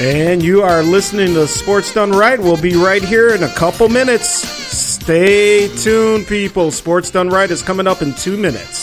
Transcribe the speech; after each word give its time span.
And 0.00 0.44
you 0.44 0.62
are 0.62 0.84
listening 0.84 1.34
to 1.34 1.48
Sports 1.48 1.92
Done 1.92 2.12
Right. 2.12 2.38
We'll 2.38 2.60
be 2.60 2.76
right 2.76 3.02
here 3.02 3.34
in 3.34 3.42
a 3.42 3.52
couple 3.54 3.88
minutes. 3.88 4.28
Stay 4.28 5.66
tuned, 5.76 6.28
people. 6.28 6.70
Sports 6.70 7.10
Done 7.10 7.28
Right 7.30 7.50
is 7.50 7.62
coming 7.62 7.88
up 7.88 8.00
in 8.00 8.14
two 8.14 8.36
minutes. 8.36 8.77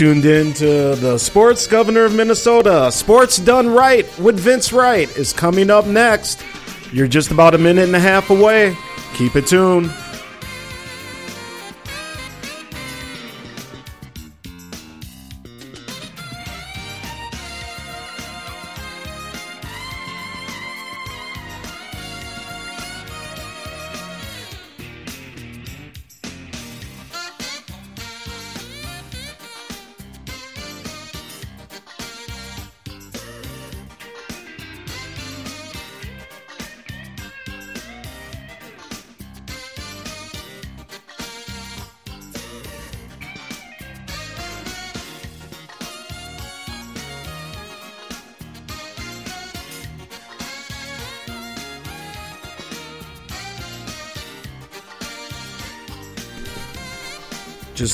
Tuned 0.00 0.24
in 0.24 0.54
to 0.54 0.96
the 0.96 1.18
Sports 1.18 1.66
Governor 1.66 2.06
of 2.06 2.14
Minnesota. 2.14 2.90
Sports 2.90 3.36
Done 3.36 3.68
Right 3.68 4.06
with 4.18 4.40
Vince 4.40 4.72
Wright 4.72 5.14
is 5.14 5.34
coming 5.34 5.68
up 5.68 5.84
next. 5.84 6.42
You're 6.90 7.06
just 7.06 7.30
about 7.30 7.54
a 7.54 7.58
minute 7.58 7.84
and 7.84 7.94
a 7.94 8.00
half 8.00 8.30
away. 8.30 8.74
Keep 9.12 9.36
it 9.36 9.46
tuned. 9.46 9.92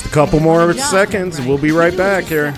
A 0.07 0.09
couple 0.09 0.39
more 0.39 0.73
seconds. 0.73 1.41
We'll 1.41 1.57
be 1.57 1.71
right 1.71 1.95
back 1.95 2.23
here. 2.23 2.53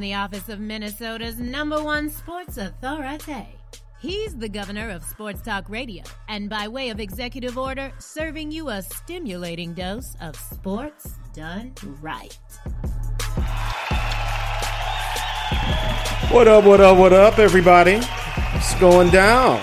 The 0.00 0.14
office 0.14 0.48
of 0.48 0.60
Minnesota's 0.60 1.38
number 1.38 1.82
one 1.82 2.08
sports 2.08 2.56
authority. 2.56 3.46
He's 4.00 4.34
the 4.34 4.48
governor 4.48 4.88
of 4.88 5.04
Sports 5.04 5.42
Talk 5.42 5.68
Radio, 5.68 6.02
and 6.28 6.48
by 6.48 6.68
way 6.68 6.88
of 6.88 7.00
executive 7.00 7.58
order, 7.58 7.92
serving 7.98 8.50
you 8.50 8.70
a 8.70 8.80
stimulating 8.80 9.74
dose 9.74 10.16
of 10.22 10.36
sports 10.36 11.16
done 11.34 11.74
right. 12.00 12.38
What 16.30 16.48
up, 16.48 16.64
what 16.64 16.80
up, 16.80 16.96
what 16.96 17.12
up, 17.12 17.38
everybody? 17.38 17.96
What's 17.96 18.74
going 18.76 19.10
down? 19.10 19.60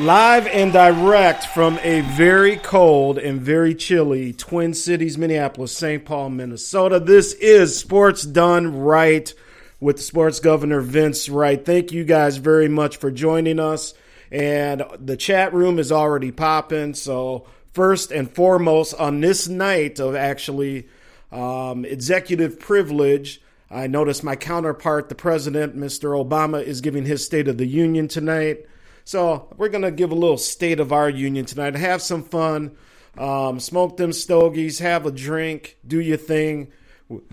Live 0.00 0.46
and 0.46 0.72
direct 0.72 1.48
from 1.48 1.78
a 1.82 2.00
very 2.00 2.56
cold 2.56 3.18
and 3.18 3.38
very 3.38 3.74
chilly 3.74 4.32
Twin 4.32 4.72
Cities, 4.72 5.18
Minneapolis, 5.18 5.72
St. 5.72 6.06
Paul, 6.06 6.30
Minnesota. 6.30 6.98
This 6.98 7.34
is 7.34 7.78
Sports 7.78 8.22
Done 8.22 8.78
Right 8.78 9.34
with 9.78 10.02
Sports 10.02 10.40
Governor 10.40 10.80
Vince 10.80 11.28
Wright. 11.28 11.62
Thank 11.62 11.92
you 11.92 12.04
guys 12.04 12.38
very 12.38 12.66
much 12.66 12.96
for 12.96 13.10
joining 13.10 13.60
us. 13.60 13.92
And 14.32 14.82
the 14.98 15.18
chat 15.18 15.52
room 15.52 15.78
is 15.78 15.92
already 15.92 16.32
popping. 16.32 16.94
So, 16.94 17.46
first 17.74 18.10
and 18.10 18.30
foremost, 18.30 18.94
on 18.94 19.20
this 19.20 19.48
night 19.48 20.00
of 20.00 20.16
actually 20.16 20.88
um, 21.30 21.84
executive 21.84 22.58
privilege, 22.58 23.42
I 23.70 23.86
noticed 23.86 24.24
my 24.24 24.34
counterpart, 24.34 25.10
the 25.10 25.14
president, 25.14 25.76
Mr. 25.76 26.18
Obama, 26.18 26.62
is 26.64 26.80
giving 26.80 27.04
his 27.04 27.22
State 27.22 27.48
of 27.48 27.58
the 27.58 27.66
Union 27.66 28.08
tonight. 28.08 28.64
So 29.04 29.48
we're 29.56 29.68
going 29.68 29.82
to 29.82 29.90
give 29.90 30.12
a 30.12 30.14
little 30.14 30.38
State 30.38 30.80
of 30.80 30.92
our 30.92 31.08
Union 31.08 31.44
tonight. 31.44 31.74
Have 31.74 32.02
some 32.02 32.22
fun, 32.22 32.76
um, 33.18 33.60
smoke 33.60 33.96
them 33.96 34.12
stogies, 34.12 34.78
have 34.78 35.06
a 35.06 35.10
drink, 35.10 35.76
do 35.86 36.00
your 36.00 36.16
thing. 36.16 36.72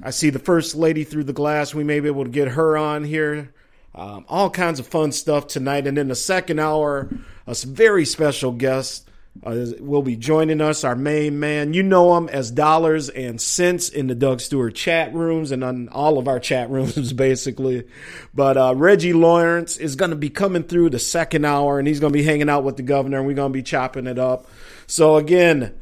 I 0.01 0.09
see 0.09 0.29
the 0.29 0.39
First 0.39 0.75
Lady 0.75 1.03
through 1.03 1.25
the 1.25 1.33
glass. 1.33 1.73
We 1.73 1.83
may 1.83 1.99
be 1.99 2.07
able 2.07 2.23
to 2.23 2.29
get 2.29 2.49
her 2.49 2.77
on 2.77 3.03
here. 3.03 3.53
Um, 3.93 4.25
all 4.27 4.49
kinds 4.49 4.79
of 4.79 4.87
fun 4.87 5.11
stuff 5.11 5.47
tonight. 5.47 5.87
And 5.87 5.97
in 5.97 6.07
the 6.07 6.15
second 6.15 6.59
hour, 6.59 7.09
a 7.45 7.55
very 7.55 8.05
special 8.05 8.51
guest 8.51 9.07
uh, 9.43 9.65
will 9.79 10.01
be 10.01 10.15
joining 10.15 10.61
us, 10.61 10.83
our 10.83 10.95
main 10.95 11.39
man. 11.39 11.73
You 11.73 11.83
know 11.83 12.15
him 12.17 12.29
as 12.29 12.51
Dollars 12.51 13.09
and 13.09 13.39
Cents 13.39 13.89
in 13.89 14.07
the 14.07 14.15
Doug 14.15 14.41
Stewart 14.41 14.75
chat 14.75 15.13
rooms 15.13 15.51
and 15.51 15.63
on 15.63 15.89
all 15.89 16.17
of 16.17 16.27
our 16.27 16.39
chat 16.39 16.69
rooms, 16.71 17.13
basically. 17.13 17.87
But 18.33 18.57
uh, 18.57 18.73
Reggie 18.75 19.13
Lawrence 19.13 19.77
is 19.77 19.95
going 19.95 20.11
to 20.11 20.17
be 20.17 20.29
coming 20.29 20.63
through 20.63 20.89
the 20.91 20.99
second 20.99 21.45
hour, 21.45 21.79
and 21.79 21.87
he's 21.87 21.99
going 21.99 22.13
to 22.13 22.17
be 22.17 22.23
hanging 22.23 22.49
out 22.49 22.63
with 22.63 22.77
the 22.77 22.83
governor, 22.83 23.17
and 23.17 23.27
we're 23.27 23.33
going 23.33 23.51
to 23.51 23.57
be 23.57 23.63
chopping 23.63 24.07
it 24.07 24.19
up. 24.19 24.47
So, 24.87 25.17
again, 25.17 25.77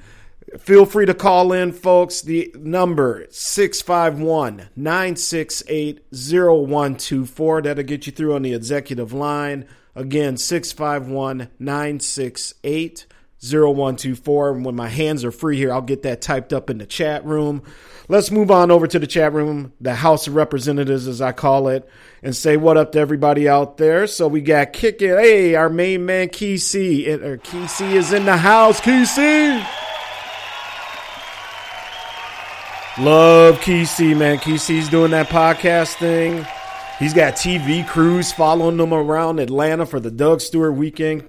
feel 0.58 0.86
free 0.86 1.06
to 1.06 1.14
call 1.14 1.52
in, 1.54 1.72
folks. 1.72 2.22
The 2.22 2.54
number 2.58 3.28
651 3.30 4.70
968 4.76 6.06
0124. 6.12 7.62
That'll 7.62 7.84
get 7.84 8.06
you 8.06 8.12
through 8.12 8.36
on 8.36 8.42
the 8.42 8.54
executive 8.54 9.14
line. 9.14 9.68
Again, 9.96 10.38
651 10.38 11.50
968 11.58 13.06
0124. 13.52 14.52
And 14.52 14.66
when 14.66 14.76
my 14.76 14.90
hands 14.90 15.24
are 15.24 15.32
free 15.32 15.58
here, 15.58 15.72
I'll 15.72 15.82
get 15.82 16.04
that 16.04 16.22
typed 16.22 16.54
up 16.54 16.70
in 16.70 16.78
the 16.78 16.86
chat 16.86 17.26
room. 17.26 17.64
Let's 18.08 18.30
move 18.30 18.52
on 18.52 18.70
over 18.70 18.86
to 18.86 19.00
the 19.00 19.08
chat 19.08 19.34
room, 19.34 19.74
the 19.82 19.96
House 19.96 20.28
of 20.28 20.36
Representatives, 20.36 21.08
as 21.08 21.22
I 21.22 21.32
call 21.32 21.70
it, 21.70 21.90
and 22.22 22.36
say 22.36 22.56
what 22.56 22.78
up 22.78 22.92
to 22.92 23.00
everybody 23.00 23.50
out 23.50 23.78
there. 23.78 24.06
So 24.06 24.28
we 24.28 24.42
got 24.42 24.74
kicking. 24.74 25.10
Hey, 25.10 25.56
our 25.56 25.70
main 25.70 26.06
man, 26.06 26.30
Key 26.30 26.58
C. 26.58 27.12
Or 27.12 27.38
Key 27.38 27.66
C 27.68 27.96
is 27.96 28.14
in 28.14 28.26
the 28.26 28.38
house. 28.38 28.80
Key 28.80 29.06
C. 29.06 29.64
Love 32.98 33.60
Key 33.62 33.86
C, 33.86 34.14
man. 34.14 34.38
Key 34.38 34.58
C's 34.58 34.88
doing 34.88 35.12
that 35.12 35.28
podcast 35.28 35.96
thing. 35.96 36.46
He's 36.98 37.14
got 37.14 37.34
TV 37.34 37.86
crews 37.86 38.32
following 38.32 38.80
him 38.80 38.94
around 38.94 39.40
Atlanta 39.40 39.86
for 39.86 40.00
the 40.00 40.12
Doug 40.12 40.40
Stewart 40.40 40.76
weekend. 40.76 41.28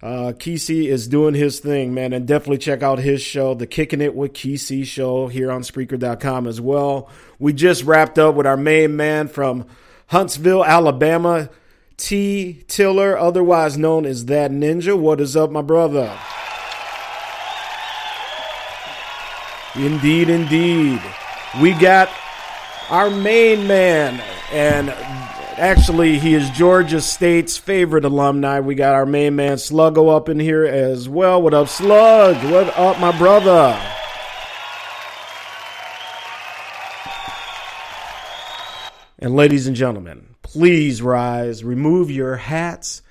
Uh, 0.00 0.32
Kesey 0.32 0.86
is 0.86 1.08
doing 1.08 1.34
his 1.34 1.58
thing, 1.58 1.92
man, 1.92 2.12
and 2.12 2.26
definitely 2.26 2.58
check 2.58 2.82
out 2.84 3.00
his 3.00 3.20
show, 3.20 3.54
the 3.54 3.66
Kicking 3.66 4.00
It 4.00 4.14
with 4.14 4.32
Kesey 4.32 4.84
show 4.84 5.26
here 5.26 5.50
on 5.50 5.62
Spreaker.com 5.62 6.46
as 6.46 6.60
well. 6.60 7.10
We 7.40 7.52
just 7.52 7.82
wrapped 7.82 8.16
up 8.16 8.36
with 8.36 8.46
our 8.46 8.56
main 8.56 8.94
man 8.94 9.26
from 9.26 9.66
Huntsville, 10.06 10.64
Alabama, 10.64 11.50
T. 11.96 12.62
Tiller, 12.68 13.18
otherwise 13.18 13.76
known 13.76 14.06
as 14.06 14.26
That 14.26 14.52
Ninja. 14.52 14.96
What 14.96 15.20
is 15.20 15.36
up, 15.36 15.50
my 15.50 15.62
brother? 15.62 16.16
Indeed, 19.74 20.28
indeed. 20.30 21.02
We 21.60 21.72
got 21.72 22.08
our 22.88 23.10
main 23.10 23.66
man, 23.66 24.20
and 24.52 24.90
Actually, 25.58 26.20
he 26.20 26.34
is 26.34 26.48
Georgia 26.50 27.00
State's 27.00 27.56
favorite 27.56 28.04
alumni. 28.04 28.60
We 28.60 28.76
got 28.76 28.94
our 28.94 29.04
main 29.04 29.34
man 29.34 29.56
Sluggo 29.56 30.14
up 30.14 30.28
in 30.28 30.38
here 30.38 30.64
as 30.64 31.08
well. 31.08 31.42
What 31.42 31.52
up, 31.52 31.66
Slug? 31.66 32.36
What 32.44 32.78
up, 32.78 33.00
my 33.00 33.10
brother? 33.18 33.76
And 39.18 39.34
ladies 39.34 39.66
and 39.66 39.74
gentlemen, 39.74 40.36
please 40.42 41.02
rise, 41.02 41.64
remove 41.64 42.08
your 42.08 42.36
hats, 42.36 43.02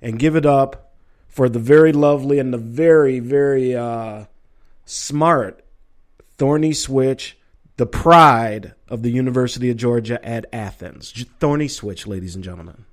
and 0.00 0.20
give 0.20 0.36
it 0.36 0.46
up 0.46 0.92
for 1.26 1.48
the 1.48 1.58
very 1.58 1.90
lovely 1.90 2.38
and 2.38 2.54
the 2.54 2.58
very, 2.58 3.18
very 3.18 3.74
uh, 3.74 4.26
smart 4.84 5.64
Thorny 6.36 6.74
Switch 6.74 7.37
the 7.78 7.86
pride 7.86 8.74
of 8.88 9.02
the 9.02 9.10
University 9.10 9.70
of 9.70 9.76
Georgia 9.76 10.22
at 10.26 10.44
Athens. 10.52 11.24
Thorny 11.38 11.68
Switch, 11.68 12.06
ladies 12.08 12.34
and 12.34 12.42
gentlemen. 12.42 12.84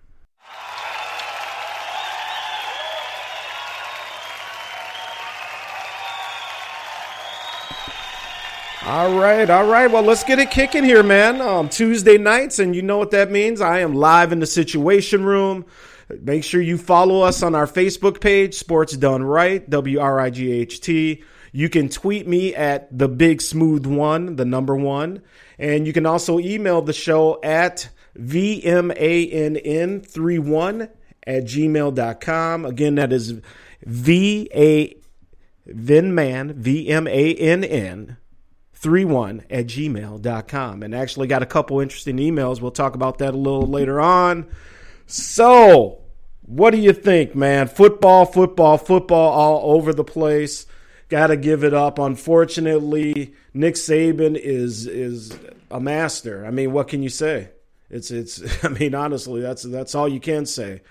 All 8.85 9.19
right, 9.19 9.49
all 9.49 9.65
right. 9.65 9.89
Well, 9.89 10.03
let's 10.03 10.23
get 10.23 10.37
it 10.37 10.51
kicking 10.51 10.83
here, 10.83 11.01
man. 11.01 11.41
Um, 11.41 11.67
Tuesday 11.67 12.19
nights, 12.19 12.59
and 12.59 12.75
you 12.75 12.83
know 12.83 12.99
what 12.99 13.09
that 13.11 13.31
means. 13.31 13.59
I 13.61 13.79
am 13.79 13.95
live 13.95 14.31
in 14.31 14.39
the 14.39 14.45
Situation 14.45 15.25
Room. 15.25 15.65
Make 16.21 16.43
sure 16.43 16.61
you 16.61 16.77
follow 16.77 17.21
us 17.21 17.41
on 17.41 17.55
our 17.55 17.65
Facebook 17.65 18.21
page, 18.21 18.53
Sports 18.53 18.95
Done 18.95 19.23
Right, 19.23 19.67
W 19.67 19.99
R 19.99 20.19
I 20.19 20.29
G 20.29 20.51
H 20.51 20.81
T. 20.81 21.23
You 21.55 21.69
can 21.69 21.88
tweet 21.88 22.27
me 22.27 22.53
at 22.53 22.97
the 22.97 23.07
big 23.07 23.41
smooth 23.41 23.85
one, 23.85 24.35
the 24.35 24.43
number 24.43 24.75
one. 24.75 25.21
And 25.57 25.88
you 25.88 25.93
can 25.93 26.05
also 26.05 26.38
email 26.38 26.81
the 26.81 26.91
show 26.91 27.39
at 27.41 27.88
vmann31 28.19 30.89
at 31.25 31.45
gmail.com. 31.45 32.65
Again, 32.65 32.95
that 32.95 33.13
is 33.13 33.39
V 33.83 34.50
A 34.53 34.97
Vinman, 35.65 36.55
V 36.55 36.89
M 36.89 37.07
A 37.07 37.35
N 37.35 37.63
N 37.63 38.17
31 38.74 39.45
at 39.50 39.67
gmail.com. 39.67 40.83
And 40.83 40.93
actually 40.93 41.27
got 41.27 41.41
a 41.41 41.45
couple 41.45 41.79
interesting 41.79 42.17
emails. 42.17 42.59
We'll 42.59 42.71
talk 42.71 42.95
about 42.95 43.19
that 43.19 43.33
a 43.33 43.38
little 43.38 43.65
later 43.65 44.01
on. 44.01 44.45
So, 45.05 46.01
what 46.41 46.71
do 46.71 46.79
you 46.79 46.91
think, 46.91 47.33
man? 47.33 47.69
Football, 47.69 48.25
football, 48.25 48.77
football 48.77 49.31
all 49.31 49.74
over 49.74 49.93
the 49.93 50.03
place. 50.03 50.65
Got 51.09 51.27
to 51.27 51.38
give 51.38 51.63
it 51.63 51.74
up. 51.74 52.00
Unfortunately, 52.00 53.33
Nick 53.53 53.75
Saban 53.75 54.35
is 54.35 54.88
is 54.88 55.38
a 55.69 55.79
master. 55.79 56.45
I 56.45 56.51
mean, 56.51 56.71
what 56.71 56.88
can 56.88 57.03
you 57.03 57.09
say? 57.09 57.50
It's 57.89 58.12
it's. 58.12 58.41
I 58.63 58.69
mean, 58.69 58.95
honestly, 58.95 59.41
that's 59.41 59.63
that's 59.63 59.93
all 59.95 60.07
you 60.07 60.19
can 60.19 60.45
say. 60.45 60.81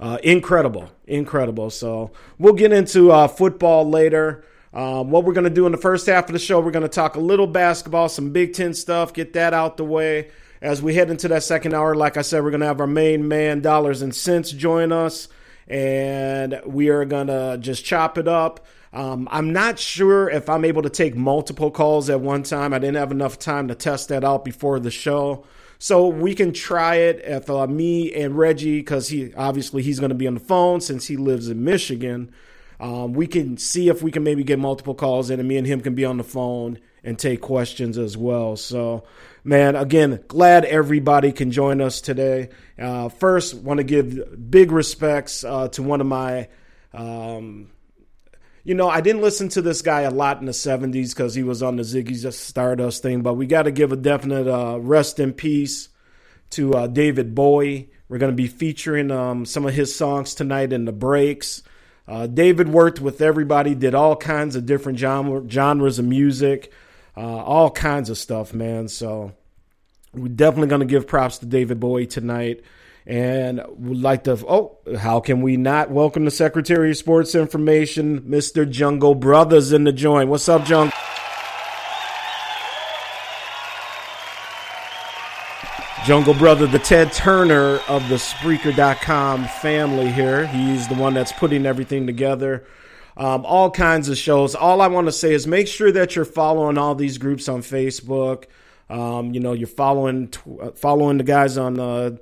Uh, 0.00 0.18
incredible, 0.22 0.90
incredible. 1.06 1.70
So 1.70 2.12
we'll 2.38 2.54
get 2.54 2.72
into 2.72 3.10
uh, 3.10 3.28
football 3.28 3.88
later. 3.88 4.44
Um, 4.72 5.10
what 5.10 5.24
we're 5.24 5.32
going 5.32 5.44
to 5.44 5.50
do 5.50 5.66
in 5.66 5.72
the 5.72 5.78
first 5.78 6.06
half 6.06 6.26
of 6.28 6.32
the 6.32 6.38
show, 6.38 6.60
we're 6.60 6.70
going 6.70 6.82
to 6.82 6.88
talk 6.88 7.16
a 7.16 7.20
little 7.20 7.46
basketball, 7.46 8.08
some 8.08 8.30
Big 8.30 8.52
Ten 8.52 8.74
stuff, 8.74 9.12
get 9.12 9.32
that 9.32 9.54
out 9.54 9.76
the 9.76 9.84
way. 9.84 10.30
As 10.60 10.82
we 10.82 10.94
head 10.94 11.10
into 11.10 11.28
that 11.28 11.42
second 11.42 11.74
hour, 11.74 11.94
like 11.94 12.16
I 12.16 12.22
said, 12.22 12.42
we're 12.42 12.50
going 12.50 12.60
to 12.60 12.66
have 12.66 12.80
our 12.80 12.86
main 12.86 13.28
man, 13.28 13.60
Dollars 13.60 14.02
and 14.02 14.14
Cents, 14.14 14.50
join 14.50 14.92
us, 14.92 15.28
and 15.68 16.60
we 16.66 16.88
are 16.88 17.04
going 17.04 17.28
to 17.28 17.58
just 17.60 17.84
chop 17.84 18.18
it 18.18 18.28
up. 18.28 18.66
Um, 18.92 19.28
I'm 19.30 19.52
not 19.52 19.78
sure 19.78 20.30
if 20.30 20.48
I'm 20.48 20.64
able 20.64 20.82
to 20.82 20.90
take 20.90 21.14
multiple 21.14 21.70
calls 21.70 22.08
at 22.10 22.20
one 22.20 22.42
time. 22.42 22.72
I 22.72 22.78
didn't 22.78 22.96
have 22.96 23.12
enough 23.12 23.38
time 23.38 23.68
to 23.68 23.74
test 23.74 24.08
that 24.08 24.24
out 24.24 24.44
before 24.44 24.80
the 24.80 24.90
show. 24.90 25.44
So 25.78 26.08
we 26.08 26.34
can 26.34 26.52
try 26.52 26.96
it 26.96 27.20
if 27.24 27.48
uh, 27.48 27.66
me 27.66 28.12
and 28.12 28.36
Reggie, 28.36 28.80
because 28.80 29.08
he 29.08 29.32
obviously 29.34 29.82
he's 29.82 30.00
going 30.00 30.10
to 30.10 30.16
be 30.16 30.26
on 30.26 30.34
the 30.34 30.40
phone 30.40 30.80
since 30.80 31.06
he 31.06 31.16
lives 31.16 31.48
in 31.48 31.62
Michigan. 31.62 32.32
Um, 32.80 33.12
we 33.12 33.26
can 33.26 33.58
see 33.58 33.88
if 33.88 34.02
we 34.02 34.10
can 34.10 34.22
maybe 34.22 34.44
get 34.44 34.58
multiple 34.58 34.94
calls 34.94 35.30
in, 35.30 35.38
and 35.38 35.48
me 35.48 35.56
and 35.56 35.66
him 35.66 35.80
can 35.80 35.94
be 35.94 36.04
on 36.04 36.16
the 36.16 36.24
phone 36.24 36.78
and 37.04 37.18
take 37.18 37.40
questions 37.40 37.96
as 37.96 38.16
well. 38.16 38.56
So, 38.56 39.04
man, 39.44 39.76
again, 39.76 40.24
glad 40.28 40.64
everybody 40.64 41.32
can 41.32 41.50
join 41.50 41.80
us 41.80 42.00
today. 42.00 42.50
Uh, 42.78 43.08
first, 43.08 43.54
want 43.54 43.78
to 43.78 43.84
give 43.84 44.50
big 44.50 44.72
respects 44.72 45.44
uh, 45.44 45.68
to 45.68 45.82
one 45.82 46.00
of 46.00 46.06
my 46.06 46.48
um, 46.92 47.70
you 48.64 48.74
know, 48.74 48.88
I 48.88 49.00
didn't 49.00 49.22
listen 49.22 49.48
to 49.50 49.62
this 49.62 49.82
guy 49.82 50.02
a 50.02 50.10
lot 50.10 50.40
in 50.40 50.46
the 50.46 50.52
70s 50.52 51.10
because 51.10 51.34
he 51.34 51.42
was 51.42 51.62
on 51.62 51.76
the 51.76 51.82
Ziggy 51.82 52.32
Stardust 52.32 53.02
thing, 53.02 53.22
but 53.22 53.34
we 53.34 53.46
got 53.46 53.62
to 53.64 53.70
give 53.70 53.92
a 53.92 53.96
definite 53.96 54.46
uh, 54.46 54.78
rest 54.78 55.20
in 55.20 55.32
peace 55.32 55.88
to 56.50 56.74
uh, 56.74 56.86
David 56.86 57.34
Bowie. 57.34 57.90
We're 58.08 58.18
going 58.18 58.32
to 58.32 58.36
be 58.36 58.46
featuring 58.46 59.10
um, 59.10 59.44
some 59.44 59.66
of 59.66 59.74
his 59.74 59.94
songs 59.94 60.34
tonight 60.34 60.72
in 60.72 60.84
the 60.84 60.92
breaks. 60.92 61.62
Uh, 62.06 62.26
David 62.26 62.68
worked 62.68 63.00
with 63.00 63.20
everybody, 63.20 63.74
did 63.74 63.94
all 63.94 64.16
kinds 64.16 64.56
of 64.56 64.64
different 64.64 64.98
genre, 64.98 65.48
genres 65.48 65.98
of 65.98 66.06
music, 66.06 66.72
uh, 67.16 67.20
all 67.20 67.70
kinds 67.70 68.08
of 68.08 68.16
stuff, 68.16 68.54
man. 68.54 68.88
So 68.88 69.32
we're 70.14 70.28
definitely 70.28 70.68
going 70.68 70.80
to 70.80 70.86
give 70.86 71.06
props 71.06 71.38
to 71.38 71.46
David 71.46 71.80
Bowie 71.80 72.06
tonight 72.06 72.62
and 73.08 73.62
would 73.78 74.02
like 74.02 74.24
to. 74.24 74.32
Oh, 74.46 74.78
how 74.98 75.18
can 75.18 75.40
we 75.40 75.56
not 75.56 75.90
welcome 75.90 76.26
the 76.26 76.30
Secretary 76.30 76.90
of 76.90 76.96
Sports 76.98 77.34
Information, 77.34 78.20
Mr. 78.20 78.68
Jungle 78.68 79.14
Brothers, 79.14 79.72
in 79.72 79.84
the 79.84 79.92
joint? 79.92 80.28
What's 80.28 80.48
up, 80.48 80.64
Jungle? 80.66 80.92
Jungle 86.04 86.34
Brother, 86.34 86.66
the 86.66 86.78
Ted 86.78 87.12
Turner 87.12 87.80
of 87.88 88.08
the 88.08 88.16
Spreaker.com 88.16 89.44
family 89.46 90.10
here. 90.10 90.46
He's 90.46 90.88
the 90.88 90.94
one 90.94 91.14
that's 91.14 91.32
putting 91.32 91.66
everything 91.66 92.06
together. 92.06 92.66
Um, 93.16 93.44
all 93.44 93.70
kinds 93.70 94.08
of 94.08 94.16
shows. 94.16 94.54
All 94.54 94.80
I 94.80 94.86
want 94.86 95.08
to 95.08 95.12
say 95.12 95.32
is 95.32 95.46
make 95.46 95.66
sure 95.66 95.90
that 95.92 96.14
you're 96.14 96.24
following 96.24 96.78
all 96.78 96.94
these 96.94 97.18
groups 97.18 97.48
on 97.48 97.62
Facebook. 97.62 98.44
Um, 98.88 99.34
you 99.34 99.40
know, 99.40 99.52
you're 99.52 99.66
following 99.66 100.28
following 100.76 101.18
the 101.18 101.24
guys 101.24 101.58
on 101.58 101.78
uh, 101.78 102.16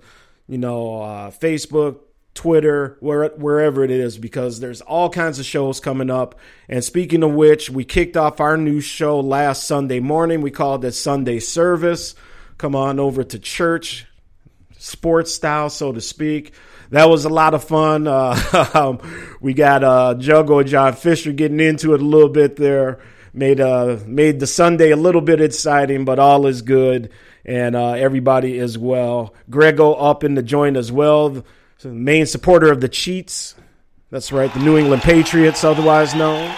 you 0.49 0.59
know, 0.59 1.03
uh, 1.03 1.31
Facebook, 1.31 2.01
Twitter, 2.35 2.97
where, 3.01 3.29
wherever 3.31 3.83
it 3.83 3.91
is, 3.91 4.19
because 4.19 4.61
there's 4.61 4.83
all 4.83 5.09
kinds 5.11 5.39
of 5.39 5.47
shows 5.47 5.81
coming 5.81 6.11
up. 6.11 6.39
And 6.69 6.85
speaking 6.85 7.23
of 7.23 7.33
which, 7.33 7.71
we 7.71 7.85
kicked 7.85 8.17
off 8.17 8.41
our 8.41 8.57
new 8.57 8.81
show 8.81 9.21
last 9.21 9.65
Sunday 9.65 10.01
morning. 10.01 10.43
We 10.43 10.51
called 10.51 10.85
it 10.85 10.93
Sunday 10.93 11.41
Service. 11.41 12.15
Come 12.59 12.77
on 12.77 13.01
over 13.01 13.25
to 13.25 13.39
church, 13.39 14.07
sports 14.79 15.35
style, 15.35 15.71
so 15.71 15.93
to 15.93 16.01
speak. 16.01 16.53
That 16.91 17.09
was 17.09 17.25
a 17.25 17.29
lot 17.31 17.55
of 17.55 17.65
fun. 17.65 18.07
Uh, 18.07 18.71
um, 18.75 19.01
we 19.41 19.55
got 19.55 19.83
uh, 19.83 20.15
Juggo 20.17 20.61
and 20.61 20.69
John 20.69 20.93
Fisher 20.93 21.33
getting 21.33 21.61
into 21.61 21.95
it 21.95 22.01
a 22.01 22.05
little 22.05 22.29
bit 22.29 22.57
there. 22.57 23.01
Made 23.33 23.61
uh, 23.61 23.99
made 24.07 24.41
the 24.41 24.47
Sunday 24.47 24.93
a 24.93 24.97
little 24.97 25.21
bit 25.21 25.43
exciting, 25.43 26.07
but 26.07 26.19
all 26.19 26.47
is 26.47 26.63
good 26.63 27.11
and 27.47 27.77
uh, 27.77 27.93
everybody 27.93 28.59
as 28.59 28.77
well. 28.77 29.33
Grego 29.49 29.95
up 29.95 30.25
in 30.25 30.35
the 30.35 30.43
joint 30.43 30.77
as 30.77 30.93
well, 30.93 31.45
the 31.81 31.89
main 31.89 32.27
supporter 32.27 32.71
of 32.71 32.81
the 32.81 32.89
Cheats. 32.89 33.55
That's 34.11 34.33
right, 34.33 34.53
the 34.53 34.61
New 34.61 34.77
England 34.77 35.03
Patriots, 35.03 35.65
otherwise 35.65 36.15
known. 36.15 36.53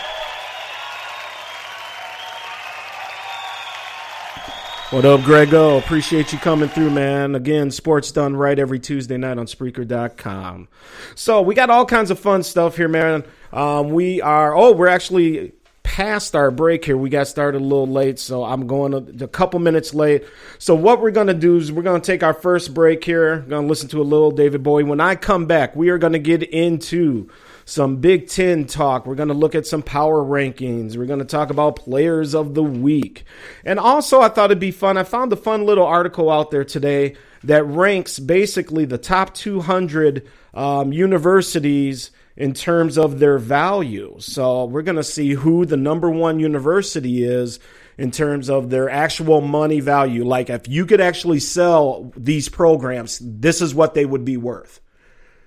What 4.90 5.04
up, 5.04 5.20
Grego? 5.20 5.76
Appreciate 5.76 6.32
you 6.32 6.38
coming 6.38 6.70
through, 6.70 6.88
man. 6.88 7.34
Again, 7.34 7.70
sports 7.70 8.10
done 8.10 8.34
right 8.34 8.58
every 8.58 8.78
Tuesday 8.78 9.18
night 9.18 9.36
on 9.36 9.44
Spreaker.com. 9.44 10.66
So 11.14 11.42
we 11.42 11.54
got 11.54 11.68
all 11.68 11.84
kinds 11.84 12.10
of 12.10 12.18
fun 12.18 12.42
stuff 12.42 12.78
here, 12.78 12.88
man. 12.88 13.22
Um, 13.52 13.90
we 13.90 14.22
are, 14.22 14.56
oh, 14.56 14.72
we're 14.72 14.88
actually 14.88 15.52
past 15.88 16.36
our 16.36 16.50
break 16.50 16.84
here. 16.84 16.98
We 16.98 17.08
got 17.08 17.28
started 17.28 17.62
a 17.62 17.64
little 17.64 17.86
late, 17.86 18.18
so 18.18 18.44
I'm 18.44 18.66
going 18.66 18.92
a, 18.92 19.24
a 19.24 19.28
couple 19.28 19.58
minutes 19.58 19.94
late. 19.94 20.22
So 20.58 20.74
what 20.74 21.00
we're 21.00 21.12
going 21.12 21.28
to 21.28 21.34
do 21.34 21.56
is 21.56 21.72
we're 21.72 21.82
going 21.82 21.98
to 21.98 22.06
take 22.06 22.22
our 22.22 22.34
first 22.34 22.74
break 22.74 23.02
here. 23.02 23.38
Going 23.38 23.64
to 23.64 23.68
listen 23.68 23.88
to 23.88 24.02
a 24.02 24.04
little 24.04 24.30
David 24.30 24.62
Bowie. 24.62 24.84
When 24.84 25.00
I 25.00 25.16
come 25.16 25.46
back, 25.46 25.74
we 25.74 25.88
are 25.88 25.96
going 25.96 26.12
to 26.12 26.18
get 26.18 26.42
into 26.42 27.30
some 27.64 27.96
Big 27.96 28.28
Ten 28.28 28.66
talk. 28.66 29.06
We're 29.06 29.14
going 29.14 29.30
to 29.30 29.34
look 29.34 29.54
at 29.54 29.66
some 29.66 29.82
power 29.82 30.22
rankings. 30.22 30.98
We're 30.98 31.06
going 31.06 31.20
to 31.20 31.24
talk 31.24 31.48
about 31.48 31.76
players 31.76 32.34
of 32.34 32.52
the 32.52 32.62
week. 32.62 33.24
And 33.64 33.78
also, 33.78 34.20
I 34.20 34.28
thought 34.28 34.50
it'd 34.50 34.60
be 34.60 34.70
fun. 34.70 34.98
I 34.98 35.04
found 35.04 35.32
a 35.32 35.36
fun 35.36 35.64
little 35.64 35.86
article 35.86 36.30
out 36.30 36.50
there 36.50 36.64
today 36.64 37.16
that 37.44 37.64
ranks 37.64 38.18
basically 38.18 38.84
the 38.84 38.98
top 38.98 39.32
200 39.32 40.28
um, 40.52 40.92
universities 40.92 42.10
in 42.38 42.54
terms 42.54 42.96
of 42.96 43.18
their 43.18 43.36
value. 43.36 44.14
So 44.20 44.64
we're 44.64 44.82
going 44.82 44.96
to 44.96 45.02
see 45.02 45.32
who 45.32 45.66
the 45.66 45.76
number 45.76 46.08
one 46.08 46.38
university 46.38 47.24
is 47.24 47.58
in 47.98 48.12
terms 48.12 48.48
of 48.48 48.70
their 48.70 48.88
actual 48.88 49.40
money 49.40 49.80
value. 49.80 50.24
Like 50.24 50.48
if 50.48 50.68
you 50.68 50.86
could 50.86 51.00
actually 51.00 51.40
sell 51.40 52.12
these 52.16 52.48
programs, 52.48 53.18
this 53.20 53.60
is 53.60 53.74
what 53.74 53.94
they 53.94 54.06
would 54.06 54.24
be 54.24 54.36
worth. 54.36 54.80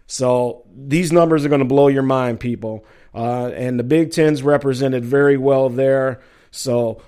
So 0.05 0.65
these 0.75 1.13
numbers 1.13 1.45
are 1.45 1.49
going 1.49 1.59
to 1.59 1.65
blow 1.65 1.87
your 1.87 2.03
mind, 2.03 2.41
people. 2.41 2.85
Uh, 3.15 3.47
and 3.55 3.79
the 3.79 3.85
Big 3.85 4.11
Ten's 4.11 4.43
represented 4.43 5.05
very 5.05 5.37
well 5.37 5.69
there. 5.69 6.19
So 6.51 7.01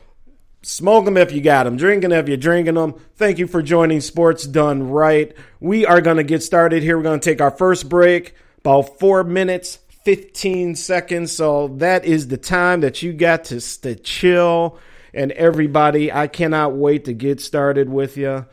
smoke 0.62 1.04
them 1.04 1.18
if 1.18 1.34
you 1.34 1.42
got 1.42 1.66
them, 1.66 1.76
drink 1.76 2.04
them 2.04 2.14
if 2.14 2.30
you're 2.30 2.38
drinking 2.38 2.76
them. 2.76 2.94
Thank 3.18 3.38
you 3.38 3.48
for 3.48 3.62
joining 3.62 4.00
Sports 4.00 4.48
Done 4.48 4.90
Right. 4.90 5.36
We 5.60 5.86
are 5.86 6.00
going 6.00 6.18
to 6.18 6.24
get 6.24 6.42
started 6.42 6.84
here. 6.84 6.96
We're 6.96 7.04
going 7.04 7.20
to 7.20 7.30
take 7.30 7.42
our 7.42 7.52
first 7.52 7.90
break, 7.90 8.36
about 8.64 9.00
four 9.00 9.24
minutes, 9.24 9.80
15 10.06 10.76
seconds. 10.76 11.32
So 11.32 11.70
that 11.78 12.06
is 12.06 12.28
the 12.28 12.38
time 12.38 12.82
that 12.82 13.02
you 13.02 13.14
got 13.14 13.46
to, 13.46 13.60
to 13.82 13.96
chill. 13.96 14.80
And 15.14 15.32
everybody, 15.34 16.12
I 16.12 16.28
cannot 16.28 16.76
wait 16.76 17.06
to 17.06 17.14
get 17.14 17.40
started 17.42 17.90
with 17.90 18.18
you. 18.18 18.46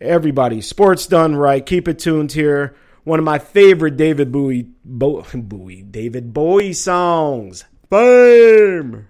Everybody, 0.00 0.60
Sports 0.60 1.06
Done 1.06 1.36
Right. 1.36 1.64
Keep 1.64 1.88
it 1.88 1.98
tuned 1.98 2.32
here 2.32 2.76
one 3.08 3.18
of 3.18 3.24
my 3.24 3.38
favorite 3.38 3.96
David 3.96 4.30
Bowie, 4.30 4.68
Bo, 4.84 5.24
Bowie, 5.34 5.82
David 5.82 6.34
Bowie 6.34 6.74
songs. 6.74 7.64
Fame. 7.88 9.07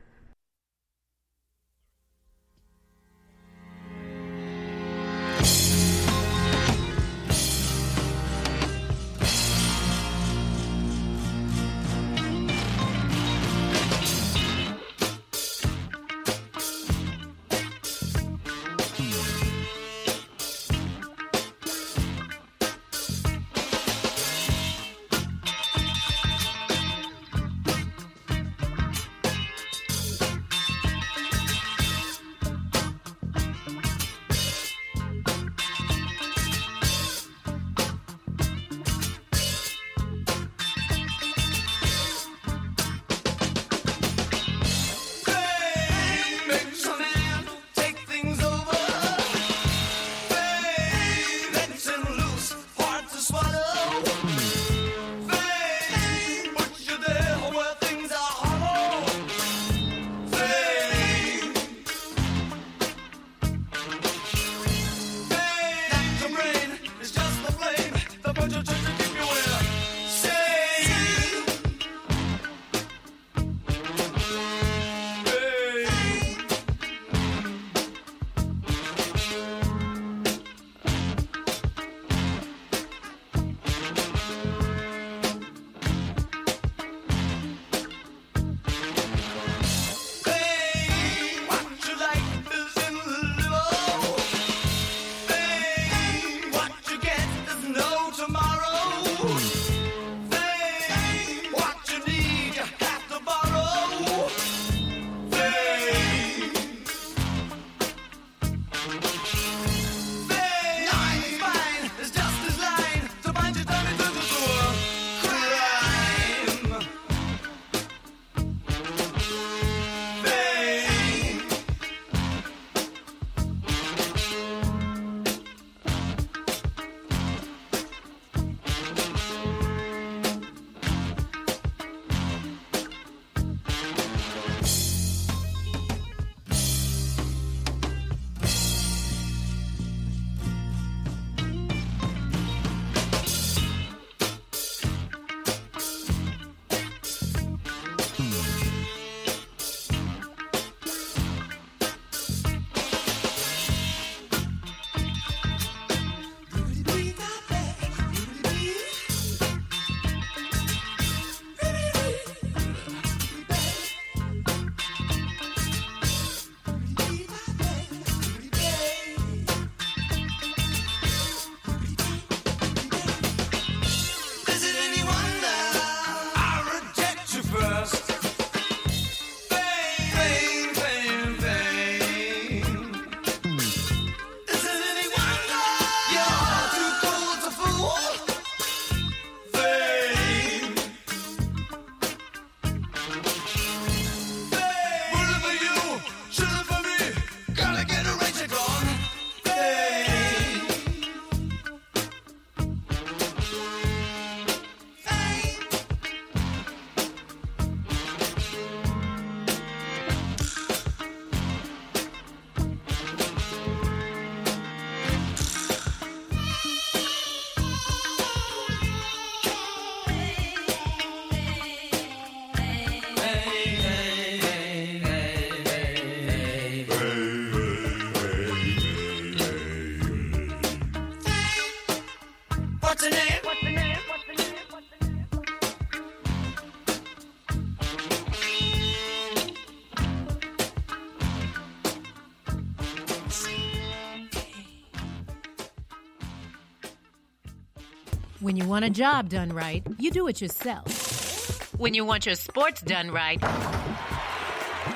You 248.59 248.67
want 248.67 248.85
a 248.85 248.91
job 248.91 249.29
done 249.29 249.51
right, 249.51 249.87
you 249.99 250.11
do 250.11 250.27
it 250.27 250.41
yourself. 250.41 251.73
When 251.79 251.95
you 251.95 252.05
want 252.05 252.27
your 252.27 252.35
sports 252.35 252.81
done 252.81 253.13
right, 253.13 253.41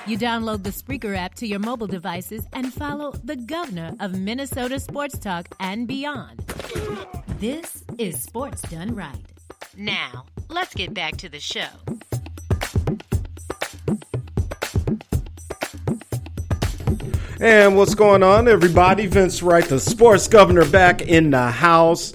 you 0.04 0.18
download 0.18 0.64
the 0.64 0.70
Spreaker 0.70 1.16
app 1.16 1.34
to 1.36 1.46
your 1.46 1.60
mobile 1.60 1.86
devices 1.86 2.44
and 2.52 2.74
follow 2.74 3.12
the 3.22 3.36
governor 3.36 3.94
of 4.00 4.18
Minnesota 4.18 4.80
Sports 4.80 5.16
Talk 5.16 5.54
and 5.60 5.86
beyond. 5.86 6.40
This 7.38 7.84
is 7.98 8.20
Sports 8.20 8.62
Done 8.62 8.96
Right. 8.96 9.24
Now, 9.76 10.24
let's 10.48 10.74
get 10.74 10.92
back 10.92 11.18
to 11.18 11.28
the 11.28 11.38
show. 11.38 11.68
And 17.40 17.76
what's 17.76 17.94
going 17.94 18.24
on, 18.24 18.48
everybody? 18.48 19.06
Vince 19.06 19.40
Wright, 19.40 19.64
the 19.64 19.78
sports 19.78 20.26
governor, 20.26 20.64
back 20.64 21.02
in 21.02 21.30
the 21.30 21.50
house. 21.50 22.12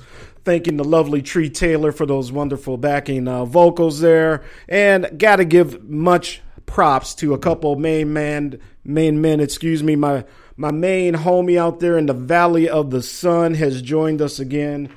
Thanking 0.48 0.78
the 0.78 0.86
lovely 0.86 1.22
Tree 1.22 1.50
Taylor 1.50 1.92
for 1.92 2.06
those 2.06 2.32
wonderful 2.32 2.78
backing 2.78 3.28
uh, 3.28 3.44
vocals 3.44 4.00
there. 4.00 4.46
And 4.70 5.20
got 5.20 5.36
to 5.36 5.44
give 5.44 5.84
much 5.84 6.42
props 6.66 7.14
to 7.16 7.34
a 7.34 7.38
couple 7.38 7.76
main 7.76 8.14
man, 8.14 8.58
main 8.86 9.20
men, 9.20 9.42
excuse 9.42 9.84
me. 9.84 9.98
My, 9.98 10.24
my 10.56 10.72
main 10.72 11.16
homie 11.16 11.60
out 11.60 11.82
there 11.82 11.98
in 11.98 12.06
the 12.06 12.14
Valley 12.14 12.70
of 12.70 12.92
the 12.92 13.04
Sun 13.04 13.56
has 13.56 13.82
joined 13.82 14.22
us 14.22 14.40
again. 14.40 14.88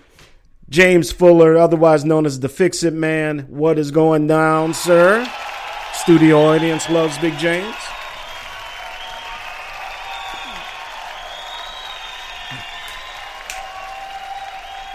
James 0.68 1.10
Fuller, 1.10 1.58
otherwise 1.58 2.04
known 2.04 2.26
as 2.26 2.38
the 2.38 2.48
Fix 2.48 2.84
It 2.84 2.94
Man. 2.94 3.40
What 3.48 3.76
is 3.76 3.90
going 3.90 4.28
down, 4.28 4.72
sir? 4.72 5.28
Studio 5.94 6.42
audience 6.42 6.88
loves 6.88 7.18
Big 7.18 7.36
James. 7.38 7.74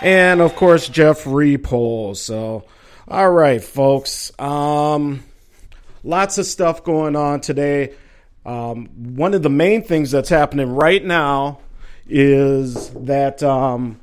And 0.05 0.39
of 0.39 0.55
course 0.55 0.87
Jeff 0.87 1.23
Repole. 1.23 2.15
So, 2.15 2.63
all 3.07 3.31
right, 3.31 3.61
folks. 3.61 4.31
Um, 4.39 5.23
lots 6.03 6.37
of 6.37 6.45
stuff 6.45 6.83
going 6.83 7.15
on 7.15 7.41
today. 7.41 7.93
Um, 8.45 8.85
one 9.15 9.33
of 9.33 9.41
the 9.41 9.49
main 9.49 9.83
things 9.83 10.11
that's 10.11 10.29
happening 10.29 10.69
right 10.75 11.03
now 11.03 11.59
is 12.07 12.91
that 12.91 13.41
um, 13.41 13.99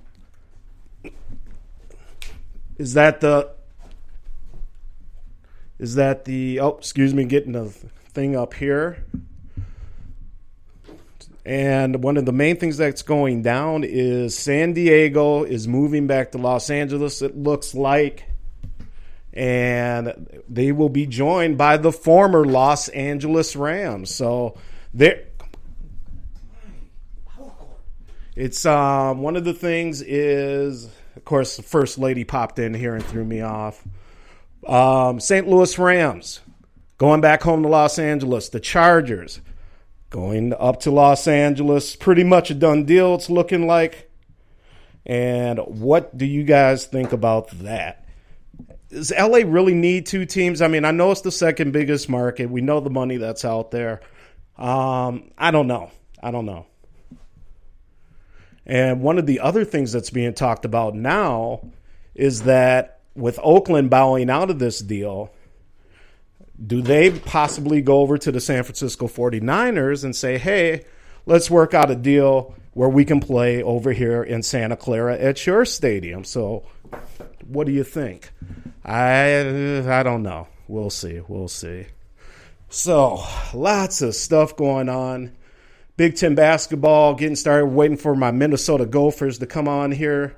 is 2.78 2.94
that 2.94 3.20
the 3.20 3.52
is 5.78 5.94
that 5.94 6.24
the 6.24 6.58
oh 6.58 6.70
excuse 6.78 7.14
me 7.14 7.24
getting 7.24 7.52
the 7.52 7.66
thing 7.66 8.34
up 8.34 8.54
here 8.54 9.04
and 11.44 12.02
one 12.02 12.16
of 12.16 12.24
the 12.24 12.33
main 12.33 12.57
things 12.57 12.76
that's 12.76 13.02
going 13.02 13.42
down 13.42 13.83
is 13.85 14.38
San 14.38 14.74
Diego 14.74 15.42
is 15.42 15.66
moving 15.66 16.07
back 16.07 16.33
to 16.33 16.38
Los 16.38 16.70
Angeles, 16.70 17.20
it 17.20 17.37
looks 17.37 17.74
like. 17.74 18.24
And 19.33 20.42
they 20.48 20.72
will 20.72 20.90
be 20.90 21.07
joined 21.07 21.57
by 21.57 21.78
the 21.78 21.90
former 21.90 22.44
Los 22.44 22.88
Angeles 22.88 23.57
Rams. 23.57 24.14
So 24.14 24.59
there 24.92 25.24
it's 28.37 28.64
um, 28.64 29.20
one 29.20 29.37
of 29.37 29.44
the 29.44 29.52
things 29.52 30.00
is 30.02 30.88
of 31.16 31.24
course 31.24 31.57
the 31.57 31.62
first 31.62 31.98
lady 31.98 32.24
popped 32.24 32.59
in 32.59 32.72
here 32.74 32.94
and 32.94 33.05
threw 33.05 33.24
me 33.24 33.40
off. 33.40 33.83
Um, 34.66 35.18
St. 35.18 35.48
Louis 35.48 35.78
Rams 35.78 36.40
going 36.98 37.20
back 37.20 37.42
home 37.42 37.62
to 37.62 37.68
Los 37.68 37.98
Angeles. 37.98 38.48
The 38.50 38.61
Chargers 38.61 39.40
going 40.12 40.53
up 40.53 40.81
to 40.81 40.90
Los 40.90 41.27
Angeles. 41.27 41.96
Pretty 41.96 42.22
much 42.22 42.51
a 42.51 42.55
done 42.55 42.85
deal, 42.85 43.16
it's 43.16 43.31
looking 43.31 43.66
like. 43.66 44.11
And 45.05 45.59
what 45.59 46.16
do 46.16 46.27
you 46.27 46.44
guys 46.44 46.87
think 46.87 47.12
about 47.12 47.51
that? 47.61 48.07
Does 48.90 49.11
LA 49.11 49.38
really 49.44 49.75
need 49.75 50.07
two 50.07 50.27
teams? 50.27 50.62
I 50.62 50.68
mean, 50.68 50.85
I 50.85 50.92
know 50.92 51.11
it's 51.11 51.22
the 51.22 51.33
second 51.33 51.72
biggest 51.72 52.09
market. 52.09 52.51
We 52.51 52.61
know 52.61 52.79
the 52.79 52.90
money 52.90 53.16
that's 53.16 53.44
out 53.44 53.70
there. 53.70 54.01
Um, 54.59 55.33
I 55.37 55.51
don't 55.51 55.66
know. 55.66 55.90
I 56.22 56.31
don't 56.31 56.46
know. 56.46 56.66
And 58.66 59.01
one 59.01 59.18
of 59.18 59.27
the 59.27 59.40
other 59.40 59.64
things 59.64 59.92
that's 59.92 60.11
being 60.11 60.35
talked 60.35 60.64
about 60.64 60.94
now 60.94 61.62
is 62.14 62.42
that 62.42 63.01
with 63.16 63.40
Oakland 63.42 63.90
bowing 63.90 64.31
out 64.31 64.51
of 64.51 64.59
this 64.59 64.79
deal, 64.79 65.33
do 66.64 66.83
they 66.83 67.11
possibly 67.11 67.81
go 67.81 68.01
over 68.01 68.18
to 68.18 68.31
the 68.31 68.40
San 68.40 68.62
Francisco 68.62 69.07
49ers 69.07 70.05
and 70.05 70.14
say, 70.14 70.38
hey, 70.38 70.85
let's 71.27 71.51
work 71.51 71.75
out 71.75 71.90
a 71.90 71.96
deal 71.96 72.55
where 72.75 72.88
we 72.88 73.05
can 73.05 73.20
play 73.20 73.62
over 73.62 73.92
here 73.92 74.22
in 74.22 74.42
Santa 74.42 74.77
Clara 74.77 75.16
at 75.16 75.46
your 75.46 75.64
stadium? 75.64 76.25
So, 76.25 76.64
what 77.46 77.66
do 77.66 77.72
you 77.72 77.85
think? 77.85 78.31
I 78.85 79.88
I 79.88 80.03
don't 80.03 80.22
know. 80.22 80.48
We'll 80.68 80.90
see. 80.90 81.20
We'll 81.27 81.48
see. 81.48 81.87
So, 82.68 83.22
lots 83.53 84.01
of 84.03 84.14
stuff 84.14 84.57
going 84.57 84.88
on. 84.88 85.33
Big 85.96 86.16
Ten 86.16 86.35
basketball 86.35 87.14
getting 87.14 87.37
started. 87.37 87.66
Waiting 87.66 87.96
for 87.96 88.14
my 88.14 88.31
Minnesota 88.31 88.87
Gophers 88.87 89.38
to 89.38 89.46
come 89.46 89.68
on 89.68 89.92
here. 89.92 90.37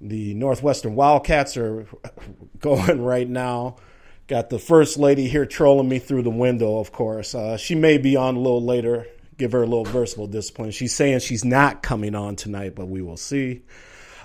The 0.00 0.34
Northwestern 0.34 0.94
Wildcats 0.94 1.56
are 1.56 1.86
going 2.60 3.02
right 3.02 3.28
now. 3.28 3.76
Got 4.32 4.48
the 4.48 4.58
first 4.58 4.96
lady 4.96 5.28
here 5.28 5.44
trolling 5.44 5.90
me 5.90 5.98
through 5.98 6.22
the 6.22 6.30
window, 6.30 6.78
of 6.78 6.90
course. 6.90 7.34
Uh, 7.34 7.58
she 7.58 7.74
may 7.74 7.98
be 7.98 8.16
on 8.16 8.34
a 8.34 8.38
little 8.38 8.64
later. 8.64 9.06
Give 9.36 9.52
her 9.52 9.62
a 9.62 9.66
little 9.66 9.84
versatile 9.84 10.26
discipline. 10.26 10.70
She's 10.70 10.94
saying 10.94 11.18
she's 11.18 11.44
not 11.44 11.82
coming 11.82 12.14
on 12.14 12.36
tonight, 12.36 12.74
but 12.74 12.88
we 12.88 13.02
will 13.02 13.18
see. 13.18 13.60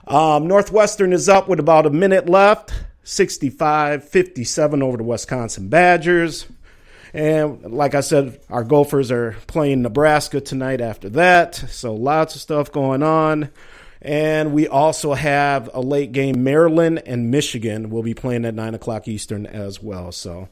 Um, 0.08 0.48
Northwestern 0.48 1.12
is 1.12 1.28
up 1.28 1.50
with 1.50 1.60
about 1.60 1.86
a 1.86 1.89
minute 1.89 2.30
left 2.30 2.72
65 3.04 4.08
57 4.08 4.82
over 4.82 4.96
the 4.96 5.04
Wisconsin 5.04 5.67
Badgers. 5.67 6.46
And 7.13 7.74
like 7.74 7.93
I 7.93 8.00
said, 8.00 8.39
our 8.50 8.63
Gophers 8.63 9.12
are 9.12 9.36
playing 9.48 9.82
Nebraska 9.82 10.39
tonight 10.39 10.80
after 10.80 11.10
that. 11.10 11.56
So 11.56 11.93
lots 11.93 12.34
of 12.36 12.39
stuff 12.39 12.72
going 12.72 13.04
on. 13.04 13.50
And 14.08 14.54
we 14.54 14.70
also 14.70 15.15
have 15.15 15.70
a 15.74 15.82
late 15.82 16.13
game. 16.13 16.41
Maryland 16.41 17.04
and 17.06 17.30
Michigan 17.30 17.89
will 17.89 18.04
be 18.04 18.13
playing 18.13 18.46
at 18.46 18.54
9 18.56 18.74
o'clock 18.74 19.06
Eastern 19.10 19.46
as 19.46 19.84
well. 19.84 20.13
So 20.13 20.48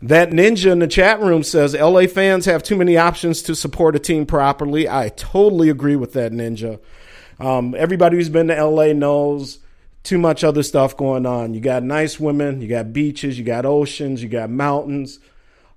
that 0.00 0.30
ninja 0.30 0.72
in 0.72 0.78
the 0.78 0.86
chat 0.86 1.20
room 1.20 1.42
says 1.42 1.74
LA 1.74 2.06
fans 2.06 2.46
have 2.46 2.62
too 2.62 2.76
many 2.76 2.96
options 2.96 3.42
to 3.42 3.54
support 3.54 3.94
a 3.94 3.98
team 3.98 4.24
properly. 4.24 4.88
I 4.88 5.10
totally 5.10 5.68
agree 5.68 5.96
with 5.96 6.14
that 6.14 6.32
ninja. 6.32 6.80
Um, 7.38 7.74
everybody 7.76 8.16
who's 8.16 8.30
been 8.30 8.48
to 8.48 8.64
LA 8.64 8.94
knows 8.94 9.58
too 10.02 10.16
much 10.16 10.42
other 10.42 10.62
stuff 10.62 10.96
going 10.96 11.26
on. 11.26 11.52
You 11.52 11.60
got 11.60 11.82
nice 11.82 12.18
women, 12.18 12.62
you 12.62 12.68
got 12.68 12.94
beaches, 12.94 13.38
you 13.38 13.44
got 13.44 13.66
oceans, 13.66 14.22
you 14.22 14.30
got 14.30 14.48
mountains, 14.48 15.18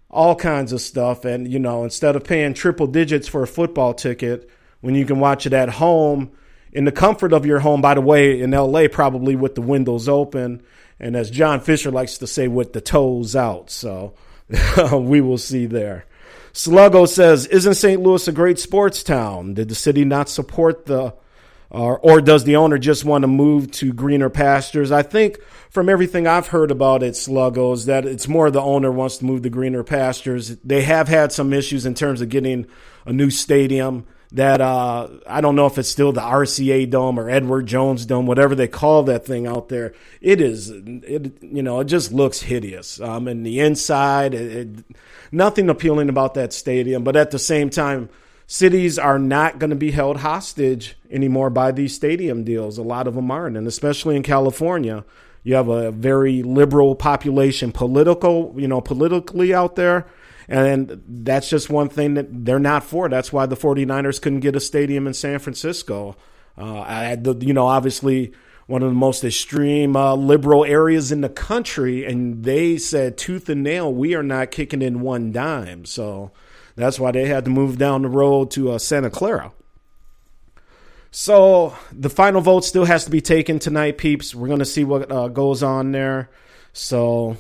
all 0.10 0.36
kinds 0.36 0.72
of 0.72 0.80
stuff. 0.80 1.26
And, 1.26 1.52
you 1.52 1.60
know, 1.60 1.84
instead 1.84 2.16
of 2.16 2.24
paying 2.24 2.54
triple 2.54 2.88
digits 2.88 3.28
for 3.28 3.44
a 3.44 3.48
football 3.48 3.94
ticket, 3.94 4.50
when 4.80 4.96
you 4.96 5.06
can 5.06 5.20
watch 5.20 5.46
it 5.46 5.52
at 5.52 5.68
home, 5.68 6.32
in 6.78 6.86
the 6.86 6.92
comfort 6.92 7.34
of 7.34 7.44
your 7.44 7.58
home, 7.58 7.82
by 7.82 7.96
the 7.96 8.02
way, 8.02 8.40
in 8.40 8.52
LA, 8.52 8.88
probably 8.88 9.36
with 9.36 9.56
the 9.56 9.64
windows 9.64 10.08
open. 10.08 10.62
And 11.00 11.16
as 11.16 11.32
John 11.32 11.60
Fisher 11.60 11.90
likes 11.90 12.20
to 12.20 12.28
say, 12.28 12.48
with 12.48 12.74
the 12.74 12.82
toes 12.82 13.36
out. 13.36 13.72
So 13.72 14.14
we 14.94 15.20
will 15.20 15.40
see 15.40 15.66
there. 15.66 16.06
Sluggo 16.54 17.08
says, 17.08 17.48
Isn't 17.48 17.74
St. 17.74 18.00
Louis 18.00 18.28
a 18.28 18.32
great 18.32 18.60
sports 18.60 19.02
town? 19.02 19.56
Did 19.56 19.70
the 19.70 19.76
city 19.76 20.06
not 20.06 20.30
support 20.30 20.86
the, 20.86 21.16
or, 21.72 21.98
or 21.98 22.22
does 22.22 22.44
the 22.44 22.58
owner 22.58 22.78
just 22.78 23.04
want 23.04 23.24
to 23.24 23.28
move 23.28 23.72
to 23.72 23.92
greener 23.92 24.30
pastures? 24.30 24.92
I 24.92 25.02
think 25.02 25.40
from 25.72 25.90
everything 25.90 26.28
I've 26.28 26.50
heard 26.50 26.70
about 26.70 27.02
it, 27.02 27.16
Sluggo, 27.16 27.74
is 27.74 27.88
that 27.88 28.06
it's 28.06 28.28
more 28.28 28.52
the 28.52 28.62
owner 28.62 28.92
wants 28.92 29.18
to 29.18 29.26
move 29.26 29.42
to 29.42 29.50
greener 29.50 29.84
pastures. 29.84 30.58
They 30.58 30.84
have 30.84 31.08
had 31.08 31.32
some 31.32 31.54
issues 31.54 31.88
in 31.88 31.96
terms 31.96 32.22
of 32.22 32.30
getting 32.30 32.68
a 33.04 33.12
new 33.12 33.32
stadium 33.32 34.06
that 34.34 34.60
uh, 34.60 35.08
I 35.26 35.42
don't 35.42 35.56
know 35.56 35.68
if 35.68 35.78
it's 35.78 35.90
still 35.90 36.12
the 36.12 36.22
RCA 36.22 36.90
Dome 36.90 37.20
or 37.20 37.30
Edward 37.30 37.66
Jones 37.66 38.06
Dome, 38.06 38.26
whatever 38.26 38.56
they 38.56 38.68
call 38.68 39.04
that 39.04 39.26
thing 39.26 39.48
out 39.48 39.70
there. 39.70 39.94
It 40.20 40.42
is, 40.42 40.70
it 40.70 41.42
you 41.42 41.64
know, 41.64 41.80
it 41.80 41.86
just 41.86 42.12
looks 42.12 42.42
hideous. 42.42 43.00
Um, 43.00 43.28
and 43.28 43.46
the 43.46 43.60
inside, 43.60 44.34
it, 44.34 44.52
it, 44.52 44.86
nothing 45.32 45.70
appealing 45.70 46.10
about 46.10 46.34
that 46.34 46.52
stadium. 46.52 47.04
But 47.04 47.16
at 47.16 47.32
the 47.32 47.40
same 47.40 47.70
time, 47.70 48.10
cities 48.48 49.00
are 49.00 49.20
not 49.20 49.60
going 49.60 49.70
to 49.70 49.78
be 49.78 49.92
held 49.92 50.18
hostage 50.18 50.98
anymore 51.10 51.50
by 51.50 51.72
these 51.72 51.96
stadium 51.96 52.44
deals. 52.44 52.78
A 52.78 52.84
lot 52.84 53.08
of 53.08 53.16
them 53.16 53.32
aren't, 53.32 53.56
and 53.56 53.68
especially 53.68 54.16
in 54.16 54.24
California. 54.24 55.06
You 55.44 55.56
have 55.56 55.70
a 55.70 55.92
very 55.92 56.44
liberal 56.44 56.94
population, 56.94 57.72
political, 57.72 58.54
you 58.58 58.68
know, 58.68 58.82
politically 58.82 59.54
out 59.54 59.78
there 59.78 60.06
and 60.48 61.04
that's 61.08 61.50
just 61.50 61.70
one 61.70 61.90
thing 61.90 62.14
that 62.14 62.46
they're 62.46 62.60
not 62.60 62.84
for. 62.84 63.10
That's 63.10 63.34
why 63.34 63.46
the 63.46 63.58
49ers 63.58 64.22
couldn't 64.22 64.40
get 64.40 64.56
a 64.56 64.60
stadium 64.60 65.08
in 65.08 65.14
San 65.14 65.40
Francisco. 65.40 66.16
Uh, 66.58 66.80
I, 66.80 67.16
the, 67.16 67.36
you 67.36 67.54
know, 67.54 67.68
obviously 67.68 68.34
one 68.66 68.84
of 68.84 68.90
the 68.90 68.96
most 68.96 69.24
extreme 69.24 69.96
uh, 69.96 70.16
liberal 70.16 70.66
areas 70.66 71.12
in 71.12 71.22
the 71.22 71.30
country, 71.30 72.06
and 72.06 72.44
they 72.44 72.78
said 72.78 73.18
tooth 73.18 73.50
and 73.50 73.64
nail, 73.64 73.94
we 73.94 74.14
are 74.14 74.24
not 74.24 74.52
kicking 74.52 74.82
in 74.82 75.02
one 75.02 75.32
dime. 75.32 75.86
So 75.86 76.32
that's 76.76 77.00
why 77.00 77.12
they 77.12 77.28
had 77.28 77.46
to 77.46 77.52
move 77.52 77.78
down 77.78 78.02
the 78.02 78.10
road 78.10 78.52
to 78.52 78.72
uh, 78.72 78.78
Santa 78.78 79.10
Clara. 79.10 79.52
So 81.12 81.76
the 81.92 82.10
final 82.10 82.42
vote 82.42 82.66
still 82.66 82.86
has 82.86 83.06
to 83.06 83.12
be 83.12 83.22
taken 83.22 83.60
tonight, 83.60 83.98
peeps. 83.98 84.36
We're 84.36 84.48
going 84.48 84.60
to 84.60 84.66
see 84.66 84.84
what 84.84 85.12
uh, 85.12 85.30
goes 85.30 85.64
on 85.64 85.92
there. 85.92 86.30
So 86.74 87.38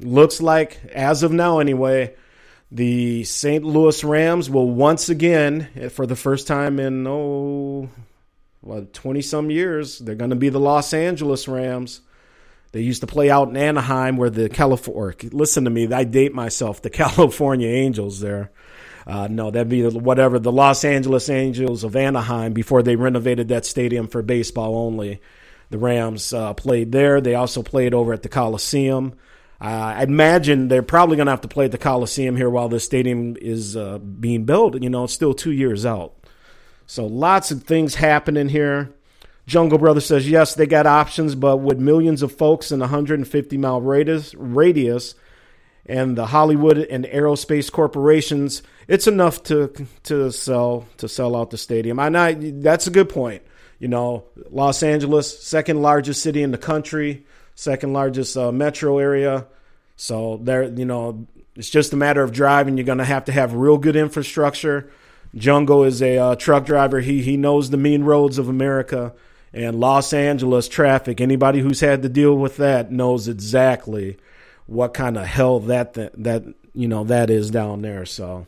looks 0.00 0.40
like, 0.40 0.80
as 0.94 1.22
of 1.22 1.32
now 1.32 1.58
anyway, 1.58 2.14
the 2.70 3.24
St. 3.24 3.64
Louis 3.64 4.04
Rams 4.04 4.50
will 4.50 4.70
once 4.70 5.08
again, 5.08 5.90
for 5.90 6.06
the 6.06 6.16
first 6.16 6.46
time 6.46 6.78
in, 6.78 7.06
oh, 7.06 7.88
what, 8.60 8.92
20 8.92 9.22
some 9.22 9.50
years, 9.50 9.98
they're 9.98 10.14
going 10.14 10.30
to 10.30 10.36
be 10.36 10.50
the 10.50 10.60
Los 10.60 10.92
Angeles 10.92 11.48
Rams. 11.48 12.02
They 12.72 12.82
used 12.82 13.00
to 13.00 13.06
play 13.06 13.30
out 13.30 13.48
in 13.48 13.56
Anaheim 13.56 14.18
where 14.18 14.28
the 14.28 14.50
California, 14.50 15.16
listen 15.32 15.64
to 15.64 15.70
me, 15.70 15.90
I 15.90 16.04
date 16.04 16.34
myself, 16.34 16.82
the 16.82 16.90
California 16.90 17.68
Angels 17.68 18.20
there. 18.20 18.50
Uh, 19.06 19.26
no, 19.26 19.50
that'd 19.50 19.70
be 19.70 19.88
whatever 19.88 20.38
the 20.38 20.52
Los 20.52 20.84
Angeles 20.84 21.30
Angels 21.30 21.82
of 21.82 21.96
Anaheim 21.96 22.52
before 22.52 22.82
they 22.82 22.94
renovated 22.94 23.48
that 23.48 23.64
stadium 23.64 24.06
for 24.06 24.20
baseball 24.20 24.76
only. 24.76 25.22
The 25.70 25.78
Rams 25.78 26.34
uh, 26.34 26.52
played 26.52 26.92
there. 26.92 27.22
They 27.22 27.34
also 27.34 27.62
played 27.62 27.94
over 27.94 28.12
at 28.12 28.22
the 28.22 28.28
Coliseum. 28.28 29.14
Uh, 29.60 29.94
I 29.96 30.02
imagine 30.04 30.68
they're 30.68 30.82
probably 30.82 31.16
going 31.16 31.26
to 31.26 31.32
have 31.32 31.40
to 31.40 31.48
play 31.48 31.64
at 31.64 31.72
the 31.72 31.78
Coliseum 31.78 32.36
here 32.36 32.48
while 32.48 32.68
the 32.68 32.78
stadium 32.78 33.36
is 33.40 33.76
uh, 33.76 33.98
being 33.98 34.44
built. 34.44 34.80
You 34.80 34.88
know, 34.88 35.04
it's 35.04 35.12
still 35.12 35.34
two 35.34 35.52
years 35.52 35.84
out. 35.84 36.14
So 36.86 37.06
lots 37.06 37.50
of 37.50 37.64
things 37.64 37.96
happening 37.96 38.48
here. 38.48 38.94
Jungle 39.46 39.78
Brother 39.78 40.00
says, 40.00 40.28
yes, 40.28 40.54
they 40.54 40.66
got 40.66 40.86
options, 40.86 41.34
but 41.34 41.56
with 41.56 41.78
millions 41.78 42.22
of 42.22 42.32
folks 42.32 42.70
in 42.70 42.80
a 42.80 42.84
150 42.84 43.56
mile 43.56 43.80
radius, 43.80 44.34
radius 44.34 45.14
and 45.86 46.16
the 46.16 46.26
Hollywood 46.26 46.78
and 46.78 47.06
aerospace 47.06 47.72
corporations, 47.72 48.62
it's 48.86 49.06
enough 49.06 49.42
to 49.44 49.72
to 50.04 50.30
sell 50.30 50.86
to 50.98 51.08
sell 51.08 51.34
out 51.34 51.50
the 51.50 51.56
stadium. 51.56 51.98
I 51.98 52.34
that's 52.38 52.86
a 52.86 52.90
good 52.90 53.08
point. 53.08 53.42
You 53.78 53.88
know, 53.88 54.24
Los 54.50 54.82
Angeles, 54.82 55.42
second 55.42 55.80
largest 55.80 56.22
city 56.22 56.42
in 56.42 56.50
the 56.50 56.58
country, 56.58 57.24
second 57.58 57.92
largest 57.92 58.36
uh, 58.36 58.52
metro 58.52 58.98
area. 58.98 59.44
So 59.96 60.38
there, 60.40 60.62
you 60.62 60.84
know, 60.84 61.26
it's 61.56 61.68
just 61.68 61.92
a 61.92 61.96
matter 61.96 62.22
of 62.22 62.32
driving. 62.32 62.78
You're 62.78 62.86
going 62.86 62.98
to 62.98 63.04
have 63.04 63.24
to 63.24 63.32
have 63.32 63.52
real 63.52 63.78
good 63.78 63.96
infrastructure. 63.96 64.88
Jungle 65.34 65.82
is 65.82 66.00
a 66.00 66.18
uh, 66.18 66.34
truck 66.36 66.64
driver. 66.64 67.00
He 67.00 67.20
he 67.20 67.36
knows 67.36 67.70
the 67.70 67.76
mean 67.76 68.04
roads 68.04 68.38
of 68.38 68.48
America 68.48 69.12
and 69.52 69.80
Los 69.80 70.12
Angeles 70.12 70.68
traffic. 70.68 71.20
Anybody 71.20 71.58
who's 71.58 71.80
had 71.80 72.02
to 72.02 72.08
deal 72.08 72.36
with 72.38 72.58
that 72.58 72.92
knows 72.92 73.26
exactly 73.26 74.18
what 74.66 74.94
kind 74.94 75.18
of 75.18 75.26
hell 75.26 75.58
that 75.58 75.94
th- 75.94 76.12
that 76.14 76.44
you 76.74 76.86
know 76.86 77.02
that 77.04 77.28
is 77.28 77.50
down 77.50 77.82
there. 77.82 78.06
So, 78.06 78.46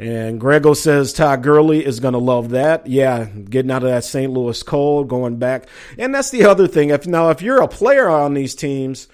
and 0.00 0.40
Grego 0.40 0.72
says 0.72 1.12
Todd 1.12 1.42
Gurley 1.42 1.84
is 1.84 2.00
going 2.00 2.14
to 2.14 2.18
love 2.18 2.50
that. 2.50 2.86
Yeah, 2.86 3.26
getting 3.26 3.70
out 3.70 3.82
of 3.82 3.90
that 3.90 4.02
St. 4.02 4.32
Louis 4.32 4.62
cold, 4.62 5.08
going 5.08 5.36
back, 5.36 5.68
and 5.98 6.14
that's 6.14 6.30
the 6.30 6.46
other 6.46 6.66
thing. 6.66 6.88
If 6.88 7.06
now 7.06 7.28
if 7.28 7.42
you're 7.42 7.60
a 7.60 7.68
player 7.68 8.08
on 8.08 8.32
these 8.32 8.54
teams, 8.54 9.08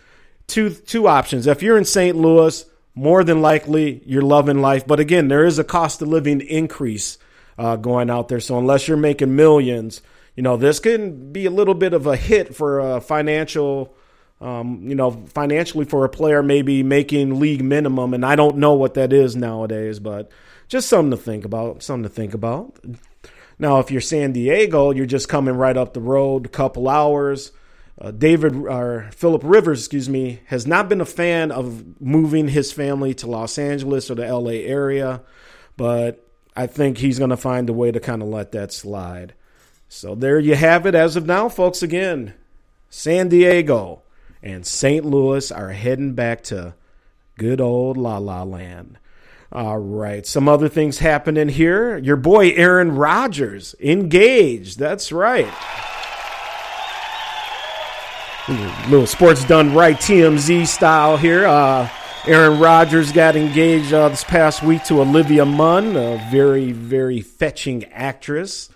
two 0.46 0.70
two 0.70 1.08
options. 1.08 1.48
If 1.48 1.60
you're 1.60 1.76
in 1.76 1.84
St. 1.84 2.16
Louis, 2.16 2.64
more 2.94 3.24
than 3.24 3.42
likely 3.42 4.00
you're 4.06 4.22
loving 4.22 4.60
life. 4.60 4.86
But 4.86 5.00
again, 5.00 5.26
there 5.26 5.44
is 5.44 5.58
a 5.58 5.64
cost 5.64 6.02
of 6.02 6.08
living 6.08 6.40
increase 6.40 7.18
uh, 7.58 7.74
going 7.74 8.08
out 8.08 8.28
there. 8.28 8.38
So 8.38 8.56
unless 8.56 8.86
you're 8.86 8.96
making 8.96 9.34
millions, 9.34 10.02
you 10.36 10.44
know 10.44 10.56
this 10.56 10.78
can 10.78 11.32
be 11.32 11.46
a 11.46 11.50
little 11.50 11.74
bit 11.74 11.94
of 11.94 12.06
a 12.06 12.14
hit 12.14 12.54
for 12.54 12.78
a 12.78 13.00
financial 13.00 13.92
um, 14.40 14.82
you 14.86 14.94
know, 14.94 15.10
financially 15.34 15.84
for 15.84 16.04
a 16.04 16.08
player 16.08 16.44
maybe 16.44 16.84
making 16.84 17.40
league 17.40 17.64
minimum, 17.64 18.14
and 18.14 18.24
I 18.24 18.36
don't 18.36 18.58
know 18.58 18.74
what 18.74 18.94
that 18.94 19.12
is 19.12 19.34
nowadays, 19.34 19.98
but 19.98 20.30
just 20.68 20.88
something 20.88 21.10
to 21.10 21.16
think 21.16 21.44
about. 21.44 21.82
Something 21.82 22.04
to 22.04 22.14
think 22.14 22.34
about. 22.34 22.78
Now, 23.58 23.78
if 23.78 23.90
you're 23.90 24.00
San 24.00 24.32
Diego, 24.32 24.90
you're 24.90 25.06
just 25.06 25.28
coming 25.28 25.56
right 25.56 25.76
up 25.76 25.94
the 25.94 26.00
road, 26.00 26.46
a 26.46 26.50
couple 26.50 26.88
hours. 26.88 27.52
Uh, 27.98 28.10
David 28.10 28.54
or 28.54 29.08
Philip 29.12 29.40
Rivers, 29.44 29.80
excuse 29.80 30.08
me, 30.08 30.40
has 30.46 30.66
not 30.66 30.88
been 30.88 31.00
a 31.00 31.06
fan 31.06 31.50
of 31.50 31.98
moving 32.00 32.48
his 32.48 32.70
family 32.70 33.14
to 33.14 33.26
Los 33.26 33.58
Angeles 33.58 34.10
or 34.10 34.16
the 34.16 34.30
LA 34.30 34.50
area, 34.50 35.22
but 35.78 36.22
I 36.54 36.66
think 36.66 36.98
he's 36.98 37.18
going 37.18 37.30
to 37.30 37.38
find 37.38 37.70
a 37.70 37.72
way 37.72 37.90
to 37.90 38.00
kind 38.00 38.20
of 38.20 38.28
let 38.28 38.52
that 38.52 38.70
slide. 38.70 39.32
So 39.88 40.14
there 40.14 40.38
you 40.38 40.56
have 40.56 40.84
it 40.84 40.94
as 40.94 41.16
of 41.16 41.26
now, 41.26 41.48
folks. 41.48 41.82
Again, 41.82 42.34
San 42.90 43.28
Diego 43.28 44.02
and 44.42 44.66
St. 44.66 45.04
Louis 45.04 45.50
are 45.50 45.70
heading 45.70 46.12
back 46.12 46.42
to 46.44 46.74
good 47.38 47.62
old 47.62 47.96
La 47.96 48.18
La 48.18 48.42
Land. 48.42 48.98
All 49.52 49.78
right, 49.78 50.26
some 50.26 50.48
other 50.48 50.68
things 50.68 50.98
happening 50.98 51.48
here. 51.48 51.96
Your 51.98 52.16
boy 52.16 52.50
Aaron 52.50 52.96
Rodgers 52.96 53.74
engaged. 53.80 54.78
That's 54.78 55.12
right. 55.12 55.52
Little 58.88 59.06
sports 59.06 59.44
done 59.44 59.74
right, 59.74 59.96
TMZ 59.96 60.66
style 60.66 61.16
here. 61.16 61.46
Uh, 61.46 61.88
Aaron 62.26 62.58
Rodgers 62.58 63.12
got 63.12 63.36
engaged 63.36 63.92
uh, 63.92 64.08
this 64.08 64.24
past 64.24 64.62
week 64.62 64.82
to 64.84 65.00
Olivia 65.00 65.44
Munn, 65.44 65.96
a 65.96 66.24
very, 66.30 66.72
very 66.72 67.20
fetching 67.20 67.84
actress. 67.86 68.68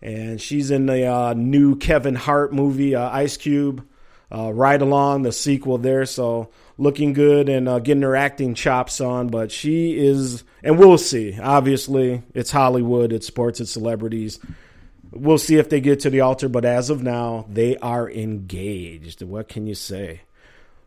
And 0.00 0.40
she's 0.40 0.70
in 0.70 0.86
the 0.86 1.06
uh, 1.06 1.34
new 1.34 1.76
Kevin 1.76 2.14
Hart 2.14 2.52
movie, 2.52 2.94
uh, 2.94 3.10
Ice 3.10 3.36
Cube 3.36 3.86
uh, 4.34 4.52
Ride 4.52 4.82
Along, 4.82 5.22
the 5.22 5.32
sequel 5.32 5.78
there. 5.78 6.06
So 6.06 6.50
looking 6.76 7.12
good 7.12 7.48
and 7.48 7.68
uh, 7.68 7.78
getting 7.78 8.02
her 8.02 8.16
acting 8.16 8.54
chops 8.54 9.00
on. 9.00 9.28
But 9.28 9.50
she 9.52 9.98
is, 9.98 10.44
and 10.62 10.78
we'll 10.78 10.98
see. 10.98 11.38
Obviously, 11.40 12.22
it's 12.34 12.50
Hollywood, 12.50 13.12
it's 13.12 13.26
sports, 13.26 13.60
it's 13.60 13.70
celebrities. 13.72 14.38
We'll 15.10 15.38
see 15.38 15.56
if 15.56 15.68
they 15.68 15.80
get 15.80 16.00
to 16.00 16.10
the 16.10 16.20
altar. 16.20 16.48
But 16.48 16.64
as 16.64 16.90
of 16.90 17.02
now, 17.02 17.46
they 17.48 17.76
are 17.76 18.10
engaged. 18.10 19.22
What 19.22 19.48
can 19.48 19.66
you 19.66 19.74
say? 19.74 20.22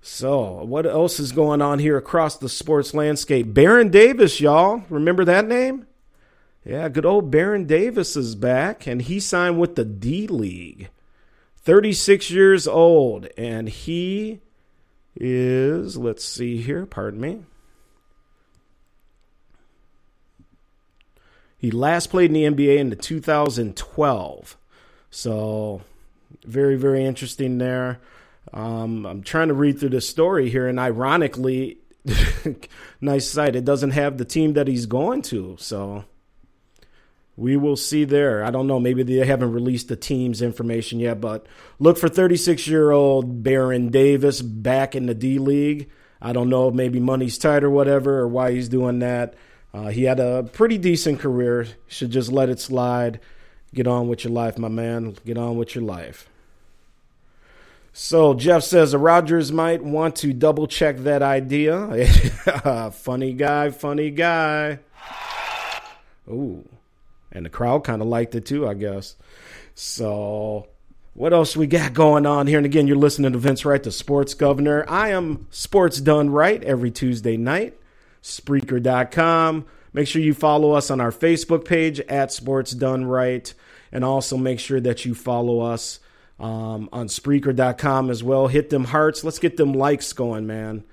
So, 0.01 0.63
what 0.63 0.85
else 0.85 1.19
is 1.19 1.31
going 1.31 1.61
on 1.61 1.79
here 1.79 1.97
across 1.97 2.37
the 2.37 2.49
sports 2.49 2.93
landscape? 2.93 3.53
Baron 3.53 3.89
Davis, 3.89 4.39
y'all. 4.39 4.83
Remember 4.89 5.25
that 5.25 5.47
name? 5.47 5.87
Yeah, 6.63 6.89
good 6.89 7.05
old 7.05 7.31
Baron 7.31 7.65
Davis 7.65 8.15
is 8.15 8.35
back, 8.35 8.87
and 8.87 9.01
he 9.01 9.19
signed 9.19 9.59
with 9.59 9.75
the 9.75 9.85
D 9.85 10.27
League. 10.27 10.89
36 11.61 12.31
years 12.31 12.67
old, 12.67 13.27
and 13.37 13.67
he 13.67 14.39
is, 15.19 15.97
let's 15.97 16.23
see 16.23 16.61
here, 16.61 16.85
pardon 16.85 17.19
me. 17.19 17.43
He 21.57 21.71
last 21.71 22.07
played 22.07 22.33
in 22.33 22.55
the 22.55 22.65
NBA 22.65 22.77
in 22.77 22.89
the 22.89 22.95
2012. 22.95 24.57
So, 25.09 25.81
very, 26.45 26.75
very 26.75 27.03
interesting 27.03 27.57
there. 27.57 27.99
Um, 28.53 29.05
I'm 29.05 29.23
trying 29.23 29.47
to 29.47 29.53
read 29.53 29.79
through 29.79 29.89
the 29.89 30.01
story 30.01 30.49
here, 30.49 30.67
and 30.67 30.79
ironically, 30.79 31.79
nice 33.01 33.29
site, 33.29 33.55
it 33.55 33.65
doesn't 33.65 33.91
have 33.91 34.17
the 34.17 34.25
team 34.25 34.53
that 34.53 34.67
he's 34.67 34.85
going 34.85 35.23
to. 35.23 35.57
So, 35.59 36.05
we 37.37 37.55
will 37.55 37.75
see 37.75 38.03
there. 38.03 38.43
I 38.43 38.49
don't 38.49 38.65
know. 38.65 38.79
Maybe 38.79 39.03
they 39.03 39.25
haven't 39.25 39.53
released 39.53 39.87
the 39.87 39.95
team's 39.95 40.41
information 40.41 40.99
yet, 40.99 41.21
but 41.21 41.45
look 41.79 41.99
for 41.99 42.09
36 42.09 42.67
year 42.67 42.89
old 42.91 43.43
Baron 43.43 43.89
Davis 43.89 44.41
back 44.41 44.95
in 44.95 45.05
the 45.05 45.13
D 45.13 45.37
League. 45.37 45.89
I 46.19 46.33
don't 46.33 46.49
know 46.49 46.71
maybe 46.71 46.99
money's 46.99 47.37
tight 47.37 47.63
or 47.63 47.69
whatever, 47.69 48.19
or 48.19 48.27
why 48.27 48.51
he's 48.51 48.67
doing 48.67 48.99
that. 48.99 49.35
Uh, 49.71 49.89
he 49.89 50.03
had 50.05 50.19
a 50.19 50.49
pretty 50.51 50.79
decent 50.79 51.19
career. 51.19 51.67
Should 51.87 52.09
just 52.09 52.31
let 52.31 52.49
it 52.49 52.59
slide. 52.59 53.19
Get 53.71 53.85
on 53.85 54.07
with 54.07 54.23
your 54.23 54.33
life, 54.33 54.57
my 54.57 54.69
man. 54.69 55.15
Get 55.23 55.37
on 55.37 55.57
with 55.57 55.75
your 55.75 55.83
life. 55.83 56.27
So 57.93 58.33
Jeff 58.33 58.63
says 58.63 58.91
the 58.91 58.97
Rodgers 58.97 59.51
might 59.51 59.83
want 59.83 60.15
to 60.17 60.33
double 60.33 60.65
check 60.65 60.97
that 60.99 61.21
idea. 61.21 62.07
funny 62.93 63.33
guy, 63.33 63.69
funny 63.69 64.09
guy. 64.09 64.79
Ooh 66.27 66.67
and 67.31 67.45
the 67.45 67.49
crowd 67.49 67.83
kind 67.83 68.01
of 68.01 68.07
liked 68.07 68.35
it 68.35 68.45
too, 68.45 68.67
I 68.67 68.73
guess. 68.73 69.15
So, 69.75 70.67
what 71.13 71.33
else 71.33 71.57
we 71.57 71.67
got 71.67 71.93
going 71.93 72.25
on 72.25 72.47
here? 72.47 72.57
And 72.57 72.65
again, 72.65 72.87
you're 72.87 72.95
listening 72.95 73.31
to 73.33 73.37
Vince 73.37 73.65
Wright, 73.65 73.81
the 73.81 73.91
Sports 73.91 74.33
Governor. 74.33 74.85
I 74.87 75.09
am 75.09 75.47
Sports 75.51 75.99
Done 75.99 76.29
Right 76.29 76.63
every 76.63 76.91
Tuesday 76.91 77.37
night. 77.37 77.75
Spreaker.com. 78.23 79.65
Make 79.93 80.07
sure 80.07 80.21
you 80.21 80.33
follow 80.33 80.73
us 80.73 80.91
on 80.91 81.01
our 81.01 81.11
Facebook 81.11 81.65
page 81.65 81.99
at 82.01 82.31
Sports 82.31 82.71
Done 82.71 83.05
Right, 83.05 83.51
and 83.91 84.03
also 84.03 84.37
make 84.37 84.59
sure 84.59 84.79
that 84.79 85.05
you 85.05 85.15
follow 85.15 85.61
us 85.61 85.99
um, 86.39 86.89
on 86.91 87.07
Spreaker.com 87.07 88.09
as 88.09 88.23
well. 88.23 88.47
Hit 88.47 88.69
them 88.69 88.85
hearts. 88.85 89.23
Let's 89.23 89.39
get 89.39 89.57
them 89.57 89.73
likes 89.73 90.13
going, 90.13 90.45
man. 90.45 90.83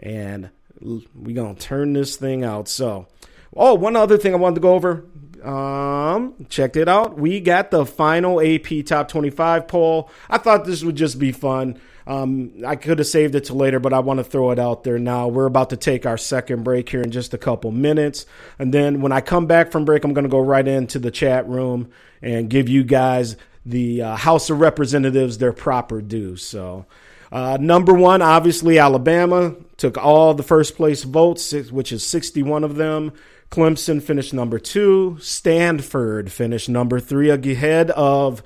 And 0.00 0.50
we're 0.80 1.34
gonna 1.34 1.54
turn 1.54 1.92
this 1.92 2.16
thing 2.16 2.42
out. 2.42 2.66
So, 2.68 3.06
oh, 3.54 3.74
one 3.74 3.94
other 3.94 4.18
thing 4.18 4.34
I 4.34 4.38
wanted 4.38 4.56
to 4.56 4.60
go 4.62 4.74
over 4.74 5.04
um, 5.44 6.34
checked 6.48 6.76
it 6.76 6.88
out. 6.88 7.18
We 7.18 7.40
got 7.40 7.70
the 7.70 7.86
final 7.86 8.40
AP 8.40 8.84
Top 8.86 9.08
25 9.08 9.68
poll. 9.68 10.10
I 10.28 10.38
thought 10.38 10.64
this 10.64 10.82
would 10.84 10.96
just 10.96 11.18
be 11.18 11.32
fun. 11.32 11.80
Um, 12.06 12.52
I 12.66 12.76
could 12.76 12.98
have 12.98 13.06
saved 13.06 13.34
it 13.34 13.44
to 13.44 13.54
later, 13.54 13.78
but 13.78 13.92
I 13.92 14.00
want 14.00 14.18
to 14.18 14.24
throw 14.24 14.50
it 14.50 14.58
out 14.58 14.84
there 14.84 14.98
now. 14.98 15.28
We're 15.28 15.46
about 15.46 15.70
to 15.70 15.76
take 15.76 16.06
our 16.06 16.18
second 16.18 16.64
break 16.64 16.88
here 16.88 17.02
in 17.02 17.10
just 17.10 17.34
a 17.34 17.38
couple 17.38 17.70
minutes. 17.70 18.26
And 18.58 18.74
then 18.74 19.00
when 19.00 19.12
I 19.12 19.20
come 19.20 19.46
back 19.46 19.70
from 19.70 19.84
break, 19.84 20.02
I'm 20.04 20.12
going 20.12 20.24
to 20.24 20.30
go 20.30 20.40
right 20.40 20.66
into 20.66 20.98
the 20.98 21.10
chat 21.10 21.48
room 21.48 21.90
and 22.20 22.50
give 22.50 22.68
you 22.68 22.82
guys 22.82 23.36
the 23.64 24.02
uh, 24.02 24.16
House 24.16 24.50
of 24.50 24.60
Representatives 24.60 25.38
their 25.38 25.52
proper 25.52 26.00
due. 26.00 26.36
So, 26.36 26.86
uh, 27.30 27.58
number 27.60 27.92
one, 27.94 28.22
obviously, 28.22 28.78
Alabama 28.78 29.54
took 29.76 29.96
all 29.96 30.34
the 30.34 30.42
first 30.42 30.76
place 30.76 31.04
votes, 31.04 31.52
which 31.52 31.92
is 31.92 32.04
61 32.04 32.64
of 32.64 32.76
them. 32.76 33.12
Clemson 33.50 34.02
finished 34.02 34.32
number 34.32 34.58
two. 34.58 35.18
Stanford 35.20 36.30
finished 36.30 36.68
number 36.68 37.00
three 37.00 37.30
ahead 37.30 37.90
of 37.90 38.42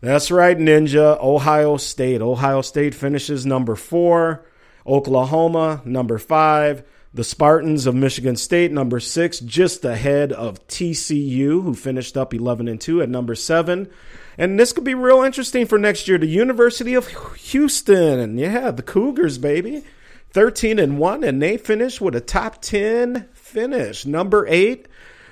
that's 0.00 0.30
right, 0.30 0.56
Ninja. 0.56 1.20
Ohio 1.20 1.76
State. 1.76 2.22
Ohio 2.22 2.62
State 2.62 2.94
finishes 2.94 3.44
number 3.44 3.74
four. 3.74 4.46
Oklahoma, 4.86 5.82
number 5.84 6.18
five. 6.18 6.84
The 7.12 7.24
Spartans 7.24 7.86
of 7.86 7.94
Michigan 7.94 8.36
State, 8.36 8.70
number 8.70 9.00
six, 9.00 9.40
just 9.40 9.84
ahead 9.84 10.30
of 10.30 10.64
TCU, 10.68 11.62
who 11.62 11.74
finished 11.74 12.16
up 12.16 12.34
11 12.34 12.68
and 12.68 12.80
2 12.80 13.02
at 13.02 13.08
number 13.08 13.34
seven. 13.34 13.88
And 14.36 14.60
this 14.60 14.72
could 14.72 14.84
be 14.84 14.94
real 14.94 15.22
interesting 15.22 15.66
for 15.66 15.78
next 15.78 16.06
year. 16.06 16.18
The 16.18 16.26
University 16.26 16.94
of 16.94 17.08
Houston. 17.36 18.38
Yeah, 18.38 18.70
the 18.70 18.82
Cougars, 18.82 19.38
baby. 19.38 19.84
13 20.32 20.78
and 20.78 20.98
1, 20.98 21.24
and 21.24 21.42
they 21.42 21.56
finished 21.56 22.00
with 22.00 22.14
a 22.14 22.20
top 22.20 22.60
10 22.60 23.28
finish. 23.48 24.06
Number 24.06 24.46
eight, 24.48 24.88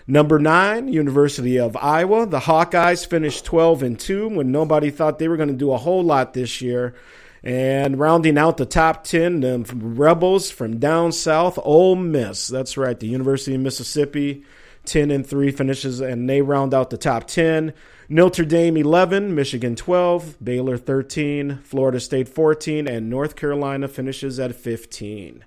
Number 0.09 0.39
nine, 0.39 0.87
University 0.87 1.59
of 1.59 1.77
Iowa. 1.77 2.27
The 2.27 2.39
Hawkeyes 2.39 3.05
finished 3.05 3.45
12 3.45 3.83
and 3.83 3.99
2 3.99 4.29
when 4.29 4.53
nobody 4.53 4.91
thought 4.91 5.19
they 5.19 5.27
were 5.27 5.37
going 5.37 5.49
to 5.49 5.55
do 5.55 5.73
a 5.73 5.79
whole 5.79 6.05
lot 6.05 6.33
this 6.33 6.63
year. 6.63 6.95
And 7.43 7.99
rounding 7.99 8.39
out 8.39 8.57
the 8.57 8.67
top 8.67 9.03
10, 9.03 9.45
um, 9.45 9.63
the 9.65 9.75
Rebels 9.75 10.51
from 10.51 10.79
down 10.79 11.11
south, 11.11 11.59
Ole 11.61 11.97
Miss. 11.97 12.47
That's 12.47 12.77
right, 12.77 12.99
the 12.99 13.09
University 13.09 13.57
of 13.57 13.63
Mississippi, 13.63 14.45
10 14.85 15.11
and 15.11 15.27
3 15.27 15.51
finishes, 15.51 16.01
and 16.01 16.31
they 16.31 16.41
round 16.41 16.73
out 16.73 16.91
the 16.91 16.97
top 16.97 17.27
10. 17.27 17.73
Notre 18.09 18.45
Dame 18.45 18.77
11, 18.77 19.35
Michigan 19.35 19.75
12, 19.75 20.37
Baylor 20.43 20.77
13, 20.77 21.59
Florida 21.65 21.99
State 21.99 22.29
14, 22.29 22.87
and 22.87 23.11
North 23.11 23.35
Carolina 23.35 23.89
finishes 23.89 24.39
at 24.39 24.55
15. 24.55 25.45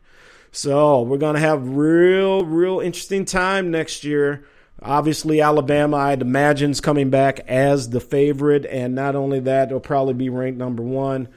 So 0.51 1.01
we're 1.03 1.17
going 1.17 1.35
to 1.35 1.41
have 1.41 1.67
real, 1.69 2.43
real 2.43 2.79
interesting 2.79 3.25
time 3.25 3.71
next 3.71 4.03
year. 4.03 4.45
Obviously, 4.81 5.41
Alabama, 5.41 5.97
I'd 5.97 6.21
imagine, 6.21 6.71
is 6.71 6.81
coming 6.81 7.09
back 7.09 7.41
as 7.41 7.89
the 7.89 7.99
favorite. 7.99 8.65
And 8.65 8.95
not 8.95 9.15
only 9.15 9.39
that, 9.41 9.69
they'll 9.69 9.79
probably 9.79 10.13
be 10.13 10.29
ranked 10.29 10.57
number 10.57 10.81
one. 10.81 11.27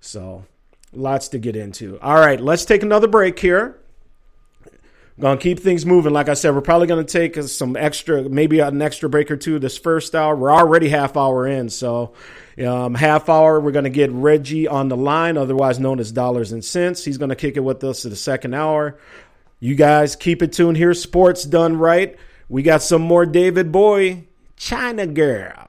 So 0.00 0.44
lots 0.92 1.28
to 1.28 1.38
get 1.38 1.56
into. 1.56 1.98
All 2.00 2.16
right, 2.16 2.40
let's 2.40 2.64
take 2.64 2.82
another 2.82 3.08
break 3.08 3.38
here. 3.38 3.78
Gonna 5.18 5.40
keep 5.40 5.60
things 5.60 5.86
moving. 5.86 6.12
Like 6.12 6.28
I 6.28 6.34
said, 6.34 6.54
we're 6.54 6.60
probably 6.60 6.86
gonna 6.86 7.04
take 7.04 7.36
some 7.36 7.74
extra, 7.74 8.28
maybe 8.28 8.60
an 8.60 8.82
extra 8.82 9.08
break 9.08 9.30
or 9.30 9.36
two 9.36 9.58
this 9.58 9.78
first 9.78 10.14
hour. 10.14 10.36
We're 10.36 10.52
already 10.52 10.90
half 10.90 11.16
hour 11.16 11.46
in, 11.46 11.70
so 11.70 12.12
um, 12.64 12.94
half 12.94 13.28
hour, 13.28 13.58
we're 13.60 13.72
to 13.84 13.90
get 13.90 14.10
Reggie 14.10 14.68
on 14.68 14.88
the 14.88 14.96
line, 14.96 15.38
otherwise 15.38 15.78
known 15.78 16.00
as 16.00 16.12
Dollars 16.12 16.52
and 16.52 16.64
Cents. 16.64 17.04
He's 17.04 17.16
to 17.30 17.36
kick 17.36 17.56
it 17.56 17.60
with 17.60 17.82
us 17.82 18.02
to 18.02 18.10
the 18.10 18.16
second 18.16 18.54
hour. 18.54 18.98
You 19.58 19.74
guys 19.74 20.16
keep 20.16 20.42
it 20.42 20.52
tuned 20.52 20.76
here. 20.76 20.92
Sports 20.92 21.44
done 21.44 21.76
right. 21.78 22.18
We 22.48 22.62
got 22.62 22.82
some 22.82 23.02
more 23.02 23.24
David 23.24 23.72
Bowie, 23.72 24.28
China 24.56 25.06
Girl. 25.06 25.65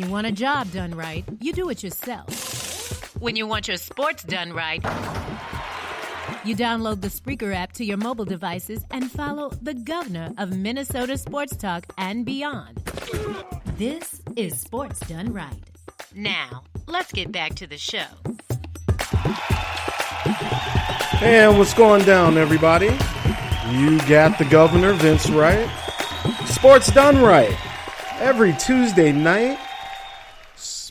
You 0.00 0.08
want 0.08 0.26
a 0.26 0.32
job 0.32 0.70
done 0.72 0.94
right, 0.94 1.24
you 1.40 1.52
do 1.52 1.68
it 1.68 1.82
yourself. 1.82 3.16
When 3.20 3.36
you 3.36 3.46
want 3.46 3.68
your 3.68 3.76
sports 3.76 4.22
done 4.22 4.54
right, 4.54 4.82
you 6.42 6.56
download 6.56 7.02
the 7.02 7.08
Spreaker 7.08 7.54
app 7.54 7.72
to 7.72 7.84
your 7.84 7.98
mobile 7.98 8.24
devices 8.24 8.82
and 8.90 9.10
follow 9.10 9.50
the 9.60 9.74
governor 9.74 10.32
of 10.38 10.56
Minnesota 10.56 11.18
Sports 11.18 11.54
Talk 11.54 11.84
and 11.98 12.24
beyond. 12.24 12.76
This 13.76 14.22
is 14.36 14.58
Sports 14.58 15.00
Done 15.00 15.34
Right. 15.34 15.62
Now, 16.14 16.62
let's 16.86 17.12
get 17.12 17.30
back 17.30 17.54
to 17.56 17.66
the 17.66 17.76
show. 17.76 18.06
And 21.20 21.58
what's 21.58 21.74
going 21.74 22.04
down, 22.06 22.38
everybody? 22.38 22.90
You 23.76 23.98
got 24.08 24.38
the 24.38 24.46
governor, 24.50 24.94
Vince 24.94 25.28
Wright. 25.28 25.68
Sports 26.46 26.90
Done 26.90 27.20
Right. 27.20 27.54
Every 28.18 28.54
Tuesday 28.54 29.12
night, 29.12 29.58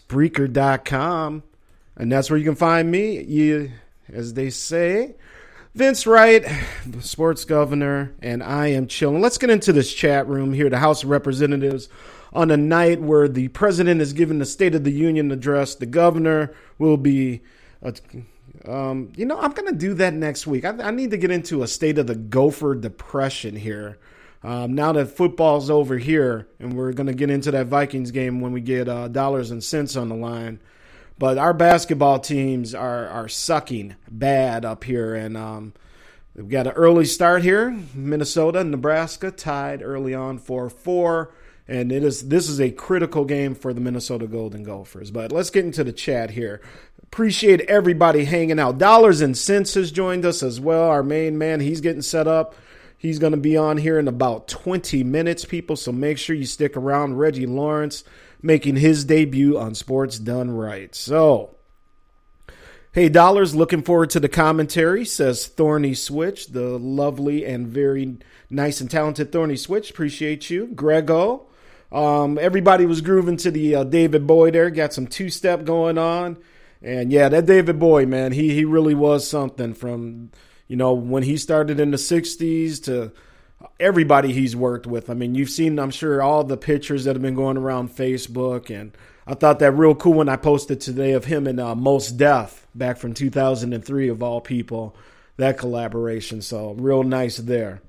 Spreaker.com. 0.09 1.43
And 1.95 2.11
that's 2.11 2.29
where 2.29 2.37
you 2.37 2.45
can 2.45 2.55
find 2.55 2.89
me. 2.89 3.21
You, 3.21 3.71
as 4.11 4.33
they 4.33 4.49
say, 4.49 5.15
Vince 5.75 6.07
Wright, 6.07 6.45
sports 6.99 7.45
governor, 7.45 8.13
and 8.21 8.41
I 8.41 8.67
am 8.67 8.87
chilling. 8.87 9.21
Let's 9.21 9.37
get 9.37 9.49
into 9.49 9.71
this 9.71 9.93
chat 9.93 10.27
room 10.27 10.53
here, 10.53 10.69
the 10.69 10.79
House 10.79 11.03
of 11.03 11.09
Representatives, 11.09 11.89
on 12.33 12.49
a 12.51 12.57
night 12.57 13.01
where 13.01 13.27
the 13.27 13.49
president 13.49 14.01
is 14.01 14.13
giving 14.13 14.39
the 14.39 14.45
State 14.45 14.73
of 14.73 14.83
the 14.83 14.91
Union 14.91 15.31
address. 15.31 15.75
The 15.75 15.85
governor 15.85 16.55
will 16.77 16.97
be. 16.97 17.41
Uh, 17.83 17.91
um, 18.67 19.11
you 19.15 19.25
know, 19.25 19.39
I'm 19.39 19.51
going 19.51 19.71
to 19.71 19.77
do 19.77 19.93
that 19.95 20.13
next 20.13 20.45
week. 20.47 20.65
I, 20.65 20.69
I, 20.69 20.91
need 20.91 21.11
to 21.11 21.17
get 21.17 21.31
into 21.31 21.63
a 21.63 21.67
state 21.67 21.97
of 21.97 22.07
the 22.07 22.15
gopher 22.15 22.75
depression 22.75 23.55
here. 23.55 23.97
Um, 24.41 24.73
now 24.73 24.93
that 24.93 25.17
football's 25.17 25.69
over 25.69 25.97
here, 25.97 26.47
and 26.59 26.73
we're 26.73 26.93
going 26.93 27.07
to 27.07 27.13
get 27.13 27.29
into 27.29 27.51
that 27.51 27.67
Vikings 27.67 28.11
game 28.11 28.39
when 28.39 28.53
we 28.53 28.61
get 28.61 28.87
uh, 28.87 29.09
dollars 29.09 29.51
and 29.51 29.63
cents 29.63 29.95
on 29.95 30.07
the 30.07 30.15
line. 30.15 30.59
But 31.17 31.37
our 31.37 31.53
basketball 31.53 32.19
teams 32.19 32.73
are 32.73 33.07
are 33.07 33.27
sucking 33.27 33.97
bad 34.09 34.63
up 34.63 34.85
here, 34.85 35.13
and 35.13 35.35
um, 35.35 35.73
we've 36.33 36.47
got 36.47 36.67
an 36.67 36.73
early 36.73 37.03
start 37.03 37.43
here. 37.43 37.77
Minnesota, 37.93 38.63
Nebraska 38.63 39.29
tied 39.29 39.81
early 39.83 40.15
on 40.15 40.37
for 40.37 40.69
four, 40.69 41.33
and 41.67 41.91
it 41.91 42.05
is 42.05 42.29
this 42.29 42.47
is 42.47 42.61
a 42.61 42.71
critical 42.71 43.25
game 43.25 43.53
for 43.53 43.73
the 43.73 43.81
Minnesota 43.81 44.27
Golden 44.27 44.63
Gophers. 44.63 45.11
But 45.11 45.33
let's 45.33 45.49
get 45.49 45.65
into 45.65 45.83
the 45.83 45.91
chat 45.91 46.31
here. 46.31 46.61
Appreciate 47.03 47.61
everybody 47.61 48.23
hanging 48.23 48.59
out. 48.59 48.77
Dollars 48.77 49.19
and 49.19 49.37
Cents 49.37 49.73
has 49.73 49.91
joined 49.91 50.23
us 50.23 50.41
as 50.41 50.61
well. 50.61 50.87
Our 50.87 51.03
main 51.03 51.37
man, 51.37 51.59
he's 51.59 51.81
getting 51.81 52.01
set 52.01 52.27
up. 52.27 52.55
He's 52.99 53.17
going 53.17 53.31
to 53.31 53.37
be 53.37 53.55
on 53.55 53.77
here 53.77 53.97
in 53.97 54.09
about 54.09 54.49
20 54.49 55.05
minutes, 55.05 55.45
people. 55.45 55.77
So 55.77 55.93
make 55.93 56.17
sure 56.17 56.35
you 56.35 56.45
stick 56.45 56.75
around. 56.75 57.17
Reggie 57.17 57.45
Lawrence 57.45 58.03
making 58.41 58.75
his 58.75 59.05
debut 59.05 59.57
on 59.57 59.73
Sports 59.73 60.19
Done 60.19 60.51
Right. 60.51 60.93
So, 60.93 61.55
hey, 62.91 63.07
Dollars, 63.07 63.55
looking 63.55 63.83
forward 63.83 64.09
to 64.09 64.19
the 64.19 64.27
commentary, 64.27 65.05
says 65.05 65.47
Thorny 65.47 65.93
Switch, 65.93 66.47
the 66.47 66.77
lovely 66.77 67.45
and 67.45 67.67
very 67.67 68.17
nice 68.49 68.81
and 68.81 68.91
talented 68.91 69.31
Thorny 69.31 69.55
Switch. 69.55 69.89
Appreciate 69.91 70.49
you. 70.49 70.67
Grego. 70.67 71.47
Um, 71.93 72.37
everybody 72.37 72.85
was 72.85 72.99
grooving 72.99 73.37
to 73.37 73.49
the 73.49 73.75
uh, 73.75 73.83
David 73.85 74.27
Bowie 74.27 74.51
there. 74.51 74.69
Got 74.69 74.91
some 74.91 75.07
two 75.07 75.29
step 75.29 75.63
going 75.63 75.97
on. 75.97 76.37
And 76.81 77.13
yeah, 77.13 77.29
that 77.29 77.45
David 77.45 77.79
Bowie, 77.79 78.05
man, 78.05 78.33
he 78.33 78.53
he 78.53 78.65
really 78.65 78.93
was 78.93 79.27
something 79.27 79.73
from 79.73 80.31
you 80.69 80.77
know 80.77 80.93
when 80.93 81.23
he 81.23 81.35
started 81.35 81.81
in 81.81 81.91
the 81.91 81.97
'60s 81.97 82.81
to 82.85 83.11
everybody 83.79 84.31
he's 84.31 84.55
worked 84.55 84.87
with. 84.87 85.09
I 85.09 85.13
mean, 85.13 85.35
you've 85.35 85.49
seen, 85.49 85.79
I'm 85.79 85.91
sure, 85.91 86.21
all 86.21 86.43
the 86.43 86.57
pictures 86.57 87.03
that 87.03 87.15
have 87.15 87.21
been 87.21 87.35
going 87.35 87.57
around 87.57 87.89
Facebook, 87.89 88.69
and 88.69 88.95
I 89.27 89.33
thought 89.33 89.59
that 89.59 89.71
real 89.71 89.95
cool 89.95 90.13
when 90.13 90.29
I 90.29 90.37
posted 90.37 90.79
today 90.79 91.11
of 91.11 91.25
him 91.25 91.47
and 91.47 91.59
uh, 91.59 91.75
Mos 91.75 92.09
Def 92.09 92.65
back 92.73 92.97
from 92.97 93.13
2003 93.13 94.09
of 94.09 94.23
all 94.23 94.41
people, 94.41 94.95
that 95.37 95.57
collaboration. 95.57 96.41
So 96.41 96.73
real 96.73 97.03
nice 97.03 97.37
there. 97.37 97.81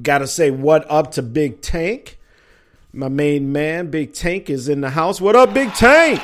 Got 0.00 0.18
to 0.18 0.26
say, 0.26 0.50
what 0.50 0.90
up 0.90 1.12
to 1.12 1.22
Big 1.22 1.60
Tank? 1.60 2.18
My 2.92 3.08
main 3.08 3.52
man, 3.52 3.90
Big 3.90 4.14
Tank, 4.14 4.48
is 4.48 4.68
in 4.68 4.80
the 4.80 4.90
house. 4.90 5.20
What 5.20 5.36
up, 5.36 5.52
Big 5.52 5.72
Tank? 5.74 6.20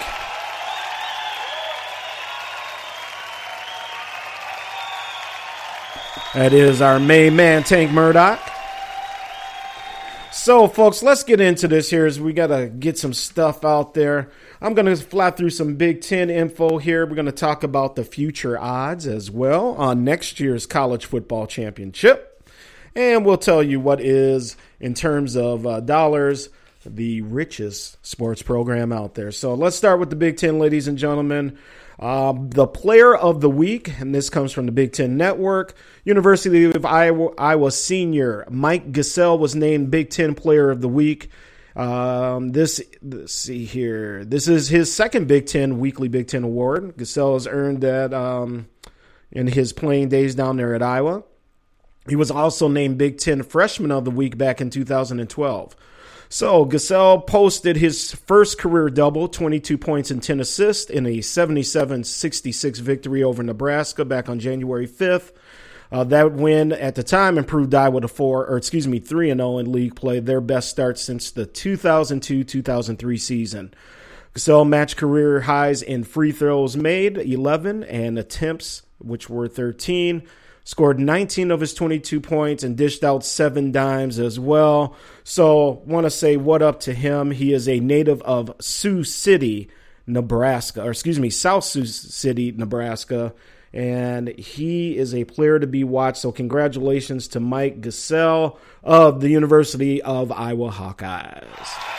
That 6.35 6.53
is 6.53 6.83
our 6.83 7.01
main 7.01 7.37
man, 7.37 7.65
Tank 7.65 7.91
Murdoch. 7.91 8.39
So, 10.31 10.69
folks, 10.69 11.03
let's 11.03 11.25
get 11.25 11.41
into 11.41 11.67
this 11.69 11.89
here 11.89 12.05
as 12.05 12.21
we 12.21 12.35
got 12.35 12.49
to 12.49 12.69
get 12.69 12.99
some 12.99 13.15
stuff 13.15 13.65
out 13.65 13.95
there. 13.95 14.31
I'm 14.61 14.75
going 14.75 14.87
to 14.87 14.97
fly 14.97 15.31
through 15.31 15.51
some 15.51 15.77
Big 15.77 16.03
Ten 16.03 16.29
info 16.29 16.77
here. 16.77 17.07
We're 17.07 17.15
going 17.15 17.27
to 17.27 17.33
talk 17.33 17.65
about 17.65 17.97
the 17.97 18.05
future 18.05 18.59
odds 18.59 19.07
as 19.07 19.31
well 19.31 19.69
on 19.77 20.05
next 20.05 20.39
year's 20.39 20.67
college 20.67 21.07
football 21.07 21.47
championship. 21.47 22.47
And 22.95 23.25
we'll 23.25 23.39
tell 23.39 23.63
you 23.63 23.81
what 23.81 24.01
is, 24.01 24.57
in 24.81 24.93
terms 24.93 25.35
of 25.35 25.67
uh, 25.67 25.81
dollars, 25.81 26.51
the 26.85 27.23
richest 27.23 28.05
sports 28.07 28.43
program 28.43 28.93
out 28.93 29.15
there. 29.15 29.33
So 29.33 29.55
let's 29.55 29.77
start 29.77 29.99
with 29.99 30.11
the 30.11 30.17
Big 30.17 30.37
Ten, 30.37 30.59
ladies 30.59 30.89
and 30.89 30.99
gentlemen. 30.99 31.59
Uh, 31.99 32.33
the 32.37 32.67
player 32.67 33.15
of 33.15 33.41
the 33.41 33.51
week, 33.51 34.01
and 34.01 34.15
this 34.15 34.31
comes 34.31 34.53
from 34.53 34.67
the 34.67 34.73
Big 34.73 34.93
Ten 34.93 35.17
Network, 35.17 35.75
University 36.05 36.65
of 36.65 36.85
Iowa, 36.85 37.31
Iowa 37.37 37.73
senior 37.73 38.47
Mike 38.49 38.93
Gesell 38.93 39.39
was 39.39 39.57
named 39.57 39.91
Big 39.91 40.11
Ten 40.11 40.35
Player 40.35 40.71
of 40.71 40.81
the 40.81 40.89
Week. 40.89 41.29
Um, 41.75 42.51
this, 42.51 42.81
let's 43.03 43.35
see 43.35 43.65
here. 43.65 44.25
This 44.25 44.47
is 44.47 44.69
his 44.69 44.95
second 44.95 45.27
Big 45.27 45.47
Ten 45.47 45.81
weekly 45.81 46.09
Big 46.09 46.29
Ten 46.29 46.45
award. 46.45 46.97
Gesell 46.97 47.35
has 47.35 47.49
earned 47.49 47.81
that 47.81 48.15
um, 48.15 48.69
in 49.33 49.49
his 49.49 49.73
playing 49.73 50.09
days 50.09 50.37
down 50.37 50.57
there 50.57 50.75
at 50.75 50.83
Iowa. 50.83 51.25
He 52.09 52.17
was 52.17 52.31
also 52.31 52.69
named 52.69 52.97
Big 52.97 53.19
Ten 53.19 53.43
Freshman 53.43 53.91
of 53.91 54.05
the 54.05 54.11
Week 54.11 54.39
back 54.39 54.61
in 54.61 54.71
2012. 54.71 55.77
So 56.29 56.67
Gesell 56.67 57.27
posted 57.27 57.77
his 57.77 58.13
first 58.13 58.59
career 58.59 58.91
double, 58.91 59.29
22 59.29 59.79
points 59.79 60.11
and 60.11 60.23
10 60.23 60.41
assists 60.41 60.91
in 60.91 61.07
a 61.07 61.19
77-66 61.19 62.81
victory 62.81 63.23
over 63.23 63.43
Nebraska 63.43 64.05
back 64.05 64.29
on 64.29 64.39
January 64.39 64.87
5th. 64.87 65.33
Uh, 65.91 66.05
that 66.05 66.33
win 66.33 66.73
at 66.73 66.97
the 66.97 67.03
time 67.03 67.39
improved 67.39 67.75
Iowa 67.75 68.03
to 68.03 68.09
four, 68.09 68.47
or 68.47 68.59
excuse 68.59 68.87
me, 68.87 68.99
three 68.99 69.31
and 69.31 69.41
zero 69.41 69.53
oh 69.53 69.59
in 69.59 69.73
league 69.73 69.97
play, 69.97 70.21
their 70.21 70.43
best 70.43 70.69
start 70.69 70.99
since 70.99 71.31
the 71.31 71.47
2002-2003 71.47 73.19
season. 73.19 73.73
Gesell 74.35 74.69
matched 74.69 74.99
career 74.99 75.41
highs 75.41 75.81
in 75.81 76.05
free 76.05 76.31
throws 76.31 76.77
made, 76.77 77.17
11, 77.17 77.85
and 77.85 78.19
attempts, 78.19 78.83
which 78.99 79.31
were 79.31 79.49
13 79.49 80.23
scored 80.69 81.01
19 81.01 81.51
of 81.51 81.61
his 81.61 81.73
22 81.73 82.21
points 82.21 82.63
and 82.63 82.77
dished 82.77 83.03
out 83.03 83.25
seven 83.25 83.73
dimes 83.73 84.19
as 84.19 84.39
well. 84.39 84.95
So, 85.25 85.81
want 85.87 86.05
to 86.05 86.11
say 86.11 86.37
what 86.37 86.61
up 86.61 86.81
to 86.81 86.93
him. 86.93 87.31
He 87.31 87.55
is 87.55 87.67
a 87.67 87.81
native 87.81 88.21
of 88.21 88.55
Sioux 88.61 89.03
City, 89.03 89.71
Nebraska, 90.07 90.85
or 90.85 90.91
excuse 90.91 91.19
me, 91.19 91.31
South 91.31 91.65
Sioux 91.65 91.87
City, 91.87 92.53
Nebraska. 92.53 93.33
And 93.73 94.29
he 94.39 94.99
is 94.99 95.15
a 95.15 95.25
player 95.25 95.59
to 95.59 95.67
be 95.67 95.85
watched. 95.85 96.19
So, 96.19 96.33
congratulations 96.33 97.29
to 97.29 97.41
Mike 97.41 97.81
Gesell 97.81 98.59
of 98.85 99.23
the 99.23 99.31
University 99.31 100.03
of 100.03 100.31
Iowa 100.31 100.71
Hawkeyes. 100.71 101.98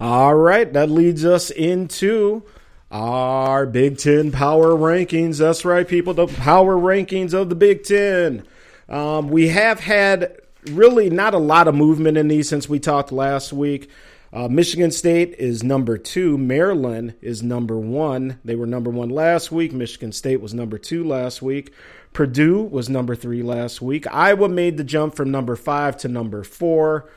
All 0.00 0.34
right, 0.34 0.72
that 0.72 0.88
leads 0.88 1.26
us 1.26 1.50
into 1.50 2.42
our 2.90 3.66
Big 3.66 3.98
Ten 3.98 4.32
power 4.32 4.68
rankings. 4.68 5.38
That's 5.38 5.62
right, 5.62 5.86
people, 5.86 6.14
the 6.14 6.26
power 6.26 6.74
rankings 6.74 7.34
of 7.34 7.50
the 7.50 7.54
Big 7.54 7.84
Ten. 7.84 8.46
Um, 8.88 9.28
we 9.28 9.48
have 9.48 9.80
had 9.80 10.40
really 10.70 11.10
not 11.10 11.34
a 11.34 11.38
lot 11.38 11.68
of 11.68 11.74
movement 11.74 12.16
in 12.16 12.28
these 12.28 12.48
since 12.48 12.66
we 12.66 12.80
talked 12.80 13.12
last 13.12 13.52
week. 13.52 13.90
Uh, 14.32 14.48
Michigan 14.48 14.90
State 14.90 15.34
is 15.38 15.62
number 15.62 15.98
two. 15.98 16.38
Maryland 16.38 17.14
is 17.20 17.42
number 17.42 17.76
one. 17.76 18.38
They 18.42 18.54
were 18.54 18.66
number 18.66 18.88
one 18.90 19.10
last 19.10 19.52
week. 19.52 19.70
Michigan 19.70 20.12
State 20.12 20.40
was 20.40 20.54
number 20.54 20.78
two 20.78 21.04
last 21.04 21.42
week. 21.42 21.74
Purdue 22.14 22.62
was 22.62 22.88
number 22.88 23.14
three 23.14 23.42
last 23.42 23.82
week. 23.82 24.06
Iowa 24.10 24.48
made 24.48 24.78
the 24.78 24.84
jump 24.84 25.14
from 25.14 25.30
number 25.30 25.56
five 25.56 25.98
to 25.98 26.08
number 26.08 26.42
four. 26.42 27.10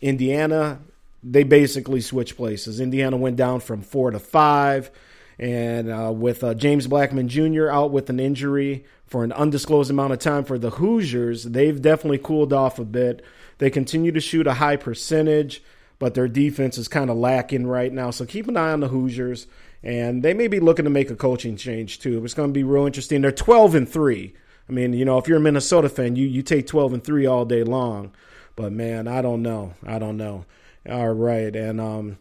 Indiana 0.00 0.78
they 1.22 1.44
basically 1.44 2.00
switched 2.00 2.36
places. 2.36 2.80
Indiana 2.80 3.16
went 3.16 3.36
down 3.36 3.60
from 3.60 3.82
four 3.82 4.10
to 4.10 4.18
five, 4.18 4.90
and 5.38 5.90
uh, 5.90 6.12
with 6.12 6.42
uh, 6.42 6.54
James 6.54 6.86
Blackmon 6.86 7.26
Jr. 7.26 7.70
out 7.70 7.90
with 7.90 8.10
an 8.10 8.20
injury 8.20 8.84
for 9.06 9.24
an 9.24 9.32
undisclosed 9.32 9.90
amount 9.90 10.12
of 10.12 10.18
time 10.18 10.44
for 10.44 10.58
the 10.58 10.70
Hoosiers, 10.70 11.44
they've 11.44 11.80
definitely 11.80 12.18
cooled 12.18 12.52
off 12.52 12.78
a 12.78 12.84
bit. 12.84 13.24
They 13.58 13.70
continue 13.70 14.10
to 14.12 14.20
shoot 14.20 14.46
a 14.46 14.54
high 14.54 14.76
percentage, 14.76 15.62
but 15.98 16.14
their 16.14 16.28
defense 16.28 16.78
is 16.78 16.88
kind 16.88 17.10
of 17.10 17.16
lacking 17.16 17.66
right 17.66 17.92
now. 17.92 18.10
So 18.10 18.24
keep 18.24 18.48
an 18.48 18.56
eye 18.56 18.72
on 18.72 18.80
the 18.80 18.88
Hoosiers, 18.88 19.46
and 19.82 20.22
they 20.22 20.34
may 20.34 20.48
be 20.48 20.60
looking 20.60 20.84
to 20.84 20.90
make 20.90 21.10
a 21.10 21.16
coaching 21.16 21.56
change 21.56 22.00
too. 22.00 22.24
It's 22.24 22.34
going 22.34 22.48
to 22.48 22.54
be 22.54 22.64
real 22.64 22.86
interesting. 22.86 23.20
They're 23.20 23.32
12 23.32 23.74
and 23.74 23.88
three. 23.88 24.34
I 24.68 24.72
mean, 24.72 24.92
you 24.92 25.04
know, 25.04 25.18
if 25.18 25.28
you're 25.28 25.38
a 25.38 25.40
Minnesota 25.40 25.88
fan, 25.88 26.16
you 26.16 26.26
you 26.26 26.42
take 26.42 26.66
12 26.66 26.94
and 26.94 27.04
3 27.04 27.26
all 27.26 27.44
day 27.44 27.62
long. 27.62 28.12
But 28.56 28.72
man, 28.72 29.08
I 29.08 29.22
don't 29.22 29.42
know. 29.42 29.74
I 29.84 29.98
don't 29.98 30.16
know. 30.16 30.44
All 30.88 31.12
right. 31.12 31.54
And 31.54 31.80
um 31.80 32.18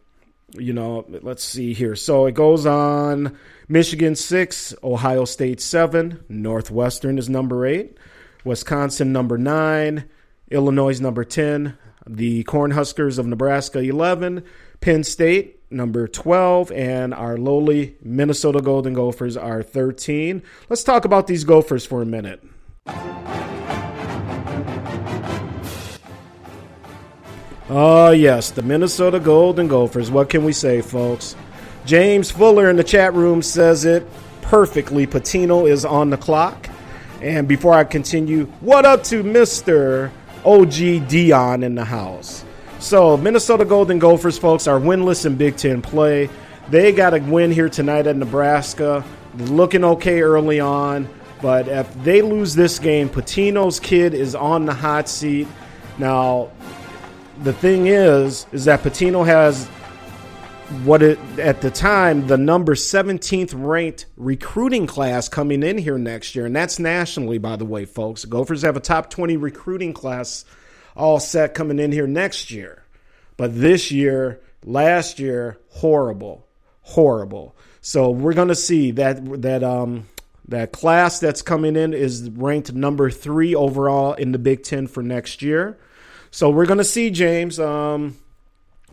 you 0.57 0.73
know, 0.73 1.05
let's 1.07 1.43
see 1.43 1.73
here. 1.73 1.95
So 1.95 2.25
it 2.25 2.33
goes 2.33 2.65
on 2.65 3.37
Michigan 3.67 4.15
6, 4.15 4.75
Ohio 4.83 5.25
State 5.25 5.61
7, 5.61 6.23
Northwestern 6.29 7.17
is 7.17 7.29
number 7.29 7.65
8, 7.65 7.97
Wisconsin 8.43 9.13
number 9.13 9.37
9, 9.37 10.05
Illinois 10.49 10.99
number 10.99 11.23
10, 11.23 11.77
the 12.07 12.43
Cornhuskers 12.43 13.17
of 13.17 13.27
Nebraska 13.27 13.79
11, 13.79 14.43
Penn 14.81 15.03
State 15.03 15.61
number 15.71 16.07
12, 16.07 16.71
and 16.71 17.13
our 17.13 17.37
lowly 17.37 17.95
Minnesota 18.01 18.61
Golden 18.61 18.93
Gophers 18.93 19.37
are 19.37 19.63
13. 19.63 20.41
Let's 20.69 20.83
talk 20.83 21.05
about 21.05 21.27
these 21.27 21.43
Gophers 21.43 21.85
for 21.85 22.01
a 22.01 22.05
minute. 22.05 22.43
Oh, 27.73 28.11
yes, 28.11 28.51
the 28.51 28.63
Minnesota 28.63 29.17
Golden 29.17 29.69
Gophers. 29.69 30.11
What 30.11 30.29
can 30.29 30.43
we 30.43 30.51
say, 30.51 30.81
folks? 30.81 31.37
James 31.85 32.29
Fuller 32.29 32.69
in 32.69 32.75
the 32.75 32.83
chat 32.83 33.13
room 33.13 33.41
says 33.41 33.85
it 33.85 34.05
perfectly. 34.41 35.07
Pitino 35.07 35.69
is 35.69 35.85
on 35.85 36.09
the 36.09 36.17
clock. 36.17 36.67
And 37.21 37.47
before 37.47 37.73
I 37.73 37.85
continue, 37.85 38.47
what 38.59 38.83
up 38.83 39.05
to 39.05 39.23
Mr. 39.23 40.11
OG 40.43 41.07
Dion 41.07 41.63
in 41.63 41.75
the 41.75 41.85
house? 41.85 42.43
So, 42.79 43.15
Minnesota 43.15 43.63
Golden 43.63 43.99
Gophers, 43.99 44.37
folks, 44.37 44.67
are 44.67 44.77
winless 44.77 45.25
in 45.25 45.37
Big 45.37 45.55
Ten 45.55 45.81
play. 45.81 46.29
They 46.67 46.91
got 46.91 47.13
a 47.13 47.19
win 47.19 47.51
here 47.51 47.69
tonight 47.69 48.05
at 48.05 48.17
Nebraska. 48.17 49.01
Looking 49.37 49.85
okay 49.85 50.19
early 50.19 50.59
on. 50.59 51.07
But 51.41 51.69
if 51.69 51.93
they 52.03 52.21
lose 52.21 52.53
this 52.53 52.79
game, 52.79 53.07
Pitino's 53.07 53.79
kid 53.79 54.13
is 54.13 54.35
on 54.35 54.65
the 54.65 54.73
hot 54.73 55.07
seat. 55.07 55.47
Now, 55.97 56.51
the 57.43 57.53
thing 57.53 57.87
is, 57.87 58.45
is 58.51 58.65
that 58.65 58.83
Pitino 58.83 59.25
has 59.25 59.67
what 60.83 61.01
it 61.01 61.19
at 61.37 61.59
the 61.59 61.69
time 61.69 62.27
the 62.27 62.37
number 62.37 62.75
17th 62.75 63.51
ranked 63.53 64.05
recruiting 64.15 64.87
class 64.87 65.27
coming 65.27 65.63
in 65.63 65.77
here 65.77 65.97
next 65.97 66.33
year 66.33 66.45
and 66.45 66.55
that's 66.55 66.79
nationally 66.79 67.37
by 67.37 67.57
the 67.57 67.65
way 67.65 67.83
folks. 67.83 68.23
Gophers 68.23 68.61
have 68.61 68.77
a 68.77 68.79
top 68.79 69.09
20 69.09 69.35
recruiting 69.35 69.91
class 69.91 70.45
all 70.95 71.19
set 71.19 71.53
coming 71.53 71.77
in 71.77 71.91
here 71.91 72.07
next 72.07 72.51
year. 72.51 72.85
But 73.35 73.59
this 73.59 73.91
year 73.91 74.39
last 74.63 75.19
year 75.19 75.57
horrible 75.71 76.47
horrible. 76.83 77.53
So 77.81 78.11
we're 78.11 78.33
going 78.33 78.47
to 78.47 78.55
see 78.55 78.91
that 78.91 79.41
that 79.41 79.63
um 79.63 80.07
that 80.47 80.71
class 80.71 81.19
that's 81.19 81.41
coming 81.41 81.75
in 81.75 81.93
is 81.93 82.29
ranked 82.29 82.73
number 82.73 83.09
3 83.09 83.55
overall 83.55 84.13
in 84.13 84.31
the 84.31 84.39
Big 84.39 84.63
10 84.63 84.87
for 84.87 85.03
next 85.03 85.41
year 85.41 85.77
so 86.31 86.49
we're 86.49 86.65
to 86.79 86.83
see 86.83 87.11
James 87.11 87.59
um 87.59 88.15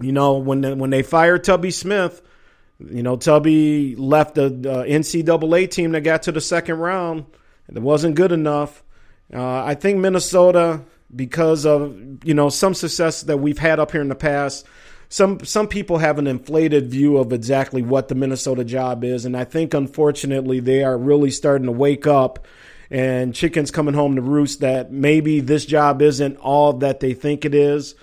you 0.01 0.13
know, 0.13 0.39
when 0.39 0.61
the, 0.61 0.77
when 0.77 0.91
they 0.91 1.03
fired 1.03 1.45
Tubby 1.45 1.71
Smith, 1.71 2.23
you 2.79 3.03
know, 3.03 3.17
Tubby 3.17 3.97
left 3.97 4.37
the 4.37 4.47
uh, 4.47 4.85
NCAA 4.85 5.71
team 5.71 5.93
that 5.93 6.03
got 6.03 6.25
to 6.25 6.33
the 6.33 6.41
second 6.41 6.79
round. 6.79 7.27
It 7.69 7.81
wasn't 7.81 8.15
good 8.15 8.33
enough. 8.33 8.83
Uh, 9.33 9.65
I 9.65 9.75
think 9.75 9.99
Minnesota, 9.99 10.83
because 11.15 11.67
of 11.67 12.25
you 12.25 12.35
know 12.35 12.49
some 12.49 12.75
success 12.75 13.23
that 13.23 13.39
we've 13.39 13.59
had 13.59 13.79
up 13.79 13.91
here 13.91 14.01
in 14.01 14.09
the 14.09 14.15
past, 14.15 14.65
some 15.11 15.45
some 15.45 15.69
people 15.69 15.99
have 15.99 16.19
an 16.19 16.27
inflated 16.27 16.91
view 16.91 17.19
of 17.19 17.33
exactly 17.33 17.83
what 17.83 18.09
the 18.09 18.15
Minnesota 18.15 18.65
job 18.65 19.05
is, 19.05 19.27
and 19.27 19.37
I 19.37 19.45
think 19.45 19.75
unfortunately 19.75 20.61
they 20.61 20.83
are 20.83 20.97
really 20.97 21.31
starting 21.31 21.67
to 21.67 21.73
wake 21.73 22.07
up. 22.07 22.47
And 22.91 23.35
chickens 23.35 23.71
coming 23.71 23.95
home 23.95 24.17
to 24.17 24.23
roost 24.23 24.61
that 24.61 24.91
maybe 24.91 25.41
this 25.41 25.67
job 25.67 26.01
isn't 26.01 26.37
all 26.39 26.73
that 26.75 27.01
they 27.01 27.13
think 27.13 27.45
it 27.45 27.55
is. 27.55 27.95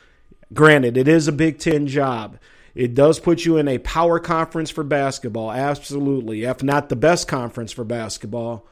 Granted, 0.53 0.95
it 0.95 1.07
is 1.07 1.27
a 1.27 1.31
Big 1.31 1.57
Ten 1.57 1.87
job. 1.87 2.37
It 2.75 2.93
does 2.93 3.19
put 3.19 3.45
you 3.45 3.57
in 3.57 3.67
a 3.67 3.79
power 3.79 4.19
conference 4.19 4.69
for 4.69 4.83
basketball, 4.83 5.51
absolutely, 5.51 6.43
if 6.43 6.61
not 6.61 6.89
the 6.89 6.95
best 6.97 7.27
conference 7.27 7.71
for 7.71 7.85
basketball. 7.85 8.67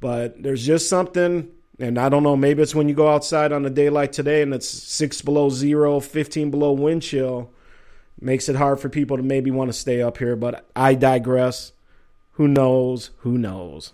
But 0.00 0.42
there's 0.42 0.64
just 0.64 0.88
something, 0.88 1.50
and 1.78 1.98
I 1.98 2.08
don't 2.08 2.22
know, 2.22 2.36
maybe 2.36 2.62
it's 2.62 2.74
when 2.74 2.88
you 2.88 2.94
go 2.94 3.08
outside 3.08 3.52
on 3.52 3.66
a 3.66 3.70
day 3.70 3.90
like 3.90 4.12
today 4.12 4.42
and 4.42 4.54
it's 4.54 4.68
six 4.68 5.20
below 5.20 5.50
zero, 5.50 5.98
15 5.98 6.52
below 6.52 6.72
wind 6.72 7.02
chill, 7.02 7.50
makes 8.20 8.48
it 8.48 8.56
hard 8.56 8.78
for 8.78 8.88
people 8.88 9.16
to 9.16 9.24
maybe 9.24 9.50
want 9.50 9.70
to 9.70 9.76
stay 9.76 10.00
up 10.00 10.18
here. 10.18 10.36
But 10.36 10.64
I 10.76 10.94
digress. 10.94 11.72
Who 12.34 12.46
knows? 12.46 13.10
Who 13.18 13.36
knows? 13.38 13.92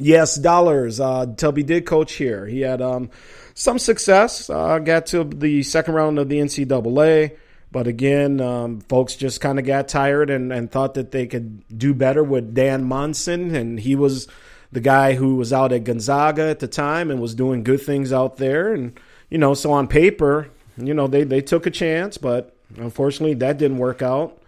Yes, 0.00 0.36
dollars. 0.36 0.98
Uh, 0.98 1.26
Tubby 1.36 1.62
did 1.62 1.84
coach 1.84 2.14
here. 2.14 2.46
He 2.46 2.62
had 2.62 2.80
um, 2.80 3.10
some 3.54 3.78
success. 3.78 4.48
Uh, 4.48 4.78
got 4.78 5.06
to 5.06 5.24
the 5.24 5.62
second 5.62 5.94
round 5.94 6.18
of 6.18 6.28
the 6.28 6.38
NCAA, 6.38 7.36
but 7.70 7.86
again, 7.86 8.40
um, 8.40 8.80
folks 8.80 9.14
just 9.14 9.40
kind 9.40 9.58
of 9.58 9.66
got 9.66 9.88
tired 9.88 10.30
and, 10.30 10.52
and 10.52 10.70
thought 10.70 10.94
that 10.94 11.10
they 11.12 11.26
could 11.26 11.62
do 11.76 11.92
better 11.92 12.24
with 12.24 12.54
Dan 12.54 12.84
Monson, 12.84 13.54
and 13.54 13.78
he 13.78 13.94
was 13.94 14.26
the 14.72 14.80
guy 14.80 15.14
who 15.14 15.36
was 15.36 15.52
out 15.52 15.72
at 15.72 15.84
Gonzaga 15.84 16.44
at 16.44 16.60
the 16.60 16.68
time 16.68 17.10
and 17.10 17.20
was 17.20 17.34
doing 17.34 17.62
good 17.62 17.82
things 17.82 18.12
out 18.12 18.38
there. 18.38 18.72
And 18.72 18.98
you 19.28 19.38
know, 19.38 19.52
so 19.54 19.72
on 19.72 19.86
paper, 19.86 20.48
you 20.78 20.94
know, 20.94 21.06
they 21.06 21.24
they 21.24 21.42
took 21.42 21.66
a 21.66 21.70
chance, 21.70 22.16
but 22.16 22.56
unfortunately, 22.76 23.34
that 23.34 23.58
didn't 23.58 23.78
work 23.78 24.00
out 24.00 24.39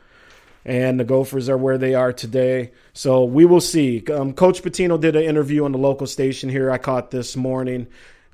and 0.65 0.99
the 0.99 1.05
Gophers 1.05 1.49
are 1.49 1.59
where 1.59 1.79
they 1.79 1.95
are 1.95 2.13
today. 2.13 2.73
So 2.93 3.25
we 3.25 3.45
will 3.45 3.61
see. 3.61 4.05
Um, 4.07 4.33
Coach 4.33 4.63
Pitino 4.63 5.01
did 5.01 5.17
an 5.17 5.25
interview 5.25 5.65
on 5.65 5.73
the 5.73 5.79
local 5.79 6.07
station 6.07 6.49
here. 6.49 6.71
I 6.71 6.79
caught 6.79 7.11
this 7.11 7.37
morning. 7.37 7.89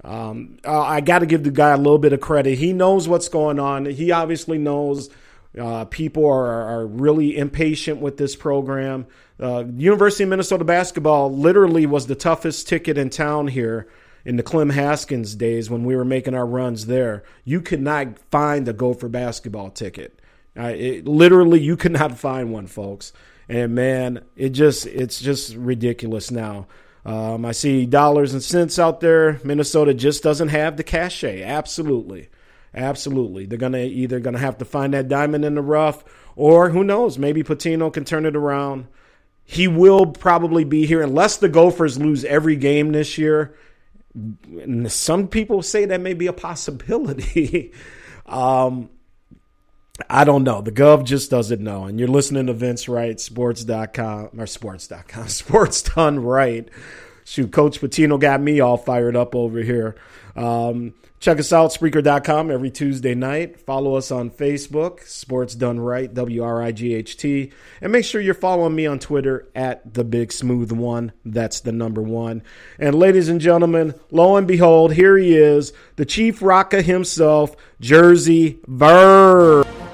Um, 0.05 0.59
I 0.65 1.01
got 1.01 1.21
to 1.21 1.27
give 1.27 1.43
the 1.43 1.51
guy 1.51 1.71
a 1.71 1.77
little 1.77 1.99
bit 1.99 2.13
of 2.13 2.21
credit. 2.21 2.59
He 2.59 2.73
knows 2.73 3.09
what's 3.09 3.29
going 3.29 3.59
on. 3.59 3.87
He 3.87 4.13
obviously 4.13 4.59
knows 4.59 5.11
uh, 5.59 5.87
people 5.87 6.27
are, 6.27 6.47
are 6.47 6.87
really 6.87 7.37
impatient 7.37 8.01
with 8.01 8.17
this 8.17 8.37
program. 8.37 9.07
Uh, 9.41 9.65
University 9.77 10.25
of 10.25 10.31
Minnesota 10.31 10.65
basketball 10.65 11.35
literally 11.35 11.87
was 11.87 12.07
the 12.07 12.15
toughest 12.15 12.69
ticket 12.69 12.99
in 12.99 13.11
town 13.11 13.49
here 13.49 13.89
in 14.25 14.37
the 14.37 14.43
Clem 14.43 14.71
Haskins 14.71 15.35
days 15.35 15.71
when 15.71 15.85
we 15.85 15.97
were 15.97 16.05
making 16.05 16.35
our 16.35 16.47
runs 16.47 16.87
there. 16.87 17.25
You 17.45 17.61
could 17.61 17.81
not 17.81 18.19
find 18.31 18.69
a 18.69 18.73
Gopher 18.73 19.09
basketball 19.09 19.71
ticket. 19.71 20.18
Uh, 20.59 20.73
it, 20.75 21.07
literally, 21.07 21.61
you 21.61 21.77
could 21.77 21.93
not 21.93 22.19
find 22.19 22.53
one, 22.53 22.67
folks. 22.67 23.13
And 23.49 23.75
man, 23.75 24.25
it 24.37 24.51
just 24.51 24.87
it's 24.87 25.21
just 25.21 25.55
ridiculous 25.55 26.31
now. 26.31 26.67
Um, 27.07 27.45
I 27.47 27.53
see 27.53 27.87
dollars 27.87 28.35
and 28.35 28.43
cents 28.43 28.79
out 28.79 29.01
there. 29.01 29.41
Minnesota 29.45 29.95
just 29.95 30.23
doesn't 30.23 30.49
have 30.49 30.77
the 30.77 30.83
cachet. 30.83 31.43
Absolutely, 31.43 32.29
absolutely. 32.75 33.47
They're 33.47 33.57
gonna 33.57 33.79
either 33.79 34.21
gonna 34.21 34.39
have 34.39 34.59
to 34.59 34.65
find 34.65 34.93
that 34.93 35.09
diamond 35.09 35.45
in 35.45 35.55
the 35.55 35.63
rough, 35.63 36.05
or 36.37 36.71
who 36.71 36.85
knows? 36.85 37.17
Maybe 37.17 37.43
Pitino 37.43 37.91
can 37.91 38.05
turn 38.05 38.27
it 38.27 38.37
around. 38.37 38.89
He 39.45 39.67
will 39.67 40.05
probably 40.05 40.65
be 40.65 40.85
here 40.85 41.01
unless 41.01 41.39
the 41.39 41.49
Gophers 41.49 41.99
lose 41.99 42.23
every 42.27 42.57
game 42.57 42.93
this 42.93 43.17
year. 43.17 43.57
And 44.15 44.93
some 44.93 45.29
people 45.29 45.63
say 45.63 45.87
that 45.87 46.03
may 46.03 46.13
be 46.13 46.27
a 46.27 46.35
possibility. 46.35 47.73
um, 48.27 48.91
I 50.09 50.25
don't 50.25 50.45
know. 50.45 50.61
The 50.61 50.73
Gov 50.73 51.05
just 51.05 51.31
doesn't 51.31 51.61
know. 51.61 51.85
And 51.85 51.99
you're 51.99 52.09
listening 52.09 52.47
to 52.47 52.53
Vince 52.53 52.89
Wright, 52.89 53.19
sports.com, 53.19 54.31
or 54.39 54.47
sports.com, 54.47 55.29
sports 55.29 55.83
done 55.83 56.21
right. 56.21 56.69
Shoot, 57.25 57.53
Coach 57.53 57.81
Pitino 57.81 58.19
got 58.19 58.41
me 58.41 58.61
all 58.61 58.79
fired 58.79 59.15
up 59.17 59.35
over 59.35 59.61
here. 59.61 59.97
Um, 60.35 60.95
check 61.21 61.39
us 61.39 61.53
out, 61.53 61.73
Spreaker.com, 61.73 62.51
every 62.51 62.71
Tuesday 62.71 63.15
night. 63.15 63.61
Follow 63.61 63.97
us 63.97 64.11
on 64.11 64.31
Facebook, 64.31 65.07
Sports 65.07 65.55
Done 65.55 65.79
Right, 65.79 66.13
W 66.15 66.43
R 66.43 66.63
I 66.63 66.73
G 66.73 66.95
H 66.95 67.19
T. 67.19 67.53
And 67.83 67.93
make 67.93 68.07
sure 68.07 68.21
you're 68.21 68.33
following 68.33 68.75
me 68.75 68.87
on 68.87 68.99
Twitter 68.99 69.47
at 69.55 69.93
The 69.93 70.05
Big 70.05 70.33
Smooth 70.33 70.73
One. 70.73 71.13
That's 71.25 71.61
the 71.61 71.73
number 71.73 72.01
one. 72.01 72.43
And 72.79 72.95
ladies 72.95 73.29
and 73.29 73.41
gentlemen, 73.41 73.95
lo 74.11 74.37
and 74.37 74.47
behold, 74.47 74.95
here 74.95 75.19
he 75.19 75.37
is, 75.37 75.75
the 75.97 76.07
Chief 76.07 76.41
Rocka 76.41 76.83
himself, 76.83 77.57
Jersey 77.81 78.61
Vern. 78.67 79.88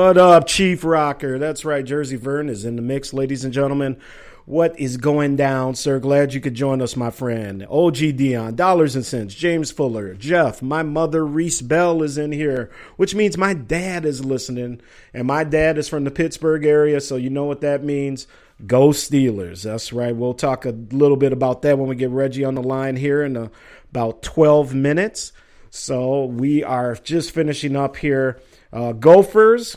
What 0.00 0.16
up, 0.16 0.46
Chief 0.46 0.82
Rocker? 0.82 1.38
That's 1.38 1.62
right, 1.62 1.84
Jersey 1.84 2.16
Vern 2.16 2.48
is 2.48 2.64
in 2.64 2.76
the 2.76 2.82
mix, 2.82 3.12
ladies 3.12 3.44
and 3.44 3.52
gentlemen. 3.52 4.00
What 4.46 4.80
is 4.80 4.96
going 4.96 5.36
down, 5.36 5.74
sir? 5.74 5.98
Glad 5.98 6.32
you 6.32 6.40
could 6.40 6.54
join 6.54 6.80
us, 6.80 6.96
my 6.96 7.10
friend. 7.10 7.66
OG 7.68 8.16
Dion, 8.16 8.54
Dollars 8.54 8.96
and 8.96 9.04
Cents, 9.04 9.34
James 9.34 9.70
Fuller, 9.70 10.14
Jeff, 10.14 10.62
my 10.62 10.82
mother, 10.82 11.22
Reese 11.26 11.60
Bell, 11.60 12.02
is 12.02 12.16
in 12.16 12.32
here, 12.32 12.70
which 12.96 13.14
means 13.14 13.36
my 13.36 13.52
dad 13.52 14.06
is 14.06 14.24
listening. 14.24 14.80
And 15.12 15.26
my 15.26 15.44
dad 15.44 15.76
is 15.76 15.86
from 15.86 16.04
the 16.04 16.10
Pittsburgh 16.10 16.64
area, 16.64 17.02
so 17.02 17.16
you 17.16 17.28
know 17.28 17.44
what 17.44 17.60
that 17.60 17.84
means. 17.84 18.26
Go 18.66 18.88
Steelers. 18.88 19.64
That's 19.64 19.92
right. 19.92 20.16
We'll 20.16 20.32
talk 20.32 20.64
a 20.64 20.70
little 20.70 21.18
bit 21.18 21.34
about 21.34 21.60
that 21.60 21.78
when 21.78 21.90
we 21.90 21.94
get 21.94 22.08
Reggie 22.08 22.44
on 22.44 22.54
the 22.54 22.62
line 22.62 22.96
here 22.96 23.22
in 23.22 23.36
a, 23.36 23.50
about 23.90 24.22
12 24.22 24.74
minutes. 24.74 25.32
So 25.68 26.24
we 26.24 26.64
are 26.64 26.94
just 26.94 27.32
finishing 27.32 27.76
up 27.76 27.98
here. 27.98 28.40
Uh, 28.72 28.92
Gophers, 28.92 29.76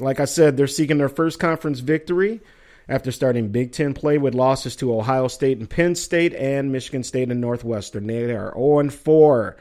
like 0.00 0.20
I 0.20 0.24
said, 0.24 0.56
they're 0.56 0.66
seeking 0.66 0.98
their 0.98 1.08
first 1.08 1.38
conference 1.38 1.80
victory 1.80 2.40
after 2.88 3.12
starting 3.12 3.48
Big 3.48 3.72
Ten 3.72 3.94
play 3.94 4.18
with 4.18 4.34
losses 4.34 4.76
to 4.76 4.94
Ohio 4.94 5.28
State 5.28 5.58
and 5.58 5.68
Penn 5.68 5.94
State 5.94 6.34
and 6.34 6.72
Michigan 6.72 7.02
State 7.02 7.30
and 7.30 7.40
Northwestern. 7.40 8.06
They 8.06 8.32
are 8.32 8.52
0 8.54 8.90
4. 8.90 9.56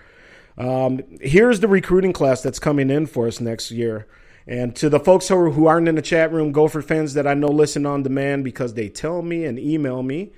Um, 0.57 1.01
here's 1.21 1.59
the 1.59 1.67
recruiting 1.67 2.13
class 2.13 2.41
that's 2.41 2.59
coming 2.59 2.89
in 2.89 3.05
for 3.05 3.27
us 3.27 3.39
next 3.39 3.71
year. 3.71 4.07
And 4.47 4.75
to 4.77 4.89
the 4.89 4.99
folks 4.99 5.27
who, 5.27 5.51
who 5.51 5.67
aren't 5.67 5.87
in 5.87 5.95
the 5.95 6.01
chat 6.01 6.31
room, 6.31 6.51
Gopher 6.51 6.81
fans 6.81 7.13
that 7.13 7.27
I 7.27 7.33
know 7.33 7.47
listen 7.47 7.85
on 7.85 8.03
demand 8.03 8.43
because 8.43 8.73
they 8.73 8.89
tell 8.89 9.21
me 9.21 9.45
and 9.45 9.59
email 9.59 10.01
me, 10.03 10.33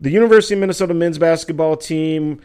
the 0.00 0.10
University 0.10 0.54
of 0.54 0.60
Minnesota 0.60 0.94
men's 0.94 1.18
basketball 1.18 1.76
team 1.76 2.40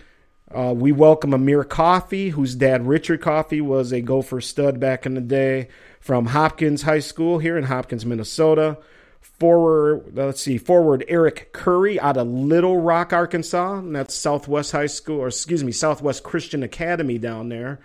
uh, 0.53 0.73
we 0.75 0.91
welcome 0.91 1.33
Amir 1.33 1.63
Coffey, 1.65 2.29
whose 2.29 2.55
dad, 2.55 2.87
Richard 2.87 3.21
Coffey, 3.21 3.59
was 3.59 3.91
a 3.91 4.01
Gopher 4.01 4.39
stud 4.39 4.79
back 4.79 5.05
in 5.05 5.13
the 5.13 5.21
day 5.21 5.67
from 5.99 6.27
Hopkins 6.27 6.83
High 6.83 6.99
School 6.99 7.39
here 7.39 7.57
in 7.57 7.65
Hopkins, 7.65 8.05
Minnesota. 8.05 8.77
Forward, 9.19 10.13
let's 10.15 10.41
see, 10.41 10.57
forward 10.57 11.03
Eric 11.09 11.51
Curry 11.51 11.99
out 11.99 12.17
of 12.17 12.27
Little 12.27 12.79
Rock, 12.79 13.11
Arkansas. 13.11 13.79
And 13.79 13.95
that's 13.95 14.15
Southwest 14.15 14.71
High 14.71 14.87
School, 14.87 15.19
or 15.19 15.27
excuse 15.27 15.63
me, 15.63 15.73
Southwest 15.73 16.23
Christian 16.23 16.63
Academy 16.63 17.17
down 17.17 17.49
there. 17.49 17.79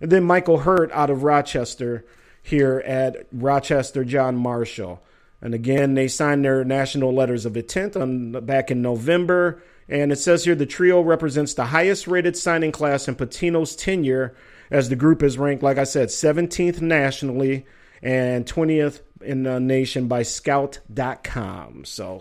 And 0.00 0.10
then 0.10 0.24
Michael 0.24 0.58
Hurt 0.58 0.90
out 0.92 1.10
of 1.10 1.22
Rochester 1.22 2.04
here 2.42 2.82
at 2.84 3.26
Rochester 3.32 4.04
John 4.04 4.36
Marshall. 4.36 5.02
And 5.40 5.54
again, 5.54 5.94
they 5.94 6.08
signed 6.08 6.44
their 6.44 6.64
national 6.64 7.14
letters 7.14 7.46
of 7.46 7.56
intent 7.56 7.96
on 7.96 8.32
back 8.44 8.72
in 8.72 8.82
November. 8.82 9.62
And 9.88 10.12
it 10.12 10.18
says 10.18 10.44
here 10.44 10.54
the 10.54 10.66
trio 10.66 11.00
represents 11.00 11.54
the 11.54 11.66
highest 11.66 12.06
rated 12.06 12.36
signing 12.36 12.72
class 12.72 13.08
in 13.08 13.16
Pitino's 13.16 13.74
tenure, 13.74 14.34
as 14.70 14.88
the 14.88 14.96
group 14.96 15.22
is 15.22 15.38
ranked, 15.38 15.62
like 15.62 15.78
I 15.78 15.84
said, 15.84 16.08
17th 16.08 16.82
nationally 16.82 17.64
and 18.02 18.44
20th 18.44 19.00
in 19.22 19.44
the 19.44 19.58
nation 19.58 20.08
by 20.08 20.22
Scout.com. 20.22 21.84
So 21.84 22.20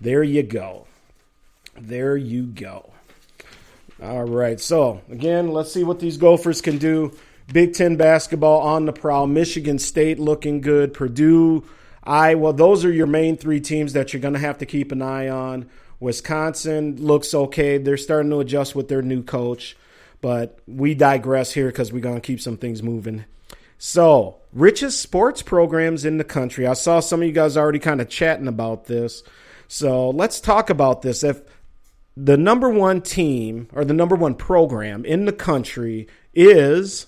there 0.00 0.22
you 0.22 0.42
go. 0.42 0.86
There 1.76 2.16
you 2.16 2.44
go. 2.44 2.92
All 4.02 4.24
right. 4.24 4.60
So 4.60 5.02
again, 5.10 5.48
let's 5.48 5.72
see 5.72 5.84
what 5.84 6.00
these 6.00 6.16
Gophers 6.16 6.60
can 6.60 6.78
do. 6.78 7.12
Big 7.52 7.74
Ten 7.74 7.96
basketball 7.96 8.60
on 8.60 8.86
the 8.86 8.92
prowl. 8.92 9.26
Michigan 9.26 9.78
State 9.78 10.18
looking 10.18 10.60
good. 10.60 10.94
Purdue, 10.94 11.64
Iowa. 12.04 12.52
Those 12.52 12.84
are 12.84 12.92
your 12.92 13.08
main 13.08 13.36
three 13.36 13.60
teams 13.60 13.92
that 13.92 14.12
you're 14.12 14.22
going 14.22 14.34
to 14.34 14.40
have 14.40 14.58
to 14.58 14.66
keep 14.66 14.92
an 14.92 15.02
eye 15.02 15.28
on. 15.28 15.68
Wisconsin 16.00 16.96
looks 16.96 17.34
okay. 17.34 17.78
They're 17.78 17.96
starting 17.96 18.30
to 18.30 18.40
adjust 18.40 18.74
with 18.74 18.88
their 18.88 19.02
new 19.02 19.22
coach, 19.22 19.76
but 20.20 20.58
we 20.66 20.94
digress 20.94 21.52
here 21.52 21.66
because 21.66 21.92
we're 21.92 22.00
going 22.00 22.16
to 22.16 22.20
keep 22.20 22.40
some 22.40 22.56
things 22.56 22.82
moving. 22.82 23.26
So, 23.78 24.40
richest 24.52 25.00
sports 25.00 25.42
programs 25.42 26.04
in 26.04 26.18
the 26.18 26.24
country. 26.24 26.66
I 26.66 26.72
saw 26.72 27.00
some 27.00 27.22
of 27.22 27.26
you 27.26 27.32
guys 27.32 27.56
already 27.56 27.78
kind 27.78 28.00
of 28.00 28.08
chatting 28.08 28.48
about 28.48 28.86
this. 28.86 29.22
So, 29.68 30.10
let's 30.10 30.40
talk 30.40 30.68
about 30.68 31.02
this. 31.02 31.22
If 31.22 31.42
the 32.16 32.36
number 32.36 32.68
one 32.68 33.00
team 33.00 33.68
or 33.72 33.84
the 33.84 33.94
number 33.94 34.16
one 34.16 34.34
program 34.34 35.04
in 35.04 35.24
the 35.24 35.32
country 35.32 36.08
is. 36.34 37.06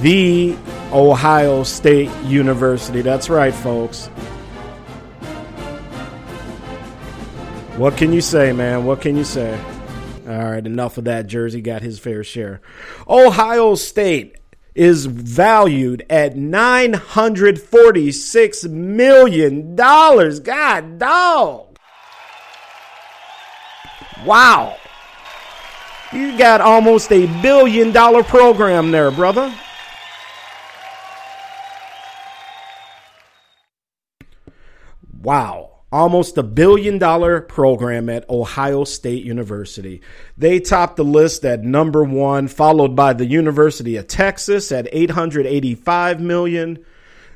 The 0.00 0.56
Ohio 0.92 1.64
State 1.64 2.10
University. 2.24 3.02
That's 3.02 3.28
right, 3.28 3.54
folks. 3.54 4.06
What 7.76 7.96
can 7.96 8.12
you 8.12 8.20
say, 8.20 8.52
man? 8.52 8.84
What 8.86 9.00
can 9.00 9.16
you 9.16 9.24
say? 9.24 9.58
All 10.26 10.50
right, 10.50 10.64
enough 10.64 10.98
of 10.98 11.04
that. 11.04 11.26
Jersey 11.26 11.60
got 11.60 11.82
his 11.82 11.98
fair 11.98 12.22
share. 12.24 12.60
Ohio 13.08 13.74
State 13.74 14.36
is 14.74 15.06
valued 15.06 16.04
at 16.10 16.34
$946 16.34 18.70
million. 18.70 19.74
God 19.76 20.98
dog. 20.98 21.78
Wow. 24.24 24.76
You 26.12 26.38
got 26.38 26.60
almost 26.60 27.10
a 27.12 27.26
billion 27.42 27.92
dollar 27.92 28.22
program 28.22 28.90
there, 28.90 29.10
brother. 29.10 29.54
Wow. 35.26 35.80
Almost 35.90 36.38
a 36.38 36.44
billion 36.44 36.98
dollar 36.98 37.40
program 37.40 38.08
at 38.08 38.30
Ohio 38.30 38.84
State 38.84 39.24
University. 39.24 40.00
They 40.38 40.60
topped 40.60 40.94
the 40.94 41.04
list 41.04 41.44
at 41.44 41.64
number 41.64 42.04
one, 42.04 42.46
followed 42.46 42.94
by 42.94 43.12
the 43.12 43.26
University 43.26 43.96
of 43.96 44.06
Texas 44.06 44.70
at 44.70 44.86
885 44.92 46.20
million. 46.20 46.78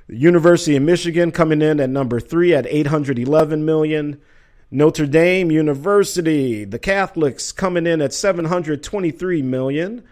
University 0.07 0.77
of 0.77 0.85
Michigan 0.85 1.33
coming 1.33 1.63
in 1.63 1.81
at 1.81 1.91
number 1.91 2.21
three 2.21 2.55
at 2.55 2.65
811 2.69 3.65
million. 3.65 4.21
Notre 4.71 5.07
Dame 5.07 5.51
University, 5.51 6.65
the 6.65 6.79
Catholics 6.79 7.51
coming 7.51 7.89
in 7.89 8.01
at 8.01 8.15
723 8.15 9.43
million. 9.43 10.05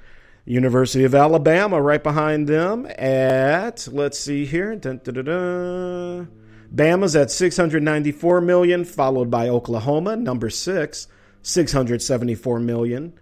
University 0.45 1.05
of 1.05 1.14
Alabama 1.14 1.81
right 1.81 2.03
behind 2.03 2.49
them 2.49 2.89
at 2.99 3.87
let's 3.93 4.18
see 4.18 4.47
here. 4.47 4.74
Dun, 4.74 5.01
dun, 5.05 5.14
dun, 5.14 6.29
Bama's 6.75 7.16
at 7.16 7.31
694 7.31 8.41
million, 8.41 8.85
followed 8.85 9.31
by 9.31 9.49
Oklahoma, 9.49 10.16
number 10.16 10.51
6, 10.51 11.09
674 11.43 12.61
million. 12.61 13.12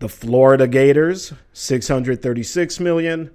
The 0.00 0.08
Florida 0.08 0.68
Gators, 0.68 1.32
636 1.52 2.80
million. 2.80 3.30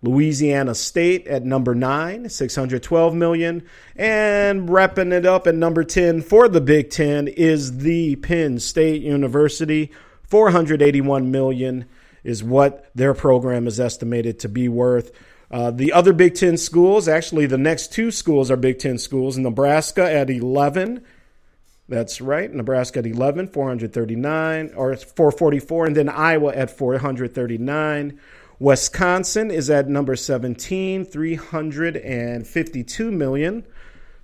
Louisiana 0.00 0.76
State 0.76 1.26
at 1.26 1.44
number 1.44 1.74
9, 1.74 2.28
612 2.28 3.14
million. 3.14 3.64
And 3.96 4.70
wrapping 4.70 5.12
it 5.12 5.26
up 5.26 5.46
at 5.46 5.56
number 5.56 5.82
10 5.82 6.22
for 6.22 6.48
the 6.48 6.60
Big 6.60 6.90
10 6.90 7.28
is 7.28 7.78
the 7.78 8.16
Penn 8.16 8.60
State 8.60 9.02
University, 9.02 9.90
481 10.28 11.30
million 11.30 11.86
is 12.22 12.44
what 12.44 12.90
their 12.94 13.14
program 13.14 13.66
is 13.66 13.80
estimated 13.80 14.38
to 14.40 14.48
be 14.48 14.68
worth. 14.68 15.10
Uh, 15.50 15.70
the 15.70 15.92
other 15.92 16.12
Big 16.12 16.34
Ten 16.34 16.56
schools, 16.56 17.08
actually, 17.08 17.46
the 17.46 17.58
next 17.58 17.92
two 17.92 18.10
schools 18.10 18.50
are 18.50 18.56
Big 18.56 18.78
Ten 18.78 18.98
schools. 18.98 19.38
Nebraska 19.38 20.10
at 20.10 20.28
11. 20.28 21.02
That's 21.88 22.20
right. 22.20 22.52
Nebraska 22.52 22.98
at 22.98 23.06
11, 23.06 23.48
439, 23.48 24.72
or 24.76 24.94
444. 24.94 25.86
And 25.86 25.96
then 25.96 26.10
Iowa 26.10 26.52
at 26.52 26.70
439. 26.70 28.20
Wisconsin 28.60 29.50
is 29.50 29.70
at 29.70 29.88
number 29.88 30.16
17, 30.16 31.04
352 31.04 33.10
million. 33.10 33.64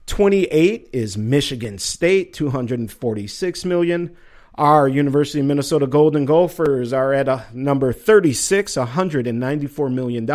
28 0.07 0.91
is 0.93 1.17
Michigan 1.17 1.79
State, 1.79 2.35
246 2.35 3.65
million. 3.65 4.15
Our 4.57 4.87
University 4.87 5.41
of 5.41 5.47
Minnesota 5.47 5.87
Golden 5.87 6.27
Gophers 6.27 6.93
are 6.93 7.15
at 7.15 7.29
a 7.29 7.47
number 7.53 7.93
36, 7.93 8.75
$194 8.75 9.93
million. 9.93 10.27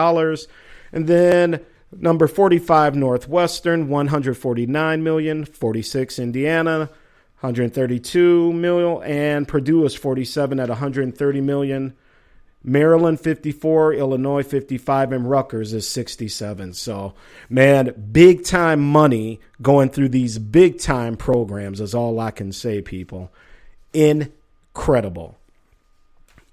And 0.91 1.07
then 1.07 1.61
number 1.91 2.27
45 2.27 2.95
Northwestern, 2.95 3.87
149 3.89 5.03
million, 5.03 5.45
46 5.45 6.19
Indiana, 6.19 6.89
132 7.41 8.53
million, 8.53 9.03
and 9.03 9.47
Purdue 9.47 9.85
is 9.85 9.95
47 9.95 10.59
at 10.59 10.69
130 10.69 11.41
million. 11.41 11.93
Maryland 12.61 13.21
54, 13.21 13.93
Illinois 13.93 14.43
55, 14.43 15.13
and 15.13 15.29
Rutgers 15.29 15.73
is 15.73 15.87
67. 15.87 16.73
So, 16.73 17.13
man, 17.49 18.09
big 18.11 18.43
time 18.43 18.81
money 18.81 19.39
going 19.61 19.89
through 19.89 20.09
these 20.09 20.37
big 20.37 20.77
time 20.79 21.15
programs 21.15 21.79
is 21.79 21.95
all 21.95 22.19
I 22.19 22.31
can 22.31 22.51
say, 22.51 22.81
people. 22.81 23.31
Incredible. 23.93 25.37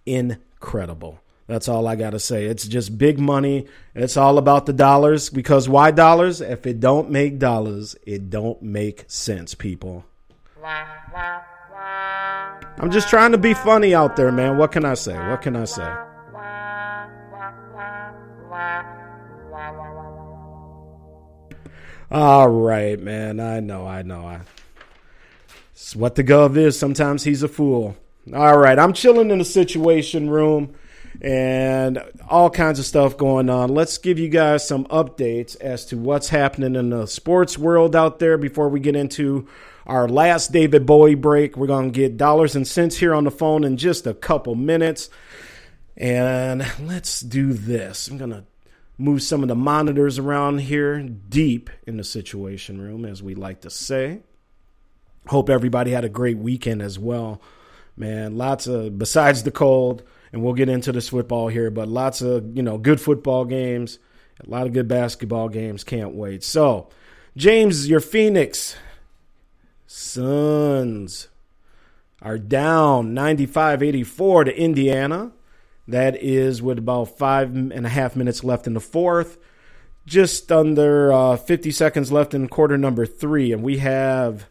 Incredible. 0.07 1.21
That's 1.47 1.69
all 1.69 1.87
I 1.87 1.95
got 1.95 2.11
to 2.11 2.19
say. 2.19 2.47
It's 2.47 2.67
just 2.67 2.99
big 2.99 3.21
money. 3.21 3.67
It's 3.95 4.17
all 4.17 4.37
about 4.37 4.67
the 4.67 4.73
dollars 4.73 5.31
because 5.31 5.69
why 5.69 5.93
dollars? 5.93 6.41
If 6.41 6.67
it 6.67 6.81
don't 6.81 7.11
make 7.11 7.39
dollars, 7.39 7.95
it 8.05 8.31
don't 8.31 8.61
make 8.63 9.05
sense, 9.07 9.55
people. 9.55 10.05
I'm 12.79 12.91
just 12.91 13.09
trying 13.09 13.31
to 13.33 13.39
be 13.39 13.55
funny 13.55 13.95
out 13.95 14.17
there, 14.17 14.33
man. 14.33 14.59
What 14.59 14.73
can 14.73 14.85
I 14.85 14.95
say? 14.95 15.15
What 15.15 15.41
can 15.41 15.55
I 15.55 15.65
say? 15.65 15.95
All 22.11 22.49
right, 22.49 22.99
man. 23.01 23.39
I 23.41 23.61
know, 23.61 23.87
I 23.87 24.03
know. 24.03 24.27
I, 24.27 24.41
it's 25.73 25.95
what 25.95 26.17
the 26.17 26.25
gov 26.25 26.57
is. 26.57 26.79
Sometimes 26.79 27.23
he's 27.23 27.45
a 27.45 27.49
fool. 27.49 27.97
All 28.35 28.59
right, 28.59 28.79
I'm 28.79 28.93
chilling 28.93 29.31
in 29.31 29.39
the 29.39 29.45
situation 29.45 30.29
room 30.29 30.75
and 31.27 32.01
all 32.29 32.49
kinds 32.49 32.79
of 32.79 32.85
stuff 32.85 33.17
going 33.17 33.51
on. 33.51 33.75
Let's 33.75 33.99
give 33.99 34.17
you 34.17 34.29
guys 34.29 34.67
some 34.67 34.85
updates 34.85 35.61
as 35.61 35.85
to 35.87 35.99
what's 35.99 36.29
happening 36.29 36.77
in 36.77 36.91
the 36.91 37.07
sports 37.07 37.59
world 37.59 37.97
out 37.97 38.21
there 38.21 38.39
before 38.39 38.69
we 38.69 38.79
get 38.79 38.95
into 38.95 39.49
our 39.87 40.09
last 40.09 40.53
David 40.53 40.87
Bowie 40.87 41.17
break. 41.17 41.57
We're 41.57 41.67
going 41.67 41.91
to 41.91 41.99
get 41.99 42.17
dollars 42.17 42.55
and 42.55 42.65
cents 42.65 42.97
here 42.97 43.13
on 43.13 43.25
the 43.25 43.33
phone 43.33 43.65
in 43.65 43.77
just 43.77 44.07
a 44.07 44.15
couple 44.15 44.55
minutes. 44.55 45.11
And 45.97 46.65
let's 46.81 47.23
do 47.23 47.55
this. 47.55 48.07
I'm 48.07 48.19
going 48.19 48.31
to 48.31 48.45
move 48.97 49.21
some 49.21 49.43
of 49.43 49.49
the 49.49 49.57
monitors 49.57 50.21
around 50.21 50.61
here 50.61 51.03
deep 51.03 51.71
in 51.89 51.97
the 51.97 52.05
situation 52.05 52.81
room, 52.81 53.05
as 53.05 53.21
we 53.21 53.35
like 53.35 53.63
to 53.63 53.71
say. 53.71 54.21
Hope 55.27 55.51
everybody 55.51 55.91
had 55.91 56.05
a 56.05 56.09
great 56.09 56.39
weekend 56.39 56.83
as 56.83 57.01
well. 57.01 57.43
Man, 57.97 58.39
lots 58.39 58.69
of, 58.69 58.97
besides 58.97 59.43
the 59.43 59.51
cold, 59.51 60.05
and 60.33 60.43
we'll 60.43 60.55
get 60.55 60.69
into 60.69 60.93
this 60.93 61.09
football 61.09 61.49
here, 61.49 61.71
but 61.71 61.89
lots 61.89 62.21
of, 62.23 62.57
you 62.57 62.63
know, 62.63 62.79
good 62.79 63.01
football 63.01 63.45
games, 63.45 63.99
a 64.45 64.51
lot 64.51 64.67
of 64.67 64.73
good 64.73 64.89
basketball 64.89 65.49
games. 65.49 65.85
Can't 65.85 66.15
wait. 66.15 66.43
So, 66.45 66.89
James, 67.37 67.89
your 67.89 68.01
Phoenix 68.01 68.77
Suns 69.87 71.29
are 72.21 72.39
down 72.39 73.15
95 73.15 73.83
84 73.83 74.45
to 74.45 74.59
Indiana. 74.59 75.33
That 75.89 76.21
is 76.21 76.61
with 76.61 76.79
about 76.79 77.17
five 77.17 77.55
and 77.55 77.87
a 77.87 77.89
half 77.89 78.17
minutes 78.17 78.43
left 78.43 78.67
in 78.67 78.75
the 78.75 78.81
fourth. 78.81 79.39
Just 80.05 80.51
under 80.53 81.13
uh, 81.13 81.37
50 81.37 81.71
seconds 81.71 82.13
left 82.13 82.35
in 82.35 82.49
quarter 82.49 82.77
number 82.77 83.07
three. 83.07 83.53
And 83.53 83.63
we 83.63 83.79
have 83.79 84.47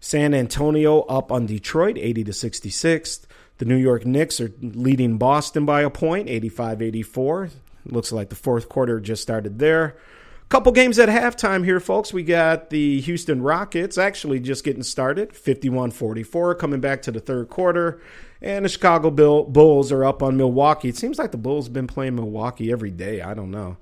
San 0.00 0.34
Antonio 0.34 1.00
up 1.02 1.30
on 1.30 1.46
Detroit, 1.46 1.96
80 1.96 2.24
to 2.24 2.32
66. 2.32 3.26
The 3.62 3.68
New 3.68 3.76
York 3.76 4.04
Knicks 4.04 4.40
are 4.40 4.52
leading 4.60 5.18
Boston 5.18 5.64
by 5.64 5.82
a 5.82 5.88
point, 5.88 6.28
85 6.28 6.82
84. 6.82 7.50
Looks 7.86 8.10
like 8.10 8.28
the 8.28 8.34
fourth 8.34 8.68
quarter 8.68 8.98
just 8.98 9.22
started 9.22 9.60
there. 9.60 9.84
a 9.84 10.48
Couple 10.48 10.72
games 10.72 10.98
at 10.98 11.08
halftime 11.08 11.64
here, 11.64 11.78
folks. 11.78 12.12
We 12.12 12.24
got 12.24 12.70
the 12.70 13.00
Houston 13.02 13.40
Rockets 13.40 13.96
actually 13.96 14.40
just 14.40 14.64
getting 14.64 14.82
started, 14.82 15.36
51 15.36 15.92
44, 15.92 16.56
coming 16.56 16.80
back 16.80 17.02
to 17.02 17.12
the 17.12 17.20
third 17.20 17.50
quarter. 17.50 18.02
And 18.40 18.64
the 18.64 18.68
Chicago 18.68 19.12
Bulls 19.12 19.92
are 19.92 20.04
up 20.04 20.24
on 20.24 20.36
Milwaukee. 20.36 20.88
It 20.88 20.96
seems 20.96 21.16
like 21.16 21.30
the 21.30 21.38
Bulls 21.38 21.66
have 21.66 21.72
been 21.72 21.86
playing 21.86 22.16
Milwaukee 22.16 22.72
every 22.72 22.90
day. 22.90 23.20
I 23.20 23.32
don't 23.32 23.52
know. 23.52 23.76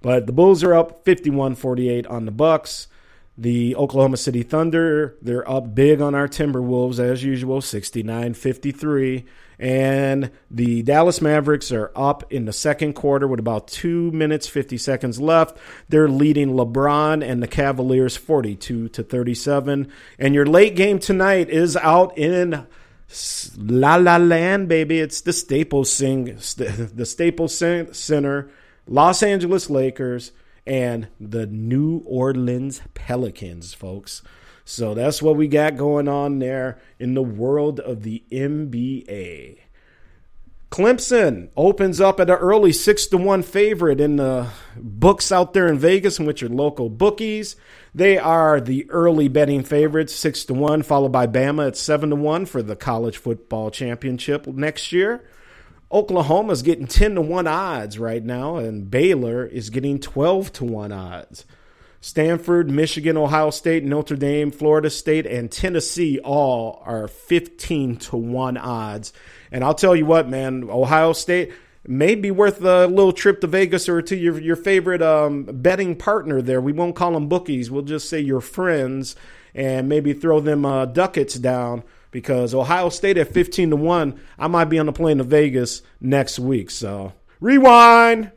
But 0.00 0.24
the 0.24 0.32
Bulls 0.32 0.64
are 0.64 0.72
up 0.72 1.04
51 1.04 1.56
48 1.56 2.06
on 2.06 2.24
the 2.24 2.32
Bucks. 2.32 2.88
The 3.38 3.76
Oklahoma 3.76 4.16
City 4.16 4.42
Thunder, 4.42 5.14
they're 5.20 5.48
up 5.48 5.74
big 5.74 6.00
on 6.00 6.14
our 6.14 6.26
Timberwolves 6.26 6.98
as 6.98 7.22
usual, 7.22 7.60
69 7.60 8.32
53. 8.32 9.26
And 9.58 10.30
the 10.50 10.82
Dallas 10.82 11.20
Mavericks 11.20 11.72
are 11.72 11.90
up 11.94 12.30
in 12.32 12.44
the 12.44 12.52
second 12.52 12.94
quarter 12.94 13.26
with 13.26 13.40
about 13.40 13.68
two 13.68 14.10
minutes, 14.12 14.46
50 14.46 14.76
seconds 14.78 15.20
left. 15.20 15.56
They're 15.88 16.08
leading 16.08 16.50
LeBron 16.50 17.26
and 17.26 17.42
the 17.42 17.48
Cavaliers 17.48 18.16
42 18.16 18.88
to 18.90 19.02
37. 19.02 19.90
And 20.18 20.34
your 20.34 20.46
late 20.46 20.76
game 20.76 20.98
tonight 20.98 21.48
is 21.48 21.76
out 21.76 22.16
in 22.18 22.66
La 23.56 23.96
La 23.96 24.16
Land, 24.16 24.68
baby. 24.68 24.98
It's 24.98 25.20
the 25.20 25.32
Staples 25.32 25.90
Sing, 25.90 26.24
the 26.56 27.06
Staples 27.06 27.56
Center, 27.56 28.50
Los 28.86 29.22
Angeles 29.22 29.70
Lakers, 29.70 30.32
and 30.66 31.08
the 31.20 31.46
New 31.46 32.02
Orleans 32.06 32.82
Pelicans, 32.94 33.72
folks. 33.74 34.22
So 34.64 34.94
that's 34.94 35.22
what 35.22 35.36
we 35.36 35.46
got 35.46 35.76
going 35.76 36.08
on 36.08 36.40
there 36.40 36.78
in 36.98 37.14
the 37.14 37.22
world 37.22 37.78
of 37.78 38.02
the 38.02 38.24
NBA. 38.32 39.58
Clemson 40.70 41.48
opens 41.56 42.00
up 42.00 42.18
at 42.18 42.28
an 42.28 42.36
early 42.36 42.72
six 42.72 43.06
to 43.06 43.16
one 43.16 43.42
favorite 43.42 44.00
in 44.00 44.16
the 44.16 44.48
books 44.76 45.30
out 45.30 45.54
there 45.54 45.68
in 45.68 45.78
Vegas, 45.78 46.18
and 46.18 46.26
with 46.26 46.40
your 46.40 46.50
local 46.50 46.90
bookies. 46.90 47.54
They 47.94 48.18
are 48.18 48.60
the 48.60 48.90
early 48.90 49.28
betting 49.28 49.62
favorites, 49.62 50.14
six 50.14 50.44
to 50.46 50.54
one, 50.54 50.82
followed 50.82 51.12
by 51.12 51.28
Bama 51.28 51.68
at 51.68 51.76
seven 51.76 52.10
to 52.10 52.16
one 52.16 52.44
for 52.44 52.62
the 52.62 52.76
college 52.76 53.16
football 53.16 53.70
championship 53.70 54.46
next 54.48 54.92
year. 54.92 55.24
Oklahoma's 55.92 56.62
getting 56.62 56.86
ten 56.86 57.14
to 57.14 57.20
one 57.20 57.46
odds 57.46 57.98
right 57.98 58.24
now, 58.24 58.56
and 58.56 58.90
Baylor 58.90 59.46
is 59.46 59.70
getting 59.70 59.98
twelve 59.98 60.52
to 60.54 60.64
one 60.64 60.92
odds. 60.92 61.44
Stanford, 62.00 62.70
Michigan, 62.70 63.16
Ohio 63.16 63.50
State, 63.50 63.82
Notre 63.82 64.16
Dame, 64.16 64.52
Florida 64.52 64.90
State, 64.90 65.26
and 65.26 65.50
Tennessee 65.50 66.20
all 66.20 66.80
are 66.86 67.08
15 67.08 67.96
to 67.96 68.16
1 68.16 68.56
odds. 68.56 69.12
And 69.50 69.64
I'll 69.64 69.74
tell 69.74 69.96
you 69.96 70.06
what, 70.06 70.28
man, 70.28 70.68
Ohio 70.70 71.12
State 71.12 71.52
may 71.84 72.14
be 72.14 72.30
worth 72.30 72.62
a 72.62 72.86
little 72.86 73.12
trip 73.12 73.40
to 73.40 73.48
Vegas 73.48 73.88
or 73.88 74.02
to 74.02 74.16
your, 74.16 74.40
your 74.40 74.54
favorite 74.54 75.02
um, 75.02 75.44
betting 75.44 75.96
partner 75.96 76.42
there. 76.42 76.60
We 76.60 76.72
won't 76.72 76.94
call 76.94 77.12
them 77.12 77.28
bookies, 77.28 77.70
we'll 77.72 77.82
just 77.82 78.08
say 78.08 78.20
your 78.20 78.40
friends 78.40 79.16
and 79.54 79.88
maybe 79.88 80.12
throw 80.12 80.38
them 80.38 80.64
uh, 80.64 80.86
ducats 80.86 81.34
down 81.34 81.82
because 82.10 82.54
Ohio 82.54 82.88
State 82.88 83.18
at 83.18 83.32
15 83.32 83.70
to 83.70 83.76
1, 83.76 84.20
I 84.38 84.48
might 84.48 84.66
be 84.66 84.78
on 84.78 84.86
the 84.86 84.92
plane 84.92 85.18
to 85.18 85.24
Vegas 85.24 85.82
next 86.00 86.38
week. 86.38 86.70
So, 86.70 87.12
rewind. 87.40 88.32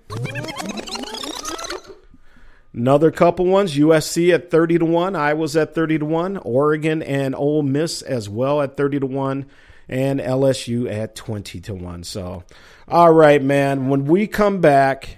Another 2.74 3.10
couple 3.12 3.46
ones 3.46 3.76
USC 3.76 4.34
at 4.34 4.52
30 4.52 4.80
to 4.80 4.86
1, 4.86 5.16
Iowa's 5.16 5.56
at 5.56 5.74
30 5.74 6.00
to 6.00 6.06
1, 6.06 6.38
Oregon 6.38 7.02
and 7.02 7.36
Ole 7.36 7.64
Miss 7.64 8.02
as 8.02 8.30
well 8.30 8.62
at 8.62 8.78
30 8.78 9.02
to 9.02 9.06
1, 9.08 9.46
and 9.88 10.20
LSU 10.20 10.90
at 10.92 11.16
20 11.16 11.60
to 11.62 11.74
1. 11.74 12.04
So, 12.04 12.44
all 12.88 13.12
right, 13.12 13.42
man, 13.42 13.90
when 13.90 14.06
we 14.06 14.28
come 14.28 14.62
back, 14.62 15.18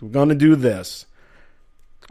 we're 0.00 0.08
going 0.08 0.28
to 0.28 0.34
do 0.34 0.54
this. 0.54 1.06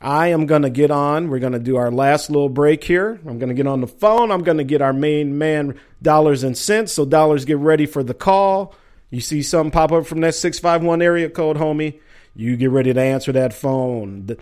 I 0.01 0.27
am 0.27 0.45
going 0.45 0.63
to 0.63 0.69
get 0.69 0.91
on. 0.91 1.29
We're 1.29 1.39
going 1.39 1.53
to 1.53 1.59
do 1.59 1.75
our 1.75 1.91
last 1.91 2.29
little 2.29 2.49
break 2.49 2.83
here. 2.83 3.19
I'm 3.25 3.37
going 3.37 3.49
to 3.49 3.53
get 3.53 3.67
on 3.67 3.81
the 3.81 3.87
phone. 3.87 4.31
I'm 4.31 4.43
going 4.43 4.57
to 4.57 4.63
get 4.63 4.81
our 4.81 4.93
main 4.93 5.37
man, 5.37 5.79
Dollars 6.01 6.43
and 6.43 6.57
Cents. 6.57 6.93
So, 6.93 7.05
Dollars, 7.05 7.45
get 7.45 7.57
ready 7.57 7.85
for 7.85 8.03
the 8.03 8.13
call. 8.13 8.73
You 9.09 9.21
see 9.21 9.43
something 9.43 9.71
pop 9.71 9.91
up 9.91 10.05
from 10.05 10.21
that 10.21 10.35
651 10.35 11.01
area 11.01 11.29
code, 11.29 11.57
homie 11.57 11.99
you 12.35 12.55
get 12.57 12.71
ready 12.71 12.93
to 12.93 13.01
answer 13.01 13.31
that 13.31 13.53
phone. 13.53 14.37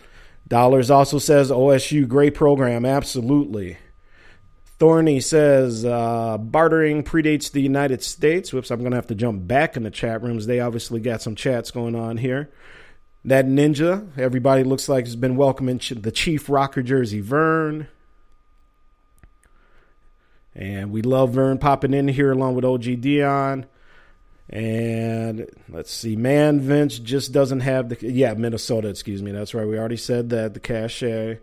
Dollars 0.48 0.92
also 0.92 1.20
says 1.20 1.52
OSU, 1.52 2.08
great 2.08 2.36
program, 2.36 2.86
absolutely. 2.86 3.78
Thorny 4.78 5.20
says 5.20 5.84
uh, 5.84 6.38
bartering 6.38 7.04
predates 7.04 7.52
the 7.52 7.62
United 7.62 8.02
States. 8.02 8.54
Whoops, 8.54 8.72
I'm 8.72 8.80
going 8.80 8.92
to 8.92 8.98
have 8.98 9.08
to 9.08 9.16
jump 9.16 9.46
back 9.46 9.76
in 9.76 9.84
the 9.84 9.92
chat 9.92 10.24
rooms. 10.24 10.46
They 10.46 10.60
obviously 10.60 11.02
got 11.02 11.22
some 11.22 11.36
chats 11.36 11.72
going 11.72 11.96
on 11.96 12.18
here. 12.18 12.50
That 13.26 13.46
ninja, 13.46 14.08
everybody 14.18 14.64
looks 14.64 14.88
like 14.88 15.06
has 15.06 15.16
been 15.16 15.36
welcoming 15.36 15.78
the 15.78 16.12
Chief 16.12 16.50
Rocker 16.50 16.82
jersey, 16.82 17.20
Vern. 17.20 17.88
And 20.56 20.92
we 20.92 21.02
love 21.02 21.32
Vern 21.32 21.58
popping 21.58 21.94
in 21.94 22.08
here 22.08 22.32
along 22.32 22.56
with 22.56 22.66
OG 22.66 23.02
Dion. 23.02 23.66
And 24.50 25.48
let's 25.68 25.92
see, 25.92 26.16
Man 26.16 26.60
Vince 26.60 26.98
just 26.98 27.32
doesn't 27.32 27.60
have 27.60 27.90
the 27.90 28.12
yeah 28.12 28.34
Minnesota. 28.34 28.88
Excuse 28.88 29.22
me, 29.22 29.32
that's 29.32 29.54
right. 29.54 29.68
We 29.68 29.78
already 29.78 29.98
said 29.98 30.30
that 30.30 30.54
the 30.54 30.60
cachet. 30.60 31.40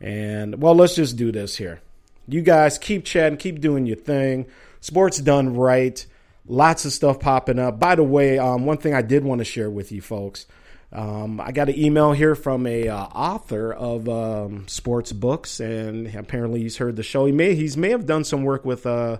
And 0.00 0.60
well, 0.60 0.74
let's 0.74 0.94
just 0.94 1.16
do 1.16 1.32
this 1.32 1.56
here. 1.56 1.80
You 2.28 2.42
guys 2.42 2.78
keep 2.78 3.04
chatting, 3.04 3.38
keep 3.38 3.60
doing 3.60 3.86
your 3.86 3.96
thing. 3.96 4.46
Sports 4.80 5.18
done 5.18 5.56
right. 5.56 6.04
Lots 6.46 6.84
of 6.84 6.92
stuff 6.92 7.20
popping 7.20 7.58
up. 7.58 7.78
By 7.78 7.94
the 7.94 8.02
way, 8.02 8.38
um, 8.38 8.66
one 8.66 8.76
thing 8.76 8.94
I 8.94 9.02
did 9.02 9.24
want 9.24 9.38
to 9.38 9.44
share 9.44 9.70
with 9.70 9.92
you 9.92 10.02
folks. 10.02 10.46
Um, 10.92 11.40
I 11.40 11.52
got 11.52 11.70
an 11.70 11.78
email 11.78 12.12
here 12.12 12.34
from 12.34 12.66
a 12.66 12.88
uh, 12.88 12.96
author 12.96 13.72
of 13.72 14.08
um, 14.08 14.68
sports 14.68 15.12
books, 15.12 15.58
and 15.58 16.14
apparently 16.14 16.60
he's 16.60 16.76
heard 16.76 16.96
the 16.96 17.02
show. 17.02 17.24
He 17.24 17.32
may 17.32 17.54
he's 17.54 17.76
may 17.76 17.90
have 17.90 18.04
done 18.04 18.24
some 18.24 18.42
work 18.42 18.64
with 18.64 18.84
uh, 18.84 19.18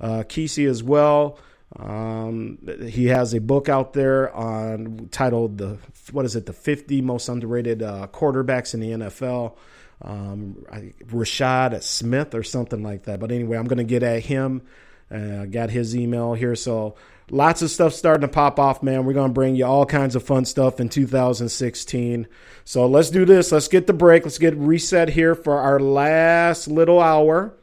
uh, 0.00 0.24
Kesey 0.24 0.68
as 0.68 0.82
well. 0.82 1.38
Um, 1.76 2.58
he 2.88 3.06
has 3.06 3.34
a 3.34 3.40
book 3.40 3.68
out 3.68 3.94
there 3.94 4.32
on 4.34 5.08
titled 5.10 5.58
the 5.58 5.78
what 6.12 6.24
is 6.24 6.36
it 6.36 6.46
the 6.46 6.52
50 6.52 7.00
most 7.00 7.28
underrated 7.28 7.82
uh, 7.82 8.06
quarterbacks 8.12 8.74
in 8.74 8.80
the 8.80 8.90
NFL. 8.90 9.56
Um, 10.02 10.64
Rashad 11.06 11.82
Smith 11.82 12.34
or 12.34 12.42
something 12.42 12.82
like 12.82 13.04
that. 13.04 13.18
But 13.18 13.32
anyway, 13.32 13.56
I'm 13.56 13.66
going 13.66 13.78
to 13.78 13.84
get 13.84 14.02
at 14.02 14.22
him. 14.24 14.62
Uh, 15.10 15.44
got 15.44 15.70
his 15.70 15.96
email 15.96 16.34
here, 16.34 16.56
so 16.56 16.94
lots 17.30 17.62
of 17.62 17.70
stuff 17.70 17.92
starting 17.92 18.22
to 18.22 18.28
pop 18.28 18.58
off, 18.58 18.82
man. 18.82 19.04
We're 19.04 19.12
going 19.12 19.30
to 19.30 19.34
bring 19.34 19.54
you 19.54 19.66
all 19.66 19.86
kinds 19.86 20.16
of 20.16 20.22
fun 20.22 20.44
stuff 20.44 20.80
in 20.80 20.88
2016. 20.88 22.26
So 22.64 22.86
let's 22.86 23.10
do 23.10 23.24
this. 23.24 23.52
Let's 23.52 23.68
get 23.68 23.86
the 23.86 23.92
break. 23.92 24.24
Let's 24.24 24.38
get 24.38 24.56
reset 24.56 25.10
here 25.10 25.34
for 25.34 25.58
our 25.58 25.78
last 25.78 26.68
little 26.68 27.00
hour. 27.00 27.54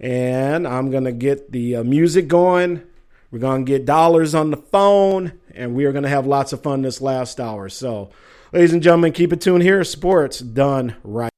And 0.00 0.66
I'm 0.66 0.90
going 0.90 1.04
to 1.04 1.12
get 1.12 1.50
the 1.52 1.76
uh, 1.76 1.84
music 1.84 2.28
going 2.28 2.84
we're 3.30 3.40
going 3.40 3.66
to 3.66 3.70
get 3.70 3.84
dollars 3.84 4.34
on 4.34 4.50
the 4.50 4.56
phone, 4.56 5.34
and 5.54 5.74
we 5.74 5.84
are 5.84 5.92
going 5.92 6.04
to 6.04 6.08
have 6.08 6.26
lots 6.26 6.54
of 6.54 6.62
fun 6.62 6.80
this 6.80 7.02
last 7.02 7.38
hour. 7.38 7.68
So 7.68 8.08
Ladies 8.50 8.72
and 8.72 8.82
gentlemen, 8.82 9.12
keep 9.12 9.30
it 9.34 9.42
tuned 9.42 9.62
here. 9.62 9.84
Sports 9.84 10.38
done 10.38 10.96
right. 11.02 11.37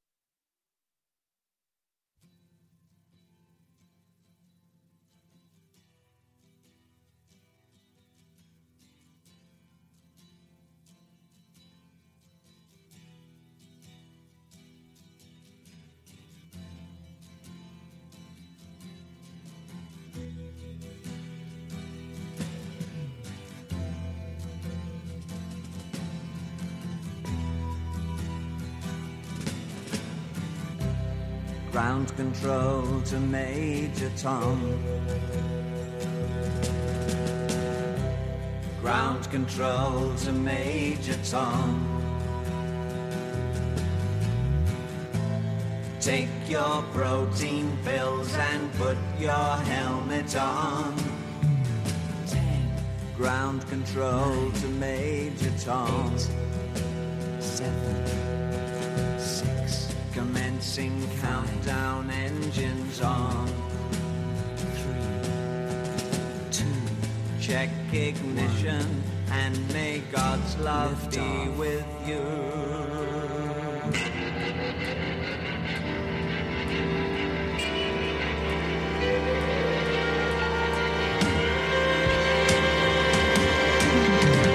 Ground 38.81 39.31
control 39.31 40.13
to 40.15 40.31
Major 40.31 41.17
Tom. 41.23 41.87
Take 45.99 46.29
your 46.47 46.83
protein 46.93 47.75
pills 47.83 48.31
and 48.35 48.71
put 48.73 48.97
your 49.19 49.55
helmet 49.65 50.35
on. 50.35 50.95
Ground 53.17 53.67
control 53.69 54.51
to 54.51 54.67
Major 54.67 55.51
Tom. 55.57 56.15
Seven. 57.39 59.19
Six. 59.19 59.95
Commencing 60.13 61.09
countdown 61.21 62.11
engines 62.11 63.01
on. 63.01 63.30
Check 67.51 67.69
ignition 67.91 69.03
and 69.29 69.73
may 69.73 70.01
God's 70.09 70.57
love 70.59 71.11
be 71.11 71.49
with 71.59 71.85
you. 72.07 72.23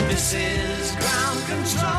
This 0.09 0.33
is 0.33 0.97
ground 0.97 1.41
control 1.45 1.96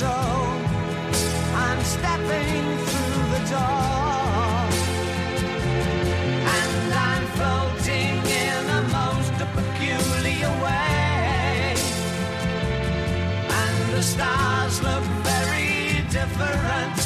control. 0.00 0.46
I'm 1.66 1.80
stepping 1.84 2.64
through 2.86 3.22
the 3.34 3.42
door. 3.50 4.60
And 6.58 6.94
I'm 7.08 7.24
floating 7.36 8.16
in 8.46 8.62
a 8.78 8.82
most 8.98 9.34
peculiar 9.56 10.52
way. 10.64 11.74
And 13.62 13.94
the 13.94 14.02
stars 14.02 14.82
look 14.82 15.04
very 15.22 16.02
different 16.08 16.99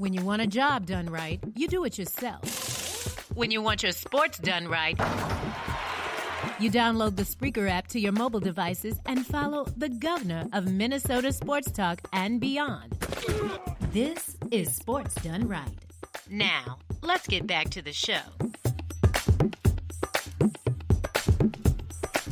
When 0.00 0.14
you 0.14 0.24
want 0.24 0.40
a 0.40 0.46
job 0.46 0.86
done 0.86 1.10
right, 1.10 1.38
you 1.54 1.68
do 1.68 1.84
it 1.84 1.98
yourself. 1.98 3.28
When 3.34 3.50
you 3.50 3.60
want 3.60 3.82
your 3.82 3.92
sports 3.92 4.38
done 4.38 4.66
right, 4.66 4.98
you 6.58 6.70
download 6.70 7.16
the 7.16 7.24
Spreaker 7.24 7.68
app 7.68 7.88
to 7.88 8.00
your 8.00 8.12
mobile 8.12 8.40
devices 8.40 8.96
and 9.04 9.26
follow 9.26 9.66
the 9.76 9.90
governor 9.90 10.46
of 10.54 10.72
Minnesota 10.72 11.34
Sports 11.34 11.70
Talk 11.70 12.00
and 12.14 12.40
beyond. 12.40 12.92
This 13.92 14.38
is 14.50 14.74
Sports 14.74 15.16
Done 15.16 15.46
Right. 15.46 15.68
Now, 16.30 16.78
let's 17.02 17.26
get 17.26 17.46
back 17.46 17.68
to 17.68 17.82
the 17.82 17.92
show. 17.92 18.22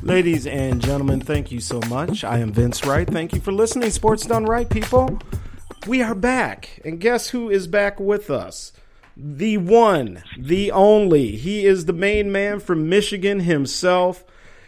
Ladies 0.02 0.46
and 0.46 0.80
gentlemen, 0.80 1.20
thank 1.20 1.52
you 1.52 1.60
so 1.60 1.80
much. 1.90 2.24
I 2.24 2.38
am 2.38 2.50
Vince 2.50 2.86
Wright. 2.86 3.06
Thank 3.06 3.34
you 3.34 3.42
for 3.42 3.52
listening. 3.52 3.90
Sports 3.90 4.24
Done 4.24 4.46
Right, 4.46 4.70
people. 4.70 5.20
We 5.88 6.02
are 6.02 6.14
back. 6.14 6.82
And 6.84 7.00
guess 7.00 7.30
who 7.30 7.48
is 7.48 7.66
back 7.66 7.98
with 7.98 8.28
us? 8.28 8.72
The 9.16 9.56
one, 9.56 10.22
the 10.38 10.70
only. 10.70 11.30
He 11.36 11.64
is 11.64 11.86
the 11.86 11.94
main 11.94 12.30
man 12.30 12.60
from 12.60 12.90
Michigan 12.90 13.40
himself. 13.40 14.22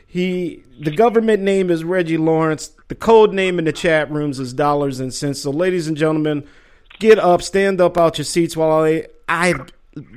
He 0.07 0.65
the 0.81 0.91
government 0.91 1.43
name 1.43 1.71
is 1.71 1.85
Reggie 1.85 2.17
Lawrence. 2.17 2.69
The 2.89 2.95
code 2.95 3.35
name 3.35 3.59
in 3.59 3.67
the 3.67 3.73
chat 3.73 4.11
rooms 4.11 4.41
is 4.41 4.55
dollars 4.55 4.99
and 4.99 5.13
cents. 5.13 5.43
So 5.43 5.51
ladies 5.51 5.89
and 5.89 5.97
gentlemen, 5.97 6.47
get 6.99 7.19
up, 7.19 7.43
stand 7.43 7.83
up 7.83 7.99
out 7.99 8.17
your 8.17 8.25
seats 8.25 8.57
while 8.57 8.83
I 8.83 9.05
I 9.29 9.53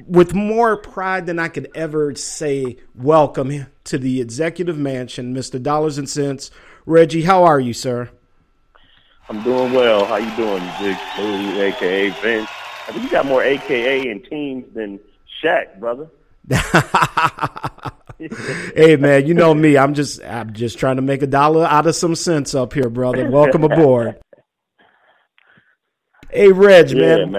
with 0.07 0.33
more 0.33 0.77
pride 0.77 1.25
than 1.25 1.37
I 1.37 1.49
could 1.49 1.69
ever 1.75 2.15
say, 2.15 2.77
welcome 2.95 3.65
to 3.83 3.97
the 3.97 4.21
executive 4.21 4.77
mansion, 4.77 5.35
Mr. 5.35 5.61
Dollars 5.61 5.97
and 5.97 6.09
Cents. 6.09 6.49
Reggie, 6.85 7.23
how 7.23 7.43
are 7.43 7.59
you, 7.59 7.73
sir? 7.73 8.09
I'm 9.29 9.41
doing 9.43 9.73
well. 9.73 10.05
How 10.05 10.17
you 10.17 10.35
doing, 10.35 10.63
Big 10.79 10.97
Smooth, 11.15 11.57
aka 11.59 12.09
Vince? 12.21 12.49
I 12.87 12.91
think 12.91 13.03
you 13.05 13.09
got 13.09 13.25
more 13.25 13.41
AKA 13.43 14.09
in 14.09 14.21
teams 14.23 14.65
than 14.73 14.99
Shaq, 15.43 15.79
brother. 15.79 16.09
hey 18.75 18.97
man, 18.97 19.25
you 19.25 19.33
know 19.33 19.53
me. 19.53 19.77
I'm 19.77 19.93
just 19.93 20.21
I'm 20.23 20.51
just 20.53 20.77
trying 20.77 20.97
to 20.97 21.01
make 21.01 21.21
a 21.21 21.27
dollar 21.27 21.65
out 21.65 21.87
of 21.87 21.95
some 21.95 22.15
cents 22.15 22.53
up 22.53 22.73
here, 22.73 22.89
brother. 22.89 23.29
Welcome 23.29 23.63
aboard. 23.63 24.17
Hey, 26.31 26.51
Reg, 26.51 26.89
Yeah, 26.89 27.25
man. 27.25 27.31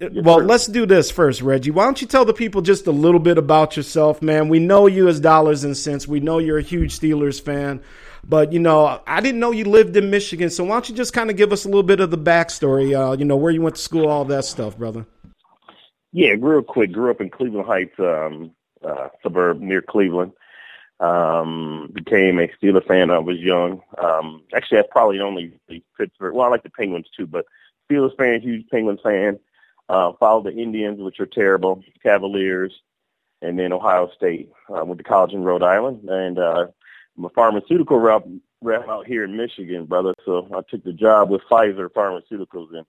man. 0.00 0.22
Well, 0.24 0.38
let's 0.38 0.66
do 0.66 0.86
this 0.86 1.10
first, 1.10 1.42
Reggie. 1.42 1.70
Why 1.70 1.84
don't 1.84 2.00
you 2.00 2.06
tell 2.06 2.24
the 2.24 2.32
people 2.32 2.62
just 2.62 2.86
a 2.86 2.90
little 2.90 3.20
bit 3.20 3.36
about 3.36 3.76
yourself, 3.76 4.22
man? 4.22 4.48
We 4.48 4.60
know 4.60 4.86
you 4.86 5.08
as 5.08 5.20
dollars 5.20 5.62
and 5.62 5.76
cents. 5.76 6.08
We 6.08 6.20
know 6.20 6.38
you're 6.38 6.56
a 6.56 6.62
huge 6.62 6.98
Steelers 6.98 7.38
fan, 7.38 7.82
but 8.28 8.52
you 8.52 8.58
know, 8.58 9.00
I 9.06 9.20
didn't 9.20 9.40
know 9.40 9.50
you 9.50 9.64
lived 9.64 9.96
in 9.96 10.10
Michigan. 10.10 10.50
So 10.50 10.64
why 10.64 10.74
don't 10.76 10.88
you 10.88 10.94
just 10.94 11.12
kind 11.12 11.30
of 11.30 11.36
give 11.36 11.52
us 11.52 11.64
a 11.64 11.68
little 11.68 11.82
bit 11.82 12.00
of 12.00 12.10
the 12.10 12.18
backstory? 12.18 12.94
Uh, 12.94 13.16
you 13.16 13.24
know, 13.24 13.36
where 13.36 13.52
you 13.52 13.62
went 13.62 13.76
to 13.76 13.82
school, 13.82 14.08
all 14.08 14.24
that 14.26 14.44
stuff, 14.44 14.76
brother. 14.78 15.06
Yeah, 16.12 16.34
real 16.38 16.62
quick. 16.62 16.92
Grew 16.92 17.10
up 17.10 17.20
in 17.20 17.28
Cleveland 17.28 17.66
Heights, 17.66 17.98
um, 17.98 18.52
uh, 18.82 19.08
suburb 19.22 19.60
near 19.60 19.82
Cleveland. 19.82 20.32
Um, 21.00 21.90
became 21.92 22.38
a 22.38 22.48
Steeler 22.48 22.86
fan. 22.86 23.08
when 23.08 23.10
I 23.10 23.18
was 23.18 23.38
young. 23.38 23.82
Um, 23.98 24.42
actually, 24.54 24.78
that's 24.78 24.92
probably 24.92 25.20
only 25.20 25.58
Pittsburgh. 25.98 26.34
Well, 26.34 26.46
I 26.46 26.50
like 26.50 26.62
the 26.62 26.70
Penguins 26.70 27.08
too, 27.16 27.26
but 27.26 27.46
Steelers 27.90 28.16
fan, 28.16 28.40
huge 28.40 28.68
Penguins 28.68 29.00
fan. 29.02 29.38
Uh, 29.88 30.12
followed 30.18 30.44
the 30.44 30.56
Indians, 30.56 31.00
which 31.00 31.20
are 31.20 31.26
terrible, 31.26 31.82
Cavaliers, 32.02 32.72
and 33.42 33.58
then 33.58 33.72
Ohio 33.72 34.08
State. 34.16 34.50
Uh, 34.70 34.84
went 34.84 34.98
to 34.98 35.04
college 35.04 35.32
in 35.32 35.44
Rhode 35.44 35.62
Island, 35.62 36.08
and 36.08 36.38
uh, 36.38 36.66
I'm 37.16 37.24
a 37.24 37.28
pharmaceutical 37.30 37.98
rep, 37.98 38.26
rep 38.60 38.88
out 38.88 39.06
here 39.06 39.24
in 39.24 39.36
Michigan, 39.36 39.86
brother. 39.86 40.14
So 40.24 40.48
I 40.54 40.60
took 40.68 40.82
the 40.84 40.92
job 40.92 41.30
with 41.30 41.42
Pfizer 41.50 41.88
Pharmaceuticals, 41.88 42.74
and 42.74 42.84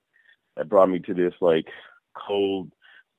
that 0.57 0.69
brought 0.69 0.89
me 0.89 0.99
to 0.99 1.13
this 1.13 1.33
like 1.41 1.67
cold, 2.15 2.71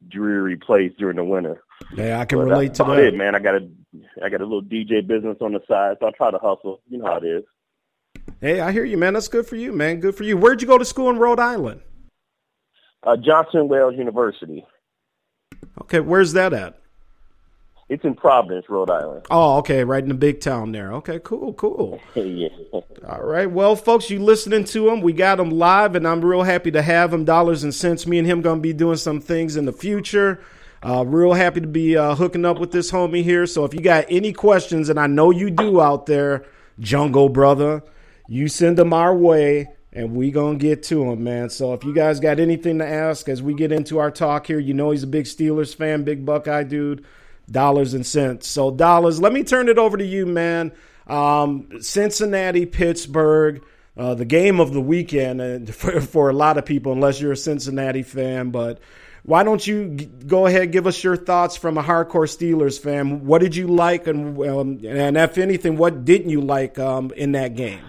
dreary 0.08 0.56
place 0.56 0.92
during 0.98 1.16
the 1.16 1.24
winter. 1.24 1.62
Yeah, 1.94 2.20
I 2.20 2.24
can 2.24 2.38
But 2.38 2.46
relate 2.46 2.74
to 2.74 2.84
that. 2.84 2.98
it, 2.98 3.14
man. 3.14 3.34
I 3.34 3.38
got 3.38 3.54
a, 3.56 3.68
I 4.24 4.28
got 4.30 4.40
a 4.40 4.44
little 4.44 4.62
DJ 4.62 5.06
business 5.06 5.36
on 5.40 5.52
the 5.52 5.60
side, 5.68 5.96
so 6.00 6.06
I 6.08 6.10
try 6.12 6.30
to 6.30 6.38
hustle. 6.38 6.80
You 6.88 6.98
know 6.98 7.06
how 7.06 7.18
it 7.18 7.24
is. 7.24 7.44
Hey, 8.40 8.60
I 8.60 8.72
hear 8.72 8.84
you, 8.84 8.96
man. 8.98 9.14
That's 9.14 9.28
good 9.28 9.46
for 9.46 9.56
you, 9.56 9.72
man. 9.72 10.00
Good 10.00 10.16
for 10.16 10.24
you. 10.24 10.36
Where'd 10.36 10.60
you 10.60 10.66
go 10.68 10.78
to 10.78 10.84
school 10.84 11.10
in 11.10 11.18
Rhode 11.18 11.38
Island? 11.38 11.82
Uh, 13.02 13.16
Johnson 13.16 13.68
Wales 13.68 13.94
University. 13.96 14.66
Okay, 15.82 16.00
where's 16.00 16.32
that 16.32 16.52
at? 16.52 16.80
It's 17.88 18.02
in 18.02 18.14
Providence, 18.14 18.66
Rhode 18.68 18.90
Island. 18.90 19.26
Oh, 19.30 19.58
okay, 19.58 19.84
right 19.84 20.02
in 20.02 20.08
the 20.08 20.14
big 20.14 20.40
town 20.40 20.72
there. 20.72 20.92
Okay, 20.94 21.20
cool, 21.22 21.52
cool. 21.52 22.00
yeah. 22.16 22.48
All 22.72 23.22
right. 23.22 23.48
Well, 23.48 23.76
folks, 23.76 24.10
you 24.10 24.18
listening 24.18 24.64
to 24.64 24.88
him. 24.90 25.02
We 25.02 25.12
got 25.12 25.38
him 25.38 25.50
live, 25.50 25.94
and 25.94 26.06
I'm 26.06 26.24
real 26.24 26.42
happy 26.42 26.72
to 26.72 26.82
have 26.82 27.14
him. 27.14 27.24
Dollars 27.24 27.62
and 27.62 27.72
cents. 27.72 28.04
Me 28.04 28.18
and 28.18 28.26
him 28.26 28.42
going 28.42 28.58
to 28.58 28.62
be 28.62 28.72
doing 28.72 28.96
some 28.96 29.20
things 29.20 29.56
in 29.56 29.66
the 29.66 29.72
future. 29.72 30.40
Uh, 30.82 31.04
real 31.06 31.32
happy 31.32 31.60
to 31.60 31.66
be 31.68 31.96
uh, 31.96 32.16
hooking 32.16 32.44
up 32.44 32.58
with 32.58 32.72
this 32.72 32.90
homie 32.90 33.22
here. 33.22 33.46
So 33.46 33.64
if 33.64 33.72
you 33.72 33.80
got 33.80 34.06
any 34.08 34.32
questions, 34.32 34.88
and 34.88 34.98
I 34.98 35.06
know 35.06 35.30
you 35.30 35.50
do 35.50 35.80
out 35.80 36.06
there, 36.06 36.44
Jungle 36.80 37.28
Brother, 37.28 37.84
you 38.26 38.48
send 38.48 38.78
them 38.78 38.92
our 38.92 39.14
way, 39.14 39.68
and 39.92 40.16
we 40.16 40.32
going 40.32 40.58
to 40.58 40.62
get 40.62 40.82
to 40.84 41.04
him, 41.04 41.22
man. 41.22 41.50
So 41.50 41.72
if 41.72 41.84
you 41.84 41.94
guys 41.94 42.18
got 42.18 42.40
anything 42.40 42.78
to 42.80 42.86
ask 42.86 43.28
as 43.28 43.44
we 43.44 43.54
get 43.54 43.70
into 43.70 43.98
our 43.98 44.10
talk 44.10 44.48
here, 44.48 44.58
you 44.58 44.74
know 44.74 44.90
he's 44.90 45.04
a 45.04 45.08
big 45.08 45.26
Steelers 45.26 45.74
fan, 45.74 46.02
big 46.02 46.26
Buckeye 46.26 46.64
dude 46.64 47.06
dollars 47.50 47.94
and 47.94 48.04
cents. 48.04 48.48
So 48.48 48.70
dollars. 48.70 49.20
Let 49.20 49.32
me 49.32 49.44
turn 49.44 49.68
it 49.68 49.78
over 49.78 49.96
to 49.96 50.04
you, 50.04 50.26
man. 50.26 50.72
Um, 51.06 51.68
Cincinnati, 51.80 52.66
Pittsburgh, 52.66 53.64
uh, 53.96 54.14
the 54.14 54.24
game 54.24 54.60
of 54.60 54.72
the 54.72 54.80
weekend, 54.80 55.40
and 55.40 55.74
for, 55.74 56.00
for 56.00 56.30
a 56.30 56.32
lot 56.32 56.58
of 56.58 56.64
people, 56.64 56.92
unless 56.92 57.20
you're 57.20 57.32
a 57.32 57.36
Cincinnati 57.36 58.02
fan. 58.02 58.50
But 58.50 58.80
why 59.22 59.42
don't 59.42 59.64
you 59.66 59.88
go 59.88 60.46
ahead, 60.46 60.72
give 60.72 60.86
us 60.86 61.02
your 61.02 61.16
thoughts 61.16 61.56
from 61.56 61.78
a 61.78 61.82
hardcore 61.82 62.28
Steelers 62.28 62.80
fan? 62.80 63.26
What 63.26 63.40
did 63.40 63.56
you 63.56 63.66
like, 63.66 64.06
and 64.06 64.38
um, 64.46 64.80
and 64.84 65.16
if 65.16 65.38
anything, 65.38 65.76
what 65.76 66.04
didn't 66.04 66.30
you 66.30 66.40
like 66.40 66.78
um, 66.78 67.10
in 67.16 67.32
that 67.32 67.54
game? 67.56 67.82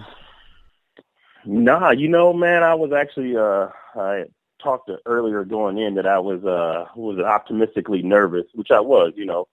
Nah, 1.44 1.92
you 1.92 2.08
know, 2.08 2.32
man, 2.32 2.62
I 2.62 2.74
was 2.74 2.92
actually 2.92 3.36
uh 3.36 3.68
I 3.94 4.24
talked 4.62 4.88
to 4.88 4.98
earlier 5.06 5.44
going 5.44 5.78
in 5.78 5.94
that 5.94 6.06
I 6.06 6.18
was 6.18 6.44
uh 6.44 6.86
was 6.96 7.18
optimistically 7.18 8.02
nervous, 8.02 8.46
which 8.54 8.70
I 8.70 8.80
was, 8.80 9.12
you 9.16 9.26
know. 9.26 9.48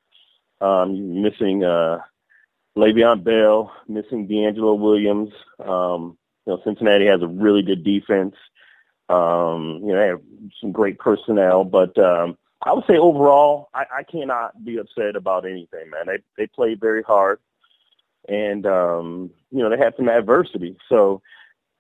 Um 0.62 1.22
missing 1.22 1.64
uh 1.64 1.99
Le'Veon 2.78 3.24
Bell, 3.24 3.72
missing 3.88 4.28
DeAngelo 4.28 4.78
Williams. 4.78 5.32
Um, 5.60 6.18
you 6.45 6.53
know, 6.53 6.62
Cincinnati 6.64 7.06
has 7.06 7.22
a 7.22 7.28
really 7.28 7.62
good 7.62 7.84
defense. 7.84 8.36
Um, 9.08 9.82
you 9.84 9.93
know, 9.93 9.99
they 9.99 10.08
have 10.08 10.22
some 10.60 10.72
great 10.72 10.99
personnel, 10.99 11.64
but 11.64 11.97
um 11.97 12.38
I 12.64 12.74
would 12.74 12.86
say 12.86 12.97
overall 12.97 13.70
I, 13.74 13.86
I 13.99 14.03
cannot 14.03 14.64
be 14.64 14.78
upset 14.78 15.16
about 15.16 15.45
anything, 15.45 15.89
man. 15.89 16.08
They 16.08 16.18
they 16.38 16.47
played 16.47 16.80
very 16.80 17.03
hard 17.03 17.39
and 18.28 18.66
um, 18.66 19.32
you 19.51 19.60
know, 19.60 19.70
they 19.70 19.78
had 19.78 19.95
some 19.95 20.10
adversity. 20.10 20.78
So 20.89 21.22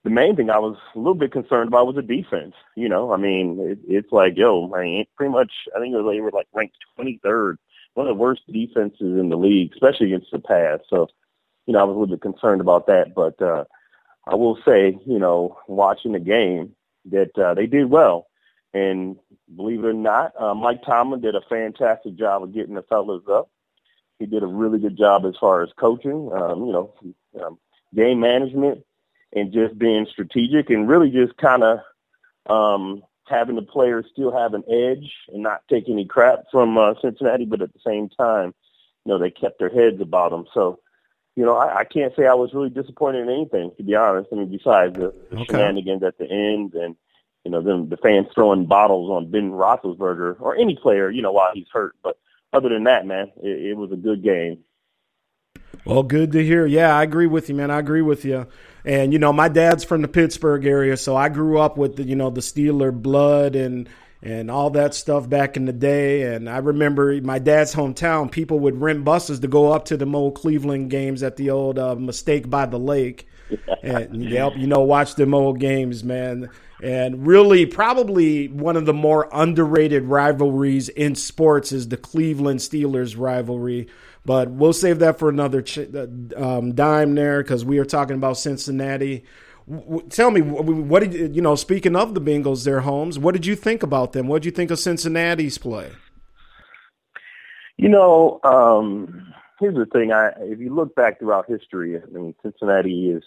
the 0.05 0.11
main 0.11 0.35
thing 0.35 0.51
I 0.51 0.59
was 0.59 0.77
a 0.93 0.99
little 0.99 1.15
bit 1.15 1.31
concerned 1.31 1.67
about 1.67 1.87
was 1.87 1.95
the 1.95 2.03
defense. 2.03 2.53
You 2.75 2.87
know, 2.87 3.11
I 3.11 3.17
mean, 3.17 3.59
it, 3.59 3.79
it's 3.87 4.11
like, 4.11 4.37
yo, 4.37 4.71
I 4.73 5.07
pretty 5.17 5.31
much, 5.31 5.51
I 5.75 5.79
think 5.79 5.95
they 5.95 6.21
were 6.21 6.31
like 6.31 6.47
ranked 6.53 6.77
23rd, 6.97 7.55
one 7.95 8.07
of 8.07 8.15
the 8.15 8.21
worst 8.21 8.43
defenses 8.47 8.99
in 9.19 9.29
the 9.29 9.35
league, 9.35 9.71
especially 9.73 10.13
against 10.13 10.31
the 10.31 10.37
pass. 10.37 10.79
So, 10.91 11.07
you 11.65 11.73
know, 11.73 11.79
I 11.79 11.83
was 11.85 11.95
a 11.95 11.99
little 11.99 12.15
bit 12.15 12.21
concerned 12.21 12.61
about 12.61 12.85
that. 12.85 13.15
But 13.15 13.41
uh, 13.41 13.65
I 14.27 14.35
will 14.35 14.59
say, 14.63 14.95
you 15.07 15.17
know, 15.17 15.57
watching 15.67 16.11
the 16.11 16.19
game, 16.19 16.75
that 17.11 17.37
uh, 17.37 17.53
they 17.53 17.65
did 17.65 17.89
well. 17.89 18.27
And 18.73 19.17
believe 19.55 19.83
it 19.83 19.87
or 19.87 19.93
not, 19.93 20.39
uh, 20.39 20.53
Mike 20.53 20.83
Tomlin 20.85 21.21
did 21.21 21.35
a 21.35 21.41
fantastic 21.49 22.15
job 22.15 22.43
of 22.43 22.53
getting 22.53 22.75
the 22.75 22.83
fellas 22.83 23.23
up. 23.31 23.49
He 24.19 24.25
did 24.25 24.43
a 24.43 24.47
really 24.47 24.79
good 24.79 24.97
job 24.97 25.25
as 25.25 25.35
far 25.39 25.63
as 25.63 25.69
coaching, 25.77 26.31
um, 26.33 26.65
you 26.65 26.73
know, 26.73 26.93
um, 27.43 27.57
game 27.93 28.19
management 28.19 28.84
and 29.35 29.51
just 29.53 29.77
being 29.77 30.07
strategic 30.09 30.69
and 30.69 30.87
really 30.87 31.11
just 31.11 31.37
kind 31.37 31.63
of 31.63 31.79
um, 32.47 33.03
having 33.27 33.55
the 33.55 33.61
players 33.61 34.05
still 34.11 34.31
have 34.31 34.53
an 34.53 34.63
edge 34.69 35.11
and 35.33 35.43
not 35.43 35.61
take 35.69 35.89
any 35.89 36.05
crap 36.05 36.39
from 36.51 36.77
uh, 36.77 36.93
Cincinnati, 37.01 37.45
but 37.45 37.61
at 37.61 37.73
the 37.73 37.79
same 37.85 38.09
time, 38.09 38.53
you 39.03 39.11
know, 39.11 39.19
they 39.19 39.29
kept 39.29 39.59
their 39.59 39.69
heads 39.69 40.01
about 40.01 40.31
them. 40.31 40.45
So, 40.53 40.79
you 41.35 41.45
know, 41.45 41.55
I, 41.57 41.79
I 41.79 41.83
can't 41.83 42.13
say 42.15 42.25
I 42.25 42.33
was 42.33 42.53
really 42.53 42.69
disappointed 42.69 43.23
in 43.23 43.29
anything, 43.29 43.71
to 43.77 43.83
be 43.83 43.95
honest. 43.95 44.29
I 44.31 44.35
mean, 44.35 44.49
besides 44.49 44.95
the, 44.95 45.13
the 45.29 45.37
Okay. 45.37 45.45
shenanigans 45.45 46.01
at 46.01 46.17
the 46.17 46.25
end 46.25 46.73
and, 46.73 46.95
you 47.43 47.51
know, 47.51 47.61
them, 47.61 47.89
the 47.89 47.97
fans 47.97 48.27
throwing 48.33 48.65
bottles 48.65 49.11
on 49.11 49.29
Ben 49.29 49.51
Roethlisberger 49.51 50.37
or 50.39 50.55
any 50.55 50.75
player, 50.81 51.11
you 51.11 51.21
know, 51.21 51.31
while 51.33 51.51
he's 51.53 51.67
hurt. 51.71 51.95
But 52.01 52.17
other 52.53 52.69
than 52.69 52.85
that, 52.85 53.05
man, 53.05 53.31
it, 53.43 53.71
it 53.71 53.73
was 53.77 53.91
a 53.91 53.97
good 53.97 54.23
game. 54.23 54.63
Well, 55.83 56.03
good 56.03 56.31
to 56.33 56.43
hear. 56.43 56.65
Yeah, 56.65 56.95
I 56.95 57.03
agree 57.03 57.27
with 57.27 57.49
you, 57.49 57.55
man. 57.55 57.71
I 57.71 57.79
agree 57.79 58.01
with 58.01 58.23
you. 58.25 58.47
And 58.85 59.11
you 59.11 59.19
know, 59.19 59.33
my 59.33 59.49
dad's 59.49 59.83
from 59.83 60.01
the 60.01 60.07
Pittsburgh 60.07 60.65
area, 60.65 60.95
so 60.95 61.15
I 61.15 61.29
grew 61.29 61.59
up 61.59 61.77
with 61.77 61.95
the 61.95 62.03
you 62.03 62.15
know 62.15 62.29
the 62.29 62.41
Steeler 62.41 62.93
blood 62.93 63.55
and 63.55 63.89
and 64.21 64.49
all 64.49 64.71
that 64.71 64.95
stuff 64.95 65.29
back 65.29 65.55
in 65.55 65.65
the 65.65 65.73
day. 65.73 66.33
And 66.33 66.49
I 66.49 66.57
remember 66.57 67.19
my 67.21 67.39
dad's 67.39 67.75
hometown. 67.75 68.31
People 68.31 68.59
would 68.59 68.81
rent 68.81 69.03
buses 69.03 69.39
to 69.41 69.47
go 69.47 69.71
up 69.71 69.85
to 69.85 69.97
the 69.97 70.11
old 70.11 70.35
Cleveland 70.35 70.89
games 70.89 71.21
at 71.21 71.37
the 71.37 71.51
old 71.51 71.77
uh, 71.77 71.95
Mistake 71.95 72.49
by 72.49 72.65
the 72.65 72.79
Lake. 72.79 73.27
and 73.83 74.23
yep, 74.29 74.53
you 74.55 74.65
know, 74.65 74.81
watch 74.81 75.15
them 75.15 75.33
old 75.33 75.59
games, 75.59 76.03
man. 76.03 76.49
And 76.81 77.25
really, 77.25 77.65
probably 77.65 78.47
one 78.47 78.75
of 78.75 78.85
the 78.85 78.93
more 78.93 79.29
underrated 79.31 80.03
rivalries 80.03 80.89
in 80.89 81.15
sports 81.15 81.71
is 81.71 81.89
the 81.89 81.97
Cleveland 81.97 82.59
Steelers 82.59 83.17
rivalry. 83.17 83.87
But 84.25 84.49
we'll 84.49 84.73
save 84.73 84.99
that 84.99 85.19
for 85.19 85.29
another 85.29 85.61
ch- 85.61 85.87
um, 86.35 86.73
dime 86.73 87.13
there 87.13 87.43
because 87.43 87.63
we 87.63 87.77
are 87.77 87.85
talking 87.85 88.15
about 88.15 88.37
Cincinnati. 88.37 89.23
Tell 90.09 90.31
me, 90.31 90.41
what 90.41 91.03
did 91.03 91.35
you, 91.35 91.41
know? 91.41 91.55
Speaking 91.55 91.95
of 91.95 92.13
the 92.15 92.21
Bengals, 92.21 92.65
their 92.65 92.81
homes, 92.81 93.19
what 93.19 93.33
did 93.33 93.45
you 93.45 93.55
think 93.55 93.83
about 93.83 94.13
them? 94.13 94.27
What 94.27 94.41
did 94.41 94.45
you 94.45 94.51
think 94.51 94.71
of 94.71 94.79
Cincinnati's 94.79 95.57
play? 95.57 95.91
You 97.77 97.89
know, 97.89 98.39
um, 98.43 99.33
here's 99.59 99.75
the 99.75 99.85
thing. 99.85 100.11
I 100.11 100.29
if 100.39 100.59
you 100.59 100.73
look 100.73 100.95
back 100.95 101.19
throughout 101.19 101.47
history, 101.47 101.99
I 102.01 102.05
mean, 102.11 102.33
Cincinnati 102.41 103.09
is 103.09 103.23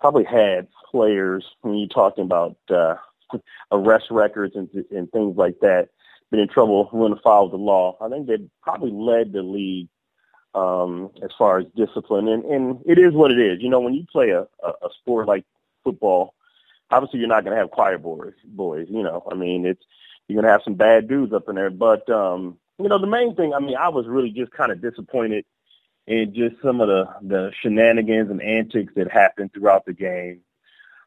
probably 0.00 0.24
had 0.24 0.66
players 0.90 1.44
when 1.60 1.76
you're 1.76 1.88
talking 1.88 2.24
about 2.24 2.56
uh, 2.68 2.96
arrest 3.72 4.06
records 4.10 4.54
and, 4.56 4.68
and 4.90 5.10
things 5.12 5.36
like 5.36 5.60
that, 5.60 5.88
been 6.30 6.40
in 6.40 6.48
trouble 6.48 6.88
running 6.92 7.18
afoul 7.18 7.46
of 7.46 7.52
the 7.52 7.58
law. 7.58 7.96
I 8.00 8.08
think 8.08 8.26
they 8.26 8.38
probably 8.62 8.92
led 8.92 9.32
the 9.32 9.42
league 9.42 9.88
um, 10.54 11.10
as 11.22 11.30
far 11.38 11.58
as 11.58 11.66
discipline, 11.76 12.28
and, 12.28 12.44
and 12.44 12.80
it 12.86 12.98
is 12.98 13.12
what 13.12 13.30
it 13.30 13.38
is. 13.38 13.62
You 13.62 13.68
know, 13.68 13.80
when 13.80 13.94
you 13.94 14.04
play 14.10 14.30
a, 14.30 14.42
a, 14.62 14.68
a 14.68 14.88
sport 15.00 15.26
like 15.26 15.44
football, 15.84 16.34
obviously 16.90 17.20
you're 17.20 17.28
not 17.28 17.44
going 17.44 17.54
to 17.54 17.60
have 17.60 17.70
choir 17.70 17.98
boys. 17.98 18.34
Boys, 18.44 18.86
you 18.90 19.02
know, 19.02 19.26
I 19.30 19.34
mean, 19.34 19.66
it's 19.66 19.82
you're 20.28 20.40
going 20.40 20.46
to 20.46 20.52
have 20.52 20.62
some 20.64 20.74
bad 20.74 21.08
dudes 21.08 21.32
up 21.32 21.48
in 21.48 21.56
there, 21.56 21.70
but 21.70 22.08
um, 22.10 22.58
you 22.78 22.88
know, 22.88 22.98
the 22.98 23.06
main 23.06 23.34
thing. 23.34 23.54
I 23.54 23.60
mean, 23.60 23.76
I 23.76 23.88
was 23.88 24.06
really 24.06 24.30
just 24.30 24.52
kind 24.52 24.72
of 24.72 24.80
disappointed 24.80 25.44
in 26.06 26.34
just 26.34 26.60
some 26.62 26.80
of 26.80 26.88
the 26.88 27.06
the 27.22 27.52
shenanigans 27.60 28.30
and 28.30 28.42
antics 28.42 28.92
that 28.96 29.10
happened 29.10 29.52
throughout 29.52 29.86
the 29.86 29.92
game. 29.92 30.40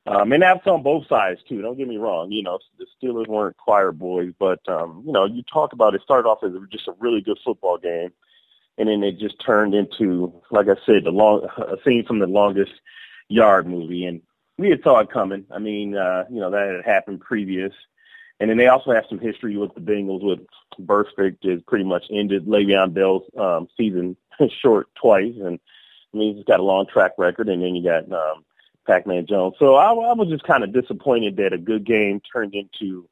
Um, 0.06 0.34
and 0.34 0.44
that's 0.44 0.68
on 0.68 0.84
both 0.84 1.07
sides 1.07 1.40
too. 1.48 1.61
Don't 1.61 1.78
get 1.78 1.88
me 1.88 1.98
wrong. 1.98 2.32
You 2.32 2.44
know, 2.44 2.60
the 2.78 2.86
Steelers 3.02 3.28
weren't 3.28 3.56
choir 3.56 3.94
boys, 3.94 4.34
but 4.38 4.60
um, 4.68 5.03
you 5.06 5.14
know, 5.14 5.26
you 5.26 5.44
talk 5.44 5.72
about 5.72 5.95
it 5.95 6.02
started 6.02 6.28
off 6.28 6.44
as 6.44 6.52
just 6.70 6.90
a 6.90 6.95
really 6.99 7.22
good 7.22 7.40
football 7.44 7.78
game, 7.78 8.11
and 8.78 8.90
then 8.90 9.04
it 9.04 9.20
just 9.20 9.40
turned 9.40 9.76
into, 9.76 10.34
like 10.52 10.68
I 10.68 10.76
said, 10.86 11.04
the 11.04 11.12
long 11.12 11.48
a 11.58 11.78
scene 11.84 12.06
from 12.06 12.20
the 12.20 12.28
longest 12.28 12.74
yard 13.28 13.68
movie, 13.68 14.06
and 14.06 14.22
we 14.58 14.70
had 14.70 14.84
saw 14.84 15.00
it 15.00 15.12
coming. 15.12 15.45
I 15.52 15.60
mean, 15.60 15.95
uh, 15.95 16.26
you 16.30 16.40
know, 16.40 16.52
that 16.52 16.82
had 16.84 16.86
happened 16.86 17.22
previous. 17.22 17.74
And 18.40 18.50
then 18.50 18.58
they 18.58 18.68
also 18.68 18.91
have 18.91 19.06
some 19.08 19.20
history 19.20 19.58
with 19.58 19.74
the 19.74 19.82
Bengals 19.82 20.24
with 20.24 20.40
Burfict 20.82 21.50
has 21.50 21.62
pretty 21.68 21.86
much 21.86 22.06
ended 22.12 22.45
Le'Veon 22.45 22.94
Bell's 22.94 23.24
um, 23.38 23.68
season 23.78 24.18
short 24.62 24.88
twice. 24.95 25.34
And 25.38 25.60
I 26.14 26.18
mean, 26.18 26.36
he's 26.36 26.45
got 26.45 26.60
a 26.60 26.64
long 26.64 26.86
track 26.88 27.14
record. 27.18 27.48
And 27.48 27.62
then 27.62 27.76
you 27.76 27.84
got 27.84 28.12
um, 28.12 28.44
Pac-Man 28.86 29.28
Jones. 29.28 29.56
So 29.60 29.76
I, 29.76 29.91
I 29.91 30.14
was 30.14 30.30
just 30.30 30.44
kind 30.44 30.64
of 30.64 30.74
disappointed 30.74 31.38
that 31.38 31.54
a 31.54 31.58
good 31.58 31.86
game 31.86 32.22
turned 32.22 32.54
into, 32.54 33.08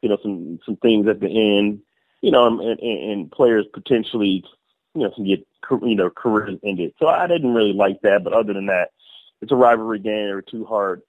you 0.00 0.08
know, 0.08 0.18
some, 0.22 0.58
some 0.64 0.76
things 0.76 1.06
at 1.06 1.20
the 1.20 1.28
end, 1.28 1.80
you 2.20 2.30
know, 2.30 2.46
and, 2.46 2.80
and, 2.80 3.10
and 3.10 3.30
players 3.30 3.66
potentially, 3.72 4.44
you 4.94 5.02
know, 5.02 5.10
can 5.10 5.26
get, 5.26 5.46
you 5.82 5.94
know, 5.94 6.10
careers 6.10 6.58
ended. 6.64 6.94
So 6.98 7.06
I 7.06 7.26
didn't 7.26 7.54
really 7.54 7.72
like 7.72 8.00
that. 8.02 8.24
But 8.24 8.32
other 8.32 8.52
than 8.52 8.66
that, 8.66 8.90
it's 9.40 9.52
a 9.52 9.56
rivalry 9.56 9.98
game. 9.98 10.26
They're 10.26 10.42
two 10.42 10.64
hard, 10.64 11.02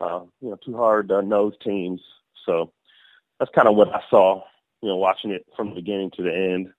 uh, 0.00 0.20
you 0.40 0.50
know, 0.50 0.58
two 0.64 0.76
hard 0.76 1.10
uh, 1.10 1.20
nose 1.20 1.54
teams. 1.64 2.00
So 2.46 2.72
that's 3.38 3.50
kind 3.54 3.68
of 3.68 3.76
what 3.76 3.88
I 3.88 4.00
saw, 4.10 4.42
you 4.82 4.88
know, 4.88 4.96
watching 4.96 5.30
it 5.30 5.46
from 5.56 5.70
the 5.70 5.76
beginning 5.76 6.10
to 6.16 6.22
the 6.22 6.34
end. 6.34 6.72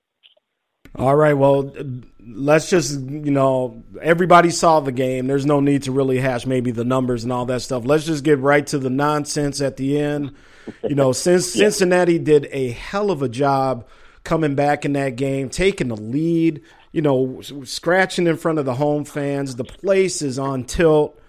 All 0.96 1.16
right, 1.16 1.34
well, 1.34 1.74
let's 2.20 2.70
just, 2.70 3.00
you 3.00 3.32
know, 3.32 3.84
everybody 4.00 4.52
saw 4.52 4.80
the 4.80 4.92
game. 4.92 5.26
There's 5.26 5.46
no 5.46 5.60
need 5.60 5.84
to 5.84 5.92
really 5.92 6.20
hash 6.20 6.46
maybe 6.46 6.70
the 6.70 6.84
numbers 6.84 7.24
and 7.24 7.34
all 7.34 7.48
that 7.48 7.64
stuff. 7.64 7.84
Let's 7.84 8.06
just 8.06 8.24
get 8.24 8.38
right 8.38 8.66
to 8.68 8.78
the 8.78 8.92
nonsense 8.92 9.60
at 9.60 9.78
the 9.78 10.00
end. 10.00 10.36
You 10.84 10.94
know, 10.94 11.12
since 11.14 11.56
yeah. 11.56 11.66
Cincinnati 11.66 12.20
did 12.20 12.48
a 12.52 12.70
hell 12.70 13.10
of 13.10 13.24
a 13.24 13.30
job 13.30 13.88
coming 14.24 14.56
back 14.56 14.86
in 14.86 14.94
that 14.94 15.16
game, 15.16 15.50
taking 15.50 15.90
the 15.90 15.98
lead, 15.98 16.62
you 16.92 17.02
know, 17.02 17.42
scratching 17.64 18.28
in 18.28 18.38
front 18.38 18.60
of 18.60 18.66
the 18.66 18.76
home 18.76 19.06
fans. 19.06 19.56
The 19.56 19.64
place 19.64 20.22
is 20.22 20.40
on 20.40 20.64
tilt 20.64 21.20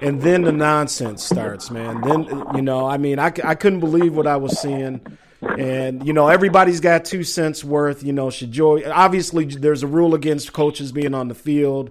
and 0.00 0.20
then 0.20 0.42
the 0.42 0.52
nonsense 0.52 1.24
starts, 1.24 1.70
man. 1.70 2.00
Then 2.02 2.24
you 2.54 2.62
know, 2.62 2.86
I 2.86 2.98
mean, 2.98 3.18
I, 3.18 3.32
I 3.44 3.54
couldn't 3.54 3.80
believe 3.80 4.14
what 4.14 4.26
I 4.26 4.36
was 4.36 4.60
seeing, 4.60 5.00
and 5.40 6.06
you 6.06 6.12
know, 6.12 6.28
everybody's 6.28 6.80
got 6.80 7.04
two 7.04 7.24
cents 7.24 7.64
worth. 7.64 8.02
You 8.02 8.12
know, 8.12 8.30
should 8.30 8.52
Joey? 8.52 8.84
Obviously, 8.84 9.44
there's 9.44 9.82
a 9.82 9.86
rule 9.86 10.14
against 10.14 10.52
coaches 10.52 10.92
being 10.92 11.14
on 11.14 11.28
the 11.28 11.34
field. 11.34 11.90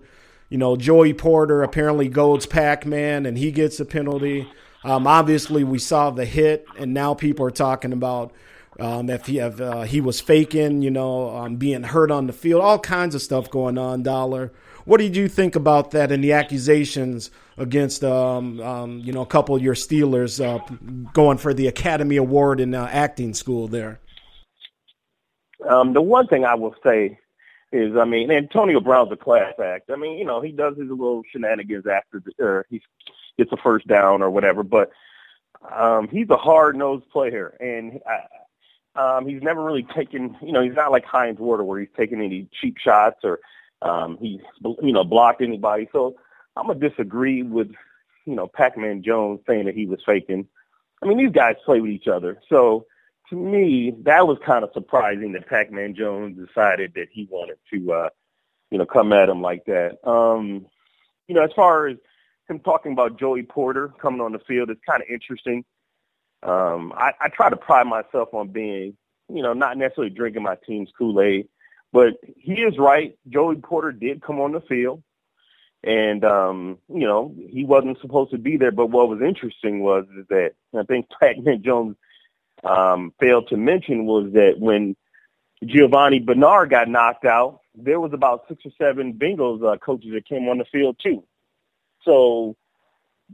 You 0.49 0.57
know, 0.57 0.75
Joey 0.75 1.13
Porter 1.13 1.63
apparently 1.63 2.07
goads 2.07 2.45
Pac-Man, 2.45 3.25
and 3.25 3.37
he 3.37 3.51
gets 3.51 3.79
a 3.79 3.85
penalty. 3.85 4.47
Um, 4.83 5.07
obviously, 5.07 5.63
we 5.63 5.79
saw 5.79 6.11
the 6.11 6.25
hit, 6.25 6.67
and 6.77 6.93
now 6.93 7.15
people 7.15 7.45
are 7.45 7.51
talking 7.51 7.91
about 7.91 8.31
um, 8.79 9.09
if 9.09 9.25
he 9.25 9.39
uh, 9.39 9.83
he 9.83 10.01
was 10.01 10.19
faking, 10.19 10.81
you 10.81 10.91
know, 10.91 11.35
um, 11.35 11.55
being 11.55 11.83
hurt 11.83 12.11
on 12.11 12.27
the 12.27 12.33
field, 12.33 12.61
all 12.61 12.79
kinds 12.79 13.15
of 13.15 13.21
stuff 13.21 13.49
going 13.49 13.77
on. 13.77 14.03
Dollar, 14.03 14.51
what 14.85 14.99
did 14.99 15.15
you 15.15 15.27
think 15.27 15.55
about 15.55 15.91
that 15.91 16.11
and 16.11 16.23
the 16.23 16.33
accusations 16.33 17.31
against, 17.57 18.03
um, 18.03 18.59
um, 18.59 18.99
you 18.99 19.13
know, 19.13 19.21
a 19.21 19.25
couple 19.25 19.55
of 19.55 19.61
your 19.61 19.75
Steelers 19.75 20.43
uh, 20.43 20.59
going 21.13 21.37
for 21.37 21.53
the 21.53 21.67
Academy 21.67 22.17
Award 22.17 22.59
in 22.59 22.75
uh, 22.75 22.89
acting 22.91 23.33
school 23.33 23.67
there? 23.67 23.99
Um, 25.67 25.93
the 25.93 26.01
one 26.01 26.27
thing 26.27 26.45
I 26.45 26.55
will 26.55 26.75
say 26.83 27.17
is, 27.71 27.95
I 27.95 28.05
mean, 28.05 28.29
Antonio 28.29 28.79
Brown's 28.79 29.11
a 29.11 29.15
class 29.15 29.53
act. 29.63 29.89
I 29.89 29.95
mean, 29.95 30.17
you 30.17 30.25
know, 30.25 30.41
he 30.41 30.51
does 30.51 30.77
his 30.77 30.89
little 30.89 31.23
shenanigans 31.31 31.87
after 31.87 32.19
the, 32.19 32.43
or 32.43 32.65
he 32.69 32.81
gets 33.37 33.51
a 33.51 33.57
first 33.57 33.87
down 33.87 34.21
or 34.21 34.29
whatever, 34.29 34.63
but 34.63 34.91
um, 35.73 36.07
he's 36.09 36.29
a 36.29 36.37
hard 36.37 36.75
nosed 36.75 37.09
player, 37.09 37.57
and 37.59 37.99
uh, 38.07 38.27
um, 38.95 39.27
he's 39.27 39.41
never 39.41 39.63
really 39.63 39.85
taken, 39.95 40.37
you 40.41 40.51
know, 40.51 40.61
he's 40.61 40.75
not 40.75 40.91
like 40.91 41.05
Hines 41.05 41.39
Ward 41.39 41.61
where 41.65 41.79
he's 41.79 41.89
taking 41.97 42.21
any 42.21 42.47
cheap 42.61 42.77
shots 42.77 43.17
or 43.23 43.39
um, 43.81 44.17
he, 44.19 44.41
you 44.81 44.93
know, 44.93 45.03
blocked 45.03 45.41
anybody. 45.41 45.87
So 45.91 46.15
I'm 46.55 46.67
gonna 46.67 46.79
disagree 46.79 47.43
with, 47.43 47.71
you 48.25 48.35
know, 48.35 48.47
Pac-Man 48.47 49.03
Jones 49.03 49.41
saying 49.47 49.65
that 49.65 49.75
he 49.75 49.85
was 49.85 49.99
faking. 50.05 50.47
I 51.03 51.07
mean, 51.07 51.17
these 51.17 51.31
guys 51.31 51.55
play 51.65 51.81
with 51.81 51.91
each 51.91 52.07
other. 52.07 52.39
So 52.49 52.85
to 53.29 53.35
me, 53.35 53.93
that 54.03 54.27
was 54.27 54.37
kind 54.45 54.63
of 54.63 54.71
surprising 54.73 55.33
that 55.33 55.47
Pac-Man 55.47 55.95
Jones 55.95 56.37
decided 56.37 56.93
that 56.95 57.07
he 57.11 57.27
wanted 57.29 57.57
to, 57.73 57.91
uh, 57.91 58.09
you 58.71 58.77
know, 58.77 58.85
come 58.85 59.13
at 59.13 59.29
him 59.29 59.41
like 59.41 59.65
that. 59.65 59.97
Um, 60.07 60.65
you 61.27 61.35
know, 61.35 61.43
as 61.43 61.51
far 61.55 61.87
as 61.87 61.97
him 62.47 62.59
talking 62.59 62.91
about 62.93 63.19
Joey 63.19 63.43
Porter 63.43 63.89
coming 63.99 64.21
on 64.21 64.31
the 64.31 64.39
field, 64.39 64.69
it's 64.69 64.81
kind 64.87 65.01
of 65.01 65.09
interesting. 65.09 65.65
Um, 66.45 66.93
I, 66.95 67.11
I 67.19 67.29
try 67.29 67.49
to 67.49 67.57
pride 67.57 67.87
myself 67.87 68.33
on 68.33 68.49
being, 68.49 68.95
you 69.29 69.41
know, 69.41 69.53
not 69.53 69.77
necessarily 69.77 70.13
drinking 70.13 70.43
my 70.43 70.55
team's 70.67 70.89
Kool-Aid, 70.97 71.47
but 71.91 72.13
he 72.37 72.53
is 72.61 72.77
right. 72.77 73.17
Joey 73.27 73.55
Porter 73.55 73.91
did 73.91 74.21
come 74.21 74.39
on 74.39 74.51
the 74.51 74.61
field, 74.61 75.01
and 75.83 76.23
um, 76.25 76.77
you 76.89 77.07
know 77.07 77.33
he 77.49 77.63
wasn't 77.63 77.99
supposed 78.01 78.31
to 78.31 78.37
be 78.37 78.57
there. 78.57 78.71
But 78.71 78.87
what 78.87 79.07
was 79.07 79.21
interesting 79.21 79.79
was 79.79 80.05
is 80.19 80.25
that 80.29 80.51
I 80.77 80.83
think 80.83 81.07
Pac-Man 81.19 81.63
Jones 81.63 81.95
um, 82.63 83.13
failed 83.19 83.47
to 83.49 83.57
mention 83.57 84.05
was 84.05 84.33
that 84.33 84.55
when 84.59 84.95
Giovani 85.63 86.19
Bernard 86.19 86.69
got 86.69 86.89
knocked 86.89 87.25
out, 87.25 87.61
there 87.75 87.99
was 87.99 88.13
about 88.13 88.45
six 88.47 88.65
or 88.65 88.71
seven 88.77 89.13
Bengals 89.13 89.65
uh, 89.65 89.77
coaches 89.77 90.11
that 90.13 90.27
came 90.27 90.47
on 90.47 90.57
the 90.57 90.65
field 90.65 90.97
too. 91.01 91.23
So, 92.03 92.55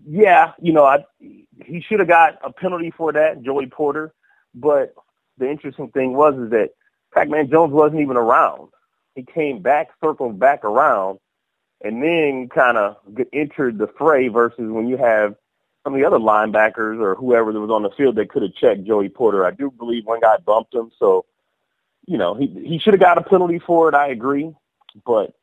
yeah, 0.07 0.53
you 0.61 0.73
know, 0.73 0.85
I, 0.85 1.05
he 1.19 1.81
should 1.81 1.99
have 1.99 2.07
got 2.07 2.39
a 2.43 2.51
penalty 2.51 2.91
for 2.91 3.13
that, 3.13 3.41
Joey 3.41 3.67
Porter. 3.67 4.13
But 4.53 4.93
the 5.37 5.49
interesting 5.49 5.89
thing 5.89 6.13
was 6.13 6.35
is 6.35 6.49
that 6.51 6.71
Pac-Man 7.13 7.49
Jones 7.49 7.73
wasn't 7.73 8.01
even 8.01 8.17
around. 8.17 8.69
He 9.15 9.23
came 9.23 9.61
back, 9.61 9.89
circled 10.03 10.39
back 10.39 10.63
around, 10.63 11.19
and 11.83 12.01
then 12.01 12.49
kind 12.53 12.77
of 12.77 12.97
entered 13.33 13.77
the 13.77 13.87
fray 13.97 14.27
versus 14.29 14.71
when 14.71 14.87
you 14.87 14.97
have 14.97 15.35
some 15.83 15.93
of 15.93 15.99
the 15.99 16.05
other 16.05 16.19
linebackers 16.19 16.99
or 16.99 17.15
whoever 17.15 17.51
that 17.51 17.59
was 17.59 17.71
on 17.71 17.83
the 17.83 17.89
field 17.91 18.15
that 18.15 18.29
could 18.29 18.43
have 18.43 18.53
checked 18.53 18.83
Joey 18.83 19.09
Porter. 19.09 19.45
I 19.45 19.51
do 19.51 19.71
believe 19.71 20.05
one 20.05 20.19
guy 20.19 20.37
bumped 20.37 20.73
him, 20.73 20.91
so 20.97 21.25
you 22.05 22.17
know 22.17 22.35
he 22.35 22.47
he 22.47 22.79
should 22.79 22.93
have 22.93 23.01
got 23.01 23.17
a 23.17 23.23
penalty 23.23 23.59
for 23.59 23.89
it. 23.89 23.95
I 23.95 24.09
agree, 24.09 24.53
but 25.05 25.33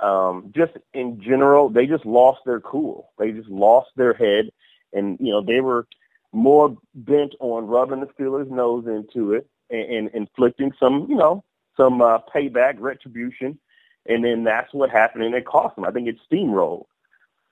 um, 0.00 0.52
just 0.54 0.72
in 0.92 1.20
general, 1.20 1.68
they 1.68 1.86
just 1.86 2.04
lost 2.04 2.40
their 2.44 2.60
cool. 2.60 3.10
They 3.18 3.32
just 3.32 3.48
lost 3.48 3.90
their 3.96 4.14
head, 4.14 4.50
and 4.92 5.18
you 5.20 5.30
know 5.30 5.42
they 5.42 5.60
were 5.60 5.86
more 6.32 6.76
bent 6.94 7.34
on 7.40 7.66
rubbing 7.66 8.00
the 8.00 8.06
Steelers' 8.06 8.50
nose 8.50 8.86
into 8.86 9.32
it 9.32 9.46
and, 9.70 9.90
and 9.90 10.10
inflicting 10.14 10.72
some, 10.78 11.06
you 11.08 11.16
know, 11.16 11.44
some 11.76 12.02
uh, 12.02 12.18
payback, 12.34 12.74
retribution, 12.78 13.58
and 14.06 14.24
then 14.24 14.44
that's 14.44 14.72
what 14.74 14.90
happened, 14.90 15.24
and 15.24 15.34
it 15.34 15.46
cost 15.46 15.76
them. 15.76 15.84
I 15.84 15.90
think 15.90 16.08
it 16.08 16.18
steamrolled. 16.30 16.86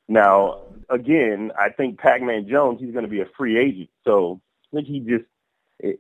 Now, 0.09 0.62
again, 0.90 1.52
I 1.59 1.70
think 1.70 1.98
Pac-Man 1.98 2.48
Jones, 2.48 2.81
he's 2.81 2.93
going 2.93 3.05
to 3.05 3.10
be 3.10 3.20
a 3.20 3.28
free 3.36 3.59
agent, 3.59 3.90
so 4.05 4.40
I 4.73 4.77
think 4.77 4.89
he 4.89 5.01
just. 5.01 5.24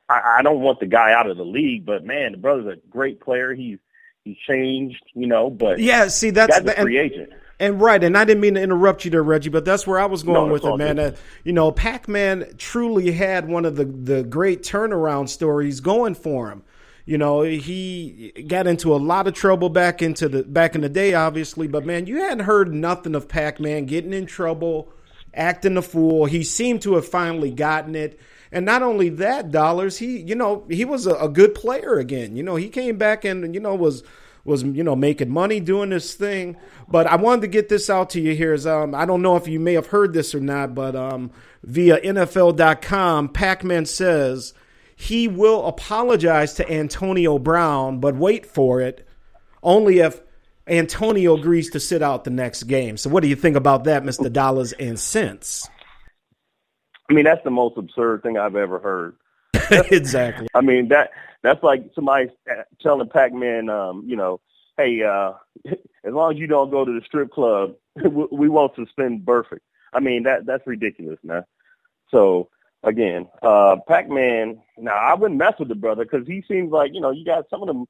I, 0.08 0.38
I 0.38 0.42
don't 0.42 0.60
want 0.60 0.78
the 0.78 0.86
guy 0.86 1.12
out 1.12 1.28
of 1.28 1.36
the 1.36 1.44
league, 1.44 1.84
but 1.84 2.04
man, 2.04 2.32
the 2.32 2.38
brother's 2.38 2.78
a 2.78 2.88
great 2.88 3.20
player. 3.20 3.52
He's 3.52 3.78
he's 4.24 4.36
changed, 4.48 5.02
you 5.14 5.26
know. 5.26 5.50
But 5.50 5.78
yeah, 5.78 6.08
see, 6.08 6.30
that's 6.30 6.60
the 6.60 6.72
free 6.72 6.98
agent. 6.98 7.30
And 7.58 7.80
right, 7.80 8.02
and 8.02 8.18
I 8.18 8.24
didn't 8.24 8.40
mean 8.40 8.54
to 8.54 8.60
interrupt 8.60 9.04
you 9.04 9.12
there, 9.12 9.22
Reggie, 9.22 9.50
but 9.50 9.64
that's 9.64 9.86
where 9.86 10.00
I 10.00 10.06
was 10.06 10.24
going 10.24 10.48
No, 10.48 10.52
with 10.52 10.64
it, 10.64 10.76
man. 10.76 10.98
Uh, 10.98 11.14
you 11.44 11.52
know, 11.52 11.70
Pac 11.70 12.08
Man 12.08 12.54
truly 12.58 13.12
had 13.12 13.46
one 13.46 13.64
of 13.64 13.76
the, 13.76 13.84
the 13.84 14.24
great 14.24 14.62
turnaround 14.64 15.28
stories 15.28 15.78
going 15.78 16.14
for 16.14 16.50
him. 16.50 16.64
You 17.04 17.18
know, 17.18 17.42
he 17.42 18.32
got 18.48 18.66
into 18.66 18.94
a 18.94 18.96
lot 18.96 19.28
of 19.28 19.34
trouble 19.34 19.68
back 19.68 20.02
into 20.02 20.28
the 20.28 20.42
back 20.42 20.74
in 20.74 20.80
the 20.80 20.88
day, 20.88 21.14
obviously, 21.14 21.68
but 21.68 21.84
man, 21.84 22.06
you 22.06 22.18
hadn't 22.18 22.44
heard 22.44 22.72
nothing 22.72 23.14
of 23.14 23.28
Pac 23.28 23.60
Man 23.60 23.86
getting 23.86 24.12
in 24.12 24.26
trouble, 24.26 24.92
acting 25.34 25.76
a 25.76 25.82
fool. 25.82 26.26
He 26.26 26.44
seemed 26.44 26.82
to 26.82 26.94
have 26.94 27.06
finally 27.06 27.50
gotten 27.50 27.94
it. 27.94 28.18
And 28.52 28.66
not 28.66 28.82
only 28.82 29.08
that, 29.08 29.50
dollars, 29.50 29.98
he 29.98 30.20
you 30.20 30.34
know, 30.34 30.64
he 30.68 30.84
was 30.84 31.06
a, 31.06 31.14
a 31.14 31.28
good 31.28 31.54
player 31.54 31.94
again. 31.94 32.36
You 32.36 32.42
know, 32.42 32.56
he 32.56 32.68
came 32.68 32.98
back 32.98 33.24
and, 33.24 33.54
you 33.54 33.60
know, 33.60 33.74
was 33.74 34.04
was 34.44 34.62
you 34.62 34.82
know 34.82 34.96
making 34.96 35.30
money 35.30 35.60
doing 35.60 35.90
this 35.90 36.14
thing. 36.14 36.56
But 36.88 37.06
I 37.06 37.16
wanted 37.16 37.42
to 37.42 37.48
get 37.48 37.68
this 37.68 37.88
out 37.88 38.10
to 38.10 38.20
you 38.20 38.34
here. 38.34 38.52
Is 38.52 38.66
um, 38.66 38.94
I 38.94 39.04
don't 39.04 39.22
know 39.22 39.36
if 39.36 39.48
you 39.48 39.60
may 39.60 39.74
have 39.74 39.86
heard 39.86 40.12
this 40.12 40.34
or 40.34 40.40
not, 40.40 40.74
but 40.74 40.96
um, 40.96 41.30
via 41.62 42.00
NFL.com, 42.00 43.30
Pac-Man 43.30 43.86
says 43.86 44.54
he 44.96 45.28
will 45.28 45.66
apologize 45.66 46.54
to 46.54 46.70
Antonio 46.70 47.38
Brown, 47.38 48.00
but 48.00 48.16
wait 48.16 48.46
for 48.46 48.80
it, 48.80 49.06
only 49.62 50.00
if 50.00 50.20
Antonio 50.66 51.36
agrees 51.36 51.70
to 51.70 51.80
sit 51.80 52.02
out 52.02 52.24
the 52.24 52.30
next 52.30 52.64
game. 52.64 52.96
So 52.96 53.10
what 53.10 53.22
do 53.22 53.28
you 53.28 53.36
think 53.36 53.56
about 53.56 53.84
that, 53.84 54.04
Mister 54.04 54.28
Dollars 54.28 54.72
and 54.72 54.98
Cents? 54.98 55.68
I 57.10 57.14
mean, 57.14 57.24
that's 57.24 57.44
the 57.44 57.50
most 57.50 57.76
absurd 57.76 58.22
thing 58.22 58.38
I've 58.38 58.56
ever 58.56 58.78
heard. 58.78 59.16
exactly. 59.90 60.48
I 60.54 60.60
mean 60.60 60.88
that 60.88 61.10
that's 61.42 61.62
like 61.62 61.84
somebody 61.94 62.28
telling 62.80 63.08
Pac-Man, 63.08 63.68
um, 63.68 64.04
you 64.06 64.16
know, 64.16 64.40
hey, 64.76 65.02
uh, 65.02 65.32
as 65.66 66.12
long 66.12 66.32
as 66.32 66.38
you 66.38 66.46
don't 66.46 66.70
go 66.70 66.84
to 66.84 66.92
the 66.92 67.04
strip 67.04 67.30
club, 67.30 67.74
we 68.32 68.48
won't 68.48 68.74
suspend 68.74 69.24
Burfict. 69.24 69.60
I 69.92 70.00
mean 70.00 70.22
that 70.24 70.46
that's 70.46 70.66
ridiculous, 70.66 71.18
man. 71.22 71.44
So 72.10 72.48
again, 72.82 73.28
uh, 73.42 73.76
Pac-Man. 73.86 74.62
Now 74.78 74.94
I 74.94 75.14
wouldn't 75.14 75.38
mess 75.38 75.54
with 75.58 75.68
the 75.68 75.74
brother 75.74 76.04
because 76.04 76.26
he 76.26 76.42
seems 76.48 76.72
like 76.72 76.92
you 76.94 77.00
know 77.00 77.10
you 77.10 77.24
got 77.24 77.48
some 77.50 77.62
of 77.62 77.68
them, 77.68 77.86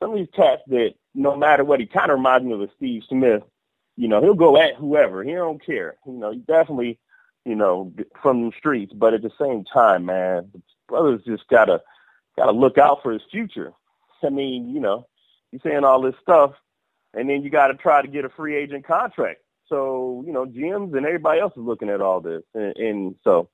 some 0.00 0.12
of 0.12 0.16
these 0.16 0.28
cats 0.34 0.62
that 0.68 0.94
no 1.14 1.36
matter 1.36 1.64
what, 1.64 1.80
he 1.80 1.86
kind 1.86 2.10
of 2.10 2.18
reminds 2.18 2.46
me 2.46 2.52
of 2.52 2.60
a 2.60 2.68
Steve 2.76 3.02
Smith. 3.08 3.42
You 3.96 4.08
know, 4.08 4.20
he'll 4.20 4.34
go 4.34 4.60
at 4.60 4.76
whoever. 4.76 5.24
He 5.24 5.32
don't 5.32 5.64
care. 5.64 5.96
You 6.06 6.12
know, 6.12 6.32
he 6.32 6.38
definitely, 6.40 6.98
you 7.46 7.54
know, 7.54 7.92
from 8.20 8.44
the 8.44 8.52
streets. 8.58 8.92
But 8.92 9.14
at 9.14 9.22
the 9.22 9.30
same 9.40 9.64
time, 9.64 10.06
man, 10.06 10.50
the 10.52 10.60
brother's 10.88 11.22
just 11.24 11.48
gotta 11.48 11.80
gotta 12.36 12.52
look 12.52 12.76
out 12.76 13.02
for 13.02 13.12
his 13.12 13.22
future. 13.30 13.72
I 14.22 14.30
mean, 14.30 14.74
you 14.74 14.80
know, 14.80 15.06
he's 15.52 15.62
saying 15.62 15.84
all 15.84 16.00
this 16.00 16.16
stuff, 16.20 16.52
and 17.14 17.30
then 17.30 17.42
you 17.42 17.50
got 17.50 17.68
to 17.68 17.74
try 17.74 18.02
to 18.02 18.08
get 18.08 18.24
a 18.24 18.28
free 18.28 18.56
agent 18.56 18.84
contract. 18.84 19.40
So 19.68 20.24
you 20.26 20.32
know, 20.32 20.46
GMs 20.46 20.96
and 20.96 21.06
everybody 21.06 21.40
else 21.40 21.52
is 21.56 21.62
looking 21.62 21.88
at 21.88 22.00
all 22.00 22.20
this, 22.20 22.42
and, 22.54 22.76
and 22.76 23.14
so 23.22 23.48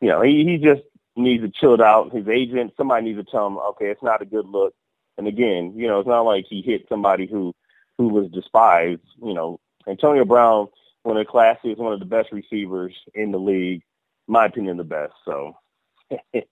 you 0.00 0.08
know, 0.08 0.20
he 0.22 0.44
he 0.44 0.58
just 0.58 0.82
needs 1.16 1.42
to 1.44 1.50
chill 1.50 1.74
it 1.74 1.80
out. 1.80 2.12
His 2.12 2.28
agent, 2.28 2.74
somebody 2.76 3.06
needs 3.06 3.18
to 3.18 3.30
tell 3.30 3.46
him, 3.46 3.58
okay, 3.58 3.86
it's 3.86 4.02
not 4.02 4.22
a 4.22 4.26
good 4.26 4.46
look. 4.46 4.74
And 5.16 5.26
again, 5.26 5.72
you 5.76 5.88
know, 5.88 5.98
it's 6.00 6.08
not 6.08 6.22
like 6.22 6.46
he 6.48 6.62
hit 6.62 6.86
somebody 6.88 7.26
who 7.26 7.54
who 7.96 8.08
was 8.08 8.30
despised. 8.30 9.02
You 9.22 9.34
know, 9.34 9.60
Antonio 9.86 10.24
Brown, 10.24 10.68
one 11.08 11.16
of 11.16 11.26
the 11.26 11.32
classiest, 11.32 11.78
one 11.78 11.94
of 11.94 12.00
the 12.00 12.04
best 12.04 12.30
receivers 12.32 12.94
in 13.14 13.32
the 13.32 13.38
league, 13.38 13.82
my 14.26 14.44
opinion, 14.46 14.76
the 14.76 14.84
best. 14.84 15.14
So. 15.24 15.56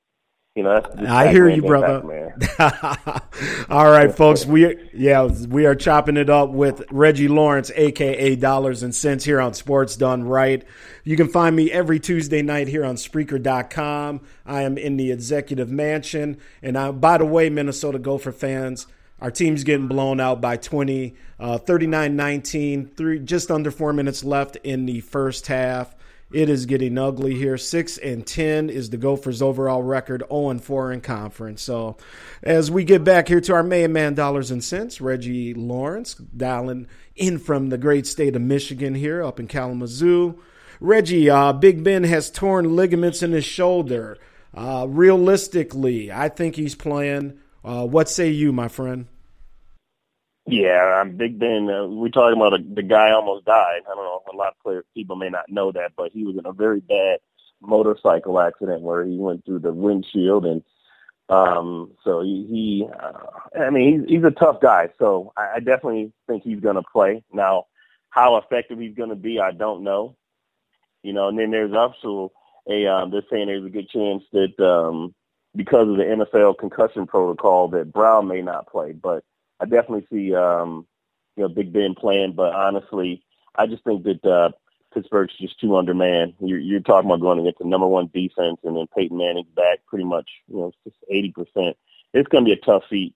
You 0.57 0.63
know, 0.63 0.81
I 1.07 1.29
hear 1.29 1.51
you, 1.51 1.61
brother. 1.61 2.35
All 3.69 3.91
right, 3.91 4.11
folks. 4.11 4.47
We 4.47 4.75
yeah, 4.95 5.25
we 5.25 5.67
are 5.67 5.75
chopping 5.75 6.17
it 6.17 6.31
up 6.31 6.49
with 6.49 6.83
Reggie 6.91 7.29
Lawrence, 7.29 7.71
aka 7.77 8.37
Dollars 8.37 8.83
and 8.83 8.95
Cents, 8.95 9.23
here 9.23 9.39
on 9.39 9.53
Sports 9.53 9.97
Done 9.97 10.25
Right. 10.25 10.65
You 11.05 11.15
can 11.19 11.29
find 11.29 11.55
me 11.55 11.71
every 11.71 12.01
Tuesday 12.01 12.41
night 12.41 12.69
here 12.69 12.87
on 12.87 12.95
Spreaker.com. 12.95 14.23
I 14.47 14.63
am 14.63 14.79
in 14.79 14.97
the 14.97 15.13
executive 15.13 15.71
mansion, 15.71 16.39
and 16.63 16.79
I, 16.79 16.91
by 16.91 17.19
the 17.19 17.27
way, 17.27 17.51
Minnesota 17.51 17.99
Gopher 17.99 18.33
fans. 18.33 18.87
Our 19.21 19.31
team's 19.31 19.65
getting 19.65 19.89
blown 19.89 20.21
out 20.21 20.41
by 20.41 20.59
20, 20.59 21.15
uh, 21.41 21.59
39-19, 21.59 22.97
three, 22.97 23.19
just 23.19 23.51
under 23.51 23.71
four 23.71 23.93
minutes 23.93 24.25
left 24.25 24.57
in 24.57 24.85
the 24.85 25.01
first 25.01 25.47
half. 25.47 25.95
It 26.33 26.49
is 26.49 26.67
getting 26.67 26.99
ugly 26.99 27.35
here. 27.35 27.57
Six 27.57 27.99
and 27.99 28.27
ten 28.27 28.69
is 28.69 28.91
the 28.91 28.97
Gophers' 28.97 29.41
overall 29.41 29.83
record. 29.83 30.25
Zero 30.29 30.51
and 30.51 30.63
four 30.63 30.91
in 30.91 31.01
conference. 31.01 31.63
So, 31.63 31.97
as 32.43 32.69
we 32.69 32.83
get 32.83 33.05
back 33.05 33.29
here 33.29 33.41
to 33.43 33.55
our 33.55 33.63
main 33.63 33.93
man, 33.93 34.15
dollars 34.15 34.51
and 34.51 34.63
cents, 34.63 35.01
Reggie 35.01 35.55
Lawrence 35.55 36.15
dialing 36.15 36.89
in 37.15 37.39
from 37.39 37.69
the 37.69 37.79
great 37.79 38.09
state 38.09 38.35
of 38.35 38.43
Michigan 38.43 38.97
here, 38.97 39.23
up 39.23 39.39
in 39.39 39.47
Kalamazoo. 39.47 40.43
Reggie, 40.81 41.31
uh, 41.31 41.53
Big 41.53 41.85
Ben 41.85 42.03
has 42.05 42.29
torn 42.29 42.75
ligaments 42.75 43.23
in 43.23 43.31
his 43.31 43.45
shoulder. 43.45 44.19
Uh, 44.53 44.87
realistically, 44.89 46.11
I 46.11 46.29
think 46.29 46.57
he's 46.57 46.75
playing. 46.75 47.39
Uh, 47.67 47.85
what 47.85 48.09
say 48.09 48.29
you, 48.29 48.53
my 48.53 48.69
friend? 48.69 49.07
Yeah, 50.47 51.01
I'm 51.01 51.17
Big 51.17 51.37
Ben. 51.37 51.69
Uh, 51.69 51.89
we're 51.89 52.11
talking 52.11 52.41
about 52.41 52.55
a, 52.55 52.63
the 52.63 52.85
guy 52.85 53.11
almost 53.11 53.45
died. 53.45 53.81
I 53.85 53.95
don't 53.95 54.05
know. 54.05 54.23
A 54.33 54.37
lot 54.37 54.53
of 54.53 54.63
player, 54.63 54.85
people 54.95 55.17
may 55.17 55.31
not 55.31 55.49
know 55.49 55.73
that, 55.73 55.91
but 55.97 56.13
he 56.13 56.23
was 56.23 56.37
in 56.39 56.47
a 56.47 56.53
very 56.53 56.79
bad 56.79 57.19
motorcycle 57.61 58.39
accident 58.39 58.83
where 58.83 59.05
he 59.05 59.17
went 59.17 59.45
through 59.45 59.59
the 59.59 59.73
windshield, 59.73 60.47
and 60.47 60.63
um, 61.29 61.91
so 62.05 62.23
he. 62.23 62.47
he 62.49 62.87
uh, 62.89 63.61
I 63.61 63.71
mean, 63.71 64.07
he's, 64.07 64.19
he's 64.19 64.25
a 64.25 64.31
tough 64.31 64.61
guy. 64.61 64.91
So 65.01 65.33
I, 65.37 65.55
I 65.57 65.59
definitely 65.59 66.13
think 66.29 66.45
he's 66.45 66.61
going 66.61 66.77
to 66.77 66.85
play. 66.93 67.25
Now, 67.33 67.67
how 68.11 68.37
effective 68.37 68.79
he's 68.79 68.95
going 68.95 69.11
to 69.11 69.17
be, 69.17 69.41
I 69.41 69.51
don't 69.51 69.83
know. 69.83 70.15
You 71.03 71.13
know, 71.13 71.27
and 71.27 71.37
then 71.37 71.51
there's 71.51 71.75
also 71.75 72.31
a. 72.71 72.87
Um, 72.87 73.11
they're 73.11 73.23
saying 73.29 73.49
there's 73.49 73.67
a 73.67 73.71
good 73.71 73.91
chance 73.91 74.23
that 74.33 74.65
um, 74.65 75.17
because 75.57 75.89
of 75.89 75.97
the 75.97 76.05
NFL 76.05 76.59
concussion 76.59 77.07
protocol, 77.07 77.69
that 77.69 77.93
Brown 77.93 78.29
may 78.29 78.43
not 78.43 78.69
play, 78.69 78.93
but. 78.93 79.25
I 79.59 79.65
definitely 79.65 80.07
see 80.13 80.35
um, 80.35 80.87
you 81.37 81.43
know 81.43 81.49
Big 81.49 81.73
Ben 81.73 81.95
playing, 81.95 82.33
but 82.33 82.55
honestly, 82.55 83.23
I 83.55 83.67
just 83.67 83.85
think 83.85 84.05
that 84.05 84.25
uh, 84.25 84.51
Pittsburgh's 84.93 85.35
just 85.41 85.61
too 85.61 85.77
undermanned. 85.77 86.35
You're, 86.41 86.59
you're 86.59 86.81
talking 86.81 87.09
about 87.09 87.21
going 87.21 87.41
against 87.41 87.59
the 87.59 87.67
number 87.67 87.87
one 87.87 88.11
defense, 88.13 88.59
and 88.65 88.77
then 88.77 88.87
Peyton 88.97 89.17
Manning's 89.17 89.49
back 89.55 89.81
pretty 89.87 90.05
much, 90.05 90.29
you 90.49 90.57
know, 90.57 90.73
just 90.85 90.97
eighty 91.11 91.33
percent. 91.33 91.77
It's 92.13 92.29
going 92.29 92.45
to 92.45 92.49
be 92.49 92.59
a 92.59 92.65
tough 92.65 92.85
feat, 92.89 93.15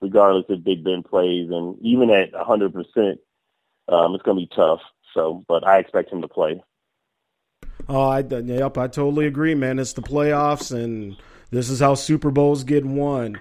regardless 0.00 0.46
if 0.48 0.64
Big 0.64 0.84
Ben 0.84 1.02
plays, 1.02 1.50
and 1.50 1.76
even 1.80 2.10
at 2.10 2.34
a 2.34 2.44
hundred 2.44 2.72
percent, 2.72 3.20
um, 3.88 4.14
it's 4.14 4.22
going 4.22 4.36
to 4.36 4.46
be 4.46 4.54
tough. 4.54 4.80
So, 5.14 5.44
but 5.48 5.66
I 5.66 5.78
expect 5.78 6.12
him 6.12 6.22
to 6.22 6.28
play. 6.28 6.62
Oh, 7.88 8.02
I 8.02 8.20
yep, 8.20 8.78
I 8.78 8.86
totally 8.86 9.26
agree, 9.26 9.54
man. 9.54 9.80
It's 9.80 9.94
the 9.94 10.02
playoffs, 10.02 10.72
and 10.72 11.16
this 11.50 11.70
is 11.70 11.80
how 11.80 11.94
Super 11.94 12.30
Bowls 12.30 12.64
get 12.64 12.84
won. 12.84 13.40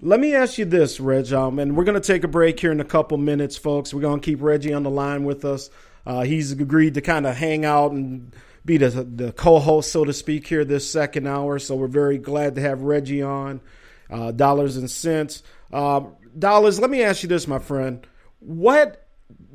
Let 0.00 0.20
me 0.20 0.34
ask 0.34 0.58
you 0.58 0.64
this, 0.64 0.98
Reg, 0.98 1.32
um, 1.32 1.58
and 1.58 1.76
we're 1.76 1.84
going 1.84 2.00
to 2.00 2.06
take 2.06 2.24
a 2.24 2.28
break 2.28 2.58
here 2.58 2.72
in 2.72 2.80
a 2.80 2.84
couple 2.84 3.18
minutes, 3.18 3.56
folks. 3.56 3.92
We're 3.92 4.00
going 4.00 4.20
to 4.20 4.24
keep 4.24 4.42
Reggie 4.42 4.72
on 4.72 4.82
the 4.82 4.90
line 4.90 5.24
with 5.24 5.44
us. 5.44 5.68
Uh, 6.06 6.22
he's 6.22 6.52
agreed 6.52 6.94
to 6.94 7.02
kind 7.02 7.26
of 7.26 7.36
hang 7.36 7.64
out 7.66 7.92
and 7.92 8.34
be 8.64 8.78
the, 8.78 9.02
the 9.04 9.32
co-host, 9.32 9.92
so 9.92 10.04
to 10.04 10.12
speak, 10.12 10.46
here 10.46 10.64
this 10.64 10.90
second 10.90 11.26
hour. 11.26 11.58
So 11.58 11.76
we're 11.76 11.86
very 11.86 12.16
glad 12.16 12.54
to 12.54 12.62
have 12.62 12.82
Reggie 12.82 13.22
on. 13.22 13.60
Uh, 14.08 14.32
dollars 14.32 14.76
and 14.76 14.90
cents. 14.90 15.42
Uh, 15.72 16.02
dollars. 16.38 16.80
Let 16.80 16.90
me 16.90 17.02
ask 17.02 17.22
you 17.22 17.28
this, 17.28 17.46
my 17.46 17.58
friend. 17.58 18.06
What 18.38 19.06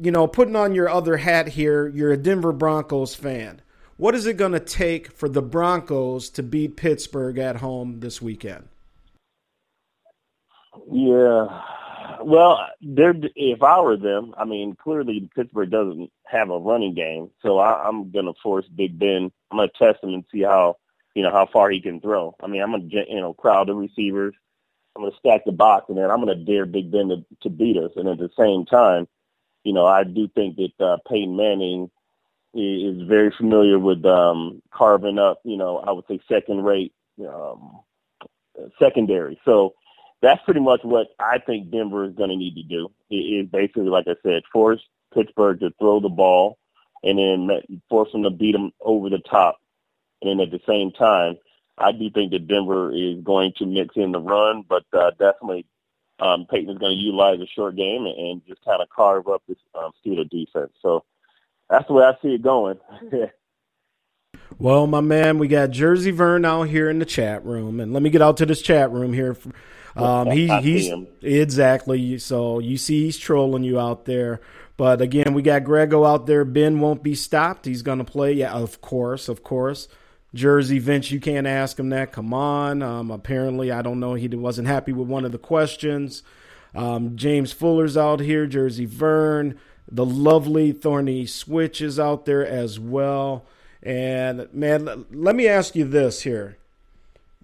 you 0.01 0.11
know, 0.11 0.27
putting 0.27 0.55
on 0.55 0.75
your 0.75 0.89
other 0.89 1.17
hat 1.17 1.47
here, 1.47 1.87
you're 1.87 2.11
a 2.11 2.17
Denver 2.17 2.51
Broncos 2.51 3.15
fan. 3.15 3.61
What 3.97 4.13
is 4.13 4.25
it 4.25 4.35
going 4.35 4.51
to 4.51 4.59
take 4.59 5.11
for 5.11 5.29
the 5.29 5.41
Broncos 5.41 6.29
to 6.31 6.43
beat 6.43 6.75
Pittsburgh 6.75 7.37
at 7.37 7.57
home 7.57 8.01
this 8.01 8.21
weekend? 8.21 8.67
Yeah. 10.91 11.61
Well, 12.21 12.59
they're, 12.81 13.15
if 13.35 13.63
I 13.63 13.79
were 13.79 13.95
them, 13.95 14.33
I 14.37 14.43
mean, 14.43 14.75
clearly 14.75 15.29
Pittsburgh 15.33 15.71
doesn't 15.71 16.11
have 16.25 16.49
a 16.49 16.57
running 16.57 16.93
game, 16.93 17.29
so 17.41 17.57
I, 17.57 17.87
I'm 17.87 18.11
going 18.11 18.25
to 18.25 18.33
force 18.43 18.65
Big 18.75 18.99
Ben. 18.99 19.31
I'm 19.49 19.57
going 19.57 19.69
to 19.69 19.77
test 19.77 20.03
him 20.03 20.13
and 20.13 20.25
see 20.29 20.41
how, 20.41 20.75
you 21.13 21.23
know, 21.23 21.31
how 21.31 21.45
far 21.45 21.69
he 21.69 21.79
can 21.79 22.01
throw. 22.01 22.35
I 22.43 22.47
mean, 22.47 22.61
I'm 22.61 22.71
going 22.71 22.89
to, 22.89 23.03
you 23.07 23.21
know, 23.21 23.33
crowd 23.33 23.69
the 23.69 23.75
receivers. 23.75 24.35
I'm 24.95 25.03
going 25.03 25.11
to 25.13 25.17
stack 25.17 25.45
the 25.45 25.51
box, 25.51 25.85
and 25.87 25.97
then 25.97 26.11
I'm 26.11 26.23
going 26.23 26.37
to 26.37 26.43
dare 26.43 26.65
Big 26.65 26.91
Ben 26.91 27.09
to, 27.09 27.25
to 27.43 27.49
beat 27.49 27.77
us. 27.77 27.91
And 27.95 28.09
at 28.09 28.17
the 28.17 28.29
same 28.37 28.65
time, 28.65 29.07
you 29.63 29.73
know, 29.73 29.85
I 29.85 30.03
do 30.03 30.27
think 30.27 30.57
that 30.57 30.85
uh, 30.85 30.97
Peyton 31.09 31.35
Manning 31.35 31.89
is 32.55 33.07
very 33.07 33.31
familiar 33.37 33.77
with 33.77 34.05
um, 34.05 34.61
carving 34.71 35.19
up, 35.19 35.39
you 35.43 35.57
know, 35.57 35.77
I 35.77 35.91
would 35.91 36.05
say 36.07 36.19
second 36.29 36.63
rate 36.63 36.93
um, 37.19 37.81
secondary. 38.79 39.39
So 39.45 39.73
that's 40.21 40.43
pretty 40.43 40.61
much 40.61 40.79
what 40.83 41.07
I 41.19 41.39
think 41.39 41.69
Denver 41.69 42.05
is 42.05 42.15
going 42.15 42.29
to 42.29 42.35
need 42.35 42.55
to 42.55 42.63
do. 42.63 42.91
It 43.09 43.15
is 43.15 43.49
basically, 43.49 43.89
like 43.89 44.07
I 44.07 44.15
said, 44.23 44.43
force 44.51 44.81
Pittsburgh 45.13 45.59
to 45.59 45.71
throw 45.79 45.99
the 45.99 46.09
ball 46.09 46.57
and 47.03 47.19
then 47.19 47.79
force 47.89 48.11
them 48.11 48.23
to 48.23 48.29
beat 48.31 48.53
them 48.53 48.71
over 48.81 49.09
the 49.09 49.19
top. 49.19 49.57
And 50.21 50.31
then 50.39 50.47
at 50.47 50.51
the 50.51 50.61
same 50.67 50.91
time, 50.91 51.37
I 51.77 51.91
do 51.91 52.09
think 52.09 52.31
that 52.31 52.47
Denver 52.47 52.91
is 52.93 53.21
going 53.23 53.53
to 53.57 53.65
mix 53.65 53.95
in 53.95 54.13
the 54.13 54.19
run, 54.19 54.63
but 54.67 54.85
uh, 54.93 55.11
definitely 55.11 55.65
um, 56.19 56.47
Peyton 56.49 56.69
is 56.69 56.77
going 56.77 56.97
to 56.97 57.03
utilize 57.03 57.39
a 57.41 57.47
short 57.47 57.75
game 57.75 58.05
and, 58.05 58.17
and 58.17 58.41
just 58.47 58.63
kind 58.63 58.81
of 58.81 58.87
carve 58.89 59.27
up 59.27 59.43
this 59.47 59.57
um, 59.75 59.91
Steeler 60.03 60.29
defense. 60.29 60.71
So 60.81 61.03
that's 61.69 61.87
the 61.87 61.93
way 61.93 62.03
I 62.03 62.13
see 62.21 62.35
it 62.35 62.41
going. 62.41 62.79
well, 64.59 64.87
my 64.87 65.01
man, 65.01 65.39
we 65.39 65.47
got 65.47 65.71
Jersey 65.71 66.11
Vern 66.11 66.45
out 66.45 66.63
here 66.63 66.89
in 66.89 66.99
the 66.99 67.05
chat 67.05 67.45
room, 67.45 67.79
and 67.79 67.93
let 67.93 68.03
me 68.03 68.09
get 68.09 68.21
out 68.21 68.37
to 68.37 68.45
this 68.45 68.61
chat 68.61 68.91
room 68.91 69.13
here. 69.13 69.35
Um, 69.95 70.29
he, 70.29 70.47
he's 70.59 70.91
exactly 71.21 72.17
so 72.19 72.59
you 72.59 72.77
see 72.77 73.05
he's 73.05 73.17
trolling 73.17 73.63
you 73.63 73.79
out 73.79 74.05
there. 74.05 74.41
But 74.77 75.01
again, 75.01 75.33
we 75.33 75.41
got 75.41 75.63
Grego 75.63 76.03
out 76.03 76.25
there. 76.25 76.43
Ben 76.43 76.79
won't 76.79 77.01
be 77.01 77.15
stopped. 77.15 77.65
He's 77.65 77.81
going 77.81 77.99
to 77.99 78.03
play. 78.03 78.33
Yeah, 78.33 78.51
of 78.51 78.81
course, 78.81 79.29
of 79.29 79.43
course. 79.43 79.87
Jersey 80.33 80.79
Vince, 80.79 81.11
you 81.11 81.21
can't 81.21 81.47
ask 81.47 81.79
him 81.79 81.89
that. 81.89 82.11
Come 82.11 82.33
on. 82.33 82.81
Um, 82.81 83.09
apparently, 83.09 83.71
I 83.71 83.81
don't 83.81 84.01
know. 84.01 84.15
He 84.15 84.27
wasn't 84.27 84.67
happy 84.67 84.91
with 84.91 85.07
one 85.07 85.23
of 85.23 85.31
the 85.31 85.37
questions. 85.37 86.23
Um, 86.75 87.15
James 87.15 87.53
Fuller's 87.53 87.95
out 87.95 88.19
here. 88.19 88.45
Jersey 88.45 88.85
Vern. 88.85 89.57
The 89.91 90.05
lovely 90.05 90.71
Thorny 90.71 91.25
Switch 91.25 91.81
is 91.81 91.99
out 91.99 92.25
there 92.25 92.45
as 92.45 92.79
well. 92.79 93.45
And 93.83 94.47
man, 94.51 95.05
let 95.11 95.35
me 95.35 95.47
ask 95.47 95.75
you 95.75 95.85
this 95.85 96.23
here: 96.23 96.57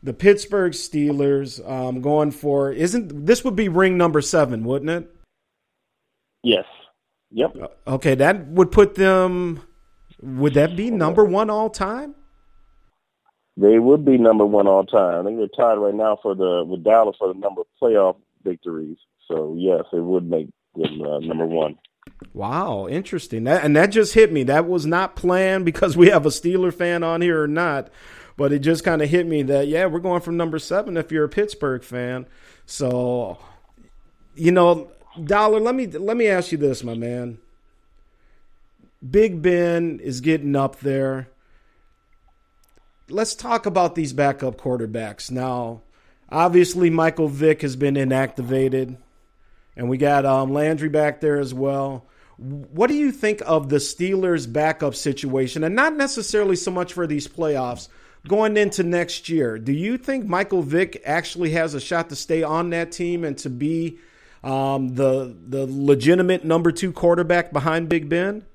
the 0.02 0.14
Pittsburgh 0.14 0.74
Steelers 0.74 1.68
um, 1.70 2.02
going 2.02 2.32
for 2.32 2.72
isn't 2.72 3.26
this 3.26 3.44
would 3.44 3.56
be 3.56 3.70
ring 3.70 3.98
number 3.98 4.22
seven, 4.22 4.64
wouldn't 4.64 4.90
it? 4.90 5.16
Yes. 6.44 6.66
Yep. 7.32 7.56
Uh, 7.62 7.68
okay, 7.94 8.16
that 8.16 8.48
would 8.48 8.72
put 8.72 8.96
them. 8.96 9.62
Would 10.22 10.56
that 10.56 10.76
be 10.76 10.92
number 10.92 11.24
one 11.24 11.50
all 11.50 11.70
time? 11.70 12.16
They 13.58 13.80
would 13.80 14.06
be 14.06 14.18
number 14.18 14.46
one 14.46 14.68
all 14.68 14.86
time. 14.86 15.22
I 15.22 15.24
think 15.24 15.38
they're 15.38 15.48
tied 15.48 15.78
right 15.78 15.94
now 15.94 16.18
for 16.22 16.36
the 16.36 16.64
with 16.66 16.84
Dallas 16.84 17.16
for 17.20 17.28
the 17.28 17.40
number 17.40 17.62
of 17.62 17.68
playoff 17.82 18.16
victories. 18.44 18.98
So 19.28 19.56
yes, 19.58 19.84
it 19.94 20.04
would 20.04 20.30
make 20.30 20.50
them 20.76 21.02
uh, 21.02 21.20
number 21.20 21.46
one. 21.46 21.78
Wow, 22.34 22.88
interesting. 22.88 23.44
That 23.44 23.64
and 23.64 23.76
that 23.76 23.88
just 23.88 24.14
hit 24.14 24.32
me. 24.32 24.44
That 24.44 24.68
was 24.68 24.86
not 24.86 25.16
planned 25.16 25.66
because 25.66 25.98
we 25.98 26.10
have 26.10 26.26
a 26.26 26.30
Steeler 26.30 26.74
fan 26.74 27.04
on 27.04 27.22
here 27.22 27.42
or 27.42 27.48
not, 27.48 27.90
but 28.38 28.54
it 28.54 28.60
just 28.60 28.84
kind 28.84 29.02
of 29.02 29.10
hit 29.10 29.28
me 29.28 29.44
that 29.44 29.68
yeah, 29.68 29.86
we're 29.86 30.00
going 30.00 30.22
from 30.22 30.38
number 30.38 30.60
seven 30.60 30.98
if 30.98 31.12
you're 31.12 31.26
a 31.26 31.30
Pittsburgh 31.30 31.84
fan. 31.84 32.26
So, 32.66 33.38
you 34.36 34.52
know, 34.52 34.92
Dollar, 35.22 35.60
let 35.60 35.76
me 35.76 35.88
let 35.88 36.16
me 36.16 36.28
ask 36.28 36.52
you 36.52 36.58
this, 36.58 36.84
my 36.84 36.94
man. 36.94 37.38
Big 39.08 39.42
Ben 39.42 40.00
is 40.02 40.22
getting 40.22 40.56
up 40.56 40.80
there. 40.80 41.28
Let's 43.10 43.36
talk 43.36 43.66
about 43.66 43.96
these 43.96 44.14
backup 44.14 44.58
quarterbacks. 44.58 45.30
Now, 45.30 45.82
obviously 46.30 46.90
Michael 46.90 47.28
Vick 47.28 47.62
has 47.62 47.76
been 47.76 47.96
inactivated, 47.96 48.98
and 49.76 49.90
we 49.90 49.98
got 49.98 50.26
um, 50.26 50.54
Landry 50.54 50.90
back 50.90 51.22
there 51.22 51.40
as 51.40 51.54
well. 51.54 52.06
What 52.38 52.88
do 52.88 52.96
you 52.96 53.12
think 53.12 53.42
of 53.46 53.70
the 53.70 53.78
Steelers' 53.78 54.52
backup 54.52 54.96
situation, 54.96 55.64
and 55.64 55.76
not 55.76 55.96
necessarily 55.96 56.56
so 56.56 56.72
much 56.72 56.94
for 56.94 57.06
these 57.06 57.28
playoffs 57.28 57.88
going 58.28 58.58
into 58.58 58.84
next 58.84 59.30
year? 59.30 59.60
Do 59.60 59.72
you 59.72 59.98
think 59.98 60.26
Michael 60.26 60.64
Vick 60.64 61.02
actually 61.06 61.52
has 61.52 61.74
a 61.74 61.80
shot 61.80 62.10
to 62.10 62.16
stay 62.16 62.42
on 62.44 62.72
that 62.72 62.92
team 62.92 63.24
and 63.24 63.38
to 63.40 63.50
be 63.50 64.00
um, 64.44 64.96
the 64.96 65.36
the 65.48 65.68
legitimate 65.70 66.44
number 66.44 66.72
two 66.72 66.92
quarterback 66.92 67.54
behind 67.54 67.90
Big 67.90 68.10
Ben? 68.10 68.46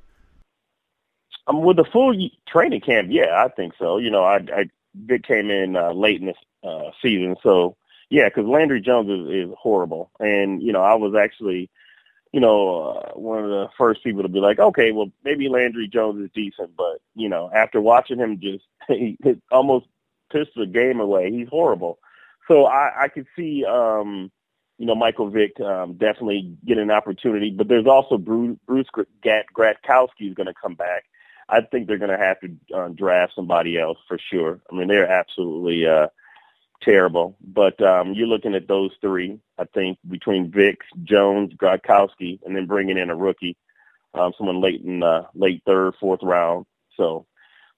Um, 1.46 1.62
with 1.62 1.76
the 1.76 1.84
full 1.84 2.12
training 2.48 2.80
camp, 2.80 3.08
yeah, 3.10 3.44
I 3.44 3.48
think 3.48 3.74
so. 3.78 3.98
You 3.98 4.10
know, 4.10 4.24
I, 4.24 4.38
I 4.52 5.18
came 5.22 5.50
in 5.50 5.76
uh, 5.76 5.92
late 5.92 6.20
in 6.20 6.26
the 6.26 6.68
uh, 6.68 6.90
season, 7.00 7.36
so 7.40 7.76
yeah, 8.10 8.28
because 8.28 8.46
Landry 8.46 8.80
Jones 8.80 9.08
is, 9.10 9.48
is 9.48 9.54
horrible, 9.58 10.10
and 10.20 10.62
you 10.62 10.72
know, 10.72 10.82
I 10.82 10.94
was 10.94 11.14
actually, 11.14 11.70
you 12.32 12.40
know, 12.40 12.78
uh, 12.78 13.18
one 13.18 13.44
of 13.44 13.50
the 13.50 13.68
first 13.76 14.04
people 14.04 14.22
to 14.22 14.28
be 14.28 14.40
like, 14.40 14.58
okay, 14.58 14.92
well, 14.92 15.10
maybe 15.24 15.48
Landry 15.48 15.88
Jones 15.88 16.24
is 16.24 16.30
decent, 16.34 16.76
but 16.76 17.00
you 17.14 17.28
know, 17.28 17.50
after 17.54 17.80
watching 17.80 18.18
him 18.18 18.40
just 18.40 18.64
he, 18.88 19.16
he 19.22 19.40
almost 19.50 19.86
pissed 20.30 20.52
the 20.56 20.66
game 20.66 21.00
away, 21.00 21.30
he's 21.30 21.48
horrible. 21.48 21.98
So 22.48 22.66
I, 22.66 23.04
I 23.04 23.08
could 23.08 23.26
see, 23.34 23.64
um, 23.64 24.30
you 24.78 24.86
know, 24.86 24.94
Michael 24.94 25.30
Vick 25.30 25.58
um, 25.60 25.94
definitely 25.94 26.56
get 26.64 26.78
an 26.78 26.90
opportunity, 26.90 27.50
but 27.50 27.68
there's 27.68 27.86
also 27.86 28.18
Bruce, 28.18 28.56
Bruce 28.66 28.86
Gradkowski 28.94 30.28
is 30.28 30.34
going 30.34 30.46
to 30.46 30.54
come 30.54 30.74
back. 30.74 31.04
I 31.48 31.60
think 31.60 31.86
they're 31.86 31.98
going 31.98 32.10
to 32.10 32.18
have 32.18 32.38
to 32.40 32.76
uh, 32.76 32.88
draft 32.88 33.32
somebody 33.34 33.78
else 33.78 33.98
for 34.06 34.18
sure. 34.30 34.60
I 34.70 34.74
mean, 34.74 34.88
they're 34.88 35.10
absolutely 35.10 35.86
uh, 35.86 36.08
terrible. 36.82 37.36
But 37.40 37.80
um, 37.82 38.12
you're 38.14 38.26
looking 38.26 38.54
at 38.54 38.68
those 38.68 38.92
three. 39.00 39.38
I 39.58 39.64
think 39.64 39.98
between 40.08 40.50
Vick, 40.50 40.80
Jones, 41.04 41.52
Gradkowski, 41.54 42.40
and 42.44 42.56
then 42.56 42.66
bringing 42.66 42.98
in 42.98 43.10
a 43.10 43.16
rookie, 43.16 43.56
um, 44.14 44.32
someone 44.36 44.60
late 44.60 44.82
in 44.82 45.02
uh, 45.02 45.22
late 45.34 45.62
third, 45.66 45.94
fourth 46.00 46.20
round. 46.22 46.66
So 46.96 47.26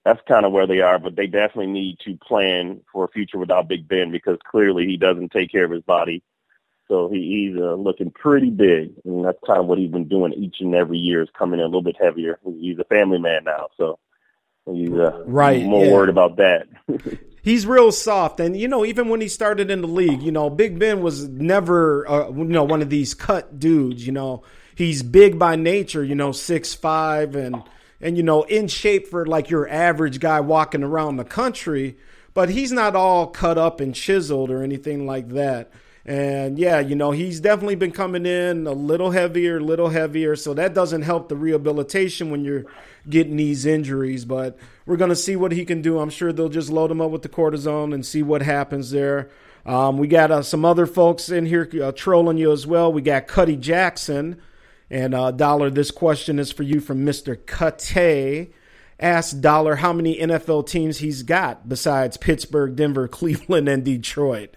that's 0.05 0.21
kind 0.29 0.47
of 0.47 0.53
where 0.53 0.67
they 0.67 0.81
are. 0.81 0.99
But 0.99 1.17
they 1.17 1.27
definitely 1.27 1.69
need 1.69 1.99
to 2.05 2.17
plan 2.17 2.81
for 2.93 3.05
a 3.05 3.09
future 3.09 3.39
without 3.39 3.69
Big 3.69 3.89
Ben 3.89 4.11
because 4.11 4.39
clearly 4.49 4.87
he 4.87 4.97
doesn't 4.97 5.33
take 5.33 5.53
care 5.53 5.65
of 5.65 5.71
his 5.71 5.83
body 5.83 6.23
so 6.89 7.09
he, 7.09 7.51
he's 7.53 7.61
uh, 7.61 7.75
looking 7.75 8.11
pretty 8.11 8.51
big, 8.51 8.93
and 9.05 9.25
that's 9.25 9.39
kind 9.47 9.61
of 9.61 9.67
what 9.67 9.79
he's 9.79 9.91
been 9.91 10.09
doing 10.09 10.33
each 10.33 10.57
and 10.61 10.75
every 10.75 10.99
year 10.99 11.23
is 11.23 11.29
coming 11.39 11.61
in 11.61 11.65
a 11.65 11.69
little 11.69 11.83
bit 11.83 11.97
heavier. 12.01 12.39
He's 12.45 12.79
a 12.79 12.85
family 12.85 13.19
man 13.19 13.45
now, 13.45 13.69
so 13.77 13.99
he's 14.75 14.93
uh, 14.93 15.23
right 15.27 15.65
more 15.65 15.85
yeah. 15.85 15.93
worried 15.93 16.11
about 16.11 16.37
that. 16.37 16.67
he's 17.43 17.67
real 17.67 17.93
soft, 17.93 18.41
and 18.41 18.57
you 18.57 18.69
know, 18.69 18.85
even 18.85 19.09
when 19.09 19.21
he 19.21 19.29
started 19.29 19.71
in 19.71 19.81
the 19.81 19.89
league, 19.89 20.23
you 20.23 20.33
know, 20.33 20.51
Big 20.51 20.79
Ben 20.79 21.01
was 21.01 21.29
never, 21.29 22.09
uh, 22.09 22.29
you 22.31 22.45
know, 22.45 22.65
one 22.65 22.83
of 22.83 22.91
these 22.91 23.15
cut 23.15 23.59
dudes. 23.59 24.07
You 24.07 24.13
know, 24.13 24.43
he's 24.75 25.03
big 25.03 25.39
by 25.39 25.57
nature. 25.57 26.05
You 26.05 26.15
know, 26.15 26.33
six 26.33 26.75
five 26.75 27.35
and 27.35 27.63
and 28.01 28.17
you 28.17 28.23
know, 28.23 28.43
in 28.45 28.69
shape 28.69 29.09
for 29.09 29.27
like 29.27 29.51
your 29.51 29.69
average 29.69 30.21
guy 30.21 30.41
walking 30.41 30.83
around 30.83 31.17
the 31.17 31.25
country. 31.25 31.97
But 32.35 32.51
he's 32.51 32.71
not 32.71 32.95
all 32.95 33.27
cut 33.27 33.59
up 33.59 33.81
and 33.81 33.93
chiseled 33.93 34.51
or 34.51 34.63
anything 34.63 35.07
like 35.07 35.31
that. 35.31 35.73
And 36.09 36.59
yeah, 36.59 36.81
you 36.81 36.95
know, 36.95 37.11
he's 37.11 37.39
definitely 37.39 37.75
been 37.75 37.93
coming 37.93 38.25
in 38.25 38.67
a 38.67 38.73
little 38.73 39.11
heavier, 39.11 39.59
a 39.59 39.63
little 39.63 39.91
heavier. 39.91 40.37
So 40.37 40.55
that 40.55 40.73
doesn't 40.73 41.03
help 41.03 41.29
the 41.29 41.37
rehabilitation 41.37 42.31
when 42.31 42.47
you're 42.47 42.65
getting 43.07 43.37
these 43.37 43.67
injuries. 43.67 44.25
But 44.25 44.57
we're 44.87 44.97
going 44.97 45.11
to 45.11 45.17
see 45.17 45.37
what 45.37 45.53
he 45.53 45.67
can 45.67 45.83
do. 45.83 45.99
I'm 45.99 46.09
sure 46.09 46.33
they'll 46.33 46.49
just 46.49 46.71
load 46.71 46.91
him 46.91 47.03
up 47.03 47.11
with 47.11 47.21
the 47.21 47.29
cortisone 47.29 47.93
and 47.93 48.07
see 48.07 48.23
what 48.23 48.41
happens 48.41 48.91
there. 48.91 49.29
Um, 49.67 49.99
we 49.99 50.09
got 50.09 50.31
uh, 50.31 50.43
some 50.43 50.65
other 50.65 50.87
folks 50.87 51.29
in 51.29 51.45
here 51.45 51.69
uh, 51.83 51.93
trolling 51.93 52.39
you 52.39 52.53
as 52.53 52.67
well. 52.67 52.91
We 52.91 53.03
got 53.03 53.27
Cuddy 53.27 53.57
Jackson. 53.57 54.41
And 54.89 55.15
uh, 55.15 55.31
Dollar, 55.31 55.69
this 55.69 55.91
question 55.91 56.39
is 56.39 56.51
for 56.51 56.63
you 56.63 56.81
from 56.81 57.05
Mr. 57.05 57.37
Cutte. 57.37 58.51
Ask 58.99 59.41
Dollar 59.41 59.77
how 59.77 59.93
many 59.93 60.17
NFL 60.17 60.69
teams 60.69 60.99
he's 60.99 61.23
got 61.23 61.69
besides 61.69 62.17
Pittsburgh, 62.17 62.77
Denver, 62.77 63.09
Cleveland, 63.09 63.69
and 63.69 63.85
Detroit. 63.85 64.57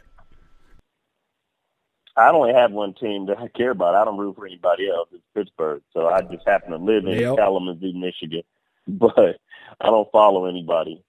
I 2.22 2.32
only 2.32 2.54
have 2.54 2.72
one 2.72 2.94
team 2.94 3.26
that 3.28 3.40
I 3.40 3.48
care 3.48 3.72
about. 3.72 3.96
I 3.96 4.06
don't 4.06 4.18
root 4.18 4.36
for 4.36 4.46
anybody 4.46 4.90
else. 4.90 5.10
It's 5.12 5.24
Pittsburgh. 5.34 5.82
So 5.94 6.08
I 6.08 6.22
just 6.22 6.48
happen 6.48 6.72
to 6.72 6.78
live 6.78 7.06
in 7.06 7.20
yep. 7.20 7.38
Kalamazoo, 7.38 7.94
Michigan. 7.94 8.44
But 8.88 9.38
I 9.80 9.86
don't 9.88 10.12
follow 10.12 10.46
anybody. 10.46 11.04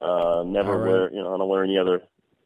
Uh 0.00 0.42
never 0.46 0.78
right. 0.78 0.88
wear 0.90 1.12
you 1.12 1.22
know, 1.22 1.34
I 1.34 1.38
don't 1.38 1.48
wear 1.48 1.62
any 1.62 1.76
other 1.76 2.00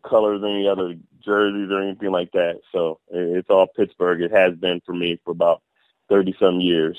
colors, 0.05 0.43
any 0.45 0.69
other 0.69 0.97
jerseys 1.25 1.71
or 1.71 1.81
anything 1.81 2.11
like 2.11 2.33
that. 2.33 2.61
So 2.73 2.99
it's 3.09 3.49
all 3.49 3.69
Pittsburgh. 3.69 4.21
It 4.21 4.33
has 4.33 4.57
been 4.57 4.81
for 4.85 4.93
me 4.93 5.21
for 5.25 5.31
about 5.31 5.63
thirty 6.09 6.35
some 6.41 6.61
years. 6.61 6.99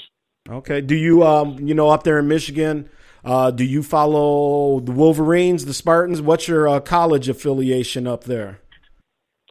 Okay. 0.49 0.79
Do 0.79 0.95
you 0.95 1.23
um 1.23 1.59
you 1.59 1.75
know 1.75 1.89
up 1.89 2.03
there 2.03 2.17
in 2.17 2.29
Michigan, 2.29 2.89
uh, 3.25 3.51
do 3.51 3.65
you 3.65 3.83
follow 3.83 4.79
the 4.79 4.93
Wolverines, 4.93 5.65
the 5.65 5.73
Spartans? 5.73 6.21
What's 6.21 6.47
your 6.47 6.67
uh, 6.67 6.79
college 6.79 7.27
affiliation 7.27 8.07
up 8.07 8.23
there? 8.23 8.59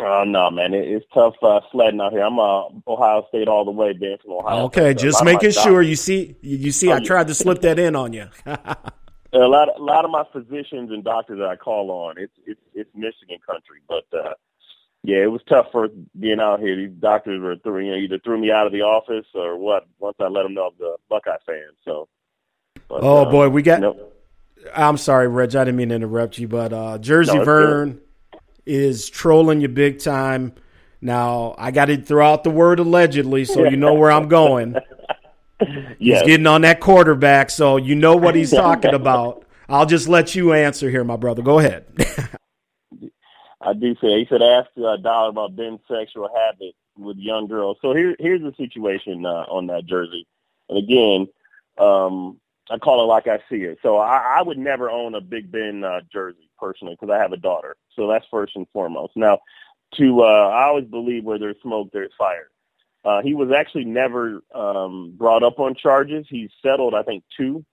Oh 0.00 0.24
no, 0.24 0.50
man, 0.50 0.74
it, 0.74 0.88
it's 0.88 1.06
tough 1.14 1.34
uh, 1.42 1.60
sledding 1.70 2.00
out 2.00 2.12
here. 2.12 2.22
I'm 2.22 2.38
uh, 2.38 2.64
Ohio 2.88 3.24
State 3.28 3.46
all 3.46 3.64
the 3.64 3.70
way, 3.70 3.92
being 3.92 4.16
from 4.22 4.32
Ohio. 4.32 4.64
Okay, 4.64 4.92
State, 4.92 4.98
just 4.98 5.24
making 5.24 5.52
sure. 5.52 5.82
You 5.82 5.94
see, 5.94 6.36
you 6.40 6.72
see, 6.72 6.90
oh, 6.90 6.96
I 6.96 7.00
tried 7.00 7.28
to 7.28 7.34
slip 7.34 7.60
that 7.60 7.78
in 7.78 7.94
on 7.94 8.12
you. 8.12 8.28
a 8.46 9.38
lot, 9.38 9.68
a 9.78 9.82
lot 9.82 10.04
of 10.04 10.10
my 10.10 10.24
physicians 10.32 10.90
and 10.90 11.04
doctors 11.04 11.38
that 11.38 11.46
I 11.46 11.54
call 11.54 11.92
on, 11.92 12.16
it's 12.18 12.32
it's 12.44 12.60
it's 12.74 12.90
Michigan 12.92 13.38
country, 13.46 13.82
but 13.88 14.04
uh, 14.12 14.34
yeah, 15.04 15.18
it 15.18 15.30
was 15.30 15.42
tough 15.48 15.66
for 15.70 15.88
being 16.18 16.40
out 16.40 16.58
here. 16.58 16.74
These 16.74 16.96
doctors 16.98 17.40
were 17.40 17.54
threw, 17.56 17.84
you 17.84 17.92
know, 17.92 17.98
either 17.98 18.18
threw 18.18 18.40
me 18.40 18.50
out 18.50 18.66
of 18.66 18.72
the 18.72 18.82
office 18.82 19.26
or 19.32 19.56
what. 19.56 19.86
Once 20.00 20.16
I 20.18 20.26
let 20.26 20.42
them 20.42 20.54
know 20.54 20.66
I'm 20.66 20.74
the 20.78 20.96
Buckeye 21.08 21.36
fan, 21.46 21.68
so. 21.84 22.08
But, 22.88 23.00
oh 23.02 23.26
um, 23.26 23.30
boy, 23.30 23.48
we 23.48 23.62
got. 23.62 23.80
Know, 23.80 24.08
I'm 24.74 24.96
sorry, 24.96 25.28
Reg. 25.28 25.54
I 25.54 25.64
didn't 25.64 25.76
mean 25.76 25.90
to 25.90 25.94
interrupt 25.94 26.36
you, 26.38 26.48
but 26.48 26.72
uh, 26.72 26.98
Jersey 26.98 27.38
no, 27.38 27.44
Vern. 27.44 27.92
Good 27.92 28.03
is 28.66 29.08
trolling 29.08 29.60
you 29.60 29.68
big 29.68 29.98
time. 30.00 30.52
Now, 31.00 31.54
I 31.58 31.70
got 31.70 31.86
to 31.86 31.98
throw 31.98 32.26
out 32.26 32.44
the 32.44 32.50
word 32.50 32.78
allegedly 32.78 33.44
so 33.44 33.64
you 33.64 33.76
know 33.76 33.94
where 33.94 34.10
I'm 34.10 34.28
going. 34.28 34.72
yes. 35.60 35.96
He's 35.98 36.22
getting 36.22 36.46
on 36.46 36.62
that 36.62 36.80
quarterback, 36.80 37.50
so 37.50 37.76
you 37.76 37.94
know 37.94 38.16
what 38.16 38.34
he's 38.34 38.50
talking 38.52 38.94
about. 38.94 39.44
I'll 39.68 39.86
just 39.86 40.08
let 40.08 40.34
you 40.34 40.52
answer 40.52 40.90
here, 40.90 41.04
my 41.04 41.16
brother. 41.16 41.42
Go 41.42 41.58
ahead. 41.58 41.86
I 43.60 43.72
do 43.72 43.94
say 43.96 44.18
he 44.18 44.26
said 44.28 44.42
ask 44.42 44.68
uh, 44.76 44.96
Dollar 44.96 45.30
about 45.30 45.56
Ben's 45.56 45.80
sexual 45.88 46.28
habit 46.34 46.74
with 46.96 47.16
young 47.16 47.46
girls. 47.48 47.78
So 47.80 47.94
here, 47.94 48.14
here's 48.18 48.42
the 48.42 48.54
situation 48.56 49.24
uh, 49.24 49.44
on 49.48 49.66
that 49.68 49.86
jersey. 49.86 50.26
And 50.68 50.78
again, 50.78 51.28
um, 51.78 52.40
I 52.70 52.78
call 52.78 53.02
it 53.02 53.06
like 53.06 53.26
I 53.26 53.38
see 53.50 53.62
it. 53.62 53.78
So 53.82 53.96
I, 53.96 54.38
I 54.38 54.42
would 54.42 54.58
never 54.58 54.90
own 54.90 55.14
a 55.14 55.20
Big 55.20 55.50
Ben 55.50 55.82
uh, 55.82 56.00
jersey 56.12 56.43
personally 56.58 56.96
because 56.98 57.12
I 57.14 57.20
have 57.20 57.32
a 57.32 57.36
daughter. 57.36 57.76
So 57.94 58.08
that's 58.08 58.26
first 58.30 58.56
and 58.56 58.66
foremost. 58.72 59.12
Now, 59.16 59.40
to 59.94 60.22
uh, 60.22 60.48
I 60.48 60.64
always 60.64 60.86
believe 60.86 61.24
where 61.24 61.38
there's 61.38 61.60
smoke, 61.62 61.90
there's 61.92 62.12
fire. 62.18 62.50
Uh, 63.04 63.20
he 63.22 63.34
was 63.34 63.50
actually 63.52 63.84
never 63.84 64.42
um, 64.54 65.12
brought 65.16 65.42
up 65.42 65.58
on 65.58 65.74
charges. 65.74 66.26
He 66.28 66.48
settled, 66.62 66.94
I 66.94 67.02
think, 67.02 67.22
two 67.36 67.64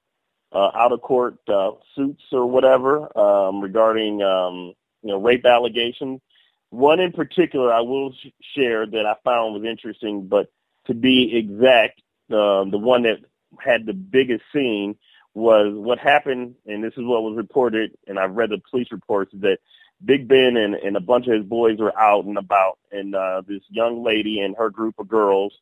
uh, 0.51 0.71
out 0.75 0.91
of 0.91 1.01
court 1.01 1.37
uh, 1.47 1.71
suits 1.95 2.23
or 2.31 2.45
whatever 2.45 3.17
um, 3.17 3.61
regarding 3.61 4.21
um, 4.21 4.73
you 5.01 5.09
know 5.09 5.21
rape 5.21 5.45
allegations. 5.45 6.21
One 6.69 6.99
in 6.99 7.11
particular, 7.11 7.73
I 7.73 7.81
will 7.81 8.13
sh- 8.13 8.27
share 8.55 8.85
that 8.85 9.05
I 9.05 9.15
found 9.23 9.53
was 9.53 9.63
interesting, 9.63 10.27
but 10.27 10.51
to 10.87 10.93
be 10.93 11.35
exact, 11.35 12.01
uh, 12.29 12.63
the 12.65 12.77
one 12.77 13.03
that 13.03 13.19
had 13.59 13.85
the 13.85 13.93
biggest 13.93 14.43
scene 14.53 14.97
was 15.33 15.73
what 15.73 15.99
happened, 15.99 16.55
and 16.65 16.83
this 16.83 16.93
is 16.93 17.03
what 17.03 17.23
was 17.23 17.37
reported, 17.37 17.91
and 18.07 18.19
I've 18.19 18.35
read 18.35 18.49
the 18.49 18.61
police 18.69 18.91
reports 18.91 19.31
that 19.39 19.57
Big 20.03 20.27
Ben 20.27 20.57
and, 20.57 20.75
and 20.75 20.97
a 20.97 21.01
bunch 21.01 21.27
of 21.27 21.33
his 21.33 21.45
boys 21.45 21.79
were 21.79 21.97
out 21.97 22.25
and 22.25 22.37
about, 22.37 22.79
and 22.91 23.15
uh, 23.15 23.41
this 23.47 23.61
young 23.69 24.03
lady 24.03 24.39
and 24.39 24.55
her 24.57 24.69
group 24.69 24.95
of 24.99 25.07
girls, 25.07 25.53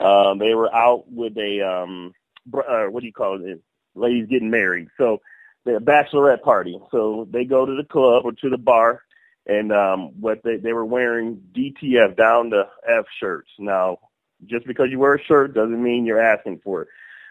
um, 0.00 0.38
they 0.38 0.54
were 0.54 0.74
out 0.74 1.10
with 1.10 1.36
a 1.38 1.62
um, 1.62 2.12
uh, 2.52 2.84
what 2.86 3.00
do 3.00 3.06
you 3.06 3.12
call 3.12 3.40
it? 3.42 3.62
Ladies 3.94 4.28
getting 4.28 4.50
married, 4.50 4.88
so 4.96 5.20
the 5.64 5.80
bachelorette 5.80 6.42
party. 6.42 6.78
So 6.90 7.26
they 7.30 7.44
go 7.44 7.66
to 7.66 7.74
the 7.74 7.84
club 7.84 8.24
or 8.24 8.32
to 8.32 8.50
the 8.50 8.58
bar, 8.58 9.02
and 9.46 9.72
um, 9.72 10.20
what 10.20 10.42
they 10.44 10.56
they 10.56 10.72
were 10.72 10.84
wearing 10.84 11.40
DTF 11.52 12.16
down 12.16 12.50
to 12.50 12.68
F 12.86 13.06
shirts. 13.18 13.50
Now, 13.58 13.98
just 14.46 14.66
because 14.66 14.88
you 14.90 14.98
wear 14.98 15.14
a 15.14 15.24
shirt 15.24 15.54
doesn't 15.54 15.82
mean 15.82 16.04
you're 16.04 16.20
asking 16.20 16.60
for 16.62 16.82
it. 16.82 16.88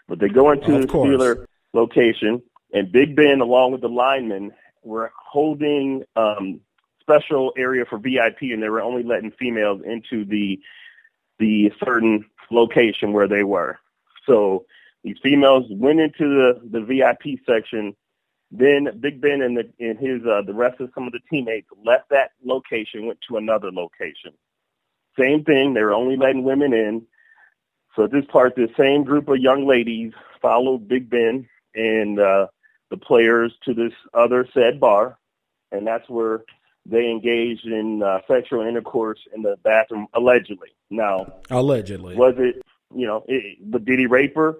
But 0.08 0.18
they 0.18 0.28
go 0.28 0.50
into 0.50 0.76
Of 0.76 0.82
the 0.82 0.88
course. 0.88 1.08
Steeler 1.08 1.46
location, 1.72 2.42
and 2.72 2.92
Big 2.92 3.16
Ben, 3.16 3.40
along 3.40 3.72
with 3.72 3.80
the 3.80 3.88
linemen, 3.88 4.52
were 4.82 5.12
holding 5.16 6.04
um, 6.16 6.60
special 7.00 7.52
area 7.56 7.84
for 7.88 7.98
VIP, 7.98 8.42
and 8.42 8.62
they 8.62 8.68
were 8.68 8.82
only 8.82 9.02
letting 9.02 9.32
females 9.32 9.80
into 9.84 10.24
the 10.24 10.58
the 11.38 11.70
certain 11.84 12.24
location 12.50 13.12
where 13.12 13.28
they 13.28 13.44
were. 13.44 13.78
So 14.26 14.66
these 15.04 15.16
females 15.22 15.64
went 15.70 16.00
into 16.00 16.28
the 16.28 16.60
the 16.70 16.80
VIP 16.84 17.38
section. 17.46 17.94
Then 18.50 18.88
Big 19.00 19.20
Ben 19.20 19.42
and 19.42 19.56
the 19.56 19.70
and 19.78 19.98
his 19.98 20.22
uh, 20.26 20.42
the 20.46 20.54
rest 20.54 20.80
of 20.80 20.90
some 20.94 21.06
of 21.06 21.12
the 21.12 21.20
teammates 21.30 21.68
left 21.84 22.10
that 22.10 22.32
location, 22.44 23.06
went 23.06 23.20
to 23.28 23.36
another 23.36 23.70
location. 23.70 24.32
Same 25.18 25.44
thing. 25.44 25.74
They 25.74 25.82
were 25.82 25.94
only 25.94 26.16
letting 26.16 26.44
women 26.44 26.72
in. 26.72 27.06
So 27.96 28.04
at 28.04 28.12
this 28.12 28.24
part, 28.26 28.54
this 28.54 28.70
same 28.78 29.02
group 29.02 29.28
of 29.28 29.38
young 29.38 29.66
ladies 29.66 30.12
followed 30.40 30.86
Big 30.86 31.10
Ben 31.10 31.48
and 31.74 32.18
uh, 32.18 32.46
the 32.90 32.96
players 32.96 33.52
to 33.64 33.74
this 33.74 33.92
other 34.14 34.48
said 34.54 34.80
bar, 34.80 35.18
and 35.72 35.86
that's 35.86 36.08
where 36.08 36.44
they 36.86 37.10
engaged 37.10 37.66
in 37.66 38.02
uh, 38.02 38.20
sexual 38.26 38.66
intercourse 38.66 39.18
in 39.34 39.42
the 39.42 39.56
bathroom, 39.62 40.06
allegedly. 40.14 40.70
Now, 40.90 41.34
Allegedly. 41.50 42.16
was 42.16 42.34
it, 42.38 42.62
you 42.94 43.06
know, 43.06 43.24
it, 43.28 43.58
but 43.60 43.84
did 43.84 43.98
he 43.98 44.06
rape 44.06 44.34
her? 44.36 44.56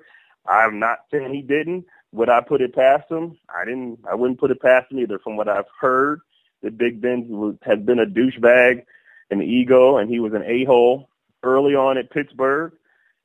I'm 0.46 0.78
not 0.78 0.98
saying 1.10 1.32
he 1.32 1.42
didn't. 1.42 1.86
Would 2.12 2.28
I 2.28 2.40
put 2.40 2.60
it 2.62 2.74
past 2.74 3.10
him? 3.10 3.38
I 3.54 3.64
didn't. 3.64 4.00
I 4.10 4.14
wouldn't 4.14 4.40
put 4.40 4.50
it 4.50 4.60
past 4.60 4.90
him 4.90 4.98
either. 4.98 5.18
From 5.18 5.36
what 5.36 5.48
I've 5.48 5.66
heard, 5.80 6.20
that 6.62 6.76
Big 6.78 7.00
Ben 7.00 7.58
has 7.62 7.78
been 7.80 7.98
a 7.98 8.06
douchebag, 8.06 8.84
an 9.30 9.42
ego, 9.42 9.98
and 9.98 10.10
he 10.10 10.20
was 10.20 10.32
an 10.32 10.42
a-hole 10.44 11.08
early 11.42 11.74
on 11.74 11.98
at 11.98 12.10
Pittsburgh 12.10 12.72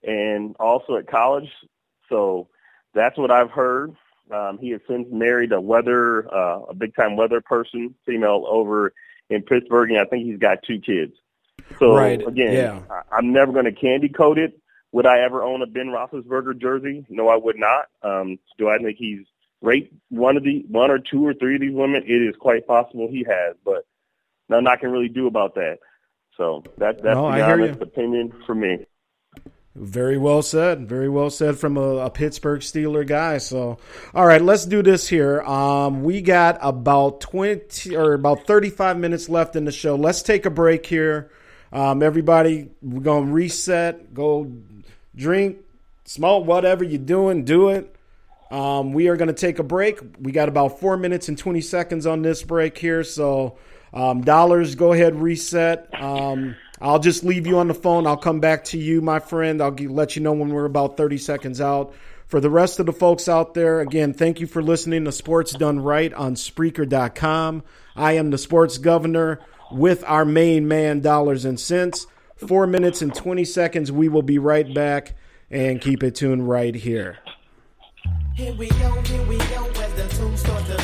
and 0.03 0.55
also 0.59 0.97
at 0.97 1.07
college. 1.07 1.49
So 2.09 2.49
that's 2.93 3.17
what 3.17 3.31
I've 3.31 3.51
heard. 3.51 3.95
Um, 4.31 4.57
he 4.59 4.69
has 4.69 4.81
since 4.87 5.07
married 5.11 5.51
a 5.51 5.59
weather, 5.59 6.33
uh, 6.33 6.61
a 6.69 6.73
big 6.73 6.95
time 6.95 7.17
weather 7.17 7.41
person, 7.41 7.93
female 8.05 8.45
over 8.47 8.93
in 9.29 9.41
Pittsburgh, 9.41 9.91
and 9.91 9.99
I 9.99 10.05
think 10.05 10.25
he's 10.25 10.39
got 10.39 10.59
two 10.63 10.79
kids. 10.79 11.13
So 11.79 11.95
Right, 11.95 12.25
again, 12.25 12.53
yeah. 12.53 12.81
I, 12.89 13.17
I'm 13.17 13.33
never 13.33 13.51
going 13.51 13.65
to 13.65 13.71
candy 13.71 14.09
coat 14.09 14.37
it. 14.37 14.59
Would 14.91 15.05
I 15.05 15.21
ever 15.21 15.43
own 15.43 15.61
a 15.61 15.65
Ben 15.65 15.87
Roethlisberger 15.87 16.59
jersey? 16.61 17.05
No, 17.09 17.27
I 17.27 17.35
would 17.35 17.57
not. 17.57 17.85
Um, 18.03 18.37
do 18.57 18.69
I 18.69 18.77
think 18.77 18.97
he's 18.97 19.25
raped 19.61 19.93
one 20.09 20.37
of 20.37 20.43
the 20.43 20.63
one 20.67 20.91
or 20.91 20.99
two 20.99 21.25
or 21.25 21.33
three 21.33 21.55
of 21.55 21.61
these 21.61 21.73
women? 21.73 22.03
It 22.05 22.11
is 22.11 22.35
quite 22.39 22.67
possible 22.67 23.07
he 23.09 23.25
has, 23.27 23.55
but 23.65 23.85
nothing 24.49 24.67
I 24.67 24.75
can 24.75 24.91
really 24.91 25.09
do 25.09 25.25
about 25.27 25.55
that. 25.55 25.79
So 26.37 26.63
that 26.77 27.01
that's 27.03 27.15
No, 27.15 27.31
the 27.31 27.41
honest 27.41 27.81
opinion 27.81 28.33
for 28.45 28.53
me. 28.55 28.85
Very 29.75 30.19
well 30.19 30.43
said. 30.43 30.87
Very 30.87 31.09
well 31.09 31.31
said 31.31 31.57
from 31.57 31.77
a, 31.77 31.97
a 31.97 32.09
Pittsburgh 32.11 32.61
Steeler 32.61 33.07
guy. 33.07 33.39
So, 33.39 33.79
all 34.13 34.25
right, 34.25 34.41
let's 34.41 34.65
do 34.65 34.83
this 34.83 35.07
here. 35.07 35.41
Um, 35.41 36.03
we 36.03 36.21
got 36.21 36.59
about 36.61 37.21
twenty 37.21 37.95
or 37.95 38.13
about 38.13 38.45
thirty-five 38.45 38.97
minutes 38.99 39.29
left 39.29 39.55
in 39.55 39.65
the 39.65 39.71
show. 39.71 39.95
Let's 39.95 40.21
take 40.21 40.45
a 40.45 40.51
break 40.51 40.85
here. 40.85 41.31
Um, 41.71 42.03
everybody, 42.03 42.69
we're 42.83 43.01
gonna 43.01 43.31
reset. 43.31 44.13
Go 44.13 44.51
drink, 45.15 45.57
smoke, 46.05 46.45
whatever 46.45 46.83
you're 46.83 46.99
doing, 46.99 47.43
do 47.43 47.69
it. 47.69 47.95
Um, 48.51 48.93
we 48.93 49.07
are 49.07 49.17
to 49.17 49.33
take 49.33 49.57
a 49.57 49.63
break. 49.63 49.99
We 50.19 50.31
got 50.31 50.49
about 50.49 50.79
four 50.79 50.97
minutes 50.97 51.29
and 51.29 51.37
20 51.37 51.61
seconds 51.61 52.05
on 52.05 52.21
this 52.21 52.43
break 52.43 52.77
here. 52.77 53.03
So, 53.03 53.57
um, 53.91 54.21
dollars, 54.21 54.75
go 54.75 54.93
ahead, 54.93 55.15
reset. 55.15 55.89
I'll 56.83 56.99
just 56.99 57.23
leave 57.23 57.47
you 57.47 57.59
on 57.59 57.69
the 57.69 57.73
phone. 57.73 58.05
I'll 58.05 58.17
come 58.17 58.41
back 58.41 58.65
to 58.65 58.77
you, 58.77 59.01
my 59.01 59.19
friend. 59.19 59.61
I'll 59.61 59.71
let 59.71 60.17
you 60.17 60.21
know 60.21 60.33
when 60.33 60.49
we're 60.49 60.65
about 60.65 60.97
30 60.97 61.17
seconds 61.17 61.61
out. 61.61 61.93
For 62.27 62.41
the 62.41 62.49
rest 62.49 62.77
of 62.77 62.85
the 62.85 62.91
folks 62.91 63.29
out 63.29 63.53
there, 63.53 63.79
again, 63.79 64.13
thank 64.13 64.41
you 64.41 64.47
for 64.47 64.61
listening 64.61 65.05
to 65.05 65.13
Sports 65.13 65.53
Done 65.53 65.79
Right 65.79 66.13
on 66.13 66.35
Spreaker.com. 66.35 67.63
I 67.95 68.13
am 68.13 68.31
the 68.31 68.37
sports 68.37 68.79
governor 68.79 69.39
with 69.71 70.03
our 70.05 70.25
main 70.25 70.67
man, 70.67 70.99
Dollars 70.99 71.45
and 71.45 71.57
Cents. 71.57 72.05
Four 72.35 72.67
minutes 72.67 73.01
and 73.01 73.15
20 73.15 73.45
seconds. 73.45 73.89
We 73.89 74.09
will 74.09 74.21
be 74.21 74.37
right 74.37 74.73
back 74.73 75.15
and 75.49 75.79
keep 75.79 76.03
it 76.03 76.15
tuned 76.15 76.49
right 76.49 76.75
here. 76.75 77.17
Here 78.35 78.53
we 78.55 78.67
go, 78.67 79.01
here 79.03 79.23
we 79.23 79.37
go, 79.37 79.71
as 79.77 79.93
the 79.93 80.07
tune 80.17 80.35
starts 80.35 80.67
to 80.67 80.82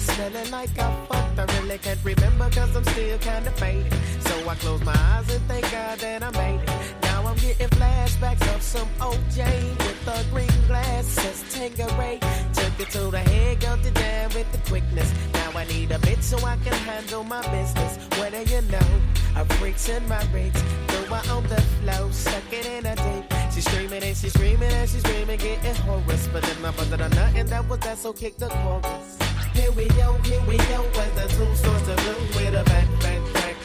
smelling 0.00 0.50
like 0.50 0.78
I 0.78 1.06
fucked. 1.06 1.38
I 1.38 1.44
really 1.58 1.78
can't 1.78 1.98
remember 2.04 2.50
cause 2.50 2.74
I'm 2.76 2.84
still 2.84 3.18
kinda 3.18 3.50
faded. 3.52 3.92
So 4.20 4.48
I 4.48 4.54
close 4.56 4.82
my 4.84 4.94
eyes 4.94 5.34
and 5.34 5.44
thank 5.48 5.70
God 5.70 5.98
that 5.98 6.22
I 6.22 6.30
made 6.30 6.60
it. 6.60 6.70
Now 7.02 7.26
I'm 7.26 7.36
getting 7.36 7.68
flashbacks 7.68 8.54
of 8.54 8.62
some 8.62 8.88
OJ 9.00 9.40
with 9.78 10.08
a 10.08 10.24
green 10.30 10.66
glass, 10.66 11.06
says 11.06 11.42
Tanqueray. 11.52 12.20
Took 12.54 12.80
it 12.80 12.90
to 12.90 13.10
the 13.10 13.18
head, 13.18 13.60
got 13.60 13.84
it 13.84 13.94
down 13.94 14.28
with 14.34 14.50
the 14.52 14.58
quickness. 14.68 15.12
Now 15.34 15.50
I 15.58 15.64
need 15.64 15.90
a 15.90 15.98
bit 15.98 16.22
so 16.22 16.36
I 16.38 16.56
can 16.56 16.78
handle 16.90 17.24
my 17.24 17.42
business. 17.50 17.98
What 18.18 18.32
do 18.32 18.42
you 18.54 18.62
know? 18.70 18.88
A 19.36 19.44
freaks 19.56 19.88
in 19.88 20.06
my 20.08 20.22
rates. 20.32 20.62
Throw 20.88 21.16
her 21.16 21.32
on 21.34 21.42
the 21.48 21.60
flow, 21.80 22.10
suck 22.10 22.52
it 22.52 22.66
in 22.66 22.86
a 22.86 22.94
deep. 22.96 23.24
She's 23.52 23.64
screaming 23.64 24.02
and 24.02 24.16
she's 24.16 24.32
screaming 24.32 24.72
and 24.72 24.88
she's 24.88 25.02
screaming, 25.02 25.38
getting 25.38 25.74
hoarse. 25.86 26.28
But 26.32 26.42
then 26.42 26.60
my 26.62 26.70
brother 26.72 26.96
done 26.96 27.10
nothing 27.10 27.46
that 27.46 27.68
was 27.68 27.80
that, 27.80 27.98
so 27.98 28.12
kick 28.12 28.36
the 28.36 28.48
chorus. 28.48 29.27
Here 29.58 29.72
we 29.72 29.88
go, 29.88 30.12
here 30.22 30.40
we 30.46 30.56
go, 30.56 30.86
as 31.02 31.12
the 31.18 31.26
tune 31.34 31.56
starts 31.56 31.86
to 31.86 31.94
bloom 31.96 32.28
with 32.36 32.54
a 32.54 32.62
back, 32.62 32.88
back, 33.00 33.22
back. 33.34 33.56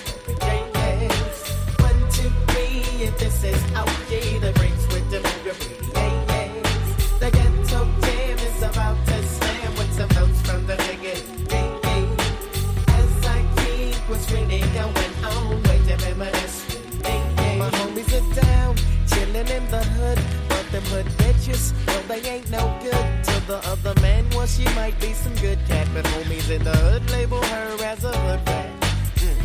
Yes. 0.41 1.51
One, 1.79 1.99
two, 2.09 2.31
three, 2.47 2.81
if 3.05 3.15
this 3.19 3.43
is 3.43 3.61
OG, 3.75 4.41
the 4.41 4.51
breaks 4.55 4.87
with 4.87 5.07
the 5.11 5.19
pretty 5.19 5.93
yes. 5.93 7.19
The 7.19 7.29
ghetto 7.29 7.85
jam 8.01 8.37
is 8.39 8.61
about 8.63 9.05
to 9.05 9.23
slam 9.23 9.75
with 9.77 9.93
some 9.93 10.09
notes 10.17 10.41
from 10.41 10.65
the 10.65 10.77
nigga. 10.77 11.15
Big 11.51 11.71
yeah. 11.83 12.97
As 12.97 13.25
I 13.27 13.39
keep 13.57 13.95
what's 14.09 14.31
really 14.31 14.61
going 14.73 15.13
on, 15.25 15.61
with 15.61 15.87
me. 16.17 17.57
My 17.59 17.69
homies 17.69 18.11
are 18.17 18.41
down, 18.41 18.75
chilling 19.07 19.47
in 19.47 19.69
the 19.69 19.83
hood, 19.83 20.42
but 20.89 21.05
hood 21.05 21.05
bitches, 21.17 21.73
well 21.87 22.03
they 22.07 22.21
ain't 22.29 22.49
no 22.49 22.63
good. 22.81 23.23
To 23.25 23.47
the 23.47 23.59
other 23.65 23.99
man, 24.01 24.25
well 24.31 24.47
she 24.47 24.65
might 24.75 24.99
be 24.99 25.13
some 25.13 25.35
good 25.35 25.59
cat, 25.67 25.87
but 25.93 26.05
homies 26.05 26.49
in 26.49 26.63
the 26.63 26.75
hood 26.75 27.09
label 27.11 27.41
her 27.41 27.83
as 27.83 28.03
a 28.03 28.15
hood 28.17 28.41
rat. 28.47 28.69
Mm. 29.17 29.39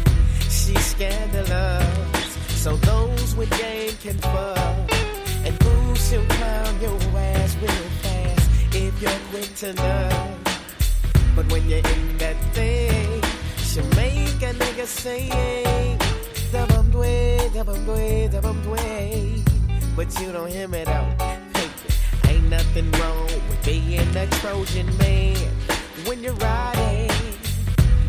She's 0.45 0.85
scandalous, 0.85 2.33
so 2.63 2.77
those 2.77 3.35
with 3.37 3.51
game 3.59 3.95
can 4.03 4.19
fuck. 4.19 4.91
And 5.45 5.55
ooh, 5.65 5.95
she'll 5.97 6.27
clown 6.27 6.81
your 6.81 6.99
ass 7.17 7.57
real 7.57 7.89
fast 8.03 8.51
if 8.75 9.03
you're 9.03 9.21
quick 9.31 9.55
to 9.63 9.73
love. 9.75 10.39
But 11.37 11.51
when 11.53 11.69
you're 11.69 11.79
in 11.79 12.19
that 12.19 12.37
thing, 12.55 13.23
she'll 13.59 13.89
make 13.95 14.43
a 14.43 14.53
nigga 14.55 14.87
sing. 14.87 15.99
dway, 16.91 17.51
da 17.55 17.63
bum 17.63 17.85
dway, 17.85 18.29
da 18.29 18.41
bum 18.41 18.61
dway. 18.63 19.48
But 19.99 20.21
you 20.21 20.31
don't 20.31 20.49
hear 20.49 20.69
me 20.69 20.85
though. 20.85 21.09
Ain't 22.29 22.49
nothing 22.49 22.89
wrong 22.93 23.25
with 23.25 23.65
being 23.65 23.99
a 24.17 24.27
Trojan 24.39 24.87
man 24.97 25.35
when 26.07 26.23
you're 26.23 26.35
riding. 26.35 27.11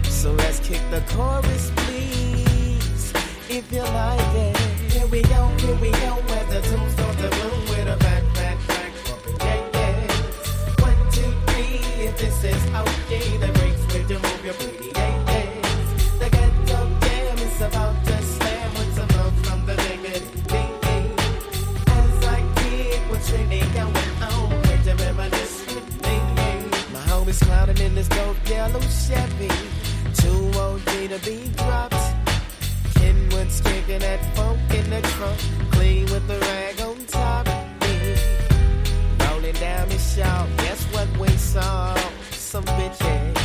So 0.04 0.32
let's 0.34 0.60
kick 0.60 0.82
the 0.92 1.02
chorus, 1.10 1.72
please, 1.78 3.12
if 3.50 3.74
you 3.74 3.82
like 3.82 4.36
it. 4.36 4.58
Here 4.92 5.08
we 5.08 5.24
go, 5.24 5.48
here 5.58 5.76
we 5.78 5.90
go, 5.90 6.22
as 6.38 6.48
the 6.54 6.62
tunes 6.70 6.94
start 6.94 7.18
to 7.18 7.30
boom 7.30 7.60
with 7.72 7.88
a 7.88 7.98
back, 7.98 8.24
back, 8.36 8.68
back, 8.68 8.92
yeah, 9.40 9.70
yeah. 9.74 10.86
One, 10.86 11.12
two, 11.12 11.34
three, 11.48 12.06
if 12.06 12.16
this 12.20 12.44
is 12.44 12.66
okay, 12.68 13.38
the 13.38 13.52
breaks 13.54 13.84
with 13.92 14.12
you 14.12 14.20
move 14.20 14.46
your 14.46 14.69
Homies 27.30 27.46
clouding 27.46 27.78
in 27.78 27.96
this 27.96 28.08
dope 28.08 28.38
yellow 28.50 28.80
Chevy. 28.80 29.50
Too 30.16 30.60
OG 30.60 31.10
to 31.10 31.20
be 31.24 31.50
dropped. 31.56 31.96
Kenwood's 32.96 33.62
kicking 33.62 34.00
that 34.00 34.36
funk 34.36 34.60
in 34.74 34.90
the 34.90 35.02
trunk. 35.02 35.40
Clean 35.72 36.06
with 36.06 36.28
the 36.28 36.40
rag 36.40 36.82
on 36.82 37.06
top. 37.06 37.48
Rolling 39.28 39.54
down 39.56 39.90
the 39.90 39.98
shop. 39.98 40.48
Guess 40.58 40.84
what 40.86 41.08
we 41.20 41.30
saw? 41.38 41.96
Some 42.32 42.66
bitches. 42.66 43.36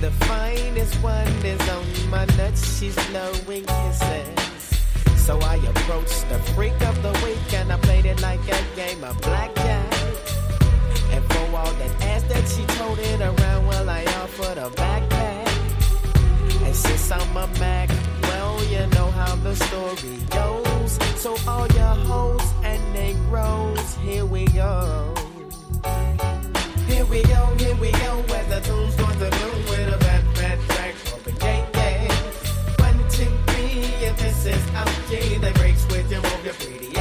The 0.00 0.10
finest 0.26 1.02
one 1.02 1.28
is 1.44 1.68
on 1.70 2.10
my 2.10 2.26
nuts. 2.36 2.78
She's 2.78 2.96
blowing 3.08 3.64
kisses. 3.64 4.80
So 5.16 5.40
I 5.40 5.56
approached 5.56 6.28
the 6.28 6.38
freak 6.54 6.80
of 6.82 7.02
the 7.02 7.12
week 7.24 7.54
and 7.54 7.72
I 7.72 7.78
played 7.78 8.04
it 8.04 8.20
like 8.20 8.46
a 8.48 8.76
game 8.76 9.02
of 9.02 9.18
blackjack. 9.22 9.95
All 11.56 11.72
that 11.72 12.02
ass 12.02 12.22
that 12.24 12.46
she 12.48 12.64
toted 12.76 13.20
around, 13.22 13.66
while 13.66 13.88
I 13.88 14.04
offered 14.22 14.58
a 14.58 14.68
backpack. 14.70 15.48
And 16.66 16.76
since 16.76 17.10
I'm 17.10 17.36
a 17.36 17.46
Mac, 17.58 17.88
well, 18.22 18.62
you 18.64 18.86
know 18.88 19.10
how 19.10 19.34
the 19.36 19.54
story 19.56 20.18
goes. 20.30 20.98
So 21.18 21.34
all 21.48 21.66
your 21.68 21.94
hoes 22.10 22.42
and 22.62 22.82
Negroes, 22.92 23.94
here 24.04 24.26
we 24.26 24.44
go. 24.48 25.14
Here 26.86 27.06
we 27.06 27.22
go, 27.22 27.42
here 27.58 27.76
we 27.76 27.90
go, 27.92 28.12
where 28.28 28.44
the 28.44 28.60
tunes 28.60 28.92
start 28.94 29.14
to 29.14 29.30
boom 29.38 29.58
with 29.70 29.94
a 29.94 29.98
bad, 29.98 30.24
bad 30.34 30.58
track. 30.68 30.94
Open 31.14 31.34
yeah, 31.40 31.64
yeah. 31.72 32.14
One, 32.84 32.98
two, 33.08 33.32
three, 33.46 33.80
if 34.06 34.16
this 34.18 34.46
is 34.46 34.64
okay, 34.84 35.38
the 35.38 35.52
breaks 35.58 35.86
with 35.88 36.10
your 36.10 36.20
move, 36.20 36.44
your 36.44 36.54
pretty, 36.54 36.95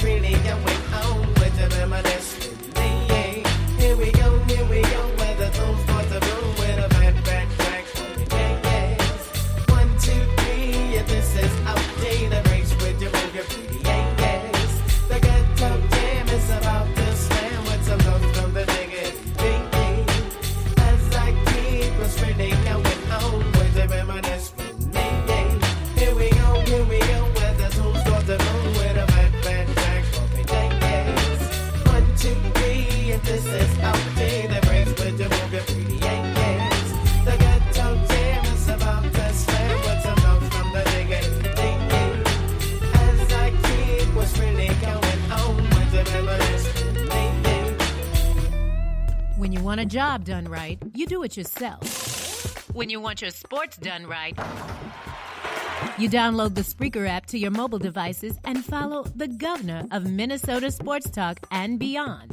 keep 0.00 0.44
what's 0.64 0.77
job 49.88 50.24
done 50.24 50.46
right, 50.48 50.78
you 50.94 51.06
do 51.06 51.22
it 51.22 51.36
yourself. 51.36 52.74
When 52.74 52.90
you 52.90 53.00
want 53.00 53.22
your 53.22 53.30
sports 53.30 53.78
done 53.78 54.06
right, 54.06 54.38
you 55.96 56.10
download 56.10 56.54
the 56.54 56.60
Spreaker 56.60 57.08
app 57.08 57.26
to 57.26 57.38
your 57.38 57.50
mobile 57.50 57.78
devices 57.78 58.38
and 58.44 58.64
follow 58.64 59.04
the 59.16 59.28
governor 59.28 59.84
of 59.90 60.04
Minnesota 60.04 60.70
Sports 60.70 61.10
Talk 61.10 61.38
and 61.50 61.78
beyond. 61.78 62.32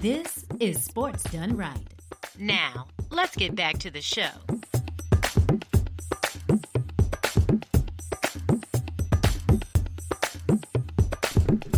This 0.00 0.44
is 0.58 0.82
Sports 0.82 1.22
Done 1.24 1.56
Right. 1.56 1.86
Now, 2.38 2.88
let's 3.10 3.36
get 3.36 3.54
back 3.54 3.78
to 3.78 3.90
the 3.90 4.02
show. 4.02 4.30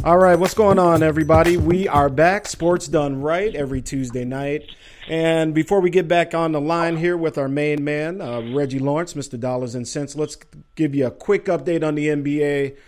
All 0.02 0.16
right, 0.16 0.38
what's 0.38 0.54
going 0.54 0.78
on, 0.78 1.02
everybody? 1.02 1.58
We 1.58 1.86
are 1.86 2.08
back. 2.08 2.48
Sports 2.48 2.88
done 2.88 3.20
right 3.20 3.54
every 3.54 3.82
Tuesday 3.82 4.24
night. 4.24 4.70
And 5.10 5.52
before 5.52 5.82
we 5.82 5.90
get 5.90 6.08
back 6.08 6.32
on 6.32 6.52
the 6.52 6.60
line 6.60 6.96
here 6.96 7.18
with 7.18 7.36
our 7.36 7.48
main 7.48 7.84
man, 7.84 8.22
uh, 8.22 8.40
Reggie 8.54 8.78
Lawrence, 8.78 9.12
Mr. 9.12 9.38
Dollars 9.38 9.74
and 9.74 9.86
Cents, 9.86 10.16
let's 10.16 10.38
give 10.74 10.94
you 10.94 11.06
a 11.06 11.10
quick 11.10 11.44
update 11.44 11.86
on 11.86 11.96
the 11.96 12.06
NBA. 12.08 12.78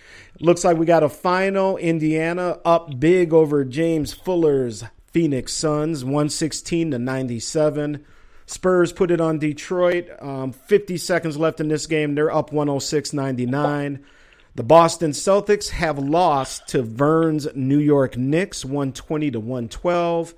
Looks 0.41 0.65
like 0.65 0.79
we 0.79 0.87
got 0.87 1.03
a 1.03 1.11
final. 1.11 1.77
Indiana 1.77 2.59
up 2.65 2.99
big 2.99 3.35
over 3.35 3.63
James 3.67 4.15
Fuller's 4.15 4.83
Phoenix 5.09 5.53
Suns, 5.53 6.07
116 6.07 6.93
to 6.93 6.99
97. 6.99 8.07
Spurs 8.47 8.91
put 8.91 9.11
it 9.11 9.21
on 9.21 9.39
Detroit. 9.39 10.09
Um, 10.19 10.51
50 10.51 10.97
seconds 10.97 11.37
left 11.37 11.61
in 11.61 11.69
this 11.69 11.87
game. 11.87 12.15
They're 12.15 12.35
up 12.35 12.53
106 12.53 13.13
99. 13.13 14.03
The 14.55 14.63
Boston 14.63 15.13
Celtics 15.13 15.71
have 15.71 15.99
lost 15.99 16.69
to 16.69 16.83
Vern's 16.83 17.49
New 17.55 17.79
York 17.79 18.19
Knicks 18.19 18.67
120 18.67 19.31
to 19.31 19.41
112. 19.41 20.35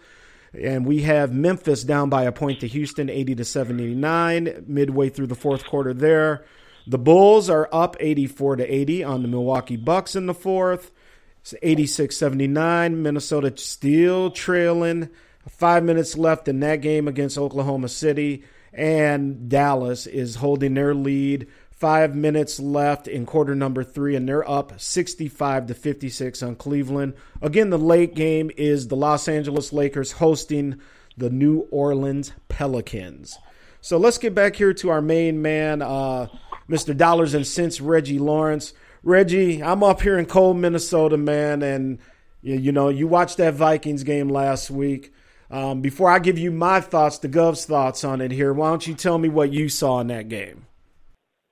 And 0.56 0.86
we 0.86 1.02
have 1.02 1.32
Memphis 1.34 1.82
down 1.82 2.10
by 2.10 2.22
a 2.22 2.30
point 2.30 2.60
to 2.60 2.68
Houston 2.68 3.10
80 3.10 3.34
to 3.34 3.44
79 3.44 4.64
midway 4.68 5.08
through 5.08 5.26
the 5.26 5.34
fourth 5.34 5.66
quarter 5.66 5.92
there. 5.92 6.44
The 6.86 6.98
Bulls 6.98 7.50
are 7.50 7.68
up 7.72 7.96
84 7.98 8.56
to 8.56 8.64
80 8.72 9.02
on 9.02 9.22
the 9.22 9.28
Milwaukee 9.28 9.76
Bucks 9.76 10.14
in 10.14 10.26
the 10.26 10.34
fourth. 10.34 10.92
It's 11.40 11.54
86-79. 11.64 12.94
Minnesota 12.94 13.52
still 13.56 14.30
trailing. 14.30 15.10
5 15.48 15.82
minutes 15.82 16.16
left 16.16 16.46
in 16.46 16.60
that 16.60 16.82
game 16.82 17.08
against 17.08 17.36
Oklahoma 17.36 17.88
City 17.88 18.44
and 18.74 19.48
Dallas 19.48 20.06
is 20.06 20.36
holding 20.36 20.74
their 20.74 20.94
lead 20.94 21.46
Five 21.76 22.14
minutes 22.14 22.60
left 22.60 23.08
in 23.08 23.26
quarter 23.26 23.54
number 23.54 23.82
three, 23.82 24.14
and 24.14 24.28
they're 24.28 24.48
up 24.48 24.80
65 24.80 25.66
to 25.66 25.74
56 25.74 26.42
on 26.42 26.54
Cleveland. 26.54 27.14
Again, 27.42 27.70
the 27.70 27.78
late 27.78 28.14
game 28.14 28.50
is 28.56 28.88
the 28.88 28.96
Los 28.96 29.26
Angeles 29.26 29.72
Lakers 29.72 30.12
hosting 30.12 30.80
the 31.16 31.30
New 31.30 31.66
Orleans 31.70 32.32
Pelicans. 32.48 33.38
So 33.80 33.98
let's 33.98 34.18
get 34.18 34.34
back 34.34 34.56
here 34.56 34.72
to 34.72 34.88
our 34.90 35.02
main 35.02 35.42
man, 35.42 35.82
uh, 35.82 36.28
Mr. 36.70 36.96
Dollars 36.96 37.34
and 37.34 37.46
Cents, 37.46 37.80
Reggie 37.80 38.20
Lawrence. 38.20 38.72
Reggie, 39.02 39.62
I'm 39.62 39.82
up 39.82 40.00
here 40.00 40.18
in 40.18 40.26
cold 40.26 40.56
Minnesota, 40.56 41.16
man, 41.16 41.62
and 41.62 41.98
you, 42.40 42.72
know 42.72 42.88
you 42.88 43.06
watched 43.06 43.36
that 43.38 43.54
Vikings 43.54 44.04
game 44.04 44.28
last 44.28 44.70
week. 44.70 45.12
Um, 45.50 45.82
before 45.82 46.08
I 46.08 46.20
give 46.20 46.38
you 46.38 46.50
my 46.50 46.80
thoughts, 46.80 47.18
the 47.18 47.28
Gov's 47.28 47.66
thoughts 47.66 48.04
on 48.04 48.20
it 48.20 48.30
here, 48.30 48.52
why 48.52 48.70
don't 48.70 48.86
you 48.86 48.94
tell 48.94 49.18
me 49.18 49.28
what 49.28 49.52
you 49.52 49.68
saw 49.68 50.00
in 50.00 50.06
that 50.06 50.28
game? 50.28 50.66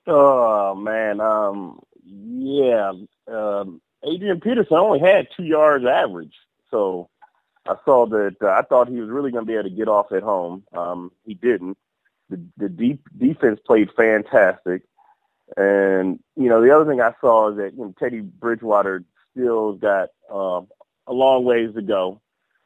Oh 0.06 0.74
man, 0.74 1.20
um, 1.20 1.80
yeah. 2.04 2.92
Um, 3.28 3.80
Adrian 4.04 4.40
Peterson 4.40 4.76
only 4.76 4.98
had 4.98 5.28
two 5.36 5.44
yards 5.44 5.84
average, 5.84 6.34
so 6.70 7.08
I 7.66 7.76
saw 7.84 8.06
that. 8.06 8.36
Uh, 8.42 8.48
I 8.48 8.62
thought 8.62 8.88
he 8.88 9.00
was 9.00 9.10
really 9.10 9.30
going 9.30 9.44
to 9.44 9.48
be 9.48 9.54
able 9.54 9.68
to 9.68 9.76
get 9.76 9.88
off 9.88 10.10
at 10.12 10.22
home. 10.22 10.64
Um, 10.72 11.12
he 11.24 11.34
didn't. 11.34 11.78
The, 12.28 12.40
the 12.56 12.68
deep 12.68 13.06
defense 13.16 13.60
played 13.64 13.90
fantastic, 13.96 14.82
and 15.56 16.18
you 16.36 16.48
know 16.48 16.60
the 16.62 16.74
other 16.74 16.90
thing 16.90 17.00
I 17.00 17.14
saw 17.20 17.50
is 17.50 17.58
that 17.58 17.74
you 17.74 17.84
know, 17.84 17.94
Teddy 17.98 18.20
Bridgewater 18.20 19.04
still 19.30 19.74
got 19.74 20.08
uh, 20.32 20.62
a 21.06 21.12
long 21.12 21.44
ways 21.44 21.74
to 21.74 21.82
go, 21.82 22.20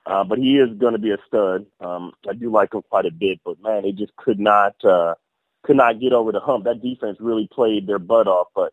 uh, 0.06 0.24
but 0.24 0.38
he 0.38 0.56
is 0.56 0.78
going 0.78 0.92
to 0.94 0.98
be 0.98 1.10
a 1.10 1.18
stud. 1.26 1.66
Um, 1.80 2.12
I 2.26 2.32
do 2.32 2.50
like 2.50 2.72
him 2.72 2.82
quite 2.88 3.06
a 3.06 3.10
bit, 3.10 3.40
but 3.44 3.60
man, 3.60 3.82
they 3.82 3.92
just 3.92 4.16
could 4.16 4.40
not. 4.40 4.82
Uh, 4.82 5.16
could 5.66 5.76
not 5.76 6.00
get 6.00 6.12
over 6.12 6.32
the 6.32 6.40
hump. 6.40 6.64
That 6.64 6.80
defense 6.80 7.18
really 7.20 7.48
played 7.52 7.86
their 7.86 7.98
butt 7.98 8.28
off. 8.28 8.48
But 8.54 8.72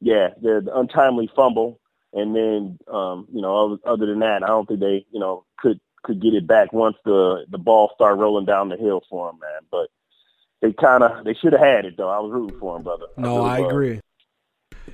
yeah, 0.00 0.28
the, 0.40 0.62
the 0.64 0.78
untimely 0.78 1.30
fumble, 1.34 1.80
and 2.12 2.34
then 2.34 2.78
um, 2.92 3.26
you 3.32 3.42
know, 3.42 3.64
other, 3.64 3.76
other 3.84 4.06
than 4.06 4.20
that, 4.20 4.42
I 4.42 4.46
don't 4.46 4.66
think 4.66 4.80
they 4.80 5.04
you 5.10 5.20
know 5.20 5.44
could 5.58 5.80
could 6.02 6.22
get 6.22 6.34
it 6.34 6.46
back 6.46 6.72
once 6.72 6.96
the 7.04 7.44
the 7.50 7.58
ball 7.58 7.90
started 7.94 8.20
rolling 8.20 8.46
down 8.46 8.68
the 8.68 8.76
hill 8.76 9.02
for 9.10 9.30
them, 9.30 9.40
man. 9.40 9.62
But 9.70 9.88
they 10.60 10.72
kind 10.72 11.02
of 11.02 11.24
they 11.24 11.34
should 11.34 11.52
have 11.52 11.62
had 11.62 11.84
it 11.84 11.96
though. 11.96 12.08
I 12.08 12.20
was 12.20 12.32
rooting 12.32 12.58
for 12.58 12.74
them, 12.74 12.84
brother. 12.84 13.06
No, 13.16 13.38
really 13.38 13.50
I 13.50 13.58
agree. 13.58 14.00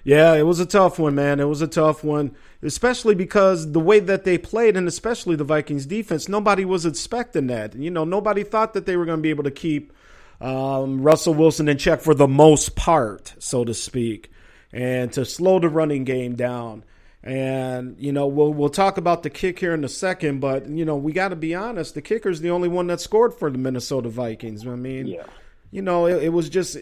Yeah, 0.05 0.35
it 0.35 0.43
was 0.43 0.61
a 0.61 0.67
tough 0.67 0.99
one, 0.99 1.15
man. 1.15 1.41
It 1.41 1.45
was 1.45 1.63
a 1.63 1.67
tough 1.67 2.05
one, 2.05 2.35
especially 2.63 3.15
because 3.15 3.73
the 3.73 3.81
way 3.81 4.01
that 4.01 4.25
they 4.25 4.39
played, 4.39 4.77
and 4.77 4.87
especially 4.87 5.37
the 5.37 5.45
Vikings 5.45 5.87
defense, 5.87 6.29
nobody 6.29 6.65
was 6.65 6.87
expecting 6.87 7.47
that. 7.49 7.75
You 7.75 7.91
know, 7.91 8.05
nobody 8.05 8.45
thought 8.45 8.75
that 8.75 8.87
they 8.87 8.97
were 8.97 9.07
going 9.07 9.19
to 9.19 9.23
be 9.23 9.31
able 9.31 9.45
to 9.45 9.51
keep 9.51 9.93
um, 10.41 11.03
Russell 11.03 11.35
Wilson 11.35 11.69
in 11.69 11.79
check 11.79 12.01
for 12.01 12.15
the 12.15 12.29
most 12.29 12.77
part, 12.77 13.35
so 13.39 13.65
to 13.65 13.75
speak, 13.75 14.31
and 14.73 15.13
to 15.13 15.25
slow 15.25 15.59
the 15.59 15.69
running 15.69 16.05
game 16.05 16.35
down. 16.37 16.85
And 17.23 17.97
you 17.99 18.13
know, 18.13 18.29
we'll 18.29 18.53
we'll 18.55 18.69
talk 18.69 18.97
about 18.97 19.25
the 19.25 19.31
kick 19.31 19.59
here 19.59 19.75
in 19.75 19.83
a 19.85 19.89
second, 19.89 20.41
but 20.41 20.69
you 20.69 20.85
know, 20.85 20.97
we 20.97 21.13
got 21.13 21.29
to 21.29 21.37
be 21.37 21.55
honest. 21.55 21.95
The 21.95 22.03
kicker's 22.03 22.41
the 22.41 22.51
only 22.51 22.69
one 22.69 22.87
that 22.87 23.01
scored 23.01 23.35
for 23.35 23.51
the 23.51 23.59
Minnesota 23.59 24.09
Vikings. 24.09 24.65
I 24.67 24.77
mean, 24.77 25.09
Yeah. 25.09 25.25
you 25.73 25.83
know, 25.83 26.07
it, 26.07 26.23
it 26.25 26.29
was 26.29 26.49
just 26.49 26.77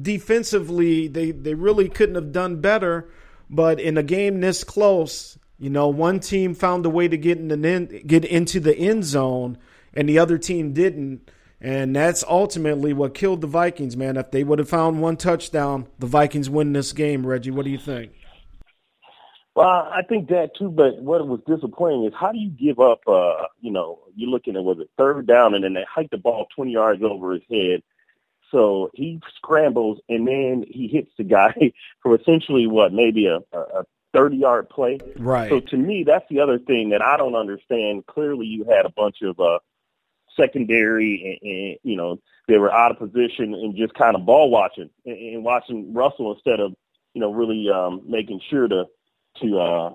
defensively 0.00 1.08
they 1.08 1.30
they 1.32 1.54
really 1.54 1.88
couldn't 1.88 2.14
have 2.14 2.32
done 2.32 2.60
better. 2.60 3.08
But 3.50 3.80
in 3.80 3.98
a 3.98 4.02
game 4.02 4.40
this 4.40 4.64
close, 4.64 5.36
you 5.58 5.68
know, 5.70 5.88
one 5.88 6.20
team 6.20 6.54
found 6.54 6.86
a 6.86 6.90
way 6.90 7.08
to 7.08 7.16
get 7.16 7.38
in 7.38 7.48
the 7.48 8.02
get 8.06 8.24
into 8.24 8.60
the 8.60 8.74
end 8.76 9.04
zone, 9.04 9.58
and 9.92 10.08
the 10.08 10.18
other 10.18 10.38
team 10.38 10.72
didn't. 10.72 11.30
And 11.62 11.94
that's 11.94 12.24
ultimately 12.24 12.92
what 12.92 13.14
killed 13.14 13.40
the 13.40 13.46
Vikings, 13.46 13.96
man. 13.96 14.16
If 14.16 14.32
they 14.32 14.42
would 14.42 14.58
have 14.58 14.68
found 14.68 15.00
one 15.00 15.16
touchdown, 15.16 15.86
the 16.00 16.08
Vikings 16.08 16.50
win 16.50 16.72
this 16.72 16.92
game. 16.92 17.24
Reggie, 17.24 17.52
what 17.52 17.64
do 17.64 17.70
you 17.70 17.78
think? 17.78 18.10
Well, 19.54 19.68
I 19.68 20.02
think 20.08 20.28
that 20.30 20.56
too, 20.58 20.70
but 20.70 21.00
what 21.00 21.26
was 21.28 21.40
disappointing 21.46 22.06
is 22.06 22.14
how 22.18 22.32
do 22.32 22.38
you 22.38 22.50
give 22.50 22.80
up, 22.80 23.02
uh, 23.06 23.44
you 23.60 23.70
know, 23.70 24.00
you're 24.16 24.30
looking 24.30 24.56
at, 24.56 24.64
was 24.64 24.78
it 24.80 24.90
third 24.98 25.28
down 25.28 25.54
and 25.54 25.62
then 25.62 25.74
they 25.74 25.84
hike 25.88 26.10
the 26.10 26.18
ball 26.18 26.48
20 26.56 26.72
yards 26.72 27.02
over 27.02 27.32
his 27.32 27.42
head. 27.48 27.82
So 28.50 28.90
he 28.92 29.20
scrambles 29.36 30.00
and 30.08 30.26
then 30.26 30.64
he 30.66 30.88
hits 30.88 31.12
the 31.16 31.24
guy 31.24 31.72
for 32.02 32.16
essentially 32.16 32.66
what, 32.66 32.92
maybe 32.92 33.26
a, 33.26 33.40
a 33.56 33.84
30 34.14 34.36
yard 34.36 34.68
play. 34.68 34.98
Right. 35.16 35.48
So 35.48 35.60
to 35.60 35.76
me, 35.76 36.02
that's 36.04 36.28
the 36.28 36.40
other 36.40 36.58
thing 36.58 36.90
that 36.90 37.02
I 37.02 37.16
don't 37.18 37.36
understand. 37.36 38.06
Clearly 38.06 38.46
you 38.46 38.64
had 38.64 38.84
a 38.84 38.90
bunch 38.90 39.22
of, 39.22 39.38
uh, 39.38 39.60
secondary 40.38 41.38
and, 41.42 41.50
and 41.50 41.76
you 41.82 41.96
know, 41.96 42.18
they 42.48 42.58
were 42.58 42.72
out 42.72 42.90
of 42.90 42.98
position 42.98 43.54
and 43.54 43.76
just 43.76 43.94
kind 43.94 44.16
of 44.16 44.26
ball 44.26 44.50
watching 44.50 44.90
and, 45.04 45.16
and 45.16 45.44
watching 45.44 45.94
Russell 45.94 46.32
instead 46.32 46.60
of, 46.60 46.72
you 47.14 47.20
know, 47.20 47.32
really, 47.32 47.68
um, 47.70 48.02
making 48.06 48.40
sure 48.50 48.68
to, 48.68 48.84
to 49.40 49.58
uh, 49.58 49.92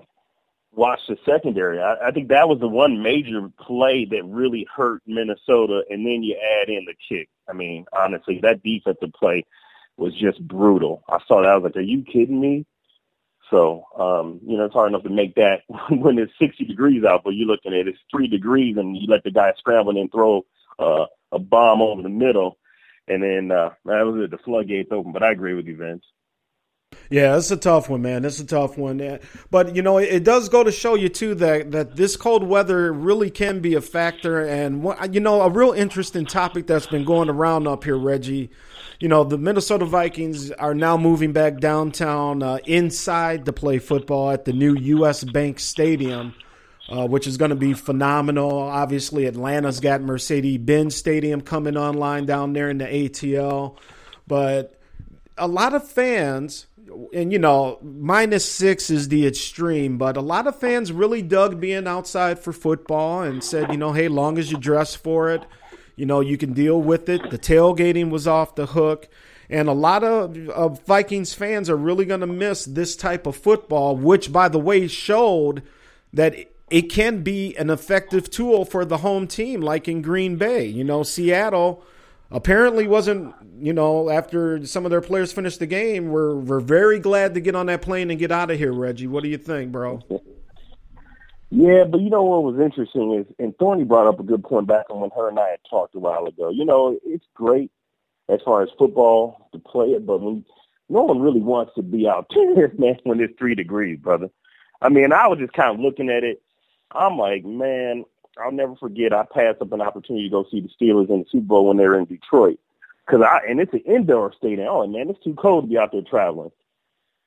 watch 0.72 1.00
the 1.08 1.16
secondary. 1.24 1.80
I, 1.80 2.08
I 2.08 2.10
think 2.10 2.28
that 2.28 2.48
was 2.48 2.60
the 2.60 2.68
one 2.68 3.02
major 3.02 3.50
play 3.60 4.06
that 4.10 4.24
really 4.24 4.66
hurt 4.74 5.02
Minnesota, 5.06 5.82
and 5.90 6.06
then 6.06 6.22
you 6.22 6.36
add 6.60 6.68
in 6.68 6.86
the 6.86 6.94
kick. 7.08 7.28
I 7.48 7.52
mean, 7.52 7.86
honestly, 7.92 8.40
that 8.42 8.62
defensive 8.62 9.12
play 9.12 9.44
was 9.96 10.14
just 10.14 10.46
brutal. 10.46 11.02
I 11.08 11.18
saw 11.26 11.42
that. 11.42 11.50
I 11.50 11.56
was 11.56 11.64
like, 11.64 11.76
"Are 11.76 11.80
you 11.80 12.04
kidding 12.04 12.40
me?" 12.40 12.66
So, 13.50 13.84
um, 13.98 14.40
you 14.46 14.56
know, 14.56 14.64
it's 14.64 14.74
hard 14.74 14.90
enough 14.90 15.04
to 15.04 15.10
make 15.10 15.34
that 15.36 15.62
when 15.90 16.18
it's 16.18 16.32
60 16.40 16.64
degrees 16.64 17.04
out, 17.04 17.22
but 17.24 17.30
you're 17.30 17.46
looking 17.46 17.72
at 17.74 17.88
it's 17.88 17.98
three 18.10 18.28
degrees, 18.28 18.76
and 18.76 18.96
you 18.96 19.06
let 19.08 19.24
the 19.24 19.30
guy 19.30 19.52
scramble 19.58 19.98
and 19.98 20.10
throw 20.12 20.44
uh, 20.78 21.06
a 21.32 21.38
bomb 21.38 21.80
over 21.80 22.02
the 22.02 22.08
middle, 22.08 22.58
and 23.06 23.22
then 23.22 23.50
uh, 23.50 23.70
that 23.84 24.02
was 24.02 24.24
it. 24.24 24.30
The 24.30 24.38
floodgates 24.38 24.92
open. 24.92 25.12
But 25.12 25.22
I 25.22 25.32
agree 25.32 25.54
with 25.54 25.66
you, 25.66 25.76
Vince. 25.76 26.04
Yeah, 27.10 27.36
it's 27.36 27.50
a 27.50 27.56
tough 27.56 27.88
one, 27.88 28.02
man. 28.02 28.24
It's 28.24 28.40
a 28.40 28.46
tough 28.46 28.76
one. 28.76 29.18
But 29.50 29.74
you 29.74 29.82
know, 29.82 29.98
it, 29.98 30.24
does 30.24 30.48
go 30.48 30.62
to 30.62 30.72
show 30.72 30.94
you 30.94 31.08
too 31.08 31.34
that 31.36 31.70
that 31.70 31.96
this 31.96 32.16
cold 32.16 32.42
weather 32.42 32.92
really 32.92 33.30
can 33.30 33.60
be 33.60 33.74
a 33.74 33.80
factor. 33.80 34.44
And 34.44 34.86
you 35.12 35.20
know, 35.20 35.40
a 35.42 35.50
real 35.50 35.72
interesting 35.72 36.26
topic 36.26 36.66
that's 36.66 36.86
been 36.86 37.04
going 37.04 37.30
around 37.30 37.66
up 37.66 37.84
here, 37.84 37.96
Reggie. 37.96 38.50
You 39.00 39.08
know, 39.08 39.22
the 39.22 39.38
Minnesota 39.38 39.84
Vikings 39.84 40.50
are 40.50 40.74
now 40.74 40.96
moving 40.96 41.32
back 41.32 41.60
downtown 41.60 42.42
uh, 42.42 42.58
inside 42.66 43.44
to 43.46 43.52
play 43.52 43.78
football 43.78 44.30
at 44.30 44.44
the 44.44 44.52
new 44.52 44.74
U.S. 44.74 45.24
Bank 45.24 45.60
Stadium. 45.60 46.34
Uh, 46.90 47.06
which 47.06 47.26
is 47.26 47.36
going 47.36 47.50
to 47.50 47.54
be 47.54 47.74
phenomenal. 47.74 48.50
Obviously, 48.50 49.26
Atlanta's 49.26 49.78
got 49.78 50.00
Mercedes-Benz 50.00 50.96
Stadium 50.96 51.42
coming 51.42 51.76
online 51.76 52.24
down 52.24 52.54
there 52.54 52.70
in 52.70 52.78
the 52.78 52.86
ATL, 52.86 53.76
but 54.26 54.80
a 55.36 55.46
lot 55.46 55.74
of 55.74 55.86
fans 55.86 56.66
and 57.12 57.32
you 57.32 57.38
know, 57.38 57.78
minus 57.82 58.50
six 58.50 58.90
is 58.90 59.08
the 59.08 59.26
extreme, 59.26 59.98
but 59.98 60.16
a 60.16 60.20
lot 60.20 60.46
of 60.46 60.58
fans 60.58 60.92
really 60.92 61.22
dug 61.22 61.60
being 61.60 61.86
outside 61.86 62.38
for 62.38 62.52
football 62.52 63.22
and 63.22 63.42
said, 63.42 63.70
you 63.70 63.78
know, 63.78 63.92
hey, 63.92 64.08
long 64.08 64.38
as 64.38 64.50
you 64.50 64.58
dress 64.58 64.94
for 64.94 65.30
it, 65.30 65.44
you 65.98 66.06
know, 66.06 66.20
you 66.20 66.38
can 66.38 66.52
deal 66.52 66.80
with 66.80 67.08
it. 67.08 67.30
The 67.30 67.38
tailgating 67.38 68.10
was 68.10 68.28
off 68.28 68.54
the 68.54 68.66
hook. 68.66 69.08
And 69.50 69.68
a 69.68 69.72
lot 69.72 70.04
of, 70.04 70.48
of 70.50 70.84
Vikings 70.86 71.34
fans 71.34 71.68
are 71.68 71.76
really 71.76 72.04
going 72.04 72.20
to 72.20 72.26
miss 72.26 72.64
this 72.64 72.94
type 72.94 73.26
of 73.26 73.36
football, 73.36 73.96
which, 73.96 74.32
by 74.32 74.48
the 74.48 74.60
way, 74.60 74.86
showed 74.86 75.62
that 76.12 76.36
it 76.70 76.82
can 76.82 77.22
be 77.22 77.56
an 77.56 77.68
effective 77.68 78.30
tool 78.30 78.64
for 78.64 78.84
the 78.84 78.98
home 78.98 79.26
team, 79.26 79.60
like 79.60 79.88
in 79.88 80.00
Green 80.00 80.36
Bay. 80.36 80.66
You 80.66 80.84
know, 80.84 81.02
Seattle 81.02 81.82
apparently 82.30 82.86
wasn't 82.86 83.34
you 83.58 83.72
know 83.72 84.10
after 84.10 84.64
some 84.66 84.84
of 84.84 84.90
their 84.90 85.00
players 85.00 85.32
finished 85.32 85.58
the 85.60 85.66
game 85.66 86.10
we're 86.10 86.34
we're 86.34 86.60
very 86.60 86.98
glad 86.98 87.32
to 87.32 87.40
get 87.40 87.54
on 87.54 87.64
that 87.66 87.80
plane 87.80 88.10
and 88.10 88.18
get 88.18 88.30
out 88.30 88.50
of 88.50 88.58
here 88.58 88.70
reggie 88.70 89.06
what 89.06 89.22
do 89.22 89.30
you 89.30 89.38
think 89.38 89.72
bro 89.72 90.02
Yeah, 91.50 91.84
but 91.84 92.00
you 92.00 92.10
know 92.10 92.22
what 92.22 92.42
was 92.42 92.60
interesting 92.60 93.14
is, 93.14 93.26
and 93.38 93.56
Thorny 93.56 93.84
brought 93.84 94.06
up 94.06 94.20
a 94.20 94.22
good 94.22 94.44
point 94.44 94.66
back 94.66 94.90
on 94.90 95.00
when 95.00 95.10
her 95.16 95.28
and 95.28 95.38
I 95.38 95.48
had 95.48 95.60
talked 95.68 95.94
a 95.94 95.98
while 95.98 96.26
ago. 96.26 96.50
You 96.50 96.64
know, 96.64 96.98
it's 97.04 97.24
great 97.34 97.70
as 98.28 98.40
far 98.44 98.62
as 98.62 98.68
football 98.78 99.48
to 99.52 99.58
play 99.58 99.88
it, 99.88 100.04
but 100.04 100.20
when 100.20 100.44
no 100.90 101.02
one 101.02 101.20
really 101.20 101.40
wants 101.40 101.74
to 101.76 101.82
be 101.82 102.06
out 102.06 102.26
there, 102.34 102.72
man, 102.76 102.98
when 103.04 103.20
it's 103.20 103.38
three 103.38 103.54
degrees, 103.54 103.98
brother. 103.98 104.28
I 104.82 104.90
mean, 104.90 105.12
I 105.12 105.26
was 105.26 105.38
just 105.38 105.54
kind 105.54 105.74
of 105.74 105.80
looking 105.80 106.10
at 106.10 106.22
it. 106.22 106.42
I'm 106.92 107.16
like, 107.16 107.44
man, 107.44 108.04
I'll 108.38 108.52
never 108.52 108.76
forget. 108.76 109.12
I 109.12 109.24
passed 109.24 109.62
up 109.62 109.72
an 109.72 109.80
opportunity 109.80 110.28
to 110.28 110.30
go 110.30 110.46
see 110.50 110.60
the 110.60 110.68
Steelers 110.68 111.10
in 111.10 111.20
the 111.20 111.26
Super 111.30 111.46
Bowl 111.46 111.66
when 111.66 111.78
they 111.78 111.86
were 111.86 111.98
in 111.98 112.04
Detroit, 112.04 112.58
because 113.06 113.22
I 113.22 113.40
and 113.48 113.58
it's 113.58 113.72
an 113.72 113.80
indoor 113.80 114.32
stadium. 114.34 114.68
Oh 114.70 114.86
man, 114.86 115.08
it's 115.08 115.22
too 115.24 115.34
cold 115.34 115.64
to 115.64 115.68
be 115.68 115.78
out 115.78 115.92
there 115.92 116.02
traveling. 116.02 116.52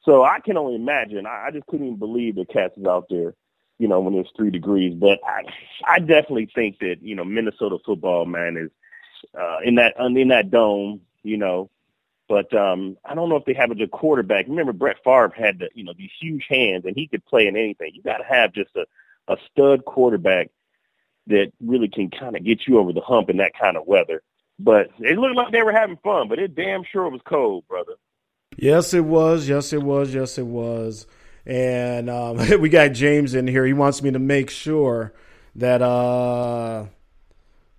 So 0.04 0.24
I 0.24 0.40
can 0.40 0.58
only 0.58 0.76
imagine. 0.76 1.26
I, 1.26 1.48
I 1.48 1.52
just 1.52 1.68
couldn't 1.68 1.86
even 1.86 2.00
believe 2.00 2.36
the 2.36 2.46
cats 2.46 2.78
is 2.78 2.86
out 2.86 3.08
there, 3.10 3.34
you 3.82 3.88
know, 3.88 4.00
when 4.00 4.14
it's 4.14 4.30
three 4.38 4.52
degrees. 4.52 4.94
But 4.94 5.20
I, 5.26 5.42
I 5.96 5.98
definitely 5.98 6.52
think 6.54 6.78
that 6.80 6.98
you 7.02 7.16
know 7.16 7.26
Minnesota 7.26 7.78
football, 7.84 8.26
man, 8.28 8.56
is 8.56 8.70
uh, 9.36 9.58
in 9.66 9.76
that 9.76 9.96
in 9.98 10.28
that 10.28 10.52
dome, 10.52 11.02
you 11.24 11.38
know. 11.38 11.72
But 12.30 12.54
um, 12.56 12.96
I 13.04 13.16
don't 13.16 13.28
know 13.28 13.38
if 13.38 13.46
they 13.46 13.56
have 13.56 13.72
a 13.72 13.76
good 13.76 13.90
quarterback. 13.90 14.48
Remember, 14.48 14.72
Brett 14.72 14.98
Favre 15.04 15.34
had 15.36 15.58
the, 15.58 15.70
you 15.74 15.84
know 15.84 15.94
these 15.98 16.12
huge 16.22 16.46
hands, 16.48 16.86
and 16.86 16.96
he 16.96 17.08
could 17.08 17.26
play 17.26 17.48
in 17.48 17.58
anything. 17.58 17.92
You 17.96 18.04
got 18.04 18.20
to 18.20 18.24
have 18.24 18.54
just 18.54 18.70
a 18.76 18.86
a 19.28 19.38
stud 19.52 19.84
quarterback 19.84 20.52
that 21.26 21.52
really 21.60 21.88
can 21.88 22.12
kind 22.12 22.36
of 22.36 22.44
get 22.44 22.68
you 22.68 22.78
over 22.78 22.94
the 22.94 23.02
hump 23.02 23.32
in 23.32 23.38
that 23.38 23.54
kind 23.60 23.78
of 23.78 23.88
weather. 23.88 24.22
But 24.60 24.92
it 25.00 25.18
looked 25.18 25.36
like 25.36 25.52
they 25.52 25.64
were 25.64 25.72
having 25.72 25.98
fun, 26.04 26.28
but 26.28 26.38
it 26.38 26.54
damn 26.54 26.84
sure 26.84 27.10
was 27.10 27.22
cold, 27.26 27.68
brother. 27.68 27.94
yes 28.58 28.94
it 28.94 29.06
was 29.06 29.50
yes 29.50 29.74
it 29.74 29.82
was 29.82 30.14
yes 30.14 30.38
it 30.38 30.46
was 30.46 31.08
and 31.52 32.10
um, 32.10 32.38
we 32.62 32.70
got 32.70 32.90
james 32.90 33.34
in 33.34 33.48
here 33.48 33.66
he 33.66 33.74
wants 33.74 34.02
me 34.02 34.12
to 34.12 34.20
make 34.20 34.50
sure 34.50 35.14
that 35.56 35.82
uh 35.82 36.86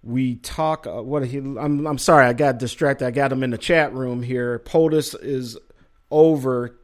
we 0.02 0.36
talk 0.36 0.86
uh, 0.86 1.02
what 1.02 1.26
he 1.26 1.38
I'm 1.38 1.86
I'm 1.86 1.98
sorry 1.98 2.26
I 2.26 2.32
got 2.32 2.58
distracted 2.58 3.06
I 3.06 3.10
got 3.10 3.32
him 3.32 3.42
in 3.42 3.50
the 3.50 3.58
chat 3.58 3.92
room 3.94 4.22
here 4.22 4.58
POTUS 4.58 5.14
is 5.22 5.56
over 6.10 6.76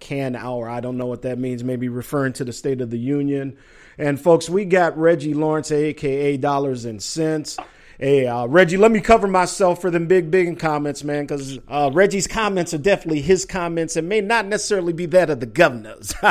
can 0.00 0.36
hour. 0.36 0.68
I 0.68 0.80
don't 0.80 0.96
know 0.96 1.06
what 1.06 1.22
that 1.22 1.38
means. 1.38 1.64
Maybe 1.64 1.88
referring 1.88 2.32
to 2.34 2.44
the 2.44 2.52
State 2.52 2.80
of 2.80 2.90
the 2.90 2.98
Union. 2.98 3.56
And 3.96 4.20
folks, 4.20 4.48
we 4.48 4.64
got 4.64 4.96
Reggie 4.96 5.34
Lawrence, 5.34 5.72
aka 5.72 6.36
Dollars 6.36 6.84
and 6.84 7.02
Cents. 7.02 7.58
Hey, 8.00 8.28
uh, 8.28 8.46
Reggie, 8.46 8.76
let 8.76 8.92
me 8.92 9.00
cover 9.00 9.26
myself 9.26 9.80
for 9.80 9.90
them 9.90 10.06
big, 10.06 10.30
big 10.30 10.56
comments, 10.60 11.02
man, 11.02 11.24
because 11.24 11.58
uh, 11.66 11.90
Reggie's 11.92 12.28
comments 12.28 12.72
are 12.72 12.78
definitely 12.78 13.22
his 13.22 13.44
comments 13.44 13.96
and 13.96 14.08
may 14.08 14.20
not 14.20 14.46
necessarily 14.46 14.92
be 14.92 15.06
that 15.06 15.30
of 15.30 15.40
the 15.40 15.46
governor's. 15.46 16.14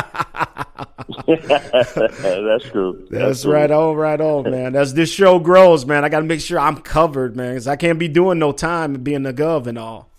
That's 1.28 2.64
true. 2.70 3.08
That's 3.12 3.42
true. 3.42 3.52
right 3.52 3.70
on, 3.70 3.96
right 3.98 4.22
on, 4.22 4.50
man. 4.50 4.78
As 4.78 4.94
this 4.94 5.12
show 5.12 5.40
grows, 5.40 5.86
man, 5.86 6.06
I 6.06 6.10
got 6.10 6.20
to 6.20 6.26
make 6.26 6.40
sure 6.40 6.58
I'm 6.58 6.78
covered, 6.78 7.36
man, 7.36 7.56
because 7.56 7.68
I 7.68 7.76
can't 7.76 8.00
be 8.00 8.08
doing 8.08 8.40
no 8.40 8.54
time 8.54 8.96
and 8.96 9.04
being 9.04 9.24
the 9.24 9.34
gov 9.34 9.68
and 9.68 9.78
all. 9.78 10.10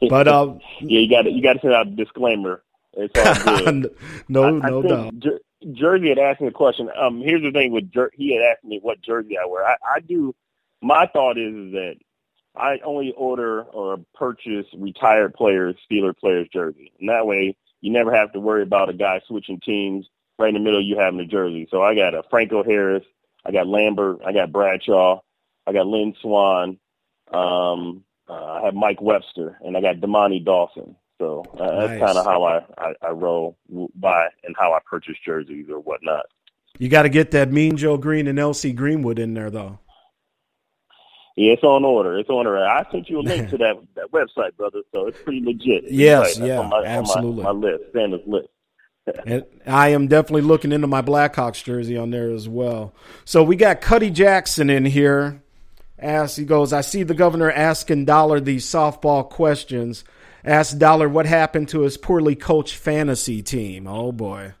But 0.08 0.28
uh, 0.28 0.54
yeah, 0.82 1.00
you 1.00 1.08
got 1.08 1.22
to 1.22 1.30
you 1.30 1.42
got 1.42 1.54
to 1.54 1.60
send 1.60 1.72
out 1.72 1.86
a 1.86 1.90
disclaimer. 1.90 2.62
It's 2.92 3.18
all 3.18 3.56
good. 3.56 3.96
no, 4.28 4.44
I, 4.44 4.50
no 4.50 4.84
I 4.84 4.88
doubt. 4.88 5.18
Jer- 5.20 5.40
Jersey 5.72 6.08
had 6.08 6.18
asked 6.18 6.40
me 6.40 6.48
a 6.48 6.52
question. 6.52 6.90
Um, 6.96 7.20
here's 7.20 7.42
the 7.42 7.50
thing 7.50 7.72
with 7.72 7.90
Jer- 7.90 8.12
he 8.14 8.34
had 8.34 8.42
asked 8.42 8.64
me 8.64 8.78
what 8.82 9.00
jersey 9.00 9.36
I 9.38 9.46
wear. 9.46 9.64
I, 9.66 9.76
I 9.96 10.00
do. 10.00 10.34
My 10.82 11.06
thought 11.06 11.38
is, 11.38 11.72
that 11.72 11.96
I 12.54 12.78
only 12.84 13.12
order 13.16 13.62
or 13.62 13.98
purchase 14.14 14.66
retired 14.76 15.34
players, 15.34 15.76
Steeler 15.90 16.16
players 16.16 16.48
jersey, 16.52 16.92
and 17.00 17.08
that 17.08 17.26
way 17.26 17.56
you 17.80 17.92
never 17.92 18.14
have 18.14 18.32
to 18.32 18.40
worry 18.40 18.62
about 18.62 18.88
a 18.88 18.94
guy 18.94 19.20
switching 19.26 19.60
teams 19.60 20.08
right 20.38 20.48
in 20.48 20.54
the 20.54 20.60
middle 20.60 20.82
you 20.82 20.98
have 20.98 21.12
in 21.12 21.18
the 21.18 21.24
jersey. 21.24 21.66
So 21.70 21.82
I 21.82 21.94
got 21.94 22.14
a 22.14 22.22
Franco 22.30 22.62
Harris, 22.62 23.04
I 23.44 23.52
got 23.52 23.66
Lambert, 23.66 24.20
I 24.24 24.32
got 24.32 24.52
Bradshaw, 24.52 25.20
I 25.66 25.72
got 25.72 25.86
Lynn 25.86 26.14
Swann, 26.20 26.78
um, 27.32 28.04
uh, 28.28 28.32
I 28.32 28.64
have 28.64 28.74
Mike 28.74 29.00
Webster, 29.00 29.58
and 29.64 29.76
I 29.76 29.80
got 29.80 29.96
Dermontti 29.96 30.44
Dawson. 30.44 30.96
So 31.18 31.44
uh, 31.58 31.86
that's 31.86 32.00
kind 32.00 32.18
of 32.18 32.24
how 32.24 32.44
I, 32.44 32.64
I, 32.78 32.92
I 33.02 33.10
roll 33.10 33.56
by 33.94 34.28
and 34.44 34.54
how 34.58 34.72
I 34.72 34.78
purchase 34.84 35.16
jerseys 35.24 35.66
or 35.70 35.80
whatnot. 35.80 36.26
You 36.78 36.88
got 36.88 37.02
to 37.02 37.08
get 37.08 37.30
that 37.30 37.50
Mean 37.50 37.76
Joe 37.76 37.96
Green 37.96 38.26
and 38.26 38.38
LC 38.38 38.74
Greenwood 38.74 39.18
in 39.18 39.34
there, 39.34 39.50
though. 39.50 39.78
Yeah, 41.36 41.52
it's 41.52 41.62
on 41.62 41.84
order. 41.84 42.18
It's 42.18 42.30
on 42.30 42.46
order. 42.46 42.66
I 42.66 42.90
sent 42.90 43.08
you 43.08 43.20
a 43.20 43.22
link 43.22 43.50
to 43.50 43.58
that 43.58 43.76
that 43.94 44.10
website, 44.10 44.56
brother. 44.56 44.80
So 44.94 45.06
it's 45.06 45.18
pretty 45.22 45.42
legit. 45.44 45.90
Yes, 45.90 46.36
That's 46.36 46.48
yeah, 46.48 46.58
on 46.58 46.70
my, 46.70 46.84
absolutely. 46.84 47.44
On 47.44 47.60
my, 47.60 47.68
my 47.68 47.72
list, 47.72 47.92
Santa's 47.92 48.26
list. 48.26 48.48
And 49.24 49.44
I 49.64 49.90
am 49.90 50.08
definitely 50.08 50.42
looking 50.42 50.72
into 50.72 50.88
my 50.88 51.00
Blackhawks 51.00 51.62
jersey 51.62 51.96
on 51.96 52.10
there 52.10 52.32
as 52.32 52.48
well. 52.48 52.92
So 53.24 53.44
we 53.44 53.54
got 53.54 53.80
Cuddy 53.80 54.10
Jackson 54.10 54.68
in 54.68 54.84
here. 54.84 55.42
Asks, 55.96 56.36
he 56.36 56.44
goes, 56.44 56.72
I 56.72 56.80
see 56.80 57.04
the 57.04 57.14
governor 57.14 57.50
asking 57.50 58.04
Dollar 58.04 58.40
these 58.40 58.66
softball 58.66 59.30
questions. 59.30 60.02
Ask 60.46 60.78
Dollar 60.78 61.08
what 61.08 61.26
happened 61.26 61.68
to 61.70 61.80
his 61.80 61.96
poorly 61.96 62.36
coached 62.36 62.76
fantasy 62.76 63.42
team. 63.42 63.86
Oh 63.86 64.12
boy. 64.12 64.54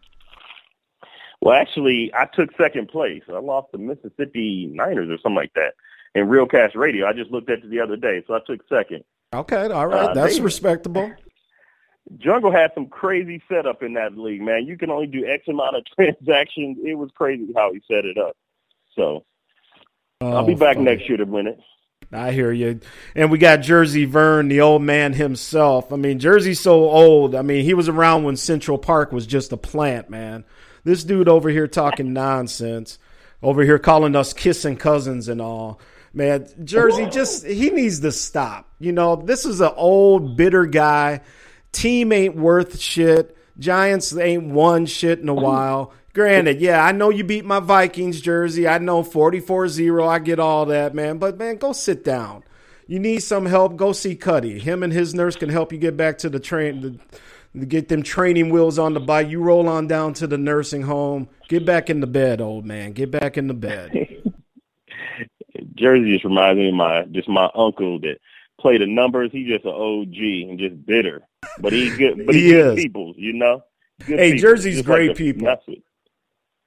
Well, 1.40 1.54
actually, 1.54 2.10
I 2.14 2.26
took 2.34 2.50
second 2.56 2.88
place. 2.88 3.22
I 3.28 3.38
lost 3.38 3.68
to 3.72 3.78
Mississippi 3.78 4.68
Niners 4.72 5.08
or 5.08 5.18
something 5.18 5.36
like 5.36 5.52
that 5.54 5.74
in 6.14 6.28
Real 6.28 6.46
Cash 6.46 6.74
Radio. 6.74 7.06
I 7.06 7.12
just 7.12 7.30
looked 7.30 7.50
at 7.50 7.58
it 7.58 7.70
the 7.70 7.78
other 7.80 7.96
day, 7.96 8.24
so 8.26 8.34
I 8.34 8.40
took 8.46 8.60
second. 8.68 9.04
Okay, 9.32 9.70
all 9.70 9.86
right. 9.86 10.10
Uh, 10.10 10.14
That's 10.14 10.38
they- 10.38 10.42
respectable. 10.42 11.12
Jungle 12.18 12.52
had 12.52 12.70
some 12.74 12.86
crazy 12.86 13.42
setup 13.48 13.82
in 13.82 13.94
that 13.94 14.16
league, 14.16 14.40
man. 14.40 14.64
You 14.64 14.78
can 14.78 14.90
only 14.90 15.08
do 15.08 15.26
X 15.26 15.48
amount 15.48 15.74
of 15.76 15.84
transactions. 15.96 16.78
It 16.84 16.94
was 16.94 17.10
crazy 17.14 17.52
how 17.54 17.72
he 17.72 17.80
set 17.88 18.04
it 18.04 18.16
up. 18.16 18.36
So 18.94 19.24
I'll 20.20 20.46
be 20.46 20.54
Oh, 20.54 20.56
back 20.56 20.76
funny. 20.76 20.84
next 20.84 21.08
year 21.08 21.18
to 21.18 21.24
win 21.24 21.48
it. 21.48 21.58
I 22.12 22.32
hear 22.32 22.52
you. 22.52 22.80
And 23.14 23.30
we 23.30 23.38
got 23.38 23.56
Jersey 23.58 24.04
Vern, 24.04 24.48
the 24.48 24.60
old 24.60 24.82
man 24.82 25.12
himself. 25.12 25.92
I 25.92 25.96
mean, 25.96 26.18
Jersey's 26.18 26.60
so 26.60 26.88
old. 26.88 27.34
I 27.34 27.42
mean, 27.42 27.64
he 27.64 27.74
was 27.74 27.88
around 27.88 28.24
when 28.24 28.36
Central 28.36 28.78
Park 28.78 29.12
was 29.12 29.26
just 29.26 29.52
a 29.52 29.56
plant, 29.56 30.08
man. 30.08 30.44
This 30.84 31.02
dude 31.02 31.28
over 31.28 31.48
here 31.48 31.66
talking 31.66 32.12
nonsense, 32.12 32.98
over 33.42 33.62
here 33.62 33.78
calling 33.78 34.14
us 34.14 34.32
kissing 34.32 34.76
cousins 34.76 35.28
and 35.28 35.40
all. 35.40 35.80
Man, 36.12 36.48
Jersey 36.64 37.06
just 37.06 37.44
he 37.44 37.70
needs 37.70 38.00
to 38.00 38.12
stop. 38.12 38.70
You 38.78 38.92
know, 38.92 39.16
this 39.16 39.44
is 39.44 39.60
an 39.60 39.72
old 39.76 40.36
bitter 40.36 40.64
guy. 40.64 41.20
Team 41.72 42.12
ain't 42.12 42.36
worth 42.36 42.80
shit. 42.80 43.36
Giants 43.58 44.16
ain't 44.16 44.44
won 44.44 44.86
shit 44.86 45.18
in 45.18 45.28
a 45.28 45.34
while. 45.34 45.92
Granted, 46.16 46.62
yeah, 46.62 46.82
I 46.82 46.92
know 46.92 47.10
you 47.10 47.24
beat 47.24 47.44
my 47.44 47.60
Vikings 47.60 48.22
jersey. 48.22 48.66
I 48.66 48.78
know 48.78 49.02
44-0. 49.02 50.08
I 50.08 50.18
get 50.18 50.38
all 50.40 50.64
that, 50.64 50.94
man. 50.94 51.18
But 51.18 51.36
man, 51.36 51.56
go 51.56 51.74
sit 51.74 52.04
down. 52.04 52.42
You 52.86 52.98
need 52.98 53.20
some 53.20 53.44
help, 53.44 53.76
go 53.76 53.92
see 53.92 54.16
Cuddy. 54.16 54.58
Him 54.58 54.82
and 54.82 54.94
his 54.94 55.14
nurse 55.14 55.36
can 55.36 55.50
help 55.50 55.74
you 55.74 55.78
get 55.78 55.94
back 55.94 56.16
to 56.18 56.30
the 56.30 56.40
train 56.40 56.98
the, 57.54 57.66
get 57.66 57.88
them 57.88 58.02
training 58.02 58.48
wheels 58.48 58.78
on 58.78 58.94
the 58.94 59.00
bike. 59.00 59.28
You 59.28 59.42
roll 59.42 59.68
on 59.68 59.88
down 59.88 60.14
to 60.14 60.26
the 60.26 60.38
nursing 60.38 60.80
home. 60.80 61.28
Get 61.48 61.66
back 61.66 61.90
in 61.90 62.00
the 62.00 62.06
bed, 62.06 62.40
old 62.40 62.64
man. 62.64 62.92
Get 62.92 63.10
back 63.10 63.36
in 63.36 63.46
the 63.46 63.52
bed. 63.52 63.92
Jersey 65.74 66.14
just 66.14 66.24
reminds 66.24 66.56
me 66.56 66.70
of 66.70 66.74
my 66.74 67.02
just 67.12 67.28
my 67.28 67.50
uncle 67.54 68.00
that 68.00 68.20
played 68.58 68.80
the 68.80 68.86
numbers. 68.86 69.28
He's 69.32 69.48
just 69.48 69.66
an 69.66 69.72
OG 69.72 70.16
and 70.48 70.58
just 70.58 70.86
bitter, 70.86 71.28
but 71.60 71.74
he's 71.74 71.94
good. 71.98 72.24
But 72.24 72.34
He 72.34 72.54
is. 72.54 72.74
people, 72.74 73.12
you 73.18 73.34
know. 73.34 73.62
Good 74.06 74.18
Hey, 74.18 74.32
people. 74.32 74.48
Jersey's 74.48 74.76
Just 74.76 74.86
great 74.86 75.08
like 75.08 75.18
people. 75.18 75.46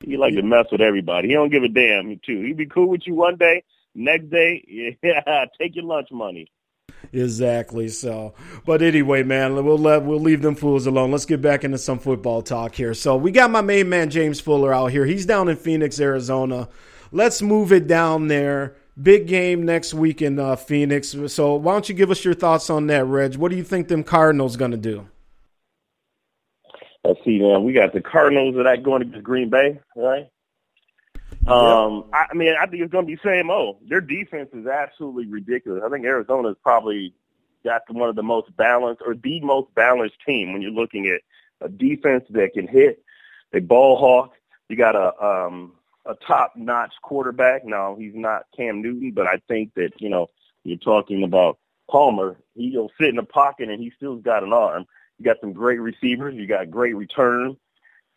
He 0.04 0.18
like 0.18 0.34
to 0.36 0.42
mess 0.42 0.66
with 0.72 0.82
everybody. 0.82 1.28
He 1.28 1.34
don't 1.34 1.50
give 1.50 1.64
a 1.64 1.68
damn 1.68 2.20
too. 2.26 2.42
He'd 2.42 2.58
be 2.58 2.66
cool 2.66 2.88
with 2.88 3.02
you 3.06 3.16
one 3.16 3.36
day, 3.36 3.64
next 3.94 4.30
day, 4.30 4.64
yeah, 5.04 5.46
take 5.60 5.76
your 5.76 5.86
lunch 5.86 6.10
money. 6.12 6.50
Exactly. 7.14 7.88
So, 7.90 8.34
but 8.66 8.82
anyway, 8.82 9.24
man, 9.24 9.56
we'll 9.64 9.78
let 9.78 10.04
we'll 10.04 10.20
leave 10.20 10.42
them 10.42 10.56
fools 10.56 10.86
alone. 10.86 11.12
Let's 11.12 11.26
get 11.26 11.42
back 11.42 11.64
into 11.64 11.78
some 11.78 12.00
football 12.00 12.42
talk 12.42 12.76
here. 12.76 12.94
So 12.94 13.16
we 13.16 13.32
got 13.32 13.52
my 13.52 13.62
main 13.62 13.90
man 13.90 14.10
James 14.10 14.40
Fuller 14.40 14.74
out 14.74 14.88
here. 14.88 15.06
He's 15.06 15.26
down 15.26 15.50
in 15.50 15.56
Phoenix, 15.56 16.00
Arizona. 16.00 16.70
Let's 17.12 17.42
move 17.42 17.72
it 17.72 17.88
down 17.88 18.28
there. 18.28 18.76
Big 19.02 19.28
game 19.28 19.64
next 19.64 19.94
week 19.94 20.22
in 20.22 20.40
uh, 20.40 20.56
Phoenix. 20.56 21.16
So 21.28 21.56
why 21.56 21.74
don't 21.74 21.88
you 21.88 21.96
give 21.96 22.12
us 22.12 22.24
your 22.24 22.34
thoughts 22.34 22.70
on 22.70 22.88
that, 22.88 23.06
Reg? 23.06 23.38
What 23.38 23.50
do 23.50 23.58
you 23.58 23.64
think 23.64 23.88
them 23.88 24.04
Cardinals 24.04 24.58
going 24.58 24.72
to 24.72 24.78
do? 24.78 25.08
Let's 27.04 27.20
see, 27.24 27.40
man. 27.40 27.64
We 27.64 27.74
got 27.74 27.94
the 27.94 28.02
Cardinals 28.02 28.56
that 28.56 28.68
are 28.68 28.78
going 28.78 29.04
against 29.04 29.24
Green 29.24 29.50
Bay, 29.50 29.80
right? 29.96 30.30
Um, 31.48 32.06
I, 32.14 32.26
I 32.32 32.34
mean, 32.36 32.54
I 32.60 32.66
think 32.66 32.84
it's 32.84 32.92
going 32.92 33.08
to 33.08 33.12
be 33.12 33.20
same 33.24 33.50
old. 33.50 33.78
Their 33.88 34.02
defense 34.02 34.50
is 34.54 34.68
absolutely 34.68 35.26
ridiculous. 35.28 35.82
I 35.86 35.90
think 35.90 36.06
Arizona's 36.06 36.58
probably 36.62 37.14
got 37.64 37.82
one 37.90 38.10
of 38.10 38.16
the 38.16 38.24
most 38.24 38.56
balanced 38.56 39.02
or 39.06 39.16
the 39.16 39.42
most 39.42 39.74
balanced 39.76 40.18
team 40.26 40.54
when 40.54 40.62
you're 40.62 40.72
looking 40.72 41.08
at 41.08 41.22
a 41.62 41.70
defense 41.70 42.24
that 42.30 42.54
can 42.54 42.68
hit, 42.68 43.04
they 43.52 43.60
ball 43.60 43.98
hawk. 43.98 44.34
You 44.70 44.78
got 44.78 44.96
a 44.96 45.24
um, 45.24 45.74
a 46.06 46.16
top 46.16 46.54
notch 46.56 46.94
quarterback. 47.02 47.66
Now 47.66 47.96
he's 47.98 48.14
not 48.16 48.44
Cam 48.56 48.82
Newton, 48.82 49.12
but 49.12 49.28
I 49.28 49.42
think 49.48 49.74
that 49.76 49.92
you 50.00 50.10
know 50.10 50.30
you're 50.64 50.78
talking 50.78 51.24
about 51.24 51.58
Palmer. 51.90 52.38
He'll 52.56 52.92
sit 53.00 53.10
in 53.10 53.16
the 53.16 53.24
pocket 53.24 53.70
and 53.70 53.82
he 53.82 53.92
still's 53.98 54.24
got 54.24 54.44
an 54.44 54.54
arm. 54.54 54.86
You 55.20 55.26
got 55.26 55.42
some 55.42 55.54
great 55.54 55.80
receivers. 55.80 56.36
You 56.36 56.48
got 56.48 56.72
great 56.72 56.96
return. 56.96 57.58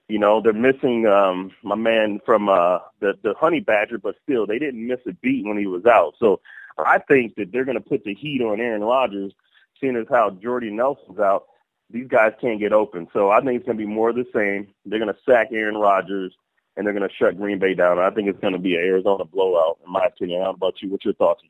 You 0.08 0.18
know, 0.18 0.40
they're 0.40 0.52
missing 0.52 1.06
um 1.06 1.52
my 1.62 1.74
man 1.74 2.20
from 2.24 2.48
uh 2.48 2.78
the 3.00 3.14
the 3.22 3.34
honey 3.38 3.60
badger, 3.60 3.98
but 3.98 4.14
still 4.22 4.46
they 4.46 4.58
didn't 4.58 4.86
miss 4.86 5.00
a 5.06 5.12
beat 5.12 5.44
when 5.44 5.58
he 5.58 5.66
was 5.66 5.84
out. 5.84 6.14
So 6.18 6.40
I 6.78 6.98
think 6.98 7.34
that 7.36 7.50
they're 7.52 7.64
gonna 7.64 7.80
put 7.80 8.04
the 8.04 8.14
heat 8.14 8.40
on 8.40 8.60
Aaron 8.60 8.82
Rodgers, 8.82 9.32
seeing 9.80 9.96
as 9.96 10.06
how 10.08 10.30
Jordy 10.30 10.70
Nelson's 10.70 11.18
out. 11.18 11.46
These 11.90 12.08
guys 12.08 12.32
can't 12.40 12.60
get 12.60 12.72
open. 12.72 13.08
So 13.12 13.30
I 13.30 13.40
think 13.40 13.56
it's 13.58 13.66
gonna 13.66 13.78
be 13.78 13.86
more 13.86 14.10
of 14.10 14.16
the 14.16 14.26
same. 14.34 14.68
They're 14.86 14.98
gonna 14.98 15.16
sack 15.28 15.48
Aaron 15.52 15.76
Rodgers 15.76 16.32
and 16.76 16.86
they're 16.86 16.94
gonna 16.94 17.08
shut 17.18 17.36
Green 17.36 17.58
Bay 17.58 17.74
down. 17.74 17.98
I 17.98 18.10
think 18.10 18.28
it's 18.28 18.40
gonna 18.40 18.58
be 18.58 18.74
an 18.76 18.82
Arizona 18.82 19.24
blowout, 19.24 19.78
in 19.84 19.92
my 19.92 20.04
opinion. 20.04 20.42
How 20.42 20.50
about 20.50 20.80
you? 20.82 20.90
What's 20.90 21.04
your 21.04 21.14
thoughts? 21.14 21.42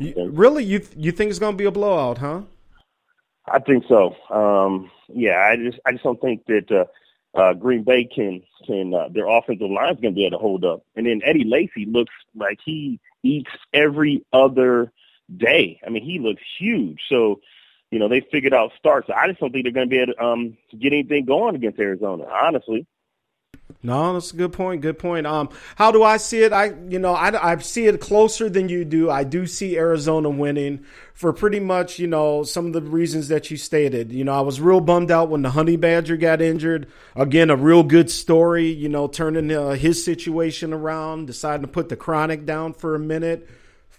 You- 0.00 0.30
really, 0.30 0.64
you 0.64 0.80
you 0.96 1.12
think 1.12 1.30
it's 1.30 1.38
going 1.38 1.54
to 1.54 1.58
be 1.58 1.64
a 1.64 1.70
blowout, 1.70 2.18
huh? 2.18 2.42
I 3.46 3.58
think 3.58 3.84
so. 3.88 4.16
Um, 4.30 4.90
yeah, 5.08 5.38
I 5.38 5.56
just 5.56 5.78
I 5.84 5.92
just 5.92 6.04
don't 6.04 6.20
think 6.20 6.46
that 6.46 6.70
uh, 6.70 7.38
uh, 7.38 7.52
Green 7.54 7.82
Bay 7.84 8.04
can 8.04 8.42
can 8.66 8.94
uh, 8.94 9.08
their 9.12 9.26
offensive 9.28 9.70
line's 9.70 10.00
going 10.00 10.14
to 10.14 10.18
be 10.18 10.24
able 10.26 10.38
to 10.38 10.42
hold 10.42 10.64
up. 10.64 10.84
And 10.96 11.06
then 11.06 11.20
Eddie 11.24 11.44
Lacy 11.44 11.84
looks 11.86 12.14
like 12.34 12.58
he 12.64 13.00
eats 13.22 13.50
every 13.72 14.24
other 14.32 14.92
day. 15.36 15.80
I 15.86 15.90
mean, 15.90 16.04
he 16.04 16.18
looks 16.18 16.42
huge. 16.58 17.00
So, 17.08 17.40
you 17.90 17.98
know, 17.98 18.08
they 18.08 18.20
figured 18.20 18.54
out 18.54 18.72
starts. 18.78 19.08
I 19.14 19.28
just 19.28 19.40
don't 19.40 19.52
think 19.52 19.64
they're 19.64 19.72
going 19.72 19.88
to 19.88 19.90
be 19.90 20.00
able 20.00 20.14
to 20.14 20.24
um, 20.24 20.56
get 20.78 20.92
anything 20.92 21.24
going 21.24 21.54
against 21.54 21.78
Arizona. 21.78 22.24
Honestly, 22.24 22.86
No, 23.84 24.14
that's 24.14 24.32
a 24.32 24.36
good 24.36 24.54
point. 24.54 24.80
Good 24.80 24.98
point. 24.98 25.26
Um, 25.26 25.50
how 25.76 25.92
do 25.92 26.02
I 26.02 26.16
see 26.16 26.42
it? 26.42 26.54
I, 26.54 26.72
you 26.88 26.98
know, 26.98 27.12
I, 27.12 27.52
I 27.52 27.56
see 27.58 27.86
it 27.86 28.00
closer 28.00 28.48
than 28.48 28.70
you 28.70 28.82
do. 28.82 29.10
I 29.10 29.24
do 29.24 29.46
see 29.46 29.76
Arizona 29.76 30.30
winning 30.30 30.84
for 31.12 31.34
pretty 31.34 31.60
much, 31.60 31.98
you 31.98 32.06
know, 32.06 32.44
some 32.44 32.66
of 32.66 32.72
the 32.72 32.80
reasons 32.80 33.28
that 33.28 33.50
you 33.50 33.58
stated. 33.58 34.10
You 34.10 34.24
know, 34.24 34.32
I 34.32 34.40
was 34.40 34.58
real 34.58 34.80
bummed 34.80 35.10
out 35.10 35.28
when 35.28 35.42
the 35.42 35.50
Honey 35.50 35.76
Badger 35.76 36.16
got 36.16 36.40
injured. 36.40 36.90
Again, 37.14 37.50
a 37.50 37.56
real 37.56 37.82
good 37.82 38.10
story. 38.10 38.68
You 38.68 38.88
know, 38.88 39.06
turning 39.06 39.52
uh, 39.52 39.72
his 39.72 40.02
situation 40.02 40.72
around, 40.72 41.26
deciding 41.26 41.66
to 41.66 41.72
put 41.72 41.90
the 41.90 41.96
chronic 41.96 42.46
down 42.46 42.72
for 42.72 42.94
a 42.94 42.98
minute, 42.98 43.46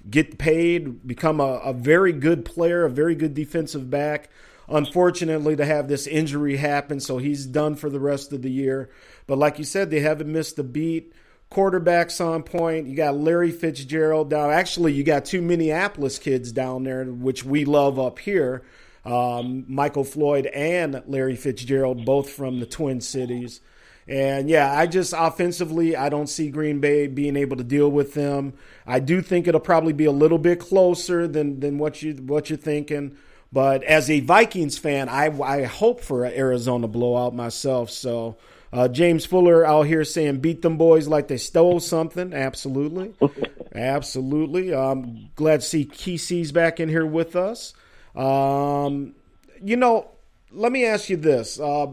get 0.10 0.40
paid, 0.40 1.06
become 1.06 1.40
a, 1.40 1.58
a 1.58 1.74
very 1.74 2.12
good 2.12 2.44
player, 2.44 2.86
a 2.86 2.90
very 2.90 3.14
good 3.14 3.36
defensive 3.36 3.92
back 3.92 4.30
unfortunately 4.68 5.56
to 5.56 5.66
have 5.66 5.88
this 5.88 6.08
injury 6.08 6.58
happen 6.58 7.00
so 7.00 7.18
he's 7.18 7.46
done 7.46 7.76
for 7.76 7.90
the 7.90 8.00
rest 8.00 8.34
of 8.34 8.42
the 8.42 8.50
year 8.50 8.90
but 9.28 9.38
like 9.38 9.60
you 9.60 9.66
said 9.66 9.90
they 9.90 10.00
haven't 10.00 10.32
missed 10.32 10.60
a 10.60 10.64
beat 10.64 11.14
quarterbacks 11.52 12.24
on 12.24 12.44
point 12.44 12.88
you 12.88 12.96
got 12.96 13.16
larry 13.16 13.52
fitzgerald 13.52 14.30
down 14.30 14.52
actually 14.52 14.94
you 14.94 15.04
got 15.04 15.26
two 15.26 15.42
minneapolis 15.42 16.18
kids 16.18 16.52
down 16.52 16.84
there 16.84 17.06
which 17.06 17.44
we 17.44 17.66
love 17.66 18.00
up 18.00 18.20
here 18.20 18.64
um, 19.06 19.64
michael 19.68 20.04
floyd 20.04 20.46
and 20.48 21.02
larry 21.08 21.36
fitzgerald 21.36 22.06
both 22.06 22.30
from 22.30 22.60
the 22.60 22.66
twin 22.66 23.00
cities 23.00 23.62
and 24.08 24.50
yeah, 24.50 24.72
I 24.72 24.86
just 24.86 25.14
offensively, 25.18 25.96
I 25.96 26.10
don't 26.10 26.28
see 26.28 26.50
Green 26.50 26.80
Bay 26.80 27.08
being 27.08 27.36
able 27.36 27.58
to 27.58 27.64
deal 27.64 27.90
with 27.90 28.14
them. 28.14 28.54
I 28.86 29.00
do 29.00 29.22
think 29.22 29.48
it'll 29.48 29.60
probably 29.60 29.94
be 29.94 30.06
a 30.06 30.12
little 30.12 30.38
bit 30.38 30.60
closer 30.60 31.28
than 31.28 31.60
than 31.60 31.80
what 31.80 32.04
you 32.04 32.14
what 32.14 32.50
you're 32.50 32.58
thinking. 32.58 33.18
But 33.52 33.84
as 33.84 34.10
a 34.10 34.20
Vikings 34.20 34.78
fan, 34.78 35.10
I, 35.10 35.28
I 35.42 35.64
hope 35.64 36.02
for 36.02 36.26
an 36.26 36.34
Arizona 36.34 36.88
blowout 36.88 37.34
myself. 37.34 37.90
So 37.90 38.38
uh, 38.74 38.88
James 38.88 39.26
Fuller 39.26 39.66
out 39.66 39.84
here 39.84 40.04
saying 40.04 40.40
beat 40.40 40.62
them 40.62 40.78
boys 40.78 41.08
like 41.08 41.28
they 41.28 41.38
stole 41.38 41.80
something. 41.80 42.34
Absolutely, 42.34 43.14
absolutely. 43.76 44.74
I'm 44.74 45.30
glad 45.36 45.62
to 45.62 45.66
see 45.66 45.86
Kesey's 45.86 46.52
back 46.52 46.80
in 46.80 46.90
here 46.90 47.06
with 47.06 47.36
us. 47.36 47.74
Um, 48.16 49.16
you 49.62 49.76
know, 49.76 50.10
let 50.52 50.72
me 50.72 50.86
ask 50.86 51.10
you 51.10 51.18
this. 51.18 51.60
Uh, 51.60 51.88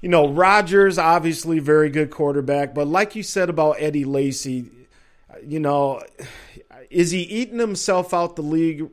you 0.00 0.08
know, 0.08 0.28
Rodgers 0.28 0.98
obviously 0.98 1.58
very 1.58 1.90
good 1.90 2.10
quarterback, 2.10 2.74
but 2.74 2.86
like 2.86 3.14
you 3.14 3.22
said 3.22 3.50
about 3.50 3.76
Eddie 3.78 4.06
Lacy, 4.06 4.66
you 5.46 5.60
know, 5.60 6.02
is 6.90 7.10
he 7.10 7.20
eating 7.20 7.58
himself 7.58 8.14
out 8.14 8.36
the 8.36 8.42
league? 8.42 8.88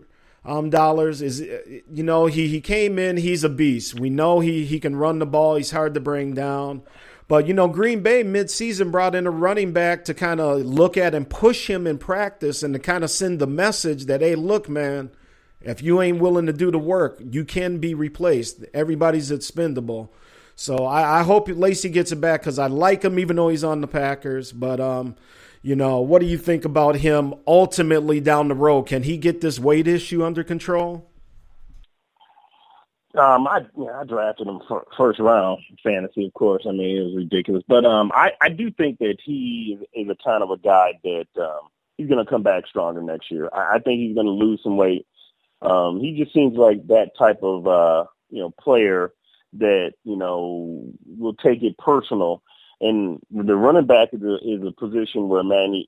Um, 0.48 0.70
dollars 0.70 1.22
is 1.22 1.42
you 1.42 2.04
know 2.04 2.28
he 2.28 2.48
he 2.48 2.62
came 2.62 2.98
in 2.98 3.18
he's 3.18 3.44
a 3.44 3.50
beast. 3.50 4.00
We 4.00 4.10
know 4.10 4.40
he 4.40 4.66
he 4.66 4.80
can 4.80 4.96
run 4.96 5.20
the 5.20 5.26
ball 5.26 5.58
he's 5.58 5.72
hard 5.72 5.94
to 5.96 6.00
bring 6.00 6.34
down. 6.34 6.84
But 7.28 7.48
you 7.48 7.54
know 7.54 7.68
Green 7.68 8.02
Bay 8.02 8.24
midseason 8.24 8.90
brought 8.90 9.14
in 9.14 9.28
a 9.28 9.30
running 9.30 9.74
back 9.74 10.06
to 10.06 10.14
kind 10.14 10.40
of 10.40 10.62
look 10.62 10.96
at 10.96 11.14
and 11.14 11.30
push 11.30 11.70
him 11.70 11.86
in 11.86 11.98
practice 11.98 12.64
and 12.64 12.74
to 12.74 12.80
kind 12.80 13.04
of 13.04 13.12
send 13.12 13.40
the 13.40 13.46
message 13.46 14.06
that 14.06 14.22
hey 14.22 14.36
look 14.36 14.70
man 14.70 15.12
if 15.60 15.82
you 15.82 16.02
ain't 16.02 16.22
willing 16.22 16.46
to 16.46 16.54
do 16.54 16.72
the 16.72 16.80
work 16.80 17.20
you 17.20 17.44
can 17.44 17.80
be 17.80 17.94
replaced. 17.94 18.64
Everybody's 18.74 19.32
expendable. 19.32 20.14
So 20.56 20.86
I, 20.86 21.20
I 21.20 21.24
hope 21.24 21.50
Lacy 21.50 21.90
gets 21.90 22.14
it 22.14 22.22
back 22.22 22.40
because 22.40 22.58
I 22.58 22.68
like 22.68 23.04
him 23.04 23.20
even 23.20 23.36
though 23.36 23.50
he's 23.50 23.66
on 23.66 23.82
the 23.82 23.88
Packers. 23.88 24.54
But 24.54 24.80
um 24.80 25.18
you 25.68 25.76
know, 25.76 26.00
what 26.00 26.22
do 26.22 26.28
you 26.28 26.38
think 26.38 26.64
about 26.64 26.96
him 26.96 27.34
ultimately 27.46 28.22
down 28.22 28.48
the 28.48 28.56
road? 28.56 28.84
Can 28.84 29.04
he 29.04 29.18
get 29.18 29.42
this 29.42 29.60
weight 29.60 29.86
issue 29.86 30.24
under 30.24 30.42
control? 30.42 31.12
Um, 33.16 33.46
I 33.48 33.66
yeah, 33.78 34.00
I 34.00 34.06
drafted 34.06 34.48
him 34.48 34.62
for 34.66 34.88
first 34.96 35.20
round 35.20 35.60
fantasy, 35.84 36.26
of 36.26 36.34
course. 36.34 36.64
I 36.66 36.72
mean, 36.72 36.96
it 36.96 37.02
was 37.02 37.16
ridiculous, 37.18 37.64
but 37.68 37.84
um, 37.84 38.14
I 38.16 38.32
I 38.40 38.48
do 38.48 38.72
think 38.72 39.00
that 39.00 39.18
he 39.22 39.78
is 39.94 40.10
a 40.10 40.16
kind 40.24 40.42
of 40.42 40.52
a 40.52 40.58
guy 40.58 40.94
that 41.04 41.28
um, 41.36 41.68
he's 41.98 42.08
going 42.08 42.24
to 42.24 42.30
come 42.30 42.44
back 42.44 42.66
stronger 42.68 43.02
next 43.02 43.30
year. 43.30 43.50
I, 43.52 43.76
I 43.76 43.80
think 43.80 44.00
he's 44.00 44.16
going 44.16 44.28
to 44.28 44.32
lose 44.32 44.62
some 44.64 44.78
weight. 44.78 45.06
Um, 45.62 46.00
he 46.00 46.18
just 46.18 46.34
seems 46.34 46.56
like 46.56 46.88
that 46.88 47.12
type 47.20 47.44
of 47.44 47.68
uh, 47.68 48.06
you 48.30 48.40
know 48.40 48.52
player 48.52 49.12
that 49.58 49.96
you 50.06 50.16
know 50.16 50.94
will 51.06 51.34
take 51.34 51.62
it 51.62 51.78
personal 51.78 52.42
and 52.80 53.20
the 53.32 53.56
running 53.56 53.88
back 53.88 54.10
is 54.14 54.22
a, 54.22 54.36
is 54.36 54.62
a 54.66 54.72
position 54.72 55.30
where, 55.30 55.44
man, 55.44 55.74
you, 55.74 55.86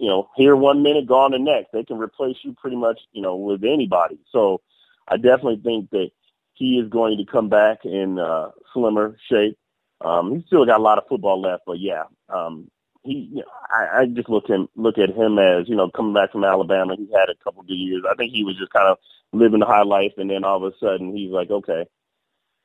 you 0.00 0.08
know, 0.08 0.28
here 0.36 0.56
one 0.56 0.82
minute, 0.82 1.06
gone 1.06 1.32
the 1.32 1.38
next. 1.38 1.72
They 1.72 1.84
can 1.84 1.98
replace 1.98 2.36
you 2.42 2.54
pretty 2.54 2.76
much, 2.76 2.98
you 3.12 3.22
know, 3.22 3.36
with 3.36 3.64
anybody. 3.64 4.18
So 4.30 4.60
I 5.06 5.16
definitely 5.16 5.60
think 5.62 5.90
that 5.90 6.10
he 6.54 6.78
is 6.78 6.88
going 6.90 7.18
to 7.18 7.30
come 7.30 7.48
back 7.48 7.84
in 7.84 8.18
uh, 8.18 8.50
slimmer 8.72 9.16
shape. 9.30 9.58
Um, 10.02 10.34
he's 10.34 10.46
still 10.46 10.64
got 10.66 10.80
a 10.80 10.82
lot 10.82 10.98
of 10.98 11.08
football 11.08 11.40
left, 11.40 11.64
but 11.66 11.78
yeah, 11.78 12.04
um, 12.28 12.70
he. 13.02 13.30
You 13.32 13.36
know, 13.36 13.44
I, 13.70 14.00
I 14.00 14.06
just 14.06 14.30
look 14.30 14.48
him 14.48 14.68
look 14.76 14.96
at 14.96 15.10
him 15.14 15.38
as 15.38 15.68
you 15.68 15.76
know 15.76 15.90
coming 15.90 16.14
back 16.14 16.32
from 16.32 16.44
Alabama. 16.44 16.96
He 16.96 17.06
had 17.12 17.28
a 17.28 17.44
couple 17.44 17.62
good 17.62 17.74
years. 17.74 18.02
I 18.10 18.14
think 18.14 18.32
he 18.32 18.44
was 18.44 18.56
just 18.56 18.72
kind 18.72 18.88
of 18.88 18.98
living 19.32 19.60
the 19.60 19.66
high 19.66 19.82
life, 19.82 20.12
and 20.16 20.30
then 20.30 20.44
all 20.44 20.64
of 20.64 20.72
a 20.72 20.76
sudden 20.78 21.14
he's 21.14 21.30
like, 21.30 21.50
okay, 21.50 21.84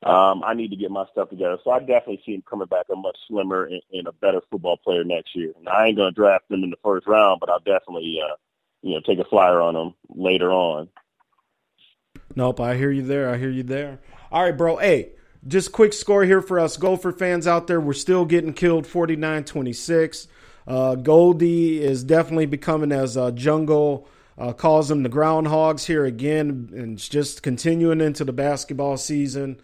um, 0.06 0.44
I 0.44 0.54
need 0.54 0.70
to 0.70 0.76
get 0.76 0.92
my 0.92 1.04
stuff 1.10 1.30
together. 1.30 1.58
So 1.64 1.72
I 1.72 1.80
definitely 1.80 2.22
see 2.24 2.34
him 2.34 2.44
coming 2.48 2.68
back 2.68 2.86
a 2.92 2.96
much 2.96 3.16
slimmer 3.26 3.64
and, 3.64 3.82
and 3.92 4.06
a 4.06 4.12
better 4.12 4.40
football 4.50 4.76
player 4.76 5.02
next 5.02 5.34
year. 5.34 5.52
And 5.58 5.68
I 5.68 5.86
ain't 5.86 5.96
going 5.96 6.14
to 6.14 6.14
draft 6.14 6.44
him 6.48 6.62
in 6.62 6.70
the 6.70 6.76
first 6.84 7.08
round, 7.08 7.40
but 7.40 7.50
I'll 7.50 7.58
definitely, 7.58 8.20
uh, 8.22 8.36
you 8.82 8.94
know, 8.94 9.00
take 9.00 9.18
a 9.18 9.24
flyer 9.24 9.60
on 9.60 9.74
him 9.74 9.94
later 10.08 10.52
on. 10.52 10.88
Nope, 12.36 12.60
I 12.60 12.76
hear 12.76 12.92
you 12.92 13.02
there. 13.02 13.28
I 13.28 13.36
hear 13.36 13.50
you 13.50 13.64
there. 13.64 13.98
All 14.30 14.44
right, 14.44 14.56
bro. 14.56 14.76
Hey, 14.76 15.12
just 15.44 15.72
quick 15.72 15.92
score 15.92 16.22
here 16.22 16.40
for 16.40 16.60
us 16.60 16.76
Gopher 16.76 17.10
fans 17.10 17.48
out 17.48 17.66
there. 17.66 17.80
We're 17.80 17.92
still 17.92 18.24
getting 18.24 18.52
killed 18.52 18.86
49 18.86 19.42
26. 19.42 20.28
Uh, 20.68 20.94
Goldy 20.94 21.82
is 21.82 22.04
definitely 22.04 22.46
becoming 22.46 22.92
as 22.92 23.16
uh, 23.16 23.32
Jungle 23.32 24.08
uh, 24.38 24.52
calls 24.52 24.88
them 24.88 25.02
the 25.02 25.08
groundhogs 25.08 25.86
here 25.86 26.04
again, 26.04 26.70
and 26.74 26.98
just 26.98 27.42
continuing 27.42 28.00
into 28.00 28.24
the 28.24 28.32
basketball 28.32 28.96
season. 28.96 29.60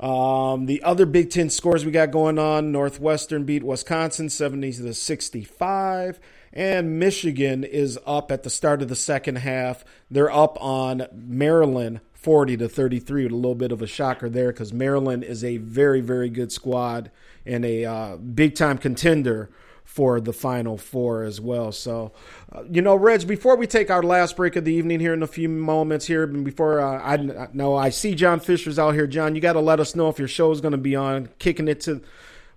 Um, 0.00 0.66
the 0.66 0.82
other 0.82 1.06
Big 1.06 1.30
Ten 1.30 1.50
scores 1.50 1.84
we 1.84 1.90
got 1.90 2.12
going 2.12 2.38
on: 2.38 2.70
Northwestern 2.70 3.44
beat 3.44 3.64
Wisconsin 3.64 4.28
seventy 4.28 4.72
to 4.72 4.94
sixty-five, 4.94 6.20
and 6.52 6.98
Michigan 7.00 7.64
is 7.64 7.98
up 8.06 8.30
at 8.30 8.44
the 8.44 8.50
start 8.50 8.80
of 8.80 8.88
the 8.88 8.94
second 8.94 9.38
half. 9.38 9.84
They're 10.08 10.30
up 10.30 10.56
on 10.62 11.06
Maryland 11.12 12.00
forty 12.12 12.56
to 12.58 12.68
thirty-three, 12.68 13.24
with 13.24 13.32
a 13.32 13.36
little 13.36 13.56
bit 13.56 13.72
of 13.72 13.82
a 13.82 13.88
shocker 13.88 14.28
there 14.28 14.52
because 14.52 14.72
Maryland 14.72 15.24
is 15.24 15.42
a 15.42 15.56
very, 15.56 16.00
very 16.00 16.30
good 16.30 16.52
squad 16.52 17.10
and 17.44 17.64
a 17.64 17.84
uh, 17.84 18.16
big-time 18.18 18.78
contender 18.78 19.50
for 19.88 20.20
the 20.20 20.34
Final 20.34 20.76
Four 20.76 21.22
as 21.22 21.40
well. 21.40 21.72
So, 21.72 22.12
uh, 22.52 22.62
you 22.70 22.82
know, 22.82 22.94
Reg, 22.94 23.26
before 23.26 23.56
we 23.56 23.66
take 23.66 23.90
our 23.90 24.02
last 24.02 24.36
break 24.36 24.54
of 24.54 24.66
the 24.66 24.72
evening 24.72 25.00
here 25.00 25.14
in 25.14 25.22
a 25.22 25.26
few 25.26 25.48
moments 25.48 26.06
here, 26.06 26.26
before 26.26 26.80
uh, 26.80 27.02
I 27.02 27.48
know 27.54 27.74
I 27.74 27.88
see 27.88 28.14
John 28.14 28.38
Fisher's 28.38 28.78
out 28.78 28.92
here. 28.92 29.06
John, 29.06 29.34
you 29.34 29.40
got 29.40 29.54
to 29.54 29.60
let 29.60 29.80
us 29.80 29.96
know 29.96 30.08
if 30.10 30.18
your 30.18 30.28
show 30.28 30.52
is 30.52 30.60
going 30.60 30.72
to 30.72 30.78
be 30.78 30.94
on, 30.94 31.30
kicking 31.38 31.68
it 31.68 31.80
to 31.80 32.02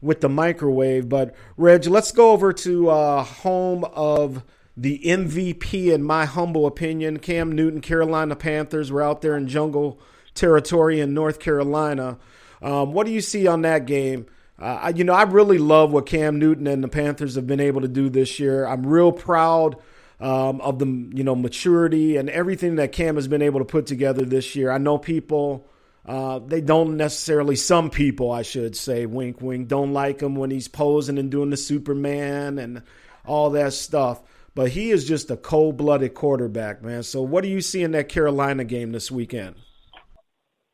with 0.01 0.19
the 0.19 0.27
microwave. 0.27 1.07
But 1.07 1.33
Reg, 1.55 1.87
let's 1.87 2.11
go 2.11 2.31
over 2.31 2.51
to 2.51 2.89
uh, 2.89 3.23
home 3.23 3.85
of 3.85 4.43
the 4.75 4.99
MVP, 4.99 5.91
in 5.91 6.03
my 6.03 6.25
humble 6.25 6.67
opinion, 6.67 7.19
Cam 7.19 7.53
Newton, 7.53 7.79
Carolina 7.79 8.35
Panthers. 8.35 8.91
We're 8.91 9.03
out 9.03 9.21
there 9.21 9.37
in 9.37 9.47
jungle 9.47 10.01
territory 10.35 10.99
in 10.99 11.13
North 11.13 11.39
Carolina. 11.39 12.17
Um, 12.61 12.91
what 12.91 13.07
do 13.07 13.13
you 13.13 13.21
see 13.21 13.47
on 13.47 13.61
that 13.61 13.85
game? 13.85 14.27
Uh, 14.61 14.93
you 14.95 15.03
know, 15.03 15.13
I 15.13 15.23
really 15.23 15.57
love 15.57 15.91
what 15.91 16.05
Cam 16.05 16.37
Newton 16.37 16.67
and 16.67 16.83
the 16.83 16.87
Panthers 16.87 17.33
have 17.33 17.47
been 17.47 17.59
able 17.59 17.81
to 17.81 17.87
do 17.87 18.09
this 18.09 18.39
year. 18.39 18.65
I'm 18.67 18.85
real 18.85 19.11
proud 19.11 19.77
um, 20.19 20.61
of 20.61 20.77
the 20.77 20.85
you 20.85 21.23
know 21.23 21.35
maturity 21.35 22.17
and 22.17 22.29
everything 22.29 22.75
that 22.75 22.91
Cam 22.91 23.15
has 23.15 23.27
been 23.27 23.41
able 23.41 23.59
to 23.59 23.65
put 23.65 23.87
together 23.87 24.23
this 24.23 24.55
year. 24.55 24.71
I 24.71 24.77
know 24.77 24.99
people 24.99 25.67
uh, 26.05 26.39
they 26.39 26.61
don't 26.61 26.95
necessarily 26.95 27.55
some 27.55 27.89
people 27.89 28.31
I 28.31 28.43
should 28.43 28.75
say 28.75 29.07
wink 29.07 29.41
wink 29.41 29.67
don't 29.67 29.93
like 29.93 30.21
him 30.21 30.35
when 30.35 30.51
he's 30.51 30.67
posing 30.67 31.17
and 31.17 31.31
doing 31.31 31.49
the 31.49 31.57
Superman 31.57 32.59
and 32.59 32.83
all 33.25 33.49
that 33.51 33.73
stuff. 33.73 34.21
But 34.53 34.69
he 34.69 34.91
is 34.91 35.07
just 35.07 35.31
a 35.31 35.37
cold 35.37 35.77
blooded 35.77 36.13
quarterback, 36.13 36.83
man. 36.83 37.03
So 37.03 37.21
what 37.21 37.41
do 37.41 37.49
you 37.49 37.61
see 37.61 37.81
in 37.81 37.91
that 37.91 38.09
Carolina 38.09 38.63
game 38.63 38.91
this 38.91 39.09
weekend? 39.09 39.55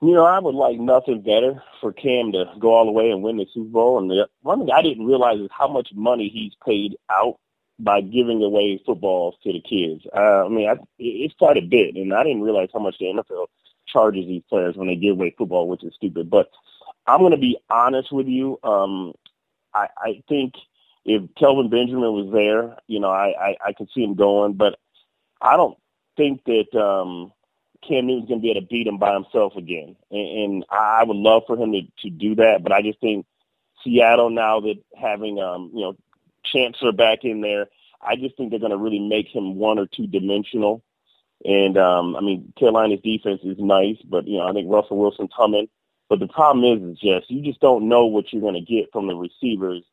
You 0.01 0.13
know, 0.13 0.25
I 0.25 0.37
would 0.39 0.53
like 0.53 0.79
nothing 0.79 1.21
better 1.21 1.63
for 1.81 1.91
Cam 1.91 2.31
to 2.33 2.45
go 2.59 2.75
all 2.75 2.85
the 2.85 2.91
way 2.91 3.09
and 3.09 3.23
win 3.23 3.37
the 3.37 3.47
Super 3.51 3.69
Bowl. 3.69 3.97
And 3.97 4.09
the 4.09 4.27
one 4.41 4.59
thing 4.59 4.71
I 4.71 4.83
didn't 4.83 5.07
realize 5.07 5.39
is 5.39 5.49
how 5.51 5.67
much 5.67 5.89
money 5.93 6.29
he's 6.29 6.53
paid 6.63 6.97
out 7.09 7.39
by 7.79 8.01
giving 8.01 8.43
away 8.43 8.81
footballs 8.85 9.35
to 9.43 9.53
the 9.53 9.61
kids. 9.61 10.05
Uh, 10.15 10.45
I 10.45 10.49
mean, 10.49 10.69
I, 10.69 10.75
it's 10.99 11.33
quite 11.35 11.57
a 11.57 11.61
bit, 11.61 11.95
and 11.95 12.13
I 12.13 12.23
didn't 12.23 12.43
realize 12.43 12.69
how 12.73 12.79
much 12.79 12.97
the 12.99 13.05
NFL 13.05 13.47
charges 13.87 14.25
these 14.27 14.43
players 14.49 14.75
when 14.75 14.87
they 14.87 14.95
give 14.95 15.15
away 15.15 15.33
football, 15.35 15.67
which 15.67 15.83
is 15.83 15.95
stupid. 15.95 16.29
But 16.29 16.49
I'm 17.07 17.19
going 17.19 17.31
to 17.31 17.37
be 17.37 17.57
honest 17.69 18.11
with 18.11 18.27
you. 18.27 18.59
Um, 18.63 19.13
I, 19.73 19.87
I 19.97 20.23
think 20.27 20.53
if 21.05 21.23
Kelvin 21.35 21.69
Benjamin 21.69 22.13
was 22.13 22.31
there, 22.31 22.77
you 22.87 22.99
know, 22.99 23.09
I, 23.09 23.33
I, 23.39 23.57
I 23.67 23.73
could 23.73 23.89
see 23.93 24.03
him 24.03 24.15
going, 24.15 24.53
but 24.53 24.77
I 25.41 25.55
don't 25.55 25.77
think 26.17 26.43
that 26.45 26.75
um, 26.79 27.31
Cam 27.87 28.07
Newton's 28.07 28.27
going 28.27 28.39
to 28.39 28.43
be 28.43 28.51
able 28.51 28.61
to 28.61 28.67
beat 28.67 28.87
him 28.87 28.97
by 28.97 29.13
himself 29.13 29.55
again. 29.55 29.95
And, 30.11 30.39
and 30.39 30.65
I 30.69 31.03
would 31.03 31.17
love 31.17 31.43
for 31.47 31.57
him 31.57 31.71
to, 31.71 31.81
to 32.03 32.09
do 32.09 32.35
that, 32.35 32.61
but 32.63 32.71
I 32.71 32.81
just 32.81 32.99
think 32.99 33.25
Seattle 33.83 34.29
now 34.29 34.59
that 34.61 34.75
having, 34.99 35.39
um, 35.39 35.71
you 35.73 35.81
know, 35.81 35.95
Chancellor 36.43 36.91
back 36.91 37.19
in 37.23 37.41
there, 37.41 37.67
I 38.01 38.15
just 38.15 38.37
think 38.37 38.51
they're 38.51 38.59
going 38.59 38.71
to 38.71 38.77
really 38.77 38.99
make 38.99 39.27
him 39.27 39.55
one 39.55 39.79
or 39.79 39.85
two 39.85 40.07
dimensional. 40.07 40.83
And, 41.45 41.77
um, 41.77 42.15
I 42.15 42.21
mean, 42.21 42.53
Carolina's 42.57 43.01
defense 43.03 43.41
is 43.43 43.57
nice, 43.59 43.97
but, 44.03 44.27
you 44.27 44.37
know, 44.37 44.47
I 44.47 44.53
think 44.53 44.71
Russell 44.71 44.97
Wilson's 44.97 45.29
coming. 45.35 45.67
But 46.09 46.19
the 46.19 46.27
problem 46.27 46.63
is, 46.63 46.93
is 46.93 46.99
just, 46.99 47.29
you 47.29 47.41
just 47.43 47.59
don't 47.59 47.89
know 47.89 48.05
what 48.05 48.31
you're 48.31 48.41
going 48.41 48.53
to 48.53 48.61
get 48.61 48.91
from 48.91 49.07
the 49.07 49.15
receivers. 49.15 49.83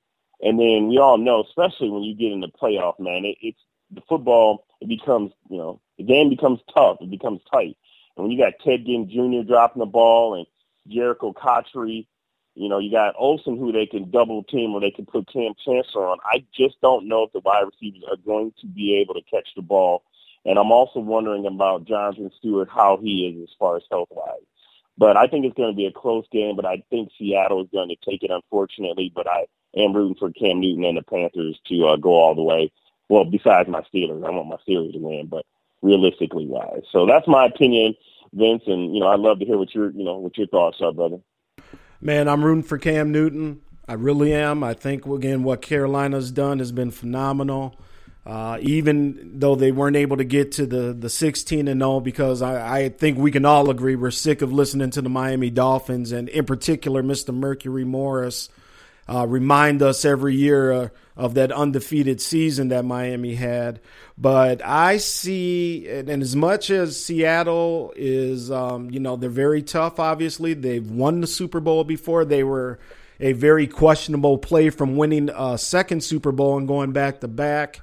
And 0.40 0.58
then 0.58 0.88
we 0.88 0.98
all 0.98 1.18
know, 1.18 1.42
especially 1.42 1.90
when 1.90 2.02
you 2.02 2.14
get 2.14 2.32
in 2.32 2.40
the 2.40 2.48
playoff, 2.48 2.98
man, 3.00 3.24
it, 3.24 3.36
it's 3.40 3.60
the 3.90 4.02
football, 4.08 4.66
it 4.80 4.88
becomes, 4.88 5.32
you 5.48 5.58
know, 5.58 5.80
the 5.98 6.04
game 6.04 6.30
becomes 6.30 6.60
tough. 6.72 6.98
It 7.00 7.10
becomes 7.10 7.40
tight. 7.52 7.76
And 8.16 8.24
when 8.24 8.30
you 8.30 8.42
got 8.42 8.54
Ted 8.64 8.86
Ginn 8.86 9.08
Jr. 9.08 9.46
dropping 9.46 9.80
the 9.80 9.86
ball 9.86 10.34
and 10.34 10.46
Jericho 10.86 11.32
Cotchery, 11.32 12.08
you 12.54 12.68
know, 12.68 12.78
you 12.78 12.90
got 12.90 13.14
Olsen 13.18 13.56
who 13.56 13.72
they 13.72 13.86
can 13.86 14.10
double 14.10 14.44
team 14.44 14.72
or 14.72 14.80
they 14.80 14.92
can 14.92 15.06
put 15.06 15.32
Kam 15.32 15.54
Chancellor 15.64 16.06
on. 16.06 16.18
I 16.24 16.44
just 16.56 16.80
don't 16.80 17.08
know 17.08 17.24
if 17.24 17.32
the 17.32 17.40
wide 17.40 17.64
receivers 17.64 18.04
are 18.08 18.16
going 18.16 18.52
to 18.60 18.66
be 18.66 19.00
able 19.00 19.14
to 19.14 19.22
catch 19.22 19.48
the 19.56 19.62
ball. 19.62 20.04
And 20.44 20.58
I'm 20.58 20.70
also 20.70 21.00
wondering 21.00 21.46
about 21.46 21.86
Jonathan 21.86 22.30
Stewart, 22.38 22.68
how 22.70 22.98
he 22.98 23.26
is 23.28 23.48
as 23.48 23.56
far 23.58 23.76
as 23.76 23.82
health-wise. 23.90 24.44
But 24.96 25.16
I 25.16 25.26
think 25.26 25.44
it's 25.44 25.56
going 25.56 25.72
to 25.72 25.76
be 25.76 25.86
a 25.86 25.92
close 25.92 26.26
game, 26.30 26.54
but 26.54 26.66
I 26.66 26.82
think 26.90 27.10
Seattle 27.18 27.62
is 27.62 27.68
going 27.72 27.88
to 27.88 27.96
take 28.08 28.22
it, 28.22 28.30
unfortunately. 28.30 29.10
But 29.12 29.26
I 29.26 29.46
am 29.76 29.92
rooting 29.92 30.16
for 30.16 30.30
Cam 30.30 30.60
Newton 30.60 30.84
and 30.84 30.98
the 30.98 31.02
Panthers 31.02 31.58
to 31.68 31.86
uh, 31.86 31.96
go 31.96 32.10
all 32.10 32.34
the 32.34 32.42
way. 32.42 32.70
Well, 33.08 33.24
besides 33.24 33.68
my 33.68 33.80
Steelers, 33.92 34.24
I 34.24 34.30
want 34.30 34.48
my 34.48 34.56
Steelers 34.68 34.92
to 34.92 34.98
win, 34.98 35.26
but 35.26 35.44
realistically 35.84 36.46
wise. 36.46 36.82
So 36.90 37.06
that's 37.06 37.28
my 37.28 37.44
opinion, 37.46 37.94
Vince, 38.32 38.62
and 38.66 38.94
you 38.94 39.00
know 39.00 39.08
I'd 39.08 39.20
love 39.20 39.38
to 39.38 39.44
hear 39.44 39.58
what 39.58 39.72
your 39.74 39.90
you 39.90 40.02
know 40.02 40.16
what 40.16 40.36
your 40.36 40.48
thoughts 40.48 40.78
are, 40.80 40.92
brother. 40.92 41.18
Man, 42.00 42.28
I'm 42.28 42.44
rooting 42.44 42.64
for 42.64 42.78
Cam 42.78 43.12
Newton. 43.12 43.60
I 43.86 43.92
really 43.92 44.32
am. 44.32 44.64
I 44.64 44.74
think 44.74 45.06
again 45.06 45.44
what 45.44 45.62
Carolina's 45.62 46.32
done 46.32 46.58
has 46.58 46.72
been 46.72 46.90
phenomenal. 46.90 47.78
Uh, 48.26 48.56
even 48.62 49.38
though 49.38 49.54
they 49.54 49.70
weren't 49.70 49.96
able 49.96 50.16
to 50.16 50.24
get 50.24 50.50
to 50.50 50.64
the, 50.64 50.94
the 50.94 51.10
16 51.10 51.68
and 51.68 51.80
0, 51.82 52.00
because 52.00 52.40
I, 52.40 52.78
I 52.78 52.88
think 52.88 53.18
we 53.18 53.30
can 53.30 53.44
all 53.44 53.68
agree 53.68 53.96
we're 53.96 54.10
sick 54.10 54.40
of 54.40 54.50
listening 54.50 54.88
to 54.92 55.02
the 55.02 55.10
Miami 55.10 55.50
Dolphins 55.50 56.10
and, 56.10 56.30
in 56.30 56.46
particular, 56.46 57.02
Mr. 57.02 57.34
Mercury 57.34 57.84
Morris 57.84 58.48
uh, 59.06 59.26
remind 59.28 59.82
us 59.82 60.06
every 60.06 60.36
year 60.36 60.72
uh, 60.72 60.88
of 61.16 61.34
that 61.34 61.52
undefeated 61.52 62.20
season 62.20 62.68
that 62.68 62.84
Miami 62.84 63.34
had. 63.34 63.80
But 64.18 64.64
I 64.64 64.96
see, 64.96 65.88
and 65.88 66.08
as 66.22 66.34
much 66.34 66.70
as 66.70 67.02
Seattle 67.02 67.92
is, 67.96 68.50
um, 68.50 68.90
you 68.90 69.00
know, 69.00 69.16
they're 69.16 69.30
very 69.30 69.62
tough, 69.62 70.00
obviously, 70.00 70.54
they've 70.54 70.88
won 70.88 71.20
the 71.20 71.26
Super 71.26 71.60
Bowl 71.60 71.84
before. 71.84 72.24
They 72.24 72.42
were 72.42 72.78
a 73.20 73.32
very 73.32 73.66
questionable 73.66 74.38
play 74.38 74.70
from 74.70 74.96
winning 74.96 75.30
a 75.34 75.56
second 75.56 76.02
Super 76.02 76.32
Bowl 76.32 76.56
and 76.58 76.66
going 76.66 76.92
back 76.92 77.20
to 77.20 77.28
back. 77.28 77.80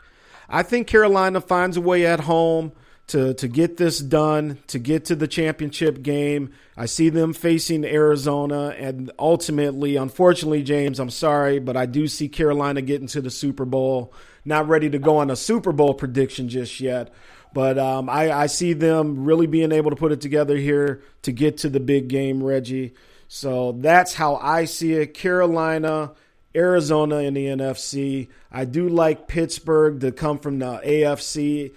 I 0.50 0.64
think 0.64 0.88
Carolina 0.88 1.40
finds 1.40 1.78
a 1.78 1.82
way 1.82 2.06
at 2.06 2.22
home 2.22 2.74
to 3.12 3.34
to 3.34 3.48
get 3.48 3.78
this 3.78 4.00
done, 4.00 4.58
to 4.68 4.80
get 4.80 5.06
to 5.06 5.16
the 5.16 5.28
championship 5.28 6.02
game. 6.02 6.52
I 6.78 6.86
see 6.86 7.10
them 7.10 7.34
facing 7.34 7.84
Arizona, 7.84 8.70
and 8.78 9.12
ultimately, 9.20 9.98
unfortunately, 9.98 10.64
James, 10.64 11.00
I'm 11.00 11.10
sorry, 11.10 11.60
but 11.60 11.76
I 11.76 11.86
do 11.86 12.08
see 12.08 12.30
Carolina 12.30 12.82
getting 12.82 13.08
to 13.08 13.22
the 13.22 13.30
Super 13.30 13.66
Bowl. 13.66 14.14
Not 14.46 14.70
ready 14.70 14.90
to 14.90 14.98
go 14.98 15.18
on 15.18 15.30
a 15.30 15.36
Super 15.36 15.74
Bowl 15.74 15.94
prediction 15.94 16.48
just 16.48 16.80
yet, 16.80 17.14
but 17.54 17.78
um, 17.78 18.10
I, 18.10 18.32
I 18.32 18.46
see 18.48 18.74
them 18.74 19.26
really 19.26 19.46
being 19.46 19.74
able 19.74 19.92
to 19.92 19.98
put 19.98 20.14
it 20.14 20.22
together 20.22 20.56
here 20.56 21.04
to 21.24 21.34
get 21.34 21.58
to 21.60 21.70
the 21.70 21.82
big 21.82 22.08
game, 22.08 22.42
Reggie. 22.42 22.94
So 23.28 23.74
that's 23.74 24.14
how 24.14 24.36
I 24.38 24.66
see 24.66 24.94
it. 24.94 25.14
Carolina. 25.14 26.14
Arizona 26.54 27.20
in 27.20 27.34
the 27.34 27.46
NFC. 27.46 28.28
I 28.52 28.66
do 28.66 28.90
like 28.90 29.30
Pittsburgh 29.30 30.02
to 30.02 30.12
come 30.12 30.38
from 30.38 30.60
the 30.60 30.82
AFC 30.86 31.72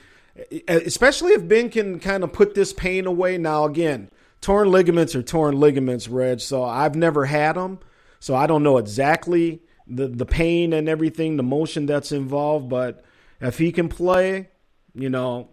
especially 0.68 1.32
if 1.32 1.46
Ben 1.46 1.70
can 1.70 2.00
kind 2.00 2.24
of 2.24 2.32
put 2.32 2.54
this 2.54 2.72
pain 2.72 3.06
away. 3.06 3.38
Now, 3.38 3.64
again, 3.64 4.10
torn 4.40 4.70
ligaments 4.70 5.14
are 5.14 5.22
torn 5.22 5.58
ligaments, 5.58 6.08
Reg. 6.08 6.40
So 6.40 6.64
I've 6.64 6.94
never 6.94 7.24
had 7.24 7.54
them, 7.56 7.78
so 8.20 8.34
I 8.34 8.46
don't 8.46 8.62
know 8.62 8.78
exactly 8.78 9.62
the 9.86 10.08
the 10.08 10.26
pain 10.26 10.72
and 10.72 10.88
everything, 10.88 11.36
the 11.36 11.42
motion 11.42 11.86
that's 11.86 12.12
involved. 12.12 12.68
But 12.68 13.04
if 13.40 13.58
he 13.58 13.72
can 13.72 13.88
play, 13.88 14.48
you 14.94 15.10
know, 15.10 15.48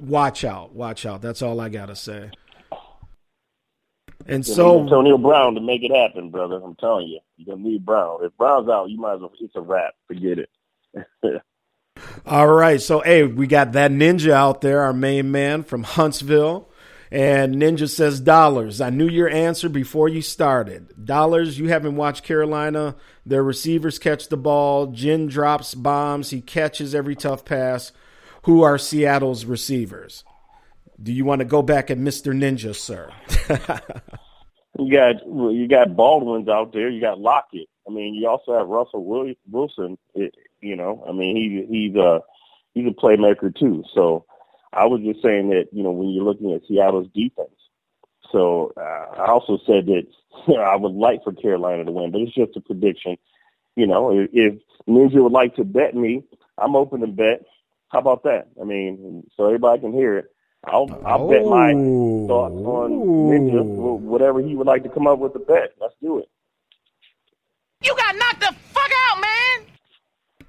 watch 0.00 0.44
out, 0.44 0.74
watch 0.74 1.04
out. 1.06 1.22
That's 1.22 1.42
all 1.42 1.60
I 1.60 1.68
gotta 1.68 1.96
say. 1.96 2.30
And 4.26 4.46
so 4.46 4.80
Antonio 4.80 5.18
Brown 5.18 5.54
to 5.54 5.60
make 5.60 5.82
it 5.82 5.94
happen, 5.94 6.30
brother. 6.30 6.60
I'm 6.64 6.76
telling 6.76 7.08
you, 7.08 7.20
you're 7.36 7.54
gonna 7.54 7.68
need 7.68 7.84
Brown. 7.84 8.20
If 8.22 8.34
Brown's 8.38 8.70
out, 8.70 8.88
you 8.88 8.98
might 8.98 9.14
as 9.14 9.20
well. 9.20 9.32
It's 9.38 9.54
a 9.54 9.60
wrap. 9.60 9.94
Forget 10.06 10.38
it. 10.38 10.50
All 12.26 12.48
right. 12.48 12.80
So, 12.80 13.00
hey, 13.00 13.24
we 13.24 13.46
got 13.46 13.72
that 13.72 13.90
ninja 13.90 14.30
out 14.30 14.60
there, 14.60 14.82
our 14.82 14.92
main 14.92 15.30
man 15.30 15.62
from 15.62 15.82
Huntsville. 15.82 16.70
And 17.10 17.56
Ninja 17.56 17.88
says, 17.88 18.18
Dollars. 18.18 18.80
I 18.80 18.90
knew 18.90 19.08
your 19.08 19.28
answer 19.28 19.68
before 19.68 20.08
you 20.08 20.20
started. 20.20 21.04
Dollars, 21.04 21.58
you 21.58 21.68
haven't 21.68 21.94
watched 21.94 22.24
Carolina. 22.24 22.96
Their 23.24 23.44
receivers 23.44 24.00
catch 24.00 24.28
the 24.28 24.36
ball. 24.36 24.88
Ginn 24.88 25.28
drops 25.28 25.74
bombs. 25.74 26.30
He 26.30 26.40
catches 26.40 26.94
every 26.94 27.14
tough 27.14 27.44
pass. 27.44 27.92
Who 28.44 28.62
are 28.62 28.78
Seattle's 28.78 29.44
receivers? 29.44 30.24
Do 31.00 31.12
you 31.12 31.24
want 31.24 31.38
to 31.38 31.44
go 31.44 31.62
back 31.62 31.90
at 31.90 31.98
Mr. 31.98 32.34
Ninja, 32.34 32.74
sir? 32.74 33.10
you 34.78 34.92
got 34.92 35.26
you 35.26 35.68
got 35.68 35.96
Baldwin's 35.96 36.48
out 36.48 36.72
there. 36.72 36.88
You 36.88 37.00
got 37.00 37.20
Lockett. 37.20 37.68
I 37.86 37.92
mean, 37.92 38.14
you 38.14 38.28
also 38.28 38.56
have 38.58 38.66
Russell 38.66 39.04
Wilson. 39.50 39.98
You 40.64 40.76
know, 40.76 41.04
I 41.08 41.12
mean, 41.12 41.36
he 41.36 41.66
he's 41.70 41.96
a 41.96 42.20
he's 42.72 42.86
a 42.86 42.90
playmaker 42.90 43.54
too. 43.54 43.84
So 43.94 44.24
I 44.72 44.86
was 44.86 45.02
just 45.02 45.22
saying 45.22 45.50
that 45.50 45.68
you 45.72 45.82
know 45.82 45.92
when 45.92 46.10
you're 46.10 46.24
looking 46.24 46.52
at 46.52 46.62
Seattle's 46.66 47.08
defense. 47.14 47.50
So 48.32 48.72
uh, 48.76 49.20
I 49.20 49.26
also 49.26 49.58
said 49.66 49.86
that 49.86 50.06
you 50.48 50.54
know, 50.54 50.62
I 50.62 50.76
would 50.76 50.92
like 50.92 51.22
for 51.22 51.32
Carolina 51.32 51.84
to 51.84 51.92
win, 51.92 52.10
but 52.10 52.22
it's 52.22 52.34
just 52.34 52.56
a 52.56 52.60
prediction. 52.60 53.16
You 53.76 53.86
know, 53.86 54.10
if, 54.10 54.30
if 54.32 54.54
Ninja 54.88 55.22
would 55.22 55.32
like 55.32 55.56
to 55.56 55.64
bet 55.64 55.94
me, 55.94 56.22
I'm 56.58 56.76
open 56.76 57.00
to 57.00 57.06
bet. 57.06 57.44
How 57.90 57.98
about 57.98 58.24
that? 58.24 58.48
I 58.60 58.64
mean, 58.64 59.24
so 59.36 59.46
everybody 59.46 59.80
can 59.80 59.92
hear 59.92 60.18
it. 60.18 60.30
I'll 60.66 60.88
I'll 61.04 61.22
oh. 61.22 61.30
bet 61.30 61.44
my 61.44 61.72
thoughts 62.26 62.54
on 62.54 62.90
Ninja, 63.30 63.62
whatever 64.00 64.40
he 64.40 64.56
would 64.56 64.66
like 64.66 64.82
to 64.84 64.88
come 64.88 65.06
up 65.06 65.18
with 65.18 65.34
a 65.36 65.40
bet. 65.40 65.74
Let's 65.80 65.94
do 66.02 66.18
it. 66.18 66.28
You 67.82 67.94
got 67.96 68.16
knocked 68.16 68.40
the 68.40 68.54
fuck 68.72 68.90
out, 69.10 69.20
man. 69.20 69.73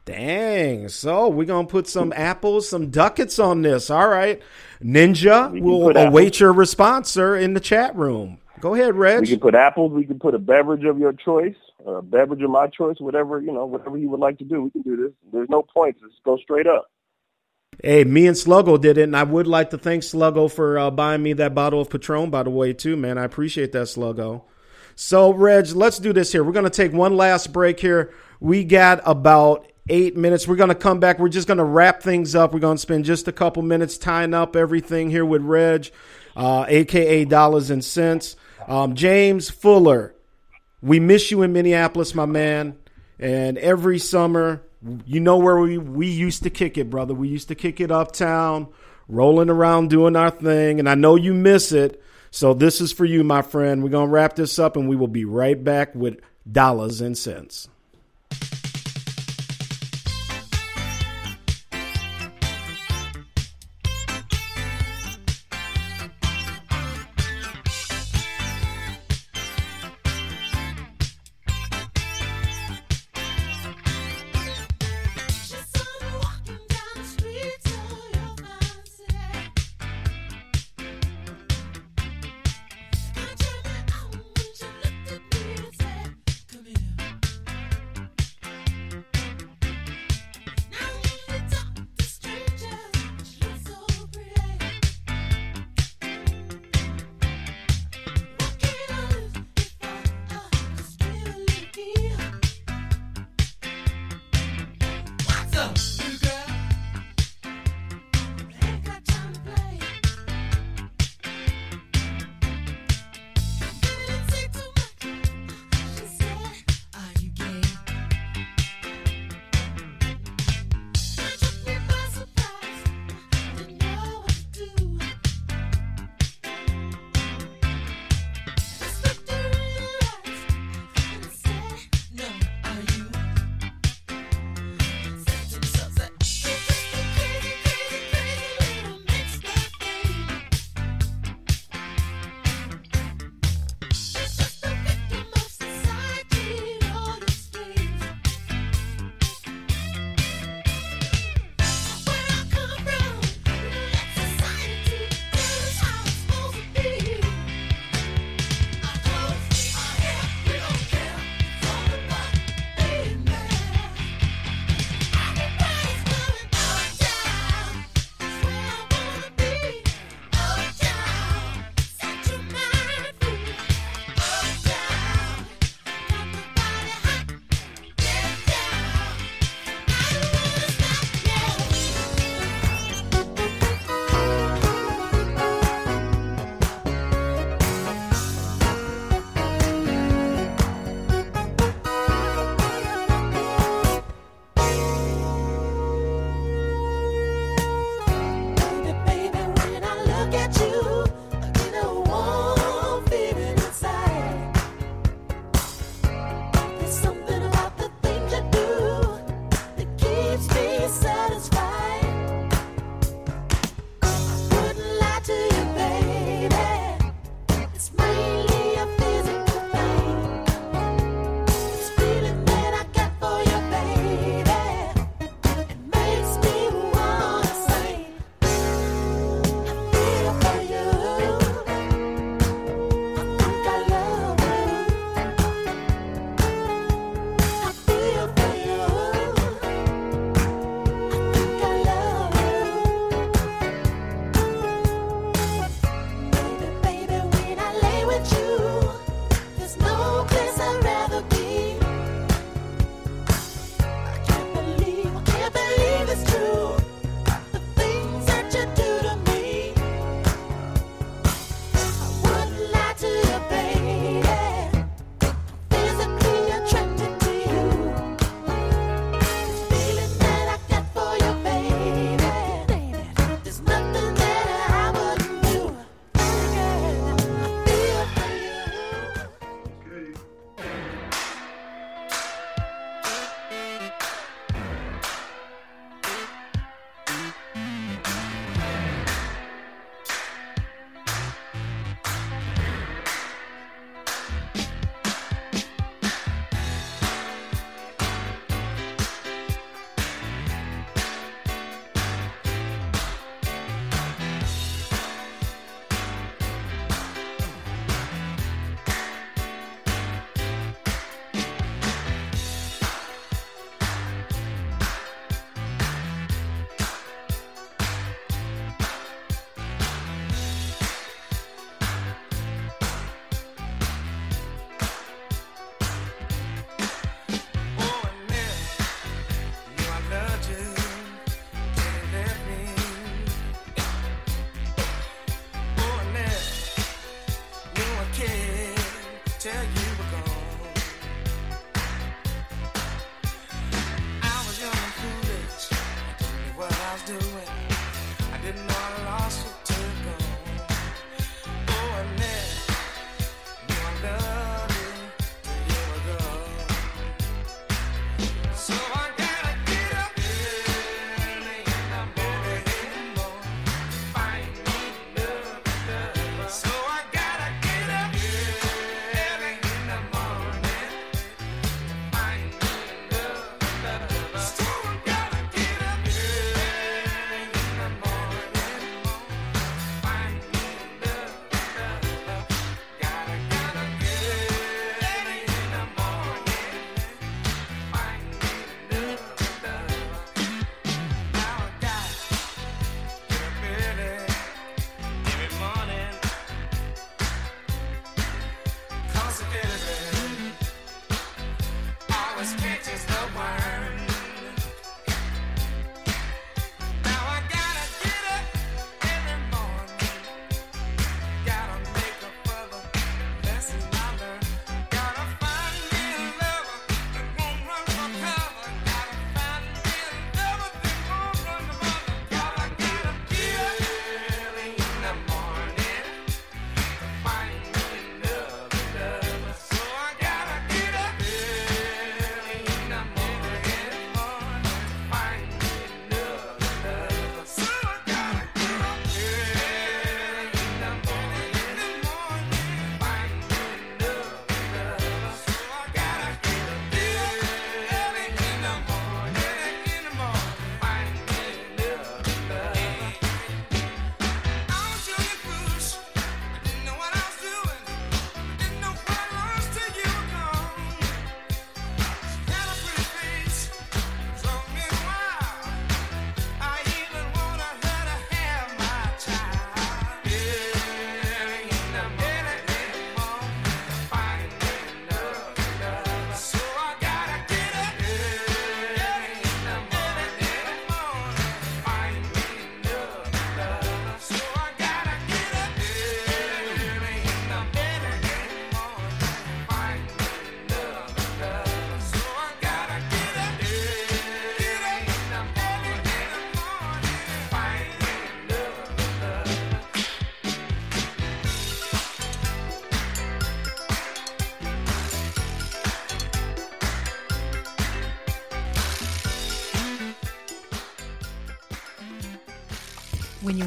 Dang. 0.05 0.87
So 0.89 1.27
we're 1.29 1.45
going 1.45 1.65
to 1.65 1.71
put 1.71 1.87
some 1.87 2.13
apples, 2.15 2.69
some 2.69 2.91
ducats 2.91 3.39
on 3.39 3.63
this. 3.63 3.89
All 3.89 4.07
right. 4.07 4.41
Ninja 4.81 5.51
we 5.51 5.61
will 5.61 5.97
await 5.97 6.27
apples. 6.27 6.39
your 6.39 6.53
response, 6.53 7.09
sir, 7.09 7.35
in 7.35 7.55
the 7.55 7.59
chat 7.59 7.95
room. 7.95 8.37
Go 8.59 8.75
ahead, 8.75 8.95
Reg. 8.95 9.21
We 9.21 9.27
can 9.27 9.39
put 9.39 9.55
apples. 9.55 9.91
We 9.91 10.05
can 10.05 10.19
put 10.19 10.35
a 10.35 10.39
beverage 10.39 10.85
of 10.85 10.99
your 10.99 11.13
choice, 11.13 11.55
a 11.85 12.01
beverage 12.01 12.41
of 12.41 12.49
my 12.51 12.67
choice, 12.67 12.97
whatever, 12.99 13.41
you 13.41 13.51
know, 13.51 13.65
whatever 13.65 13.97
you 13.97 14.09
would 14.09 14.19
like 14.19 14.37
to 14.37 14.45
do. 14.45 14.63
We 14.63 14.69
can 14.69 14.81
do 14.83 14.95
this. 14.95 15.11
There's 15.33 15.49
no 15.49 15.63
points. 15.63 15.99
Let's 16.01 16.15
go 16.23 16.37
straight 16.37 16.67
up. 16.67 16.89
Hey, 17.83 18.05
me 18.05 18.27
and 18.27 18.37
Sluggo 18.37 18.79
did 18.79 18.97
it, 18.97 19.03
and 19.03 19.17
I 19.17 19.23
would 19.23 19.47
like 19.47 19.71
to 19.71 19.77
thank 19.77 20.03
Sluggo 20.03 20.51
for 20.51 20.79
uh, 20.79 20.91
buying 20.91 21.21
me 21.21 21.33
that 21.33 21.53
bottle 21.53 21.81
of 21.81 21.89
Patron, 21.89 22.29
by 22.29 22.43
the 22.43 22.49
way, 22.49 22.73
too, 22.73 22.95
man. 22.95 23.17
I 23.17 23.25
appreciate 23.25 23.73
that, 23.73 23.87
Sluggo. 23.87 24.43
So, 24.95 25.33
Reg, 25.33 25.67
let's 25.71 25.99
do 25.99 26.13
this 26.13 26.31
here. 26.31 26.43
We're 26.43 26.53
going 26.53 26.63
to 26.63 26.69
take 26.69 26.93
one 26.93 27.17
last 27.17 27.51
break 27.51 27.79
here. 27.79 28.13
We 28.39 28.63
got 28.63 29.01
about 29.05 29.67
eight 29.89 30.17
minutes. 30.17 30.47
We're 30.47 30.55
going 30.55 30.69
to 30.69 30.75
come 30.75 30.99
back. 30.99 31.19
We're 31.19 31.29
just 31.29 31.47
going 31.47 31.57
to 31.57 31.63
wrap 31.63 32.01
things 32.01 32.35
up. 32.35 32.53
We're 32.53 32.59
going 32.59 32.77
to 32.77 32.81
spend 32.81 33.05
just 33.05 33.27
a 33.27 33.31
couple 33.31 33.63
minutes 33.63 33.97
tying 33.97 34.33
up 34.33 34.55
everything 34.55 35.09
here 35.09 35.25
with 35.25 35.41
Reg, 35.41 35.89
uh, 36.35 36.65
aka 36.67 37.25
Dollars 37.25 37.69
and 37.69 37.83
Cents. 37.83 38.35
Um, 38.67 38.95
James 38.95 39.49
Fuller, 39.49 40.15
we 40.81 40.99
miss 40.99 41.31
you 41.31 41.43
in 41.43 41.53
Minneapolis, 41.53 42.15
my 42.15 42.25
man. 42.25 42.77
And 43.19 43.57
every 43.57 43.99
summer, 43.99 44.61
you 45.05 45.19
know 45.19 45.37
where 45.37 45.57
we, 45.57 45.77
we 45.77 46.07
used 46.07 46.43
to 46.43 46.49
kick 46.49 46.77
it, 46.77 46.89
brother. 46.89 47.13
We 47.13 47.27
used 47.27 47.47
to 47.47 47.55
kick 47.55 47.79
it 47.79 47.91
uptown, 47.91 48.67
rolling 49.07 49.49
around 49.49 49.89
doing 49.89 50.15
our 50.15 50.31
thing. 50.31 50.79
And 50.79 50.89
I 50.89 50.95
know 50.95 51.15
you 51.15 51.33
miss 51.33 51.71
it. 51.71 52.01
So 52.31 52.53
this 52.53 52.81
is 52.81 52.91
for 52.91 53.05
you, 53.05 53.23
my 53.23 53.41
friend. 53.41 53.83
We're 53.83 53.89
going 53.89 54.07
to 54.07 54.13
wrap 54.13 54.35
this 54.35 54.59
up 54.59 54.75
and 54.75 54.89
we 54.89 54.95
will 54.95 55.07
be 55.07 55.25
right 55.25 55.61
back 55.63 55.95
with 55.95 56.19
dollars 56.51 56.99
and 57.01 57.17
cents. 57.17 57.69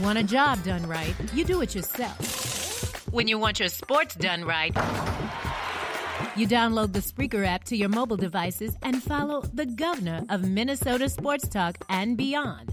Want 0.09 0.19
a 0.19 0.23
job 0.23 0.63
done 0.65 0.89
right, 0.89 1.15
you 1.35 1.45
do 1.45 1.61
it 1.61 1.75
yourself. 1.75 3.13
When 3.13 3.29
you 3.29 3.39
want 3.39 3.61
your 3.61 3.69
sports 3.69 4.15
done 4.15 4.43
right, 4.43 4.75
You 6.35 6.47
download 6.49 6.95
the 6.95 7.01
Spreaker 7.01 7.45
app 7.47 7.65
to 7.65 7.77
your 7.77 7.91
mobile 7.91 8.17
devices 8.17 8.75
and 8.83 9.03
follow 9.03 9.43
the 9.53 9.67
governor 9.67 10.25
of 10.31 10.49
Minnesota 10.49 11.11
Sports 11.11 11.47
Talk 11.49 11.77
and 11.91 12.17
beyond. 12.17 12.69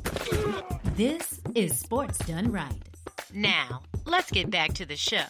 This 0.96 1.42
is 1.56 1.78
Sports 1.78 2.20
Done 2.20 2.54
Right. 2.54 2.82
now 3.34 3.82
let's 4.06 4.32
get 4.32 4.50
back 4.50 4.72
to 4.76 4.86
the 4.86 4.96
show. 4.96 5.26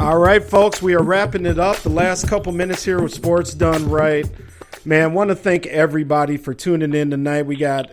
All 0.00 0.18
right, 0.18 0.42
folks, 0.42 0.82
we 0.82 0.94
are 0.94 1.02
wrapping 1.04 1.46
it 1.46 1.60
up. 1.60 1.76
The 1.76 1.90
last 1.90 2.26
couple 2.26 2.50
minutes 2.52 2.84
here 2.84 3.00
with 3.00 3.12
Sports 3.12 3.54
Done 3.54 3.88
Right. 3.88 4.26
Man, 4.90 5.14
want 5.14 5.28
to 5.28 5.36
thank 5.36 5.68
everybody 5.68 6.36
for 6.36 6.52
tuning 6.52 6.94
in 6.94 7.10
tonight. 7.10 7.46
We 7.46 7.54
got 7.54 7.88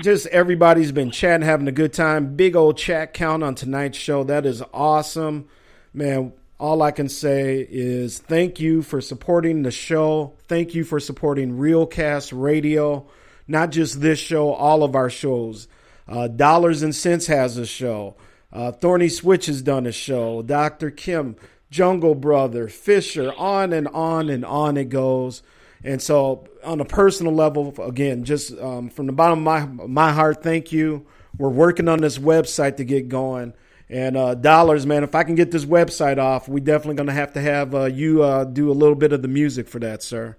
just 0.00 0.28
everybody's 0.28 0.92
been 0.92 1.10
chatting, 1.10 1.44
having 1.44 1.66
a 1.66 1.72
good 1.72 1.92
time. 1.92 2.36
Big 2.36 2.54
old 2.54 2.78
chat 2.78 3.14
count 3.14 3.42
on 3.42 3.56
tonight's 3.56 3.98
show. 3.98 4.22
That 4.22 4.46
is 4.46 4.62
awesome. 4.72 5.48
Man, 5.92 6.32
all 6.56 6.82
I 6.82 6.92
can 6.92 7.08
say 7.08 7.66
is 7.68 8.20
thank 8.20 8.60
you 8.60 8.80
for 8.80 9.00
supporting 9.00 9.64
the 9.64 9.72
show. 9.72 10.34
Thank 10.46 10.72
you 10.72 10.84
for 10.84 11.00
supporting 11.00 11.58
Realcast 11.58 12.30
Radio. 12.32 13.08
Not 13.48 13.72
just 13.72 14.00
this 14.00 14.20
show, 14.20 14.52
all 14.52 14.84
of 14.84 14.94
our 14.94 15.10
shows. 15.10 15.66
Uh, 16.06 16.28
Dollars 16.28 16.84
and 16.84 16.94
Cents 16.94 17.26
has 17.26 17.56
a 17.56 17.66
show. 17.66 18.14
Uh, 18.52 18.70
Thorny 18.70 19.08
Switch 19.08 19.46
has 19.46 19.62
done 19.62 19.84
a 19.84 19.90
show. 19.90 20.42
Dr. 20.42 20.92
Kim, 20.92 21.34
Jungle 21.72 22.14
Brother, 22.14 22.68
Fisher, 22.68 23.32
on 23.36 23.72
and 23.72 23.88
on 23.88 24.30
and 24.30 24.44
on 24.44 24.76
it 24.76 24.90
goes. 24.90 25.42
And 25.82 26.00
so, 26.00 26.46
on 26.62 26.80
a 26.80 26.84
personal 26.84 27.32
level, 27.32 27.74
again, 27.82 28.24
just 28.24 28.56
um, 28.58 28.90
from 28.90 29.06
the 29.06 29.12
bottom 29.12 29.46
of 29.46 29.78
my 29.78 29.86
my 29.86 30.12
heart, 30.12 30.42
thank 30.42 30.72
you. 30.72 31.06
We're 31.38 31.48
working 31.48 31.88
on 31.88 32.00
this 32.00 32.18
website 32.18 32.76
to 32.76 32.84
get 32.84 33.08
going. 33.08 33.54
And 33.88 34.16
uh, 34.16 34.34
dollars, 34.34 34.86
man, 34.86 35.02
if 35.02 35.14
I 35.14 35.24
can 35.24 35.34
get 35.34 35.50
this 35.50 35.64
website 35.64 36.18
off, 36.18 36.48
we 36.48 36.60
definitely 36.60 36.94
going 36.94 37.08
to 37.08 37.12
have 37.12 37.32
to 37.32 37.40
have 37.40 37.74
uh, 37.74 37.84
you 37.86 38.22
uh, 38.22 38.44
do 38.44 38.70
a 38.70 38.72
little 38.72 38.94
bit 38.94 39.12
of 39.12 39.22
the 39.22 39.28
music 39.28 39.68
for 39.68 39.80
that, 39.80 40.02
sir. 40.02 40.36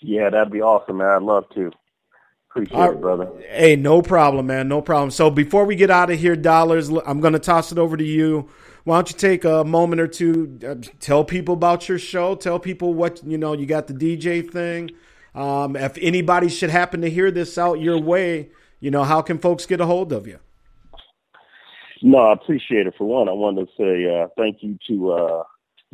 Yeah, 0.00 0.30
that'd 0.30 0.52
be 0.52 0.60
awesome, 0.60 0.98
man. 0.98 1.08
I'd 1.08 1.22
love 1.22 1.44
to. 1.54 1.72
Appreciate 2.50 2.78
it, 2.78 3.00
brother. 3.00 3.30
Hey, 3.48 3.76
no 3.76 4.02
problem, 4.02 4.46
man. 4.46 4.68
No 4.68 4.82
problem. 4.82 5.10
So 5.10 5.30
before 5.30 5.64
we 5.64 5.74
get 5.74 5.90
out 5.90 6.10
of 6.10 6.20
here, 6.20 6.36
dollars, 6.36 6.90
I'm 7.06 7.20
going 7.20 7.32
to 7.32 7.38
toss 7.38 7.72
it 7.72 7.78
over 7.78 7.96
to 7.96 8.04
you. 8.04 8.50
Why 8.84 8.96
don't 8.96 9.10
you 9.10 9.16
take 9.16 9.44
a 9.44 9.64
moment 9.64 10.00
or 10.00 10.08
two, 10.08 10.58
uh, 10.66 10.74
tell 10.98 11.24
people 11.24 11.54
about 11.54 11.88
your 11.88 11.98
show, 11.98 12.34
tell 12.34 12.58
people 12.58 12.94
what 12.94 13.22
you 13.24 13.38
know. 13.38 13.52
You 13.52 13.66
got 13.66 13.86
the 13.86 13.94
DJ 13.94 14.48
thing. 14.48 14.90
Um, 15.34 15.76
if 15.76 15.96
anybody 16.00 16.48
should 16.48 16.70
happen 16.70 17.00
to 17.02 17.10
hear 17.10 17.30
this 17.30 17.56
out 17.56 17.80
your 17.80 18.00
way, 18.00 18.50
you 18.80 18.90
know, 18.90 19.04
how 19.04 19.22
can 19.22 19.38
folks 19.38 19.66
get 19.66 19.80
a 19.80 19.86
hold 19.86 20.12
of 20.12 20.26
you? 20.26 20.38
No, 22.02 22.18
I 22.18 22.32
appreciate 22.32 22.86
it. 22.88 22.94
For 22.98 23.04
one, 23.04 23.28
I 23.28 23.32
wanted 23.32 23.68
to 23.68 23.72
say 23.78 24.20
uh, 24.20 24.26
thank 24.36 24.58
you 24.62 24.76
to 24.88 25.12
uh, 25.12 25.42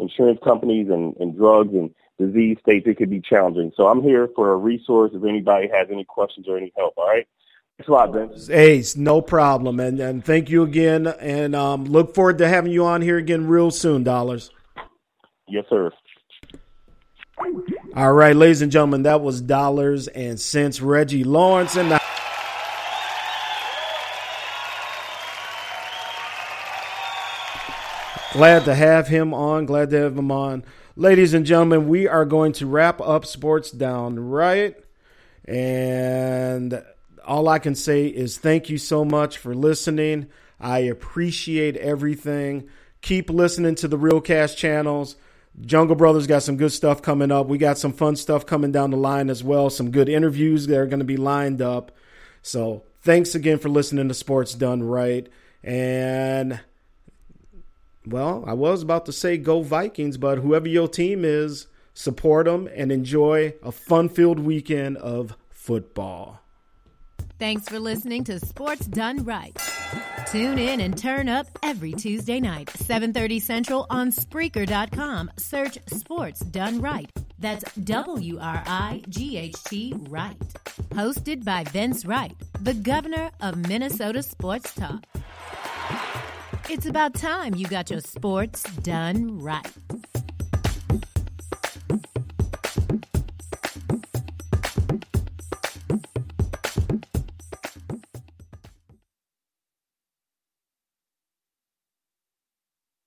insurance 0.00 0.40
companies 0.42 0.88
and, 0.88 1.16
and 1.18 1.36
drugs 1.36 1.72
and 1.74 1.94
disease 2.18 2.58
states, 2.60 2.86
it 2.88 2.96
could 2.96 3.10
be 3.10 3.20
challenging. 3.20 3.72
So 3.76 3.86
I'm 3.86 4.02
here 4.02 4.28
for 4.34 4.52
a 4.52 4.56
resource 4.56 5.12
if 5.14 5.22
anybody 5.24 5.68
has 5.72 5.88
any 5.90 6.04
questions 6.04 6.46
or 6.48 6.56
any 6.56 6.72
help. 6.76 6.94
All 6.96 7.06
right. 7.06 7.26
Thanks 7.78 7.88
a 7.88 7.92
lot, 7.92 8.12
Ben. 8.12 8.30
Hey, 8.46 8.84
no 8.96 9.22
problem, 9.22 9.80
and 9.80 9.98
and 10.00 10.22
thank 10.22 10.50
you 10.50 10.62
again, 10.64 11.06
and 11.06 11.56
um, 11.56 11.86
look 11.86 12.14
forward 12.14 12.36
to 12.36 12.46
having 12.46 12.72
you 12.72 12.84
on 12.84 13.00
here 13.00 13.16
again 13.16 13.46
real 13.46 13.70
soon, 13.70 14.04
dollars. 14.04 14.50
Yes, 15.48 15.64
sir. 15.70 15.90
All 17.96 18.12
right, 18.12 18.36
ladies 18.36 18.62
and 18.62 18.70
gentlemen, 18.70 19.02
that 19.02 19.20
was 19.20 19.40
dollars 19.40 20.06
and 20.06 20.38
cents. 20.38 20.80
Reggie 20.80 21.24
Lawrence 21.24 21.74
and 21.74 21.90
the. 21.90 22.00
Glad 28.32 28.64
to 28.66 28.76
have 28.76 29.08
him 29.08 29.34
on. 29.34 29.66
Glad 29.66 29.90
to 29.90 30.00
have 30.02 30.16
him 30.16 30.30
on. 30.30 30.62
Ladies 30.94 31.34
and 31.34 31.44
gentlemen, 31.44 31.88
we 31.88 32.06
are 32.06 32.24
going 32.24 32.52
to 32.52 32.66
wrap 32.66 33.00
up 33.00 33.26
Sports 33.26 33.72
Done 33.72 34.20
Right. 34.20 34.76
And 35.46 36.84
all 37.26 37.48
I 37.48 37.58
can 37.58 37.74
say 37.74 38.06
is 38.06 38.38
thank 38.38 38.70
you 38.70 38.78
so 38.78 39.04
much 39.04 39.36
for 39.36 39.52
listening. 39.52 40.28
I 40.60 40.78
appreciate 40.80 41.76
everything. 41.76 42.68
Keep 43.02 43.30
listening 43.30 43.74
to 43.76 43.88
the 43.88 43.98
Realcast 43.98 44.56
channels. 44.56 45.16
Jungle 45.64 45.96
Brothers 45.96 46.26
got 46.26 46.42
some 46.42 46.56
good 46.56 46.72
stuff 46.72 47.02
coming 47.02 47.30
up. 47.30 47.46
We 47.46 47.58
got 47.58 47.78
some 47.78 47.92
fun 47.92 48.16
stuff 48.16 48.46
coming 48.46 48.72
down 48.72 48.90
the 48.90 48.96
line 48.96 49.30
as 49.30 49.44
well. 49.44 49.70
Some 49.70 49.90
good 49.90 50.08
interviews 50.08 50.66
that 50.66 50.78
are 50.78 50.86
going 50.86 51.00
to 51.00 51.04
be 51.04 51.16
lined 51.16 51.60
up. 51.60 51.92
So 52.42 52.84
thanks 53.02 53.34
again 53.34 53.58
for 53.58 53.68
listening 53.68 54.08
to 54.08 54.14
Sports 54.14 54.54
Done 54.54 54.82
Right. 54.82 55.28
And 55.62 56.60
well, 58.06 58.44
I 58.46 58.54
was 58.54 58.82
about 58.82 59.06
to 59.06 59.12
say 59.12 59.36
go 59.36 59.62
Vikings, 59.62 60.16
but 60.16 60.38
whoever 60.38 60.68
your 60.68 60.88
team 60.88 61.24
is, 61.24 61.66
support 61.92 62.46
them 62.46 62.68
and 62.74 62.90
enjoy 62.90 63.54
a 63.62 63.72
fun-filled 63.72 64.38
weekend 64.38 64.96
of 64.96 65.36
football. 65.50 66.40
Thanks 67.40 67.66
for 67.66 67.80
listening 67.80 68.22
to 68.24 68.38
Sports 68.38 68.86
Done 68.86 69.24
Right. 69.24 69.56
Tune 70.30 70.58
in 70.58 70.80
and 70.80 70.94
turn 70.96 71.26
up 71.26 71.46
every 71.62 71.92
Tuesday 71.92 72.38
night, 72.38 72.68
7:30 72.68 73.40
Central 73.40 73.86
on 73.88 74.12
Spreaker.com. 74.12 75.30
Search 75.38 75.78
Sports 75.86 76.40
Done 76.40 76.82
Right. 76.82 77.10
That's 77.38 77.64
W 77.76 78.38
R 78.38 78.62
I 78.66 79.02
G 79.08 79.38
H 79.38 79.56
T 79.64 79.94
Right. 80.10 80.36
Hosted 80.90 81.42
by 81.42 81.64
Vince 81.64 82.04
Wright, 82.04 82.36
the 82.60 82.74
governor 82.74 83.30
of 83.40 83.56
Minnesota 83.56 84.22
Sports 84.22 84.74
Talk. 84.74 85.06
It's 86.68 86.84
about 86.84 87.14
time 87.14 87.54
you 87.54 87.66
got 87.66 87.88
your 87.88 88.00
sports 88.00 88.64
done 88.82 89.40
right. 89.40 89.66